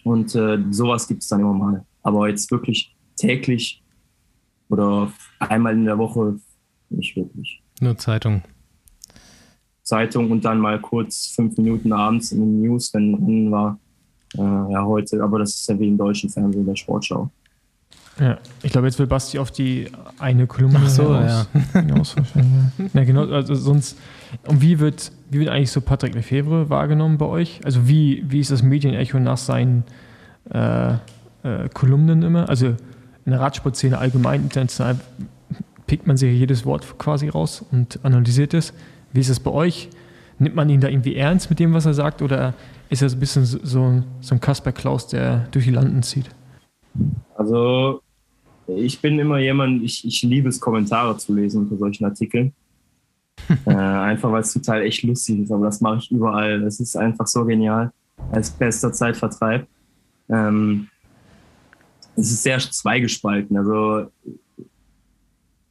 Und 0.04 0.36
äh, 0.36 0.60
sowas 0.70 1.08
gibt 1.08 1.24
es 1.24 1.30
dann 1.30 1.42
immer 1.42 1.54
mal. 1.54 1.86
Aber 2.04 2.30
jetzt 2.30 2.50
wirklich 2.52 2.96
täglich 3.16 3.84
oder 4.70 5.12
einmal 5.40 5.74
in 5.74 5.86
der 5.86 5.98
Woche 5.98 6.40
nicht 6.90 7.16
wirklich. 7.16 7.62
Nur 7.80 7.98
Zeitung. 7.98 8.44
Zeitung 9.84 10.32
und 10.32 10.46
dann 10.46 10.60
mal 10.60 10.80
kurz 10.80 11.28
fünf 11.28 11.58
Minuten 11.58 11.92
abends 11.92 12.32
in 12.32 12.40
den 12.40 12.62
News, 12.62 12.94
wenn 12.94 13.16
Rennen 13.16 13.52
war. 13.52 13.80
Äh, 14.38 14.42
ja, 14.42 14.86
heute, 14.86 15.22
aber 15.24 15.40
das 15.40 15.52
ist 15.52 15.70
ja 15.70 15.80
wie 15.80 15.88
im 15.88 15.98
deutschen 15.98 16.30
Fernsehen 16.30 16.66
der 16.66 16.76
Sportschau. 16.76 17.30
Ja, 18.20 18.38
ich 18.62 18.72
glaube, 18.72 18.88
jetzt 18.88 19.00
will 19.00 19.08
Basti 19.08 19.40
auf 19.40 19.52
die 19.52 19.90
eine 20.20 20.46
Kolumne 20.46 20.82
Ach 20.84 20.90
so, 20.90 21.16
hinaus, 21.18 21.48
ja. 21.74 21.82
hinaus 21.82 22.16
ja, 22.94 23.04
genau, 23.04 23.26
also 23.28 23.56
sonst, 23.56 23.98
und 24.48 24.62
wie 24.62 24.80
wird, 24.80 25.12
wie 25.30 25.40
wird 25.40 25.50
eigentlich 25.50 25.72
so 25.72 25.82
Patrick 25.82 26.14
Lefebvre 26.14 26.70
wahrgenommen 26.70 27.18
bei 27.18 27.26
euch? 27.26 27.62
Also 27.64 27.88
wie, 27.88 28.24
wie 28.28 28.40
ist 28.40 28.52
das 28.52 28.64
Medienecho 28.64 29.20
nach 29.20 29.38
seinen 29.38 29.86
äh, 30.54 30.94
äh, 30.94 30.98
Kolumnen 31.74 32.22
immer? 32.22 32.50
Also 32.50 32.76
in 33.26 33.32
der 33.32 33.40
Radsportszene 33.40 33.98
allgemein, 33.98 34.44
international, 34.44 35.00
pickt 35.88 36.06
man 36.06 36.18
sich 36.18 36.38
jedes 36.38 36.66
Wort 36.66 36.98
quasi 36.98 37.30
raus 37.30 37.66
und 37.72 38.00
analysiert 38.04 38.54
es. 38.54 38.74
Wie 39.14 39.20
ist 39.20 39.30
das 39.30 39.40
bei 39.40 39.52
euch? 39.52 39.90
Nimmt 40.38 40.56
man 40.56 40.70
ihn 40.70 40.82
da 40.82 40.88
irgendwie 40.88 41.16
ernst 41.16 41.50
mit 41.50 41.60
dem, 41.60 41.74
was 41.74 41.86
er 41.86 41.94
sagt, 41.94 42.22
oder 42.22 42.54
ist 42.92 43.02
er 43.02 43.10
so 43.10 43.16
ein 43.16 43.20
bisschen 43.20 43.46
so, 43.46 43.60
so 43.64 44.36
ein 44.36 44.40
Kasper 44.42 44.74
Klaus, 44.74 45.08
der 45.08 45.48
durch 45.52 45.66
die 45.66 45.72
Landen 45.72 46.04
zieht? 46.04 46.30
Also 47.36 48.02
ich 48.68 49.00
bin 49.00 49.18
immer 49.18 49.40
jemand, 49.40 49.82
ich, 49.82 50.06
ich 50.06 50.22
liebe 50.24 50.50
es, 50.50 50.60
Kommentare 50.60 51.18
zu 51.18 51.34
lesen 51.34 51.64
unter 51.64 51.78
solchen 51.78 52.04
Artikeln. 52.04 52.54
äh, 53.66 53.74
einfach 53.74 54.32
weil 54.32 54.42
es 54.42 54.54
Teil 54.54 54.84
echt 54.84 55.04
lustig 55.04 55.40
ist, 55.40 55.52
aber 55.52 55.66
das 55.66 55.80
mache 55.80 56.00
ich 56.00 56.12
überall. 56.12 56.60
Das 56.60 56.82
ist 56.82 56.98
einfach 56.98 57.28
so 57.28 57.46
genial 57.46 57.92
als 58.32 58.52
bester 58.52 58.92
Zeitvertreib. 58.92 59.66
Ähm, 60.30 60.90
es 62.18 62.30
ist 62.30 62.44
sehr 62.44 62.60
zweigespalten. 62.60 63.58
Also 63.58 64.12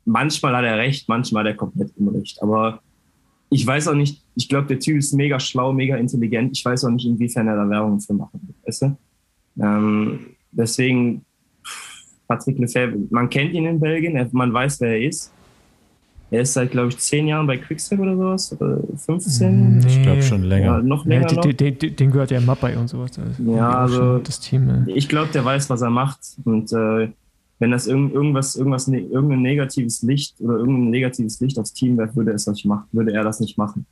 manchmal 0.07 0.57
hat 0.57 0.65
er 0.65 0.79
recht, 0.79 1.07
manchmal 1.07 1.45
hat 1.45 1.53
er 1.53 1.57
komplett 1.57 1.93
unrecht. 1.99 2.43
Aber 2.43 2.81
ich 3.51 3.66
weiß 3.66 3.89
auch 3.89 3.94
nicht, 3.94 4.22
ich 4.36 4.48
glaube, 4.48 4.68
der 4.68 4.78
Typ 4.78 4.97
ist 4.97 5.12
mega 5.12 5.39
schlau, 5.40 5.72
mega 5.72 5.97
intelligent. 5.97 6.56
Ich 6.56 6.64
weiß 6.64 6.85
auch 6.85 6.90
nicht, 6.90 7.06
inwiefern 7.06 7.48
er 7.48 7.56
da 7.56 7.68
Werbung 7.68 8.01
für 8.01 8.14
machen 8.14 8.40
wird. 8.47 8.56
Weißt 8.66 8.82
du? 8.82 8.97
ähm, 9.60 10.20
deswegen, 10.52 11.24
Patrick 12.28 12.59
Lefebvre, 12.59 12.98
man 13.10 13.28
kennt 13.28 13.52
ihn 13.52 13.66
in 13.66 13.81
Belgien, 13.81 14.28
man 14.32 14.52
weiß, 14.52 14.81
wer 14.81 14.90
er 14.90 15.02
ist. 15.02 15.32
Er 16.32 16.43
ist 16.43 16.52
seit, 16.52 16.70
glaube 16.70 16.90
ich, 16.90 16.98
zehn 16.98 17.27
Jahren 17.27 17.48
bei 17.48 17.56
Quickstep 17.56 17.98
oder 17.98 18.16
sowas. 18.16 18.52
Oder 18.52 18.78
15? 18.97 19.78
Nee. 19.78 19.86
Ich 19.89 20.01
glaube 20.01 20.22
schon 20.22 20.44
länger. 20.44 20.77
Ja, 20.77 20.82
noch 20.82 21.05
länger. 21.05 21.28
Ja, 21.28 21.40
den, 21.40 21.77
den, 21.77 21.97
den, 21.97 22.10
gehört 22.12 22.31
ja 22.31 22.40
Mappai 22.40 22.78
und 22.78 22.86
sowas. 22.86 23.10
Ja, 23.44 23.70
also 23.70 24.18
das 24.18 24.39
Team. 24.39 24.68
Ja. 24.68 24.94
Ich 24.94 25.09
glaube, 25.09 25.31
der 25.32 25.44
weiß, 25.44 25.68
was 25.70 25.82
er 25.82 25.90
macht. 25.90 26.20
Und 26.44 26.72
äh, 26.72 27.09
wenn 27.61 27.70
das 27.70 27.87
irgend, 27.87 28.12
irgendwas, 28.12 28.57
irgendwas, 28.57 28.89
ne, 28.89 29.01
irgendein 29.01 29.43
negatives 29.43 30.03
Licht 30.03 30.41
oder 30.41 30.57
irgendein 30.57 30.91
negatives 30.91 31.39
Licht 31.41 31.59
aufs 31.59 31.73
Team 31.73 31.97
wäre, 31.99 32.15
würde, 32.16 32.35
würde 32.93 33.12
er 33.12 33.23
das 33.23 33.39
nicht 33.39 33.57
machen. 33.57 33.87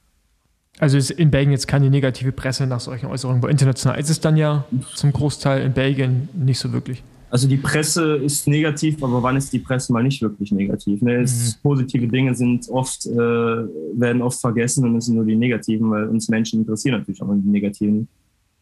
Also 0.81 0.97
ist 0.97 1.11
in 1.11 1.31
Belgien 1.31 1.53
jetzt 1.53 1.69
keine 1.69 1.91
negative 1.91 2.33
Presse 2.33 2.67
nach 2.67 2.81
solchen 2.81 3.07
Äußerungen. 3.07 3.41
Bei 3.41 3.51
international 3.51 3.99
ist 3.99 4.11
es 4.11 4.21
dann 4.21 4.37
ja 4.37 4.65
zum 4.95 5.13
Großteil 5.13 5.63
in 5.67 5.73
Belgien 5.73 6.29
nicht 6.35 6.59
so 6.59 6.73
wirklich. 6.73 7.03
Also 7.31 7.47
die 7.47 7.59
Presse 7.59 8.17
ist 8.17 8.49
negativ, 8.49 9.03
aber 9.03 9.23
wann 9.23 9.37
ist 9.37 9.53
die 9.53 9.59
Presse 9.59 9.93
mal 9.93 10.03
nicht 10.03 10.23
wirklich 10.23 10.51
negativ? 10.51 11.03
Ne? 11.03 11.21
Mhm. 11.21 11.55
Positive 11.63 12.07
Dinge 12.09 12.35
sind 12.35 12.69
oft, 12.71 13.05
äh, 13.05 13.17
werden 13.17 14.23
oft 14.23 14.41
vergessen 14.41 14.85
und 14.85 14.97
es 14.97 15.07
sind 15.07 15.17
nur 15.17 15.27
die 15.27 15.37
negativen, 15.37 15.91
weil 15.91 16.09
uns 16.09 16.29
Menschen 16.29 16.61
interessieren 16.61 16.99
natürlich 16.99 17.21
auch 17.21 17.29
die 17.35 17.49
negativen. 17.49 18.09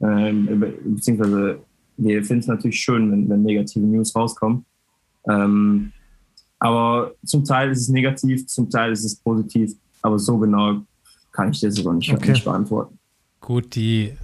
Ähm, 0.00 0.64
beziehungsweise 0.84 1.58
wir 1.96 2.24
finden 2.24 2.40
es 2.40 2.46
natürlich 2.48 2.80
schön, 2.80 3.12
wenn, 3.12 3.28
wenn 3.28 3.42
negative 3.42 3.86
News 3.86 4.16
rauskommen. 4.16 4.64
Ähm, 5.28 5.92
aber 6.58 7.12
zum 7.24 7.44
Teil 7.44 7.70
ist 7.70 7.80
es 7.80 7.88
negativ, 7.88 8.46
zum 8.46 8.70
Teil 8.70 8.92
ist 8.92 9.04
es 9.04 9.16
positiv, 9.16 9.72
aber 10.02 10.18
so 10.18 10.38
genau 10.38 10.80
kann 11.32 11.50
ich 11.50 11.60
dir 11.60 11.70
sogar 11.70 11.94
nicht, 11.94 12.12
okay. 12.12 12.32
nicht 12.32 12.44
beantworten. 12.44 12.98
Gut, 13.40 13.74
die 13.74 14.16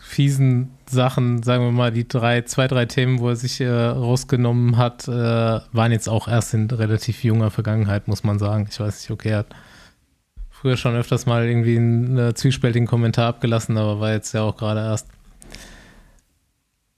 fiesen 0.00 0.70
Sachen, 0.88 1.42
sagen 1.42 1.64
wir 1.64 1.72
mal, 1.72 1.90
die 1.90 2.06
drei, 2.06 2.42
zwei, 2.42 2.68
drei 2.68 2.86
Themen, 2.86 3.18
wo 3.18 3.30
er 3.30 3.36
sich 3.36 3.60
äh, 3.60 3.68
rausgenommen 3.68 4.76
hat, 4.76 5.08
äh, 5.08 5.10
waren 5.10 5.92
jetzt 5.92 6.08
auch 6.08 6.28
erst 6.28 6.54
in 6.54 6.70
relativ 6.70 7.24
junger 7.24 7.50
Vergangenheit, 7.50 8.06
muss 8.08 8.22
man 8.22 8.38
sagen. 8.38 8.66
Ich 8.70 8.78
weiß 8.78 9.00
nicht, 9.00 9.10
okay, 9.10 9.30
er 9.30 9.38
hat 9.38 9.54
früher 10.50 10.76
schon 10.76 10.94
öfters 10.94 11.26
mal 11.26 11.44
irgendwie 11.44 11.76
einen 11.76 12.16
äh, 12.16 12.34
zwiespältigen 12.34 12.86
Kommentar 12.86 13.28
abgelassen, 13.28 13.76
aber 13.76 14.00
war 14.00 14.12
jetzt 14.12 14.32
ja 14.32 14.42
auch 14.42 14.56
gerade 14.56 14.80
erst. 14.80 15.08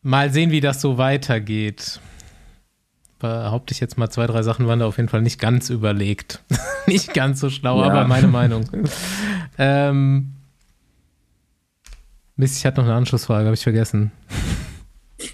Mal 0.03 0.31
sehen, 0.31 0.51
wie 0.51 0.61
das 0.61 0.81
so 0.81 0.99
weitergeht. 0.99 2.01
Behaupte 3.19 3.73
ich 3.73 3.81
jetzt 3.81 3.97
mal, 3.97 4.11
zwei, 4.11 4.27
drei 4.27 4.43
Sachen 4.43 4.67
waren 4.67 4.79
da 4.79 4.87
auf 4.87 4.99
jeden 4.99 5.09
Fall 5.09 5.23
nicht 5.23 5.41
ganz 5.41 5.71
überlegt. 5.71 6.43
nicht 6.87 7.15
ganz 7.15 7.41
so 7.41 7.49
schlau, 7.49 7.81
ja. 7.81 7.91
aber 7.91 8.07
meine 8.07 8.29
Meinung. 8.29 8.69
ähm, 9.59 10.33
Mist, 12.37 12.59
ich 12.59 12.67
hatte 12.67 12.81
noch 12.81 12.89
eine 12.89 12.97
Anschlussfrage, 12.97 13.47
habe 13.47 13.55
ich 13.55 13.63
vergessen. 13.63 14.13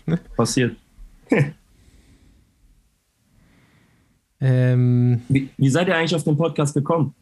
Passiert. 0.36 0.76
ähm, 4.40 5.22
wie, 5.28 5.50
wie, 5.56 5.68
seid 5.68 5.88
ihr 5.88 5.96
eigentlich 5.96 6.14
auf 6.14 6.22
den 6.22 6.36
Podcast 6.36 6.74
gekommen? 6.74 7.14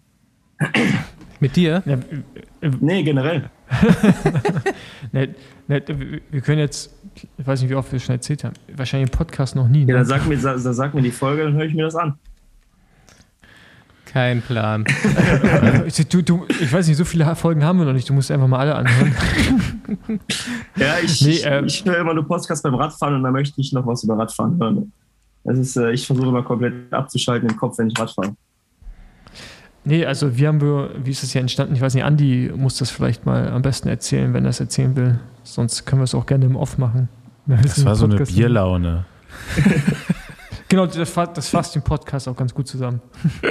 Mit 1.41 1.57
dir? 1.57 1.83
Ja, 1.87 1.99
nee, 2.81 3.03
generell. 3.03 3.49
nee, 5.13 5.29
nee, 5.69 5.83
wir 6.31 6.41
können 6.43 6.59
jetzt, 6.59 6.95
ich 7.15 7.47
weiß 7.47 7.63
nicht, 7.63 7.71
wie 7.71 7.75
oft 7.75 7.91
wir 7.91 7.99
schon 7.99 8.15
erzählt 8.15 8.45
haben, 8.45 8.55
wahrscheinlich 8.77 9.11
im 9.11 9.17
Podcast 9.17 9.57
noch 9.57 9.69
nie. 9.69 9.85
Ne? 9.85 9.93
Ja, 9.93 9.99
dann 9.99 10.07
sag 10.07 10.27
mir, 10.27 10.39
sag, 10.39 10.59
sag 10.59 10.95
mir 10.95 11.03
die 11.03 11.11
Folge, 11.11 11.45
dann 11.45 11.55
höre 11.55 11.65
ich 11.65 11.75
mir 11.75 11.85
das 11.85 11.97
an. 11.97 12.15
Kein 14.05 14.43
Plan. 14.43 14.85
du, 16.11 16.23
du, 16.23 16.47
ich 16.61 16.73
weiß 16.73 16.89
nicht, 16.89 16.97
so 16.97 17.05
viele 17.05 17.35
Folgen 17.37 17.65
haben 17.65 17.79
wir 17.79 17.87
noch 17.87 17.93
nicht. 17.93 18.09
Du 18.09 18.13
musst 18.13 18.31
einfach 18.33 18.49
mal 18.49 18.59
alle 18.59 18.75
anhören. 18.75 19.15
ja, 20.77 20.99
ich, 21.03 21.25
nee, 21.25 21.39
ähm, 21.45 21.67
ich, 21.67 21.81
ich 21.81 21.85
höre 21.85 22.01
immer 22.01 22.13
nur 22.13 22.27
Podcast 22.27 22.65
beim 22.65 22.75
Radfahren 22.75 23.15
und 23.15 23.23
da 23.23 23.31
möchte 23.31 23.61
ich 23.61 23.73
noch 23.73 23.87
was 23.87 24.03
über 24.03 24.19
Radfahren 24.19 24.59
hören. 24.59 24.93
Das 25.45 25.59
ist, 25.59 25.77
äh, 25.77 25.93
ich 25.93 26.07
versuche 26.07 26.27
immer 26.29 26.43
komplett 26.43 26.93
abzuschalten 26.93 27.49
im 27.49 27.57
Kopf, 27.57 27.79
wenn 27.79 27.87
ich 27.87 27.99
Radfahre. 27.99 28.35
Nee, 29.85 30.05
also 30.05 30.37
wie 30.37 30.47
haben 30.47 30.61
wir, 30.61 30.91
wie 31.03 31.11
ist 31.11 31.23
das 31.23 31.33
hier 31.33 31.41
entstanden? 31.41 31.75
Ich 31.75 31.81
weiß 31.81 31.95
nicht, 31.95 32.05
Andi 32.05 32.53
muss 32.55 32.77
das 32.79 32.91
vielleicht 32.91 33.25
mal 33.25 33.49
am 33.49 33.63
besten 33.63 33.89
erzählen, 33.89 34.35
wenn 34.35 34.45
er 34.45 34.51
es 34.51 34.61
erzählen 34.61 34.95
will. 34.95 35.19
Sonst 35.43 35.87
können 35.87 36.01
wir 36.01 36.05
es 36.05 36.15
auch 36.15 36.27
gerne 36.27 36.45
im 36.45 36.57
Off 36.57 36.77
machen. 36.77 37.09
Das 37.47 37.85
war 37.85 37.97
so 37.97 38.05
eine 38.05 38.17
Bierlaune. 38.17 39.05
genau, 40.69 40.87
das, 40.87 41.13
das 41.15 41.49
fasst 41.49 41.75
den 41.75 41.83
Podcast 41.83 42.29
auch 42.29 42.37
ganz 42.37 42.55
gut 42.55 42.69
zusammen. 42.69 43.01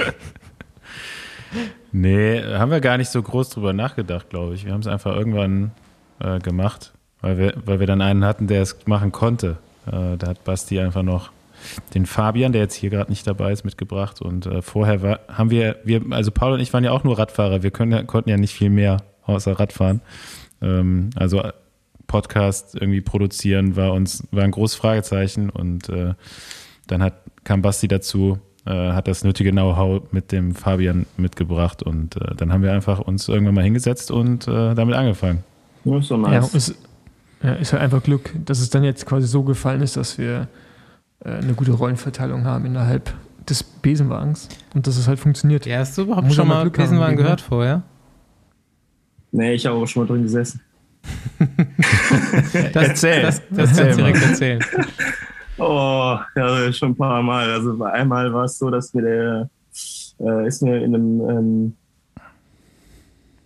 Nee, 1.92 2.42
haben 2.42 2.70
wir 2.70 2.80
gar 2.80 2.96
nicht 2.96 3.10
so 3.10 3.22
groß 3.22 3.50
drüber 3.50 3.72
nachgedacht, 3.72 4.30
glaube 4.30 4.54
ich. 4.54 4.64
Wir 4.64 4.72
haben 4.72 4.80
es 4.80 4.86
einfach 4.86 5.14
irgendwann 5.14 5.72
äh, 6.20 6.38
gemacht, 6.38 6.92
weil 7.20 7.38
wir, 7.38 7.54
weil 7.64 7.80
wir 7.80 7.86
dann 7.86 8.00
einen 8.00 8.24
hatten, 8.24 8.46
der 8.46 8.62
es 8.62 8.76
machen 8.86 9.10
konnte. 9.10 9.58
Äh, 9.86 10.16
da 10.16 10.28
hat 10.28 10.44
Basti 10.44 10.78
einfach 10.78 11.02
noch 11.02 11.30
den 11.94 12.06
Fabian, 12.06 12.52
der 12.52 12.62
jetzt 12.62 12.74
hier 12.74 12.90
gerade 12.90 13.10
nicht 13.10 13.26
dabei 13.26 13.52
ist, 13.52 13.64
mitgebracht. 13.64 14.20
Und 14.20 14.46
äh, 14.46 14.62
vorher 14.62 15.02
war, 15.02 15.20
haben 15.28 15.50
wir, 15.50 15.76
wir, 15.84 16.02
also 16.10 16.30
Paul 16.30 16.52
und 16.52 16.60
ich 16.60 16.72
waren 16.72 16.84
ja 16.84 16.92
auch 16.92 17.04
nur 17.04 17.18
Radfahrer. 17.18 17.62
Wir 17.62 17.70
können, 17.70 18.06
konnten 18.06 18.30
ja 18.30 18.36
nicht 18.36 18.54
viel 18.54 18.70
mehr 18.70 18.98
außer 19.24 19.58
Radfahren. 19.58 20.00
Ähm, 20.62 21.10
also 21.16 21.42
Podcast 22.06 22.74
irgendwie 22.74 23.00
produzieren 23.00 23.76
war 23.76 23.92
uns 23.92 24.26
war 24.32 24.42
ein 24.42 24.50
großes 24.50 24.76
Fragezeichen. 24.76 25.50
Und 25.50 25.88
äh, 25.88 26.14
dann 26.86 27.02
hat, 27.02 27.14
kam 27.44 27.62
Basti 27.62 27.88
dazu, 27.88 28.38
äh, 28.66 28.92
hat 28.92 29.08
das 29.08 29.24
nötige 29.24 29.52
Know-how 29.52 30.02
mit 30.12 30.32
dem 30.32 30.54
Fabian 30.54 31.06
mitgebracht 31.16 31.82
und 31.82 32.16
äh, 32.16 32.34
dann 32.34 32.52
haben 32.52 32.62
wir 32.62 32.72
einfach 32.72 32.98
uns 32.98 33.28
irgendwann 33.28 33.54
mal 33.54 33.64
hingesetzt 33.64 34.10
und 34.10 34.48
äh, 34.48 34.74
damit 34.74 34.94
angefangen. 34.94 35.44
Ja, 35.84 36.00
so 36.00 36.16
nice. 36.16 36.52
Ja, 36.52 36.56
ist, 36.58 36.74
ja, 37.42 37.52
ist 37.54 37.72
halt 37.72 37.82
einfach 37.82 38.02
Glück, 38.02 38.34
dass 38.44 38.60
es 38.60 38.70
dann 38.70 38.84
jetzt 38.84 39.06
quasi 39.06 39.26
so 39.26 39.42
gefallen 39.44 39.80
ist, 39.80 39.96
dass 39.96 40.18
wir 40.18 40.42
äh, 40.42 40.46
eine 41.24 41.54
gute 41.54 41.72
Rollenverteilung 41.72 42.44
haben 42.44 42.66
innerhalb 42.66 43.12
des 43.48 43.62
Besenwagens 43.62 44.48
und 44.74 44.86
dass 44.86 44.96
es 44.96 45.08
halt 45.08 45.18
funktioniert. 45.18 45.66
Ja, 45.66 45.78
hast 45.78 45.98
du 45.98 46.02
überhaupt 46.02 46.32
schon 46.32 46.48
mal 46.48 46.62
Glück 46.62 46.76
Besenwagen 46.76 47.16
haben, 47.16 47.16
gehört 47.16 47.40
vorher? 47.40 47.82
Nee, 49.32 49.54
ich 49.54 49.66
habe 49.66 49.76
auch 49.76 49.86
schon 49.86 50.02
mal 50.02 50.06
drin 50.06 50.22
gesessen. 50.22 50.60
das, 52.72 52.88
erzähl, 52.88 53.22
das, 53.22 53.42
das 53.50 53.78
erzähl 53.78 53.96
direkt 53.96 54.22
erzählen. 54.22 54.60
Oh, 55.62 56.18
ja, 56.36 56.72
schon 56.72 56.92
ein 56.92 56.96
paar 56.96 57.22
Mal. 57.22 57.50
Also 57.50 57.84
einmal 57.84 58.32
war 58.32 58.44
es 58.44 58.56
so, 58.58 58.70
dass 58.70 58.94
mir 58.94 59.02
der 59.02 59.50
äh, 60.18 60.46
ist 60.46 60.62
mir 60.62 60.82
in 60.82 60.94
einem 60.94 61.28
ähm, 61.28 61.76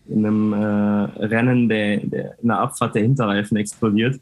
in 0.07 0.25
einem 0.25 0.53
äh, 0.53 1.25
Rennen 1.25 1.69
der, 1.69 1.97
der, 1.99 2.39
in 2.41 2.49
der 2.49 2.59
Abfahrt 2.59 2.95
der 2.95 3.03
Hinterreifen 3.03 3.57
explodiert. 3.57 4.21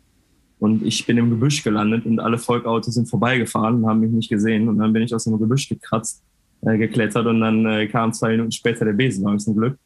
Und 0.62 0.84
ich 0.84 1.04
bin 1.06 1.18
im 1.18 1.28
Gebüsch 1.28 1.64
gelandet 1.64 2.06
und 2.06 2.20
alle 2.20 2.38
Volkautos 2.38 2.94
sind 2.94 3.10
vorbeigefahren 3.10 3.82
und 3.82 3.88
haben 3.88 3.98
mich 3.98 4.12
nicht 4.12 4.28
gesehen. 4.28 4.68
Und 4.68 4.78
dann 4.78 4.92
bin 4.92 5.02
ich 5.02 5.12
aus 5.12 5.24
dem 5.24 5.36
Gebüsch 5.36 5.68
gekratzt, 5.68 6.22
äh, 6.60 6.78
geklettert 6.78 7.26
und 7.26 7.40
dann 7.40 7.66
äh, 7.66 7.88
kam 7.88 8.12
zwei 8.12 8.30
Minuten 8.30 8.52
später 8.52 8.84
der 8.84 8.92
Besenwagen 8.92 9.40
zum 9.40 9.56
Glück. 9.56 9.76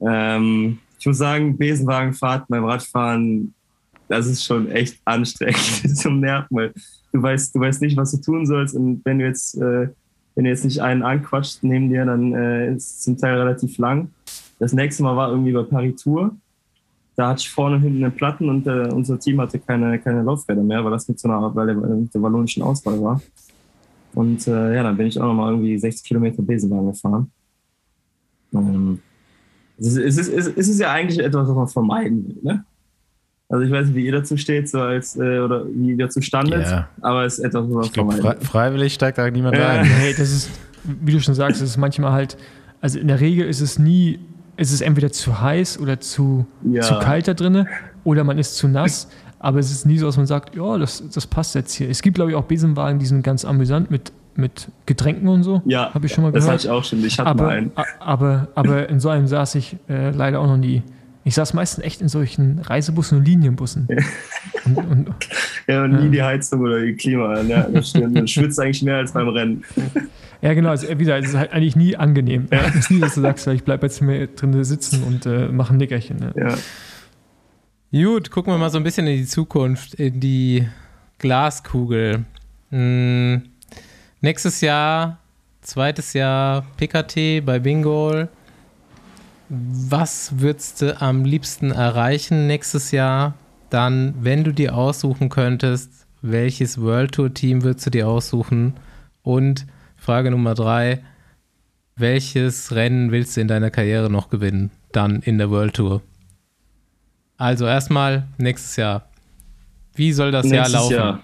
Ähm, 0.00 0.78
ich 0.98 1.04
muss 1.04 1.18
sagen, 1.18 1.58
Besenwagenfahrt 1.58 2.48
beim 2.48 2.64
Radfahren, 2.64 3.52
das 4.08 4.26
ist 4.26 4.46
schon 4.46 4.70
echt 4.70 4.98
anstrengend 5.04 5.94
zum 5.98 6.20
Nerven, 6.20 6.56
weil 6.56 6.72
du 7.12 7.22
weißt, 7.22 7.54
du 7.54 7.60
weißt 7.60 7.82
nicht, 7.82 7.98
was 7.98 8.12
du 8.12 8.22
tun 8.22 8.46
sollst. 8.46 8.74
Und 8.74 9.04
wenn 9.04 9.18
du 9.18 9.26
jetzt, 9.26 9.56
äh, 9.56 9.90
wenn 10.36 10.44
du 10.44 10.48
jetzt 10.48 10.64
nicht 10.64 10.80
einen 10.80 11.02
anquatscht 11.02 11.58
neben 11.60 11.90
dir, 11.90 12.06
dann 12.06 12.32
äh, 12.32 12.72
ist 12.74 12.92
es 12.92 13.00
zum 13.00 13.18
Teil 13.18 13.38
relativ 13.38 13.76
lang. 13.76 14.10
Das 14.58 14.72
nächste 14.72 15.02
Mal 15.02 15.16
war 15.16 15.28
irgendwie 15.28 15.52
bei 15.52 15.64
Paritur. 15.64 16.34
Da 17.16 17.28
hatte 17.30 17.40
ich 17.40 17.50
vorne 17.50 17.76
und 17.76 17.82
hinten 17.82 18.04
eine 18.04 18.10
Platten 18.10 18.48
und 18.48 18.66
äh, 18.66 18.88
unser 18.92 19.18
Team 19.18 19.40
hatte 19.40 19.58
keine, 19.58 19.98
keine 19.98 20.22
Laufräder 20.22 20.62
mehr, 20.62 20.84
weil 20.84 20.90
das 20.90 21.08
mit 21.08 21.18
so 21.18 21.28
einer, 21.28 21.54
weil 21.54 21.66
der, 21.66 21.76
mit 21.76 22.14
der 22.14 22.22
wallonischen 22.22 22.62
Auswahl 22.62 23.02
war. 23.02 23.20
Und 24.14 24.46
äh, 24.46 24.74
ja, 24.74 24.82
dann 24.82 24.96
bin 24.96 25.06
ich 25.06 25.18
auch 25.18 25.26
nochmal 25.26 25.52
irgendwie 25.52 25.78
60 25.78 26.06
Kilometer 26.06 26.42
Besenwagen 26.42 26.92
gefahren. 26.92 27.30
Ähm, 28.54 29.00
es, 29.78 29.96
ist, 29.96 30.18
es, 30.18 30.28
ist, 30.28 30.56
es 30.56 30.68
ist 30.68 30.80
ja 30.80 30.92
eigentlich 30.92 31.18
etwas, 31.18 31.48
was 31.48 31.54
man 31.54 31.68
vermeiden 31.68 32.26
will. 32.28 32.38
Ne? 32.42 32.64
Also 33.48 33.64
ich 33.64 33.70
weiß 33.70 33.86
nicht, 33.86 33.96
wie 33.96 34.06
ihr 34.06 34.12
dazu 34.12 34.36
steht, 34.36 34.68
so 34.68 34.80
als 34.80 35.16
äh, 35.16 35.38
oder 35.38 35.66
wie 35.66 35.90
ihr 35.90 35.98
dazu 35.98 36.20
standet, 36.20 36.66
ja. 36.66 36.88
aber 37.00 37.24
es 37.24 37.38
ist 37.38 37.44
etwas, 37.44 37.64
was 37.68 37.74
man 37.74 37.84
ich 37.84 37.92
glaub, 37.92 38.12
vermeiden 38.12 38.40
will. 38.40 38.46
Freiwillig 38.46 38.94
steigt 38.94 39.18
da 39.18 39.30
niemand 39.30 39.56
ja. 39.56 39.68
rein. 39.68 39.84
Hey, 39.84 40.14
das 40.16 40.32
ist, 40.32 40.50
wie 40.82 41.12
du 41.12 41.20
schon 41.20 41.34
sagst, 41.34 41.62
es 41.62 41.70
ist 41.70 41.76
manchmal 41.76 42.12
halt, 42.12 42.36
also 42.80 42.98
in 42.98 43.08
der 43.08 43.20
Regel 43.20 43.46
ist 43.46 43.60
es 43.60 43.78
nie 43.78 44.18
es 44.56 44.72
ist 44.72 44.80
entweder 44.80 45.12
zu 45.12 45.40
heiß 45.40 45.78
oder 45.78 46.00
zu, 46.00 46.46
ja. 46.62 46.82
zu 46.82 46.98
kalt 46.98 47.28
da 47.28 47.34
drin 47.34 47.66
oder 48.04 48.24
man 48.24 48.38
ist 48.38 48.56
zu 48.56 48.68
nass. 48.68 49.08
Aber 49.38 49.58
es 49.58 49.70
ist 49.70 49.84
nie 49.84 49.98
so, 49.98 50.06
dass 50.06 50.16
man 50.16 50.26
sagt, 50.26 50.56
ja, 50.56 50.78
das, 50.78 51.02
das 51.12 51.26
passt 51.26 51.54
jetzt 51.54 51.74
hier. 51.74 51.90
Es 51.90 52.02
gibt, 52.02 52.14
glaube 52.16 52.30
ich, 52.30 52.36
auch 52.36 52.44
Besenwagen, 52.44 52.98
die 52.98 53.06
sind 53.06 53.22
ganz 53.22 53.44
amüsant 53.44 53.90
mit, 53.90 54.12
mit 54.34 54.68
Getränken 54.86 55.28
und 55.28 55.42
so. 55.42 55.62
Ja, 55.66 55.92
habe 55.92 56.06
ich 56.06 56.12
schon 56.12 56.24
mal 56.24 56.32
gehört. 56.32 56.48
Das 56.48 56.52
hatte 56.52 56.66
ich 56.66 56.70
auch 56.70 56.84
schon. 56.84 57.04
Ich 57.04 57.18
hatte 57.18 57.30
aber, 57.30 57.44
mal 57.44 57.50
einen. 57.50 57.72
Aber, 58.00 58.48
aber 58.54 58.88
in 58.88 58.98
so 58.98 59.10
einem 59.10 59.26
saß 59.26 59.54
ich 59.56 59.76
äh, 59.88 60.10
leider 60.10 60.40
auch 60.40 60.46
noch 60.46 60.56
nie. 60.56 60.82
Ich 61.26 61.34
saß 61.34 61.54
meistens 61.54 61.84
echt 61.84 62.00
in 62.00 62.08
solchen 62.08 62.60
Reisebussen 62.60 63.18
und 63.18 63.24
Linienbussen. 63.26 63.88
Ja, 63.90 63.96
und, 64.64 64.76
und, 64.76 65.08
ja, 65.66 65.82
und 65.82 66.00
nie 66.00 66.08
die 66.08 66.22
Heizung 66.22 66.60
oder 66.60 66.80
die 66.80 66.94
Klima. 66.94 67.40
Ja, 67.40 67.64
das 67.64 67.88
stimmt. 67.90 68.14
Man 68.14 68.28
schwitzt 68.28 68.60
eigentlich 68.60 68.84
mehr 68.84 68.98
als 68.98 69.12
beim 69.12 69.28
Rennen. 69.28 69.64
Ja, 70.42 70.52
genau. 70.52 70.68
Also, 70.68 70.86
wie 70.86 70.96
gesagt, 70.96 71.24
es 71.24 71.30
ist 71.30 71.36
halt 71.36 71.50
eigentlich 71.52 71.76
nie 71.76 71.96
angenehm. 71.96 72.46
Ja. 72.52 72.66
Es 72.68 72.74
ist 72.74 72.90
nie, 72.90 73.00
dass 73.00 73.14
du 73.14 73.22
sagst, 73.22 73.46
ich 73.46 73.64
bleibe 73.64 73.86
jetzt 73.86 74.02
mehr 74.02 74.26
drin 74.26 74.62
sitzen 74.64 75.02
und 75.02 75.24
äh, 75.24 75.48
mache 75.48 75.72
ein 75.72 75.78
Nickerchen. 75.78 76.18
Ne? 76.18 76.32
Ja. 77.90 78.04
Gut, 78.04 78.30
gucken 78.30 78.52
wir 78.52 78.58
mal 78.58 78.68
so 78.68 78.76
ein 78.76 78.84
bisschen 78.84 79.06
in 79.06 79.16
die 79.16 79.26
Zukunft, 79.26 79.94
in 79.94 80.20
die 80.20 80.68
Glaskugel. 81.18 82.26
Hm, 82.70 83.44
nächstes 84.20 84.60
Jahr, 84.60 85.18
zweites 85.62 86.12
Jahr 86.12 86.66
PKT 86.76 87.44
bei 87.44 87.58
Bingo. 87.58 88.28
Was 89.48 90.40
würdest 90.40 90.82
du 90.82 91.00
am 91.00 91.24
liebsten 91.24 91.70
erreichen 91.70 92.46
nächstes 92.46 92.90
Jahr? 92.90 93.34
Dann, 93.70 94.14
wenn 94.20 94.42
du 94.44 94.52
dir 94.52 94.76
aussuchen 94.76 95.28
könntest, 95.28 96.06
welches 96.22 96.80
World 96.80 97.12
Tour 97.12 97.32
Team 97.32 97.62
würdest 97.62 97.86
du 97.86 97.90
dir 97.90 98.08
aussuchen? 98.08 98.74
Und 99.22 99.66
Frage 99.96 100.30
Nummer 100.30 100.54
drei. 100.54 101.02
Welches 101.96 102.72
Rennen 102.74 103.10
willst 103.12 103.36
du 103.36 103.40
in 103.40 103.48
deiner 103.48 103.70
Karriere 103.70 104.10
noch 104.10 104.28
gewinnen? 104.28 104.70
Dann 104.92 105.20
in 105.22 105.38
der 105.38 105.50
World 105.50 105.74
Tour. 105.74 106.02
Also 107.36 107.66
erstmal 107.66 108.26
nächstes 108.38 108.76
Jahr. 108.76 109.08
Wie 109.94 110.12
soll 110.12 110.30
das 110.30 110.44
nächstes 110.46 110.72
Jahr 110.72 110.82
laufen? 110.82 110.94
Jahr. 110.94 111.22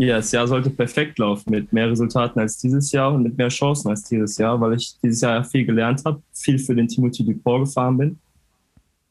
Ja, 0.00 0.16
das 0.16 0.32
Jahr 0.32 0.48
sollte 0.48 0.70
perfekt 0.70 1.18
laufen 1.18 1.50
mit 1.50 1.74
mehr 1.74 1.90
Resultaten 1.90 2.40
als 2.40 2.56
dieses 2.56 2.90
Jahr 2.90 3.12
und 3.12 3.22
mit 3.22 3.36
mehr 3.36 3.50
Chancen 3.50 3.90
als 3.90 4.02
dieses 4.04 4.38
Jahr, 4.38 4.58
weil 4.58 4.72
ich 4.72 4.98
dieses 5.02 5.20
Jahr 5.20 5.44
viel 5.44 5.66
gelernt 5.66 6.02
habe, 6.06 6.22
viel 6.32 6.58
für 6.58 6.74
den 6.74 6.88
Timothy 6.88 7.22
Dupont 7.22 7.66
gefahren 7.66 7.98
bin, 7.98 8.18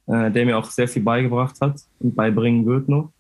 äh, 0.08 0.32
der 0.32 0.48
mir 0.48 0.58
auch 0.58 0.66
sehr 0.66 0.88
viel 0.88 1.04
beigebracht 1.04 1.62
hat 1.62 1.80
und 2.00 2.16
beibringen 2.16 2.66
wird 2.66 2.90
noch. 2.90 3.12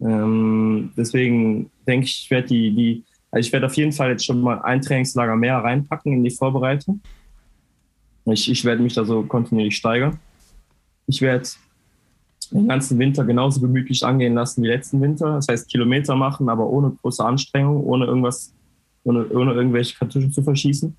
Ähm, 0.00 0.92
deswegen 0.96 1.72
denke 1.88 2.06
ich, 2.06 2.22
ich 2.22 2.30
werde 2.30 2.46
die, 2.46 2.70
die 2.70 3.04
also 3.32 3.44
ich 3.44 3.52
werde 3.52 3.66
auf 3.66 3.74
jeden 3.74 3.90
Fall 3.90 4.10
jetzt 4.10 4.24
schon 4.24 4.40
mal 4.40 4.62
ein 4.62 4.80
Trainingslager 4.80 5.34
mehr 5.34 5.56
reinpacken 5.56 6.12
in 6.12 6.22
die 6.22 6.30
Vorbereitung. 6.30 7.00
Ich, 8.26 8.48
ich 8.48 8.64
werde 8.64 8.84
mich 8.84 8.94
da 8.94 9.04
so 9.04 9.24
kontinuierlich 9.24 9.76
steigern. 9.76 10.20
Ich 11.08 11.20
werde 11.20 11.48
den 12.50 12.68
ganzen 12.68 12.98
Winter 12.98 13.24
genauso 13.24 13.60
gemütlich 13.60 14.04
angehen 14.04 14.34
lassen 14.34 14.62
wie 14.62 14.68
letzten 14.68 15.00
Winter. 15.00 15.36
Das 15.36 15.48
heißt 15.48 15.68
Kilometer 15.68 16.16
machen, 16.16 16.48
aber 16.48 16.68
ohne 16.68 16.90
große 17.02 17.24
Anstrengung, 17.24 17.84
ohne 17.84 18.06
irgendwas, 18.06 18.52
ohne, 19.04 19.26
ohne 19.28 19.52
irgendwelche 19.52 19.96
Kartuschen 19.96 20.32
zu 20.32 20.42
verschießen. 20.42 20.96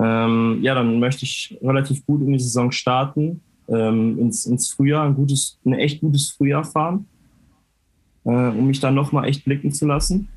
Ähm, 0.00 0.58
ja, 0.62 0.74
dann 0.74 1.00
möchte 1.00 1.24
ich 1.24 1.58
relativ 1.62 2.04
gut 2.06 2.20
in 2.20 2.32
die 2.32 2.38
Saison 2.38 2.70
starten, 2.70 3.40
ähm, 3.68 4.18
ins, 4.18 4.46
ins 4.46 4.70
Frühjahr, 4.70 5.04
ein 5.04 5.14
gutes, 5.14 5.58
ein 5.64 5.74
echt 5.74 6.00
gutes 6.00 6.30
Frühjahr 6.30 6.64
fahren, 6.64 7.06
äh, 8.24 8.30
um 8.30 8.66
mich 8.66 8.80
dann 8.80 8.94
nochmal 8.94 9.28
echt 9.28 9.44
blicken 9.44 9.72
zu 9.72 9.86
lassen 9.86 10.28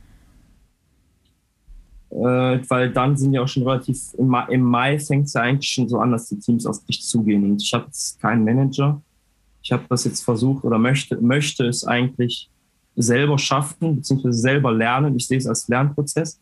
äh, 2.12 2.60
weil 2.68 2.92
dann 2.92 3.16
sind 3.16 3.34
ja 3.34 3.42
auch 3.42 3.48
schon 3.48 3.64
relativ, 3.64 4.14
im 4.18 4.28
Mai, 4.28 4.46
im 4.50 4.62
Mai 4.62 5.00
fängt 5.00 5.28
es 5.28 5.34
ja 5.34 5.42
eigentlich 5.42 5.72
schon 5.72 5.88
so 5.88 5.98
an, 6.00 6.12
dass 6.12 6.28
die 6.28 6.40
Teams 6.40 6.66
auf 6.66 6.84
dich 6.86 7.02
zugehen. 7.04 7.44
Und 7.44 7.62
ich 7.62 7.74
habe 7.74 7.86
jetzt 7.86 8.20
keinen 8.22 8.44
Manager. 8.44 9.02
Ich 9.64 9.72
habe 9.72 9.84
das 9.90 10.06
jetzt 10.06 10.24
versucht 10.24 10.64
oder 10.64 10.78
möchte, 10.78 11.18
möchte 11.22 11.66
es 11.66 11.86
eigentlich 11.86 12.50
selber 12.96 13.38
schaffen, 13.38 13.98
beziehungsweise 13.98 14.38
selber 14.40 14.72
lernen. 14.72 15.16
Ich 15.16 15.28
sehe 15.28 15.38
es 15.38 15.48
als 15.48 15.68
Lernprozess, 15.68 16.40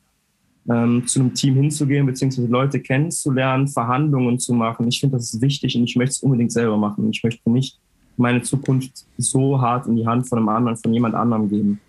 ähm, 0.70 1.06
zu 1.06 1.20
einem 1.20 1.34
Team 1.34 1.56
hinzugehen, 1.56 2.06
beziehungsweise 2.06 2.48
Leute 2.48 2.80
kennenzulernen, 2.80 3.68
Verhandlungen 3.68 4.40
zu 4.40 4.54
machen. 4.54 4.88
Ich 4.88 5.00
finde, 5.00 5.18
das 5.18 5.34
ist 5.34 5.42
wichtig 5.42 5.76
und 5.76 5.84
ich 5.84 5.96
möchte 5.96 6.12
es 6.12 6.24
unbedingt 6.24 6.52
selber 6.52 6.78
machen. 6.78 7.10
Ich 7.12 7.24
möchte 7.24 7.50
nicht 7.50 7.78
meine 8.18 8.42
Zukunft 8.42 9.06
so 9.18 9.60
hart 9.62 9.88
in 9.88 9.96
die 9.96 10.06
Hand 10.06 10.28
von 10.28 10.40
einem 10.40 10.50
anderen, 10.50 10.78
von 10.78 10.94
jemand 10.94 11.16
anderem 11.16 11.50
geben. 11.50 11.80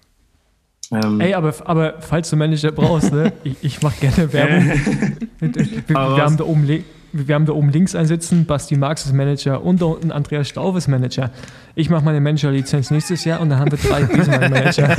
Ähm, 0.92 1.20
Ey, 1.20 1.34
aber, 1.34 1.54
aber 1.64 1.94
falls 2.00 2.30
du 2.30 2.36
Manager 2.36 2.72
brauchst, 2.72 3.12
ne, 3.12 3.32
ich, 3.44 3.56
ich 3.62 3.82
mache 3.82 4.00
gerne 4.00 4.32
Werbung. 4.32 4.68
wir, 5.40 5.54
wir, 5.88 5.96
haben 5.96 6.36
da 6.36 6.44
oben, 6.44 6.66
wir 7.12 7.34
haben 7.34 7.46
da 7.46 7.52
oben 7.52 7.70
links 7.70 7.94
einsitzen, 7.94 8.46
Basti 8.46 8.76
Marx 8.76 9.06
ist 9.06 9.12
Manager 9.12 9.62
und 9.64 9.80
da 9.80 9.86
unten 9.86 10.12
Andreas 10.12 10.48
Stauf 10.48 10.76
ist 10.76 10.88
Manager. 10.88 11.30
Ich 11.74 11.90
mache 11.90 12.04
meine 12.04 12.20
Manager-Lizenz 12.20 12.90
nächstes 12.90 13.24
Jahr 13.24 13.40
und 13.40 13.50
dann 13.50 13.58
haben 13.58 13.70
wir 13.70 13.78
drei 13.78 14.00
Manager. 14.48 14.88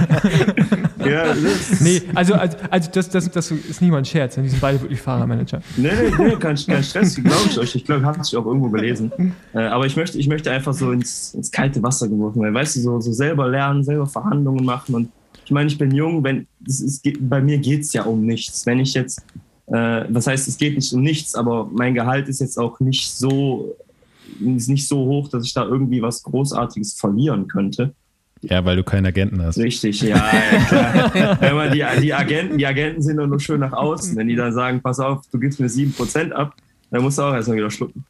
ja, 1.05 1.35
nee, 1.79 2.01
also, 2.15 2.33
also, 2.33 2.57
also 2.69 2.89
das, 2.93 3.09
das, 3.09 3.29
das 3.29 3.51
ist 3.51 3.81
niemand 3.81 4.07
Scherz, 4.07 4.35
die 4.35 4.47
sind 4.47 4.61
beide 4.61 4.81
wirklich 4.81 5.01
Fahrermanager. 5.01 5.61
Nee, 5.77 5.89
nee, 5.89 6.25
nee, 6.25 6.35
kein, 6.37 6.55
kein 6.55 6.83
Stress, 6.83 7.15
glaube 7.15 7.47
ich 7.49 7.59
euch. 7.59 7.75
Ich 7.75 7.85
glaube, 7.85 8.05
habe 8.05 8.19
ich 8.23 8.35
auch 8.35 8.45
irgendwo 8.45 8.69
gelesen. 8.69 9.11
Äh, 9.53 9.59
aber 9.59 9.85
ich 9.85 9.95
möchte, 9.95 10.17
ich 10.17 10.27
möchte 10.27 10.51
einfach 10.51 10.73
so 10.73 10.91
ins, 10.91 11.33
ins 11.33 11.51
kalte 11.51 11.81
Wasser 11.83 12.07
geworfen 12.07 12.41
werden. 12.41 12.55
Weißt 12.55 12.75
du, 12.75 12.79
so, 12.81 12.99
so 12.99 13.11
selber 13.11 13.47
lernen, 13.47 13.83
selber 13.83 14.05
Verhandlungen 14.05 14.65
machen 14.65 14.95
und 14.95 15.09
ich 15.51 15.51
meine, 15.51 15.67
ich 15.67 15.77
bin 15.77 15.93
jung, 15.93 16.23
wenn 16.23 16.47
es 16.65 16.79
ist, 16.79 17.05
bei 17.19 17.41
mir 17.41 17.57
geht 17.57 17.81
es 17.81 17.91
ja 17.91 18.03
um 18.03 18.25
nichts. 18.25 18.65
Wenn 18.65 18.79
ich 18.79 18.93
jetzt, 18.93 19.25
äh, 19.71 20.05
was 20.09 20.27
heißt, 20.27 20.47
es 20.47 20.57
geht 20.57 20.75
nicht 20.75 20.91
um 20.93 21.01
nichts, 21.01 21.33
aber 21.33 21.69
mein 21.71 21.93
Gehalt 21.93 22.27
ist 22.27 22.41
jetzt 22.41 22.57
auch 22.57 22.79
nicht 22.81 23.09
so, 23.09 23.75
ist 24.39 24.67
nicht 24.67 24.87
so 24.87 24.97
hoch, 25.05 25.29
dass 25.29 25.45
ich 25.45 25.53
da 25.53 25.63
irgendwie 25.63 26.01
was 26.01 26.23
Großartiges 26.23 26.93
verlieren 26.93 27.47
könnte. 27.47 27.93
Ja, 28.41 28.65
weil 28.65 28.75
du 28.75 28.83
keinen 28.83 29.05
Agenten 29.05 29.41
hast. 29.41 29.57
Richtig, 29.57 30.01
ja, 30.01 30.17
ja 30.17 31.37
Wenn 31.39 31.55
man 31.55 31.71
die, 31.71 31.85
die, 32.01 32.13
Agenten, 32.13 32.57
die 32.57 32.65
Agenten 32.65 33.01
sind 33.01 33.17
nur 33.17 33.39
schön 33.39 33.59
nach 33.59 33.73
außen. 33.73 34.15
Wenn 34.17 34.27
die 34.27 34.35
dann 34.35 34.51
sagen, 34.51 34.81
pass 34.81 34.99
auf, 34.99 35.21
du 35.31 35.39
gibst 35.39 35.59
mir 35.59 35.67
7% 35.67 36.31
ab, 36.31 36.55
dann 36.89 37.03
musst 37.03 37.19
du 37.19 37.21
auch 37.21 37.33
erstmal 37.33 37.57
wieder 37.57 37.69
schlucken. 37.69 38.03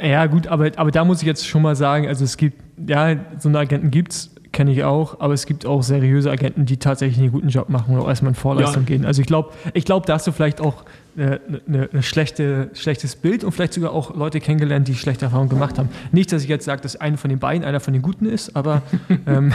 Ja, 0.00 0.26
gut, 0.26 0.46
aber, 0.46 0.70
aber 0.76 0.90
da 0.90 1.04
muss 1.04 1.22
ich 1.22 1.26
jetzt 1.26 1.46
schon 1.46 1.62
mal 1.62 1.74
sagen, 1.74 2.06
also 2.06 2.24
es 2.24 2.36
gibt, 2.36 2.58
ja, 2.86 3.16
so 3.38 3.48
eine 3.48 3.60
Agenten 3.60 3.90
gibt 3.90 4.12
es, 4.12 4.31
kenne 4.52 4.70
ich 4.70 4.84
auch, 4.84 5.18
aber 5.20 5.34
es 5.34 5.46
gibt 5.46 5.66
auch 5.66 5.82
seriöse 5.82 6.30
Agenten, 6.30 6.66
die 6.66 6.76
tatsächlich 6.76 7.18
einen 7.18 7.32
guten 7.32 7.48
Job 7.48 7.68
machen 7.68 7.94
und 7.94 8.00
auch 8.00 8.08
erstmal 8.08 8.30
in 8.30 8.34
Vorleistung 8.34 8.82
ja. 8.82 8.88
gehen. 8.88 9.04
Also 9.04 9.22
ich 9.22 9.26
glaube, 9.26 9.50
ich 9.72 9.84
glaube, 9.84 10.06
da 10.06 10.14
hast 10.14 10.26
du 10.26 10.32
vielleicht 10.32 10.60
auch 10.60 10.84
eine, 11.16 11.40
eine, 11.66 11.88
eine, 11.92 12.02
schlechte, 12.02 12.70
schlechtes 12.74 13.16
Bild 13.16 13.44
und 13.44 13.52
vielleicht 13.52 13.74
sogar 13.74 13.92
auch 13.92 14.14
Leute 14.14 14.40
kennengelernt, 14.40 14.88
die 14.88 14.94
schlechte 14.94 15.26
Erfahrungen 15.26 15.48
gemacht 15.48 15.78
haben. 15.78 15.88
Nicht, 16.10 16.32
dass 16.32 16.42
ich 16.42 16.48
jetzt 16.48 16.64
sage, 16.64 16.80
dass 16.82 16.96
einer 16.96 17.18
von 17.18 17.30
den 17.30 17.38
beiden 17.38 17.64
einer 17.64 17.80
von 17.80 17.92
den 17.92 18.02
Guten 18.02 18.26
ist, 18.26 18.54
aber 18.54 18.82
ähm, 19.26 19.52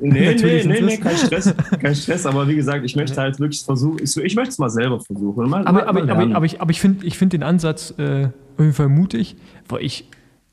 nee, 0.00 0.34
nee, 0.34 0.64
nee, 0.64 0.80
nee, 0.80 0.96
kein 0.98 1.16
Stress, 1.16 1.54
kein 1.80 1.94
Stress. 1.94 2.26
Aber 2.26 2.48
wie 2.48 2.56
gesagt, 2.56 2.84
ich 2.84 2.96
möchte 2.96 3.20
halt 3.20 3.38
wirklich 3.38 3.62
versuchen, 3.62 3.98
ich, 4.02 4.16
ich 4.16 4.34
möchte 4.34 4.50
es 4.50 4.58
mal 4.58 4.70
selber 4.70 5.00
versuchen. 5.00 5.48
Mal, 5.48 5.66
aber, 5.66 5.72
mal, 5.72 5.88
aber, 5.88 6.02
aber, 6.02 6.36
aber, 6.36 6.46
ich, 6.46 6.60
aber 6.60 6.70
ich 6.70 6.80
finde 6.80 7.06
ich 7.06 7.18
find 7.18 7.32
den 7.32 7.42
Ansatz 7.42 7.94
äh, 7.98 8.24
auf 8.24 8.60
jeden 8.60 8.72
Fall 8.72 8.88
mutig, 8.88 9.36
weil 9.68 9.82
ich 9.82 10.06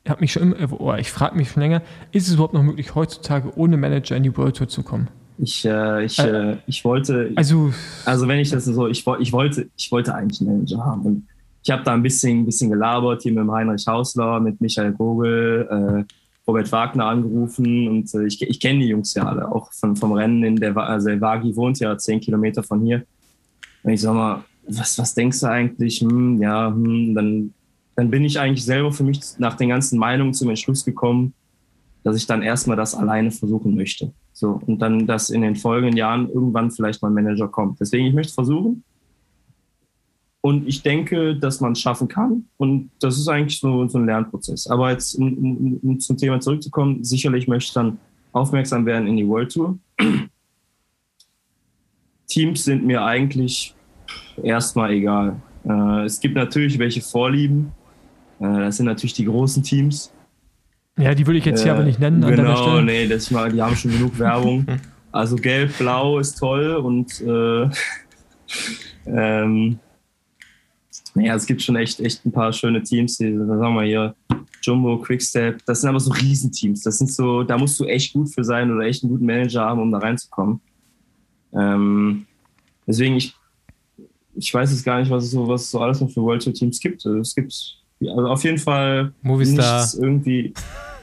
habe 0.10 0.22
mich 0.22 0.34
schon 0.34 0.53
immer, 0.53 0.81
oh, 0.81 0.94
ich 0.95 1.11
frage 1.11 1.38
mich 1.38 1.52
schon 1.52 1.61
länger, 1.61 1.81
ist 2.11 2.27
es 2.27 2.34
überhaupt 2.34 2.53
noch 2.53 2.64
möglich, 2.64 2.95
heutzutage 2.95 3.52
ohne 3.57 3.77
Manager 3.77 4.15
in 4.15 4.23
die 4.23 4.36
World 4.36 4.57
Tour 4.57 4.68
zu 4.68 4.84
kommen? 4.84 5.07
Ich, 5.38 5.64
äh, 5.65 6.03
ich, 6.03 6.19
äh, 6.19 6.57
ich 6.68 6.84
wollte, 6.84 7.31
Also, 7.36 7.73
also 8.06 8.27
wenn 8.27 8.40
ich 8.40 8.49
das 8.49 8.65
so, 8.65 8.88
ich, 8.88 9.06
ich 9.19 9.31
wollte, 9.31 9.69
ich 9.77 9.91
wollte 9.91 10.14
eigentlich 10.14 10.41
einen 10.41 10.52
Manager 10.52 10.86
haben. 10.86 11.02
Und 11.03 11.27
ich 11.64 11.72
habe 11.72 11.84
da 11.84 11.94
ein 11.94 12.03
bisschen, 12.03 12.40
ein 12.40 12.45
bisschen 12.45 12.69
gelabert, 12.69 13.22
hier 13.22 13.31
mit 13.31 13.41
dem 13.41 13.52
Heinrich 13.52 13.86
Hausler, 13.88 14.40
mit 14.40 14.60
Michael 14.60 14.94
Gogel, 14.94 16.06
äh, 16.07 16.14
Robert 16.49 16.72
Wagner 16.72 17.06
angerufen 17.06 17.88
und 17.88 18.14
äh, 18.15 18.26
ich, 18.26 18.41
ich 18.41 18.60
kenne 18.60 18.80
die 18.80 18.88
Jungs 18.88 19.14
ja 19.14 19.23
alle, 19.23 19.52
auch 19.52 19.72
von, 19.72 19.95
vom 19.95 20.14
Rennen 20.14 20.44
in 20.44 20.56
der, 20.56 20.76
also 20.76 21.10
der 21.10 21.22
Wagi 21.22 21.56
wohnt 21.56 21.80
ja 21.80 21.95
zehn 21.95 22.19
Kilometer 22.19 22.64
von 22.64 22.81
hier. 22.81 23.03
Und 23.84 23.91
ich 23.91 24.02
sag 24.02 24.15
mal, 24.15 24.44
was, 24.68 24.98
was 24.98 25.14
denkst 25.14 25.40
du 25.41 25.48
eigentlich? 25.48 25.99
Hm, 25.99 26.41
ja, 26.41 26.69
hm, 26.69 27.14
dann, 27.14 27.53
dann 27.99 28.09
bin 28.09 28.23
ich 28.23 28.39
eigentlich 28.39 28.63
selber 28.63 28.93
für 28.93 29.03
mich 29.03 29.19
nach 29.39 29.55
den 29.55 29.67
ganzen 29.67 29.99
Meinungen 29.99 30.34
zum 30.34 30.47
Entschluss 30.47 30.85
gekommen, 30.85 31.34
dass 32.01 32.15
ich 32.15 32.26
dann 32.26 32.41
erstmal 32.41 32.77
das 32.77 32.95
alleine 32.95 33.30
versuchen 33.30 33.76
möchte. 33.76 34.13
So, 34.31 34.61
und 34.65 34.80
dann, 34.81 35.05
dass 35.05 35.30
in 35.30 35.41
den 35.41 35.57
folgenden 35.57 35.97
Jahren 35.97 36.30
irgendwann 36.30 36.71
vielleicht 36.71 37.01
mein 37.01 37.13
Manager 37.13 37.49
kommt. 37.49 37.77
Deswegen, 37.81 38.05
ich 38.05 38.13
möchte 38.13 38.34
versuchen. 38.34 38.85
Und 40.39 40.65
ich 40.65 40.81
denke, 40.81 41.35
dass 41.35 41.59
man 41.59 41.73
es 41.73 41.81
schaffen 41.81 42.07
kann. 42.07 42.45
Und 42.55 42.89
das 43.01 43.17
ist 43.17 43.27
eigentlich 43.27 43.59
so, 43.59 43.85
so 43.89 43.97
ein 43.97 44.05
Lernprozess. 44.05 44.67
Aber 44.67 44.91
jetzt, 44.91 45.15
um, 45.15 45.38
um, 45.38 45.80
um 45.84 45.99
zum 45.99 46.15
Thema 46.15 46.39
zurückzukommen, 46.39 47.03
sicherlich 47.03 47.49
möchte 47.49 47.67
ich 47.67 47.73
dann 47.73 47.97
aufmerksam 48.31 48.85
werden 48.85 49.09
in 49.09 49.17
die 49.17 49.27
World 49.27 49.51
Tour. 49.51 49.77
Teams 52.30 52.63
sind 52.63 52.85
mir 52.85 53.03
eigentlich 53.03 53.76
erstmal 54.41 54.91
egal. 54.91 55.41
Äh, 55.67 56.05
es 56.05 56.21
gibt 56.21 56.35
natürlich 56.35 56.80
welche 56.80 57.01
Vorlieben. 57.01 57.73
Äh, 58.39 58.59
das 58.59 58.77
sind 58.77 58.85
natürlich 58.85 59.13
die 59.13 59.25
großen 59.25 59.63
Teams. 59.63 60.11
ja, 60.97 61.13
die 61.15 61.25
würde 61.25 61.39
ich 61.39 61.45
jetzt 61.45 61.63
hier 61.63 61.71
Äh, 61.73 61.75
aber 61.75 61.83
nicht 61.85 61.99
nennen 61.99 62.21
Genau, 62.21 62.81
nee, 62.81 63.07
das, 63.07 63.31
mal- 63.31 63.51
die 63.51 63.61
haben 63.61 63.75
schon 63.75 63.91
genug 63.91 64.17
Werbung. 64.19 64.65
Also 65.11 65.37
gelb, 65.37 65.75
blau 65.79 66.19
ist 66.19 66.37
toll 66.37 66.75
und 66.75 67.19
äh, 67.21 67.67
ähm, 69.07 69.79
naja, 71.15 71.33
es 71.33 71.47
gibt 71.47 71.63
schon 71.63 71.77
echt, 71.77 71.99
echt 71.99 72.23
ein 72.27 72.31
paar 72.31 72.53
schöne 72.53 72.83
Teams. 72.83 73.17
Die, 73.17 73.35
sagen 73.35 73.73
wir 73.75 73.83
hier 73.85 74.15
Jumbo, 74.61 74.99
Quickstep, 74.99 75.65
das 75.65 75.81
sind 75.81 75.89
aber 75.89 75.99
so 75.99 76.11
Riesenteams. 76.11 76.83
Das 76.83 76.99
sind 76.99 77.11
so, 77.11 77.41
da 77.41 77.57
musst 77.57 77.79
du 77.79 77.85
echt 77.85 78.13
gut 78.13 78.29
für 78.31 78.43
sein 78.43 78.71
oder 78.71 78.85
echt 78.85 79.03
einen 79.03 79.11
guten 79.11 79.25
Manager 79.25 79.61
haben, 79.65 79.81
um 79.81 79.91
da 79.91 79.97
reinzukommen. 79.97 80.61
Ähm, 81.53 82.27
deswegen, 82.85 83.15
ich, 83.15 83.33
ich 84.35 84.53
weiß 84.53 84.69
jetzt 84.71 84.85
gar 84.85 84.99
nicht, 84.99 85.09
was 85.09 85.23
es 85.23 85.31
so, 85.31 85.47
was 85.47 85.63
es 85.63 85.71
so 85.71 85.79
alles 85.79 86.01
noch 86.01 86.11
für 86.11 86.21
World 86.21 86.43
Tour 86.43 86.53
Teams 86.53 86.79
gibt. 86.79 87.03
Also 87.03 87.17
Es 87.17 87.33
gibt 87.33 87.78
also 88.01 88.27
auf 88.27 88.43
jeden 88.43 88.57
Fall 88.57 89.11
Movistar. 89.21 89.81
nichts 89.81 89.93
irgendwie. 89.95 90.53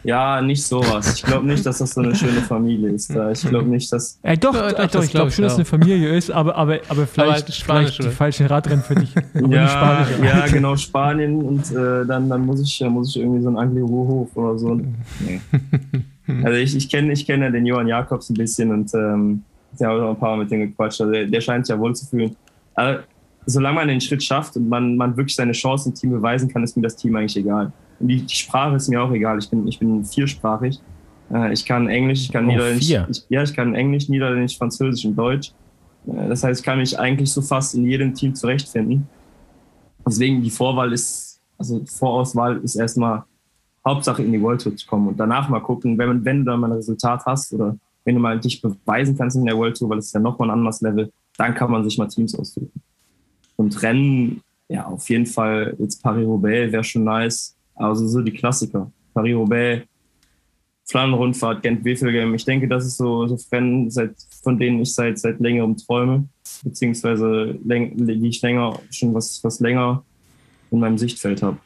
Ja, 0.07 0.41
nicht 0.41 0.63
sowas. 0.63 1.15
Ich 1.17 1.25
glaube 1.25 1.47
nicht, 1.47 1.67
dass 1.67 1.79
das 1.79 1.91
so 1.91 2.01
eine 2.01 2.15
schöne 2.15 2.41
Familie 2.41 2.91
ist. 2.91 3.13
Da. 3.13 3.33
Ich 3.33 3.41
glaube 3.41 3.69
nicht, 3.69 3.93
dass. 3.93 4.21
Äh, 4.23 4.39
doch, 4.39 4.53
doch, 4.53 4.71
doch, 4.71 4.87
das 4.87 5.05
ich 5.07 5.11
glaube 5.11 5.31
glaub 5.31 5.33
schon, 5.33 5.43
dass 5.43 5.53
es 5.53 5.55
auch. 5.55 5.59
eine 5.59 5.65
Familie 5.65 6.17
ist, 6.17 6.31
aber, 6.31 6.55
aber, 6.55 6.79
aber 6.89 7.09
vielleicht, 7.09 7.53
Spanisch, 7.53 7.65
vielleicht 7.65 7.99
die 7.99 8.03
oder? 8.03 8.13
falschen 8.13 8.47
Radrennen 8.47 8.85
für 8.85 8.95
dich. 8.95 9.13
Aber 9.35 9.53
Ja, 9.53 10.07
ja, 10.23 10.47
genau, 10.47 10.77
Spanien 10.77 11.43
und 11.43 11.73
äh, 11.73 12.07
dann, 12.07 12.29
dann 12.29 12.47
muss 12.47 12.61
ich, 12.61 12.81
muss 12.89 13.11
ich 13.11 13.21
irgendwie 13.21 13.43
so 13.43 13.49
einen 13.49 13.57
Angli-Hof 13.57 14.37
oder 14.37 14.57
so. 14.57 14.75
Nee. 14.75 15.41
Also 16.45 16.59
ich, 16.59 16.77
ich 16.77 16.89
kenne 16.89 17.13
ich 17.13 17.27
kenn 17.27 17.43
ja 17.43 17.51
den 17.51 17.67
Johann 17.67 17.89
Jakobs 17.89 18.31
ein 18.31 18.35
bisschen 18.35 18.71
und 18.71 18.93
ähm, 18.95 19.43
ich 19.75 19.85
habe 19.85 20.03
auch 20.03 20.11
ein 20.11 20.19
paar 20.19 20.37
Mal 20.37 20.45
mit 20.45 20.51
dem 20.51 20.61
gequatscht. 20.61 21.01
Also 21.01 21.13
der, 21.13 21.27
der 21.27 21.41
scheint 21.41 21.67
sich 21.67 21.75
ja 21.75 21.81
wohl 21.81 21.95
zu 21.95 22.07
fühlen. 22.07 22.35
Aber 22.75 23.01
solange 23.47 23.77
man 23.77 23.89
den 23.89 24.01
Schritt 24.01 24.23
schafft 24.23 24.57
und 24.57 24.69
man, 24.69 24.97
man 24.97 25.17
wirklich 25.17 25.37
seine 25.37 25.53
Chance 25.53 25.89
im 25.89 25.95
Team 25.95 26.11
beweisen 26.11 26.49
kann, 26.49 26.63
ist 26.65 26.77
mir 26.77 26.83
das 26.83 26.97
Team 26.97 27.15
eigentlich 27.17 27.37
egal. 27.37 27.73
Und 28.01 28.09
die, 28.09 28.21
die 28.23 28.35
Sprache 28.35 28.77
ist 28.77 28.89
mir 28.89 29.03
auch 29.03 29.11
egal. 29.13 29.39
Ich 29.39 29.49
bin, 29.49 29.67
ich 29.67 29.79
bin 29.79 30.05
viersprachig. 30.05 30.81
Äh, 31.33 31.53
ich 31.53 31.65
kann 31.65 31.89
Englisch, 31.89 32.23
ich 32.25 32.33
kann 32.33 32.45
Oh, 32.45 32.49
Niederländisch. 32.49 32.91
Ich, 33.09 33.25
ja, 33.29 33.43
ich 33.43 33.55
kann 33.55 33.75
Englisch, 33.75 34.09
Niederländisch, 34.09 34.59
Französisch 34.59 35.05
und 35.05 35.17
Deutsch. 35.17 35.53
Äh, 36.07 36.29
Das 36.29 36.43
heißt, 36.45 36.61
ich 36.61 36.67
kann 36.67 36.79
mich 36.79 36.99
eigentlich 36.99 37.33
so 37.33 37.41
fast 37.41 37.75
in 37.75 37.87
jedem 37.87 38.13
Team 38.15 38.35
zurechtfinden. 38.35 39.07
Deswegen 40.07 40.43
die 40.43 40.51
Vorwahl 40.51 40.93
ist, 40.93 41.41
also 41.59 41.79
die 41.81 41.87
Vorauswahl 41.91 42.59
ist 42.59 42.77
erstmal 42.77 43.25
Hauptsache 43.85 44.23
in 44.23 44.33
die 44.33 44.43
World 44.43 44.61
Tour 44.63 44.77
zu 44.77 44.87
kommen 44.87 45.09
und 45.09 45.17
danach 45.19 45.49
mal 45.49 45.61
gucken, 45.61 45.97
wenn, 45.99 46.25
wenn 46.25 46.39
du 46.45 46.51
dann 46.51 46.61
mal 46.61 46.69
ein 46.69 46.77
Resultat 46.77 47.25
hast 47.25 47.53
oder 47.53 47.77
wenn 48.05 48.15
du 48.17 48.21
mal 48.21 48.39
dich 48.39 48.61
beweisen 48.61 49.17
kannst 49.17 49.37
in 49.37 49.45
der 49.47 49.57
World 49.57 49.77
Tour, 49.77 49.89
weil 49.89 49.99
es 49.99 50.07
ist 50.07 50.13
ja 50.15 50.21
nochmal 50.21 50.49
ein 50.49 50.59
anderes 50.59 50.81
Level, 50.81 51.11
dann 51.39 51.55
kann 51.55 51.71
man 51.71 51.85
sich 51.85 51.97
mal 51.99 52.07
Teams 52.07 52.35
aussuchen. 52.39 52.71
Und 53.57 53.83
Rennen, 53.83 54.41
ja, 54.69 54.87
auf 54.87 55.09
jeden 55.09 55.27
Fall, 55.27 55.75
jetzt 55.79 56.03
Paris-Roubaix 56.03 56.73
wäre 56.73 56.85
schon 56.85 57.05
nice. 57.05 57.57
Also 57.75 58.07
so 58.07 58.23
die 58.23 58.33
Klassiker. 58.33 58.91
Paris-Roubaix, 59.15 59.87
Flandern-Rundfahrt, 60.89 61.63
Gent-Wevelgem. 61.63 62.35
Ich 62.35 62.45
denke, 62.45 62.69
das 62.69 62.87
ist 62.87 62.97
so, 62.97 63.27
so 63.27 63.39
Rennen, 63.51 63.91
seit, 63.91 64.15
von 64.43 64.59
denen 64.59 64.81
ich 64.81 64.95
seit, 64.95 65.19
seit 65.19 65.41
längerem 65.41 65.77
träume, 65.77 66.29
beziehungsweise 66.63 67.59
läng, 67.65 68.07
die 68.07 68.29
ich 68.29 68.41
länger, 68.43 68.79
schon 68.91 69.13
was, 69.15 69.43
was 69.43 69.61
länger 69.61 70.05
in 70.71 70.81
meinem 70.81 70.99
Sichtfeld 70.99 71.43
habe. 71.43 71.59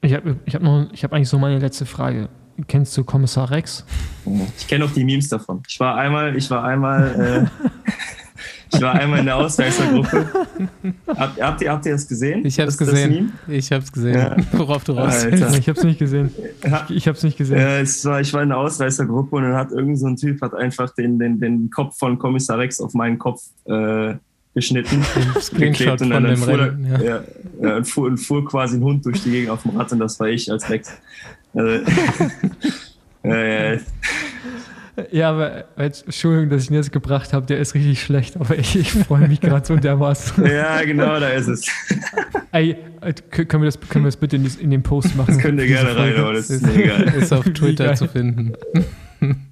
Ich 0.00 0.12
habe 0.12 0.36
ich 0.44 0.54
hab 0.54 0.62
noch, 0.62 0.90
ich 0.92 1.02
habe 1.02 1.16
eigentlich 1.16 1.28
so 1.28 1.38
meine 1.38 1.58
letzte 1.58 1.86
Frage. 1.86 2.28
Kennst 2.68 2.96
du 2.96 3.04
Kommissar 3.04 3.50
Rex? 3.50 3.84
Ich 4.58 4.68
kenne 4.68 4.84
auch 4.84 4.90
die 4.90 5.02
Memes 5.02 5.28
davon. 5.28 5.62
Ich 5.66 5.80
war 5.80 5.96
einmal, 5.96 6.36
ich 6.36 6.48
war 6.50 6.62
einmal, 6.62 7.48
äh, 7.50 7.68
ich 8.74 8.80
war 8.82 8.94
einmal 8.94 9.20
in 9.20 9.26
der 9.26 9.36
Ausreißergruppe. 9.36 10.26
Habt, 11.06 11.40
habt, 11.40 11.62
ihr, 11.62 11.70
habt 11.70 11.86
ihr 11.86 11.92
das 11.92 12.06
gesehen? 12.06 12.44
Ich 12.44 12.58
hab's 12.58 12.76
das, 12.76 12.86
das 12.86 12.94
gesehen. 12.94 13.32
Meme? 13.46 13.58
Ich 13.58 13.72
hab's 13.72 13.92
gesehen. 13.92 14.14
Ja. 14.14 14.36
Worauf 14.52 14.84
du 14.84 14.92
raus 14.92 15.24
Alter. 15.24 15.56
Ich 15.56 15.68
habe 15.68 15.78
es 15.78 15.84
nicht 15.84 15.98
gesehen. 15.98 16.30
Ja. 16.64 16.86
Ich 16.88 17.06
habe 17.06 17.16
es 17.16 17.22
nicht 17.22 17.38
gesehen. 17.38 17.58
Äh, 17.58 17.80
es 17.80 18.04
war, 18.04 18.20
ich 18.20 18.32
war 18.32 18.42
in 18.42 18.50
der 18.50 18.58
Ausreißergruppe 18.58 19.36
und 19.36 19.42
dann 19.44 19.54
hat 19.54 19.70
irgend 19.72 19.98
so 19.98 20.06
ein 20.06 20.16
Typ 20.16 20.40
hat 20.42 20.54
einfach 20.54 20.90
den, 20.94 21.18
den, 21.18 21.40
den 21.40 21.70
Kopf 21.70 21.98
von 21.98 22.18
Kommissar 22.18 22.58
Rex 22.58 22.80
auf 22.80 22.94
meinen 22.94 23.18
Kopf 23.18 23.42
äh, 23.66 24.14
geschnitten. 24.54 25.02
Screenshot 25.40 25.92
und 25.92 25.98
von 25.98 26.10
dann 26.10 26.24
dem 26.24 26.36
fuhr, 26.36 26.58
Rennen. 26.58 26.86
Ja. 26.86 27.00
ja. 27.00 27.24
Ja, 27.60 27.76
und 27.76 27.84
fuhr, 27.84 28.06
und 28.06 28.18
fuhr 28.18 28.44
quasi 28.44 28.76
ein 28.76 28.82
Hund 28.82 29.04
durch 29.06 29.22
die 29.22 29.30
Gegend 29.30 29.50
auf 29.50 29.62
dem 29.62 29.76
Rad 29.76 29.92
und 29.92 29.98
das 29.98 30.18
war 30.18 30.28
ich 30.28 30.50
als 30.50 30.68
Rex. 30.68 30.92
Also, 31.54 31.84
äh, 33.22 33.78
Ja, 35.10 35.30
aber 35.30 35.64
jetzt, 35.76 36.04
Entschuldigung, 36.04 36.50
dass 36.50 36.64
ich 36.64 36.70
ihn 36.70 36.76
jetzt 36.76 36.92
gebracht 36.92 37.32
habe, 37.32 37.46
der 37.46 37.58
ist 37.58 37.74
richtig 37.74 38.00
schlecht, 38.00 38.36
aber 38.36 38.56
ich, 38.56 38.76
ich 38.76 38.92
freue 38.92 39.26
mich 39.26 39.40
gerade 39.40 39.66
so 39.66 39.74
dermaßen. 39.74 40.44
ja, 40.50 40.82
genau, 40.84 41.18
da 41.18 41.30
ist 41.30 41.48
es. 41.48 41.66
Ey, 42.52 42.76
äh, 43.00 43.12
können 43.12 43.62
wir 43.62 43.66
das, 43.66 43.80
können 43.80 44.04
wir 44.04 44.08
das 44.08 44.16
bitte 44.16 44.36
in, 44.36 44.46
in 44.60 44.70
den 44.70 44.82
Post 44.84 45.16
machen? 45.16 45.34
Das 45.34 45.38
könnt 45.38 45.60
ihr 45.60 45.66
gerne 45.66 45.96
rein, 45.96 46.16
aber 46.16 46.34
das 46.34 46.48
ist 46.48 46.64
egal. 46.68 47.02
ist 47.14 47.32
auf 47.32 47.44
Twitter 47.54 47.94
zu 47.94 48.06
finden. 48.06 48.52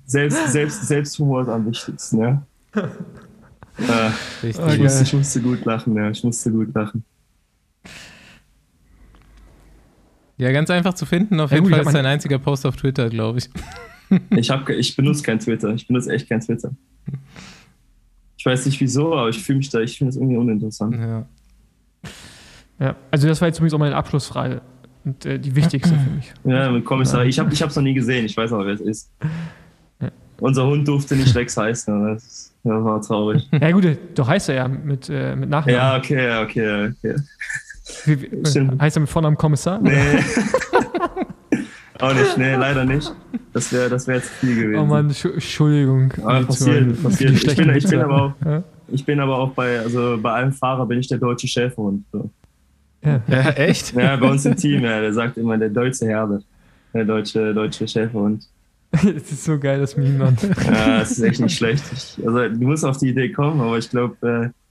Selbst, 0.07 0.53
selbst, 0.53 0.87
Selbsthumor 0.87 1.43
ist 1.43 1.49
am 1.49 1.67
wichtigsten, 1.67 2.21
ja. 2.21 2.43
Äh, 2.75 4.47
Richtig. 4.47 4.67
Ich, 4.75 4.79
musste, 4.79 5.03
ich 5.03 5.13
musste 5.13 5.41
gut 5.41 5.65
lachen, 5.65 5.97
ja. 5.97 6.11
Ich 6.11 6.23
musste 6.23 6.53
gut 6.53 6.73
lachen. 6.75 7.05
Ja, 10.43 10.51
ganz 10.53 10.71
einfach 10.71 10.95
zu 10.95 11.07
finden. 11.07 11.39
Auf 11.41 11.51
Ja, 11.51 11.57
jeden 11.57 11.65
gut, 11.67 11.73
Fall 11.73 11.81
ist 11.81 11.85
mein- 11.87 11.95
dein 11.95 12.07
einziger 12.07 12.39
Post 12.39 12.67
auf 12.67 12.77
Twitter, 12.77 13.09
glaube 13.09 13.39
ich. 13.39 13.49
Ich, 14.37 14.51
hab, 14.51 14.69
ich 14.69 14.95
benutze 14.95 15.23
kein 15.23 15.39
Twitter. 15.39 15.73
Ich 15.73 15.87
benutze 15.87 16.13
echt 16.13 16.29
kein 16.29 16.41
Twitter. 16.41 16.71
Ich 18.37 18.45
weiß 18.45 18.67
nicht 18.67 18.79
wieso, 18.81 19.15
aber 19.17 19.31
ich 19.31 19.43
fühle 19.43 19.57
mich 19.59 19.71
da, 19.71 19.81
ich 19.81 19.97
finde 19.97 20.11
es 20.11 20.17
irgendwie 20.17 20.37
uninteressant. 20.37 20.95
Ja. 20.97 21.25
Ja, 22.79 22.97
also 23.11 23.29
das 23.29 23.41
war 23.41 23.49
jetzt 23.49 23.59
übrigens 23.59 23.73
auch 23.75 23.79
meine 23.79 23.97
Abschlussfrage. 23.97 24.61
Und 25.05 25.25
äh, 25.25 25.39
die 25.39 25.55
wichtigste 25.57 25.95
für 25.99 26.11
mich. 26.11 26.33
Ja, 26.45 26.71
mit 26.71 26.85
Kommissar. 26.85 27.25
Ich 27.25 27.39
habe 27.39 27.51
es 27.51 27.77
noch 27.77 27.83
nie 27.83 27.95
gesehen. 27.95 28.27
Ich 28.27 28.37
weiß 28.37 28.53
aber, 28.53 28.67
wer 28.67 28.75
es 28.75 28.81
ist. 28.83 29.11
Ja. 30.01 30.11
Unser 30.41 30.67
Hund 30.67 30.87
durfte 30.87 31.17
nicht 31.17 31.35
Rex 31.35 31.57
heißen. 31.57 31.95
aber 31.95 32.15
Das, 32.15 32.53
das 32.65 32.85
war 32.85 33.01
traurig. 33.01 33.49
Ja 33.53 33.71
gut, 33.71 33.87
doch 34.15 34.29
heißt 34.29 34.49
er 34.51 34.55
ja 34.57 34.69
mit, 34.69 35.09
äh, 35.09 35.35
mit 35.37 35.49
Nachnamen. 35.49 35.75
Ja, 35.81 35.97
okay, 35.97 36.27
ja, 36.27 36.43
okay, 36.43 36.91
okay. 36.99 37.17
Wie, 38.05 38.23
wie, 38.23 38.47
stimmt. 38.49 38.81
heißt 38.81 38.97
er 38.97 39.01
mit 39.01 39.11
Vornamen 39.11 39.37
Kommissar? 39.37 39.81
Nee. 39.81 39.93
Auch 42.01 42.15
nicht, 42.15 42.37
nee, 42.37 42.55
leider 42.57 42.85
nicht. 42.85 43.13
Das 43.53 43.73
wäre 43.73 43.89
das 43.89 44.07
wär 44.09 44.17
jetzt 44.17 44.29
viel 44.31 44.57
gewesen. 44.57 44.81
Oh 44.81 44.87
Mann, 44.87 45.11
Schu- 45.15 45.29
Entschuldigung. 45.35 46.13
Aber 46.25 46.45
passiert, 46.47 46.97
Ich 47.11 47.19
bin, 47.19 47.35
ich 47.37 47.57
bin 47.57 47.75
Witze. 47.75 48.03
aber 48.05 48.23
auch, 48.23 48.33
Ja? 48.45 48.63
ich 48.89 49.05
bin 49.05 49.21
aber 49.21 49.37
auch 49.39 49.51
bei, 49.53 49.79
also 49.79 50.19
bei 50.21 50.33
einem 50.33 50.53
Fahrer 50.53 50.87
bin 50.87 50.99
ich 50.99 51.07
der 51.09 51.19
deutsche 51.19 51.47
Schäferhund. 51.47 52.05
So. 52.11 52.29
Ja. 53.05 53.21
Ja, 53.29 53.51
echt? 53.51 53.95
Ja, 53.95 54.17
bei 54.17 54.29
uns 54.31 54.45
im 54.47 54.57
Team, 54.57 54.83
ja, 54.83 55.01
der 55.01 55.13
sagt 55.13 55.37
immer 55.37 55.57
der 55.59 55.69
deutsche 55.69 56.07
Herbert. 56.07 56.45
Der 56.93 57.05
deutsche, 57.05 57.55
deutsche 57.55 57.87
Schäferhund. 57.87 58.47
Das 58.93 59.05
ist 59.33 59.45
so 59.45 59.59
geil, 59.59 59.81
das 59.81 59.97
Meme, 59.97 60.19
Mann. 60.19 60.37
Ja, 60.67 60.99
das 60.99 61.13
ist 61.13 61.23
echt 61.23 61.41
nicht 61.41 61.57
schlecht. 61.57 61.83
Ich, 61.93 62.19
also 62.27 62.49
du 62.49 62.67
musst 62.67 62.85
auf 62.85 62.99
die 62.99 63.09
Idee 63.09 63.31
kommen, 63.31 63.61
aber 63.61 63.79
ich 63.79 63.89
glaube, 63.89 64.53
äh, 64.53 64.62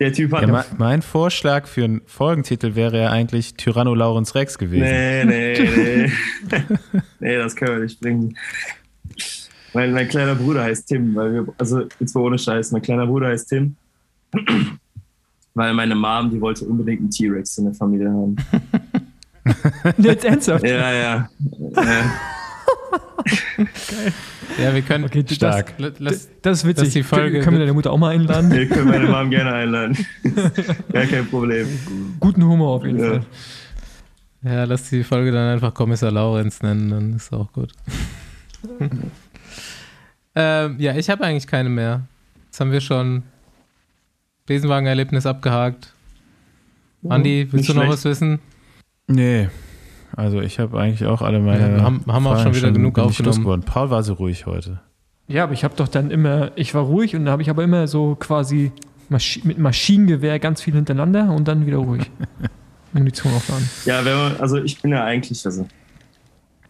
der 0.00 0.12
Typ 0.12 0.32
hat. 0.32 0.48
Ja, 0.48 0.64
mein, 0.78 1.02
Vorschlag 1.02 1.66
für 1.66 1.84
einen 1.84 2.00
Folgentitel 2.06 2.74
wäre 2.74 2.98
ja 3.02 3.10
eigentlich 3.10 3.54
Tyranno 3.54 3.94
Laurens 3.94 4.34
Rex 4.34 4.58
gewesen. 4.58 4.82
nee, 4.82 5.24
nee, 5.24 6.10
nee. 6.50 6.62
nee, 7.20 7.36
das 7.36 7.54
können 7.54 7.76
wir 7.76 7.84
nicht 7.84 8.00
bringen. 8.00 8.36
Mein, 9.72 9.92
mein 9.92 10.08
kleiner 10.08 10.34
Bruder 10.34 10.64
heißt 10.64 10.88
Tim, 10.88 11.14
weil 11.14 11.32
wir, 11.32 11.46
also 11.58 11.82
jetzt 12.00 12.14
mal 12.14 12.22
ohne 12.22 12.38
Scheiß, 12.38 12.72
mein 12.72 12.82
kleiner 12.82 13.06
Bruder 13.06 13.28
heißt 13.28 13.48
Tim, 13.50 13.76
weil 15.54 15.74
meine 15.74 15.94
Mom, 15.94 16.30
die 16.30 16.40
wollte 16.40 16.64
unbedingt 16.64 17.00
einen 17.00 17.10
T-Rex 17.10 17.58
in 17.58 17.66
der 17.66 17.74
Familie 17.74 18.10
haben. 18.10 18.36
Jetzt 19.98 20.24
ernsthaft? 20.24 20.64
Ja, 20.64 20.92
ja. 20.92 21.30
ja. 21.76 22.20
Ja, 24.60 24.74
wir 24.74 24.82
können. 24.82 25.04
Okay, 25.04 25.22
das- 25.22 25.34
Stark. 25.36 25.74
Lass, 25.78 25.92
lass, 25.98 26.28
Das 26.42 26.58
ist 26.58 26.64
witzig. 26.64 26.76
Das 26.76 26.88
ist 26.88 26.94
die 26.96 27.02
Folge. 27.02 27.40
Können 27.40 27.56
wir 27.56 27.60
deine 27.60 27.72
Mutter 27.72 27.90
auch 27.92 27.98
mal 27.98 28.10
einladen? 28.14 28.50
Wir 28.52 28.68
können 28.68 28.88
meine 28.88 29.06
Mom 29.06 29.30
gerne 29.30 29.52
einladen. 29.52 29.96
Gar 30.92 31.06
kein 31.06 31.26
Problem. 31.28 31.66
Guten 32.20 32.44
Humor 32.44 32.76
auf 32.76 32.84
jeden 32.84 32.98
Ja. 32.98 33.08
Fall. 33.10 33.22
ja, 34.42 34.64
lass 34.64 34.88
die 34.90 35.02
Folge 35.04 35.32
dann 35.32 35.52
einfach 35.54 35.72
Kommissar 35.74 36.10
Laurenz 36.10 36.62
nennen, 36.62 36.90
dann 36.90 37.14
ist 37.14 37.32
auch 37.32 37.52
gut. 37.52 37.72
ähm, 40.34 40.76
ja, 40.78 40.94
ich 40.96 41.10
habe 41.10 41.24
eigentlich 41.24 41.46
keine 41.46 41.68
mehr. 41.68 42.02
Jetzt 42.46 42.60
haben 42.60 42.72
wir 42.72 42.80
schon 42.80 43.22
Besenwagen-Erlebnis 44.46 45.26
abgehakt. 45.26 45.92
Andi, 47.08 47.42
willst 47.50 47.54
nicht 47.54 47.68
du 47.70 47.74
noch 47.74 47.82
schlecht. 47.82 47.92
was 47.92 48.04
wissen? 48.04 48.38
Nee. 49.06 49.48
Also 50.20 50.40
ich 50.42 50.58
habe 50.58 50.78
eigentlich 50.78 51.06
auch 51.06 51.22
alle 51.22 51.40
meine. 51.40 51.78
Ja, 51.78 51.82
haben- 51.82 52.04
haben 52.06 52.26
auch 52.26 52.42
schon 52.42 52.54
wieder 52.54 52.70
genug 52.70 52.94
bin 52.94 53.04
ich 53.08 53.20
aufgenommen. 53.26 53.62
Paul 53.62 53.88
war 53.90 54.02
so 54.02 54.12
ruhig 54.14 54.44
heute. 54.46 54.80
Ja, 55.28 55.44
aber 55.44 55.54
ich 55.54 55.64
habe 55.64 55.74
doch 55.76 55.88
dann 55.88 56.10
immer, 56.10 56.50
ich 56.56 56.74
war 56.74 56.82
ruhig 56.82 57.16
und 57.16 57.24
da 57.24 57.32
habe 57.32 57.40
ich 57.42 57.48
aber 57.50 57.64
immer 57.64 57.86
so 57.86 58.16
quasi 58.16 58.70
Maschi 59.08 59.40
mit 59.44 59.58
Maschinengewehr 59.58 60.38
ganz 60.38 60.60
viel 60.60 60.74
hintereinander 60.74 61.32
und 61.32 61.48
dann 61.48 61.64
wieder 61.66 61.78
ruhig. 61.78 62.10
Munition 62.92 63.32
aufladen. 63.32 63.68
Ja, 63.86 64.04
wenn 64.04 64.16
man, 64.16 64.36
also 64.40 64.56
ich 64.58 64.80
bin 64.82 64.90
ja 64.90 65.04
eigentlich, 65.04 65.46
also 65.46 65.66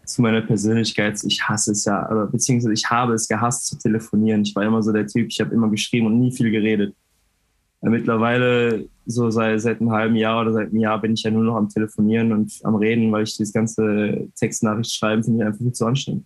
zu 0.05 0.23
meiner 0.23 0.43
Persönlichkeit, 0.43 1.19
ich 1.25 1.43
hasse 1.43 1.73
es 1.73 1.85
ja, 1.87 2.09
oder 2.11 2.27
beziehungsweise 2.27 2.75
ich 2.75 2.89
habe 2.91 3.15
es 3.15 3.27
gehasst 3.27 3.67
zu 3.67 3.79
telefonieren. 3.79 4.43
Ich 4.43 4.55
war 4.55 4.63
immer 4.65 4.83
so 4.83 4.93
der 4.93 5.07
Typ, 5.07 5.29
ich 5.31 5.41
habe 5.41 5.55
immer 5.55 5.69
geschrieben 5.71 6.07
und 6.07 6.19
nie 6.21 6.31
viel 6.31 6.51
geredet. 6.51 6.95
Ja, 7.83 7.89
mittlerweile, 7.91 8.85
so 9.11 9.31
seit, 9.31 9.61
seit 9.61 9.81
einem 9.81 9.91
halben 9.91 10.17
Jahr 10.17 10.43
oder 10.43 10.53
seit 10.53 10.69
einem 10.69 10.81
Jahr, 10.81 11.01
bin 11.01 11.15
ich 11.15 11.23
ja 11.23 11.31
nur 11.31 11.45
noch 11.45 11.57
am 11.57 11.69
Telefonieren 11.69 12.33
und 12.33 12.53
am 12.63 12.77
Reden, 12.77 13.11
weil 13.13 13.25
ich 13.25 13.37
das 13.37 13.53
ganze 13.53 14.29
Textnachricht 14.37 14.93
schreiben 14.93 15.23
finde 15.25 15.41
ich 15.41 15.47
einfach 15.47 15.59
viel 15.59 15.73
zu 15.73 15.87
anstrengend. 15.87 16.25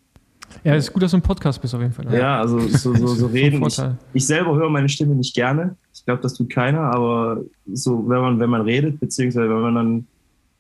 Ja, 0.63 0.75
es 0.75 0.85
ist 0.85 0.93
gut, 0.93 1.03
dass 1.03 1.11
du 1.11 1.17
ein 1.17 1.23
Podcast 1.23 1.61
bist 1.61 1.75
auf 1.75 1.81
jeden 1.81 1.93
Fall. 1.93 2.13
Ja, 2.15 2.41
also 2.41 2.61
so, 2.69 2.95
so, 2.95 3.07
so 3.09 3.27
reden. 3.27 3.65
Ich, 3.67 3.81
ich 4.13 4.27
selber 4.27 4.55
höre 4.55 4.71
meine 4.71 4.89
Stimme 4.89 5.15
nicht 5.15 5.35
gerne. 5.35 5.77
Ich 5.93 6.05
glaube, 6.05 6.23
das 6.23 6.35
tut 6.35 6.51
keiner, 6.51 6.81
aber 6.81 7.43
so, 7.73 8.09
wenn 8.09 8.21
man, 8.21 8.41
wenn 8.41 8.51
man 8.51 8.63
redet, 8.63 9.01
beziehungsweise 9.01 9.49
wenn 9.49 9.63
man 9.63 9.75
dann 9.75 10.07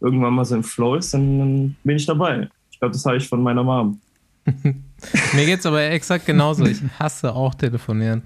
irgendwann 0.00 0.34
mal 0.34 0.44
so 0.44 0.56
im 0.56 0.64
Flow 0.64 0.96
ist, 0.96 1.14
dann, 1.14 1.38
dann 1.38 1.76
bin 1.84 1.96
ich 1.96 2.06
dabei. 2.06 2.48
Ich 2.70 2.78
glaube, 2.78 2.92
das 2.92 3.04
habe 3.04 3.16
ich 3.16 3.28
von 3.28 3.42
meiner 3.42 3.62
Mom. 3.62 4.00
Mir 5.34 5.46
geht's 5.46 5.64
aber 5.64 5.82
exakt 5.82 6.26
genauso. 6.26 6.64
Ich 6.64 6.80
hasse 6.98 7.34
auch 7.34 7.54
telefonieren. 7.54 8.22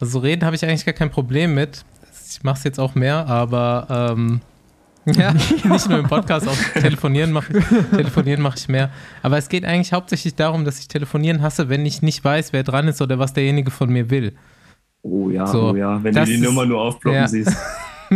Also 0.00 0.18
reden 0.18 0.44
habe 0.44 0.56
ich 0.56 0.64
eigentlich 0.64 0.84
gar 0.84 0.94
kein 0.94 1.10
Problem 1.10 1.54
mit. 1.54 1.84
Ich 2.30 2.42
mache 2.42 2.58
es 2.58 2.64
jetzt 2.64 2.78
auch 2.80 2.94
mehr, 2.94 3.26
aber 3.26 4.12
ähm, 4.16 4.40
ja, 5.06 5.32
nicht 5.32 5.88
nur 5.88 5.98
im 5.98 6.06
Podcast, 6.08 6.48
auch 6.48 6.80
telefonieren 6.80 7.30
mache 7.32 7.58
ich, 7.58 7.64
telefonieren 7.90 8.40
mache 8.40 8.56
ich 8.58 8.68
mehr. 8.68 8.90
Aber 9.22 9.36
es 9.36 9.48
geht 9.48 9.64
eigentlich 9.64 9.92
hauptsächlich 9.92 10.34
darum, 10.34 10.64
dass 10.64 10.78
ich 10.78 10.88
telefonieren 10.88 11.42
hasse, 11.42 11.68
wenn 11.68 11.84
ich 11.84 12.00
nicht 12.02 12.24
weiß, 12.24 12.52
wer 12.52 12.62
dran 12.62 12.88
ist 12.88 13.02
oder 13.02 13.18
was 13.18 13.32
derjenige 13.34 13.70
von 13.70 13.90
mir 13.90 14.08
will. 14.10 14.32
Oh 15.02 15.28
ja, 15.28 15.46
So, 15.46 15.70
oh 15.72 15.76
ja, 15.76 16.02
wenn 16.02 16.14
du 16.14 16.24
die 16.24 16.34
ist- 16.34 16.42
Nummer 16.42 16.64
nur 16.64 16.80
aufploppen 16.80 17.20
ja. 17.20 17.28
siehst. 17.28 17.54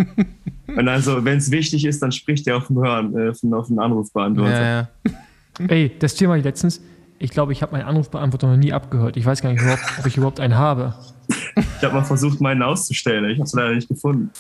Und 0.69 0.87
also, 0.89 1.25
wenn 1.25 1.39
es 1.39 1.51
wichtig 1.51 1.85
ist, 1.85 2.03
dann 2.03 2.13
spricht 2.13 2.47
der 2.47 2.57
auf 2.57 2.67
dem 2.69 2.79
Hören, 2.79 3.17
äh, 3.17 3.31
auf 3.31 3.41
den- 3.41 3.51
den 3.69 3.79
Anrufbeantworter. 3.79 4.63
Ja, 4.63 4.89
ja. 5.11 5.67
Ey, 5.69 5.91
das 5.99 6.15
Thema 6.15 6.37
ich 6.37 6.45
letztens, 6.45 6.81
ich 7.19 7.31
glaube, 7.31 7.53
ich 7.53 7.63
habe 7.63 7.73
meinen 7.73 7.85
Anrufbeantworter 7.87 8.49
noch 8.49 8.57
nie 8.57 8.73
abgehört. 8.73 9.17
Ich 9.17 9.27
weiß 9.27 9.43
gar 9.43 9.51
nicht, 9.51 9.61
überhaupt, 9.61 9.83
ob 9.99 10.07
ich 10.07 10.17
überhaupt 10.17 10.41
einen 10.41 10.57
habe. 10.57 10.95
Ich 11.57 11.85
habe 11.85 11.95
mal 11.95 12.05
versucht, 12.05 12.41
meinen 12.41 12.63
auszustellen. 12.63 13.31
Ich 13.31 13.39
habe 13.39 13.45
es 13.45 13.53
leider 13.53 13.75
nicht 13.75 13.89
gefunden. 13.89 14.31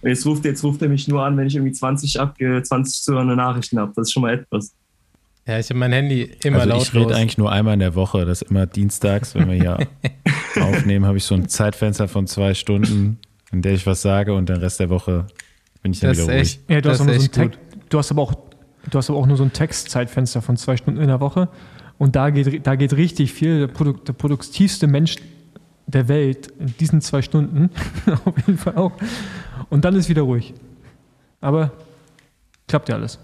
Und 0.00 0.08
jetzt 0.08 0.24
ruft, 0.26 0.44
jetzt 0.44 0.62
ruft 0.62 0.82
er 0.82 0.88
mich 0.88 1.08
nur 1.08 1.24
an, 1.24 1.36
wenn 1.36 1.46
ich 1.46 1.56
irgendwie 1.56 1.72
20, 1.72 2.20
abge 2.20 2.62
20 2.62 3.02
zuhörende 3.02 3.36
Nachrichten 3.36 3.78
habe. 3.78 3.92
Das 3.96 4.08
ist 4.08 4.12
schon 4.12 4.22
mal 4.22 4.34
etwas. 4.34 4.72
ja 5.46 5.58
ich 5.58 5.68
habe 5.70 5.78
mein 5.78 5.92
Handy 5.92 6.30
immer 6.44 6.60
also 6.60 6.68
ich 6.68 6.92
lautlos. 6.92 7.06
rede 7.06 7.16
eigentlich 7.16 7.38
nur 7.38 7.50
einmal 7.50 7.74
in 7.74 7.80
der 7.80 7.94
Woche. 7.94 8.24
Das 8.24 8.42
ist 8.42 8.50
immer 8.50 8.66
dienstags, 8.66 9.34
wenn 9.34 9.48
wir 9.48 9.56
hier 9.56 9.88
aufnehmen, 10.60 11.06
habe 11.06 11.18
ich 11.18 11.24
so 11.24 11.34
ein 11.34 11.48
Zeitfenster 11.48 12.06
von 12.06 12.26
zwei 12.26 12.54
Stunden, 12.54 13.18
in 13.50 13.62
der 13.62 13.72
ich 13.72 13.86
was 13.86 14.02
sage 14.02 14.34
und 14.34 14.48
den 14.48 14.56
Rest 14.56 14.78
der 14.80 14.90
Woche 14.90 15.26
bin 15.82 15.92
ich 15.92 16.00
dann 16.00 16.10
das 16.10 16.18
ist 16.18 16.24
wieder 16.24 16.36
ruhig. 16.36 16.42
echt, 16.42 16.70
Ja, 16.70 16.80
du 16.80 16.88
das 16.88 17.00
hast, 17.00 17.20
so. 17.20 17.28
Text, 17.28 17.58
du 17.88 17.98
hast 17.98 18.10
aber 18.10 18.22
auch, 18.22 18.34
du 18.90 18.98
hast 18.98 19.10
aber 19.10 19.18
auch 19.18 19.26
nur 19.26 19.36
so 19.36 19.44
ein 19.44 19.52
Textzeitfenster 19.52 20.42
von 20.42 20.56
zwei 20.56 20.76
Stunden 20.76 21.00
in 21.00 21.08
der 21.08 21.20
Woche. 21.20 21.48
Und 21.98 22.14
da 22.14 22.30
geht, 22.30 22.66
da 22.66 22.76
geht 22.76 22.92
richtig 22.92 23.32
viel. 23.32 23.58
Der, 23.58 23.66
Produkt, 23.66 24.06
der 24.06 24.12
produktivste 24.12 24.86
Mensch 24.86 25.16
der 25.88 26.06
Welt 26.08 26.48
in 26.58 26.74
diesen 26.78 27.00
zwei 27.00 27.22
Stunden. 27.22 27.70
auf 28.24 28.36
jeden 28.36 28.58
Fall 28.58 28.76
auch. 28.76 28.92
Und 29.70 29.84
dann 29.84 29.96
ist 29.96 30.08
wieder 30.08 30.22
ruhig. 30.22 30.54
Aber 31.40 31.72
klappt 32.68 32.88
ja 32.88 32.94
alles. 32.96 33.18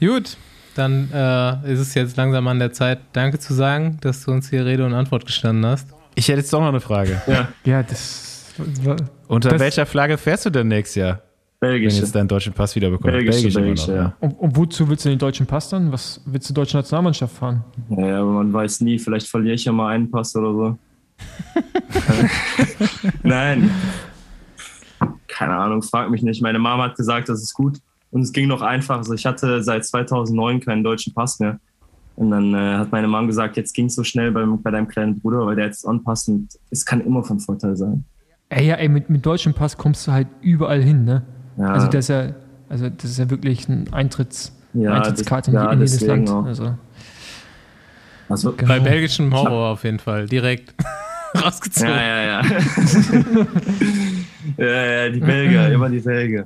Gut, 0.00 0.36
dann 0.74 1.10
äh, 1.12 1.72
ist 1.72 1.80
es 1.80 1.94
jetzt 1.94 2.16
langsam 2.16 2.46
an 2.48 2.58
der 2.58 2.72
Zeit, 2.72 2.98
Danke 3.12 3.38
zu 3.38 3.54
sagen, 3.54 3.98
dass 4.00 4.24
du 4.24 4.32
uns 4.32 4.50
hier 4.50 4.66
Rede 4.66 4.84
und 4.84 4.92
Antwort 4.92 5.24
gestanden 5.26 5.64
hast. 5.66 5.88
Ich 6.14 6.28
hätte 6.28 6.40
jetzt 6.40 6.52
doch 6.52 6.60
noch 6.60 6.68
eine 6.68 6.80
Frage. 6.80 7.20
Ja, 7.26 7.48
Ja, 7.64 7.82
das. 7.82 8.52
Unter 9.26 9.48
Das- 9.50 9.60
welcher 9.60 9.86
Flagge 9.86 10.16
fährst 10.18 10.46
du 10.46 10.50
denn 10.50 10.68
nächstes 10.68 10.96
Jahr, 10.96 11.22
wenn 11.64 11.72
du 11.72 11.78
belgische. 11.80 12.00
jetzt 12.00 12.14
deinen 12.14 12.28
deutschen 12.28 12.52
Pass 12.52 12.74
wieder 12.74 12.90
bekommst? 12.90 13.12
Belgische, 13.12 13.48
immer 13.48 13.60
belgische, 13.60 13.90
noch, 13.90 13.96
ja. 13.96 14.16
Und, 14.20 14.32
und 14.32 14.56
wozu 14.56 14.88
willst 14.88 15.04
du 15.04 15.08
den 15.08 15.18
deutschen 15.18 15.46
Pass 15.46 15.68
dann? 15.68 15.92
Was 15.92 16.20
willst 16.26 16.48
du 16.50 16.54
deutsche 16.54 16.76
Nationalmannschaft 16.76 17.36
fahren? 17.36 17.64
Ja, 17.90 18.06
ja, 18.06 18.20
aber 18.20 18.30
man 18.32 18.52
weiß 18.52 18.80
nie, 18.80 18.98
vielleicht 18.98 19.26
verliere 19.28 19.54
ich 19.54 19.64
ja 19.64 19.72
mal 19.72 19.88
einen 19.88 20.10
Pass 20.10 20.34
oder 20.36 20.52
so. 20.52 20.78
Nein. 23.22 23.70
Keine 25.28 25.54
Ahnung, 25.54 25.82
frag 25.82 26.10
mich 26.10 26.22
nicht. 26.22 26.42
Meine 26.42 26.58
Mama 26.58 26.84
hat 26.84 26.96
gesagt, 26.96 27.28
das 27.28 27.42
ist 27.42 27.54
gut. 27.54 27.78
Und 28.10 28.22
es 28.22 28.32
ging 28.32 28.46
noch 28.46 28.62
einfach. 28.62 28.98
Also 28.98 29.14
ich 29.14 29.26
hatte 29.26 29.62
seit 29.62 29.84
2009 29.84 30.60
keinen 30.60 30.84
deutschen 30.84 31.12
Pass 31.12 31.40
mehr. 31.40 31.58
Und 32.16 32.30
dann 32.30 32.54
äh, 32.54 32.76
hat 32.76 32.92
meine 32.92 33.08
Mom 33.08 33.26
gesagt, 33.26 33.56
jetzt 33.56 33.74
ging 33.74 33.86
es 33.86 33.96
so 33.96 34.04
schnell 34.04 34.30
beim, 34.30 34.62
bei 34.62 34.70
deinem 34.70 34.86
kleinen 34.86 35.18
Bruder, 35.18 35.44
weil 35.46 35.56
der 35.56 35.66
jetzt 35.66 35.84
anpasst. 35.84 36.28
Und 36.28 36.48
es 36.70 36.84
kann 36.84 37.00
immer 37.00 37.24
von 37.24 37.40
Vorteil 37.40 37.76
sein. 37.76 38.04
Ey, 38.50 38.68
ja, 38.68 38.76
ey, 38.76 38.88
mit, 38.88 39.10
mit 39.10 39.26
deutschem 39.26 39.52
Pass 39.52 39.76
kommst 39.76 40.06
du 40.06 40.12
halt 40.12 40.28
überall 40.40 40.80
hin, 40.80 41.04
ne? 41.04 41.24
Ja, 41.56 41.72
Also 41.72 41.86
das 41.88 42.04
ist 42.04 42.08
ja, 42.08 42.34
also 42.68 42.88
das 42.88 43.10
ist 43.10 43.18
ja 43.18 43.30
wirklich 43.30 43.68
ein 43.68 43.92
Eintritts, 43.92 44.52
ja, 44.72 44.94
Eintrittskarte 44.94 45.50
das, 45.52 45.60
in, 45.60 45.66
ja, 45.66 45.72
in 45.72 45.78
jedes 45.80 46.00
Land. 46.00 46.30
Also, 46.30 46.74
Also, 48.28 48.52
Genau. 48.52 48.68
Bei 48.68 48.80
belgischem 48.80 49.32
Horror 49.34 49.72
auf 49.72 49.84
jeden 49.84 49.98
Fall, 49.98 50.26
direkt 50.26 50.74
rausgezogen. 51.42 51.90
ja, 51.90 52.02
ja, 52.02 52.22
ja. 52.22 52.42
ja, 54.56 54.66
ja, 54.66 55.10
die 55.10 55.20
Belgier, 55.20 55.72
immer 55.72 55.88
die 55.88 56.00
Belgier. 56.00 56.44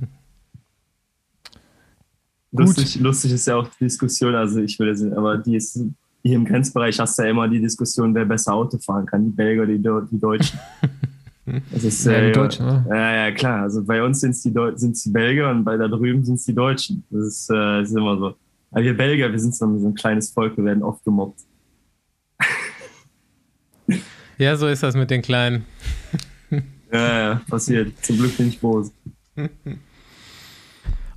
Lustig, 2.51 2.98
lustig 3.01 3.32
ist 3.32 3.47
ja 3.47 3.56
auch 3.56 3.68
die 3.68 3.85
Diskussion, 3.85 4.35
also 4.35 4.60
ich 4.60 4.78
will 4.78 4.89
jetzt 4.89 5.02
nicht, 5.02 5.16
aber 5.16 5.36
die 5.36 5.56
ist, 5.56 5.78
hier 6.22 6.35
im 6.35 6.44
Grenzbereich 6.44 6.98
hast 6.98 7.18
du 7.18 7.22
ja 7.22 7.30
immer 7.30 7.47
die 7.47 7.60
Diskussion, 7.60 8.14
wer 8.14 8.24
besser 8.24 8.55
Auto 8.55 8.78
fahren 8.78 9.06
kann, 9.06 9.24
die 9.24 9.30
Belgier 9.30 9.62
oder 9.86 10.02
die, 10.02 10.10
die 10.16 10.20
Deutschen. 10.20 10.59
Das 11.70 11.85
ist, 11.85 12.05
ja, 12.07 12.12
äh, 12.12 12.33
Deutschen, 12.33 12.66
ne? 12.66 12.85
Ja, 12.89 13.27
ja, 13.27 13.33
klar. 13.33 13.62
Also 13.62 13.85
bei 13.85 14.03
uns 14.03 14.20
sind 14.20 14.31
es 14.31 14.43
die, 14.43 14.53
Deu 14.53 14.73
sind's 14.77 15.03
die 15.05 15.11
Belgier 15.11 15.49
und 15.49 15.65
bei 15.65 15.77
da 15.77 15.89
drüben 15.89 16.25
sind 16.25 16.37
es 16.37 16.45
die 16.45 16.55
Deutschen. 16.55 17.05
Das 17.11 17.27
ist, 17.27 17.51
äh, 17.51 17.55
das 17.55 17.91
ist 17.91 17.97
immer 17.97 18.16
so. 18.19 18.35
Aber 18.70 18.85
wir 18.85 18.97
Belgier, 18.97 19.31
wir 19.31 19.39
sind 19.39 19.55
so 19.55 19.66
ein 19.66 19.81
so 19.81 19.89
ein 19.89 19.95
kleines 19.95 20.31
Volk, 20.31 20.57
wir 20.57 20.65
werden 20.65 20.83
oft 20.83 21.05
gemobbt. 21.05 21.41
Ja, 24.39 24.55
so 24.55 24.69
ist 24.69 24.85
das 24.85 24.95
mit 24.95 25.11
den 25.11 25.23
Kleinen. 25.23 25.65
Ja, 26.91 27.19
ja, 27.19 27.41
passiert. 27.51 27.93
Zum 28.03 28.16
Glück 28.16 28.35
bin 28.39 28.49
ich 28.49 28.61
groß. 28.61 28.91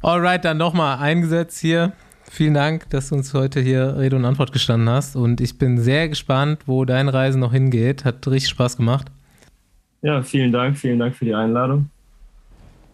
Alright, 0.01 0.43
dann 0.43 0.57
nochmal 0.57 0.97
eingesetzt 0.97 1.59
hier. 1.59 1.93
Vielen 2.29 2.53
Dank, 2.53 2.89
dass 2.89 3.07
du 3.09 3.15
uns 3.15 3.33
heute 3.33 3.61
hier 3.61 3.95
Rede 3.97 4.17
und 4.17 4.25
Antwort 4.25 4.51
gestanden 4.51 4.89
hast. 4.89 5.15
Und 5.15 5.39
ich 5.39 5.57
bin 5.57 5.77
sehr 5.77 6.09
gespannt, 6.09 6.63
wo 6.65 6.83
deine 6.83 7.13
Reise 7.13 7.39
noch 7.39 7.53
hingeht. 7.53 8.03
Hat 8.03 8.27
richtig 8.27 8.49
Spaß 8.49 8.75
gemacht. 8.75 9.11
Ja, 10.01 10.21
vielen 10.23 10.51
Dank, 10.51 10.77
vielen 10.77 10.99
Dank 10.99 11.15
für 11.15 11.25
die 11.25 11.35
Einladung. 11.35 11.89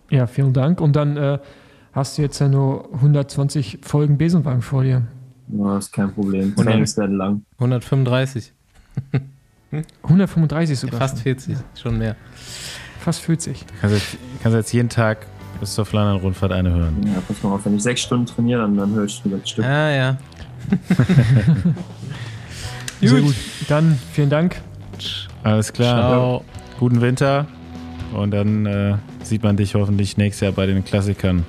Ja, 0.10 0.28
vielen 0.28 0.54
Dank. 0.54 0.82
Und 0.82 0.96
dann 0.96 1.18
äh, 1.18 1.40
hast 1.94 2.18
du 2.18 2.22
jetzt 2.22 2.40
ja 2.40 2.48
nur 2.48 2.94
120 2.94 3.80
Folgen 3.82 4.18
Besenwagen 4.18 4.62
vor 4.62 4.84
dir. 4.84 5.04
Ja, 5.50 5.78
ist 5.78 5.94
kein 5.94 6.14
Problem. 6.14 6.56
Trainings 6.56 6.98
werden 6.98 7.18
lang. 7.18 7.44
135, 7.58 8.52
135 10.04 10.80
sogar. 10.80 11.00
fast 11.00 11.16
schon. 11.18 11.24
40, 11.24 11.58
schon 11.76 11.98
mehr. 11.98 12.16
Fast 13.00 13.22
40. 13.22 13.66
Kannst 13.80 13.96
jetzt, 13.96 14.18
kannst 14.44 14.58
jetzt 14.58 14.74
jeden 14.74 14.90
Tag 14.90 15.26
bis 15.60 15.74
zur 15.74 15.86
Flandern-Rundfahrt 15.86 16.52
eine 16.52 16.70
hören. 16.72 16.98
Ja, 17.06 17.22
pass 17.26 17.42
mal 17.42 17.54
auf, 17.54 17.66
wenn 17.66 17.78
ich 17.78 17.84
sechs 17.84 18.02
Stunden 18.02 18.26
trainiere, 18.26 18.62
dann, 18.62 18.76
dann 18.76 18.94
höre 18.94 19.06
ich 19.06 19.14
schon 19.14 19.32
das 19.32 19.50
Stück. 19.50 19.64
Ah 19.64 19.90
ja. 19.90 20.18
Sehr 23.02 23.22
gut. 23.22 23.36
Dann 23.68 23.98
vielen 24.12 24.30
Dank. 24.30 24.58
Alles 25.44 25.72
klar. 25.72 26.10
Ciao. 26.10 26.44
Guten 26.78 27.02
Winter. 27.02 27.48
Und 28.14 28.32
dann 28.32 28.66
äh, 28.66 28.96
sieht 29.24 29.44
man 29.44 29.58
dich 29.58 29.76
hoffentlich 29.76 30.18
nächstes 30.18 30.42
Jahr 30.42 30.52
bei 30.54 30.66
den 30.66 30.84
Klassikern. 30.84 31.46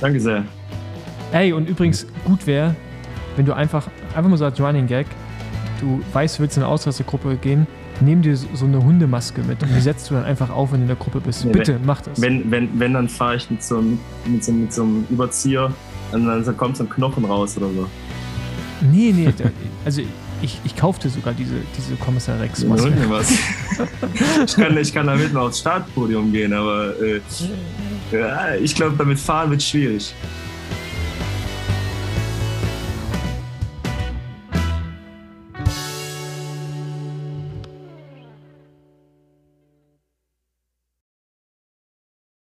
Danke 0.00 0.20
sehr. 0.20 0.44
Ey, 1.32 1.52
und 1.52 1.68
übrigens, 1.68 2.06
gut 2.24 2.46
wäre, 2.46 2.76
wenn 3.36 3.46
du 3.46 3.54
einfach, 3.54 3.88
einfach 4.14 4.30
mal 4.30 4.36
so 4.36 4.44
als 4.44 4.60
Running 4.60 4.86
Gag, 4.86 5.06
du 5.80 6.00
weißt, 6.12 6.38
du 6.38 6.42
willst 6.42 6.56
in 6.56 6.62
eine 6.62 6.72
Ausreißergruppe 6.72 7.36
gehen 7.36 7.66
Nimm 8.00 8.20
dir 8.20 8.36
so 8.36 8.66
eine 8.66 8.82
Hundemaske 8.84 9.42
mit 9.42 9.62
und 9.62 9.74
die 9.74 9.80
setzt 9.80 10.10
du 10.10 10.14
dann 10.14 10.24
einfach 10.24 10.50
auf, 10.50 10.72
wenn 10.72 10.80
du 10.80 10.82
in 10.84 10.88
der 10.88 10.96
Gruppe 10.96 11.20
bist. 11.20 11.44
Nee, 11.46 11.52
Bitte, 11.52 11.74
wenn- 11.76 11.86
mach 11.86 12.02
das. 12.02 12.20
Wenn, 12.20 12.50
wenn, 12.50 12.68
wenn 12.78 12.92
dann 12.92 13.08
fahre 13.08 13.36
ich 13.36 13.50
mit 13.50 13.62
so, 13.62 13.78
einem, 13.78 13.98
mit, 14.26 14.44
so, 14.44 14.52
mit 14.52 14.72
so 14.72 14.82
einem 14.82 15.06
Überzieher 15.08 15.72
und 16.12 16.26
dann 16.26 16.56
kommt 16.58 16.76
so 16.76 16.84
ein 16.84 16.90
Knochen 16.90 17.24
raus 17.24 17.56
oder 17.56 17.68
so. 17.68 17.86
Nee, 18.92 19.12
nee, 19.16 19.32
also 19.86 20.02
ich, 20.42 20.60
ich 20.64 20.76
kaufte 20.76 21.08
sogar 21.08 21.34
diese, 21.34 21.54
diese 21.76 21.96
Kommissar 21.96 22.40
Rex 22.40 22.64
Maske. 22.64 22.88
irgendwas. 22.88 23.30
ich, 24.46 24.56
kann, 24.56 24.76
ich 24.76 24.92
kann 24.92 25.06
damit 25.06 25.32
mal 25.32 25.46
aufs 25.46 25.60
Startpodium 25.60 26.32
gehen, 26.32 26.52
aber 26.52 26.92
äh, 27.00 27.20
ja, 28.12 28.54
ich 28.54 28.74
glaube, 28.74 28.96
damit 28.96 29.18
fahren 29.18 29.50
wird 29.50 29.62
schwierig. 29.62 30.14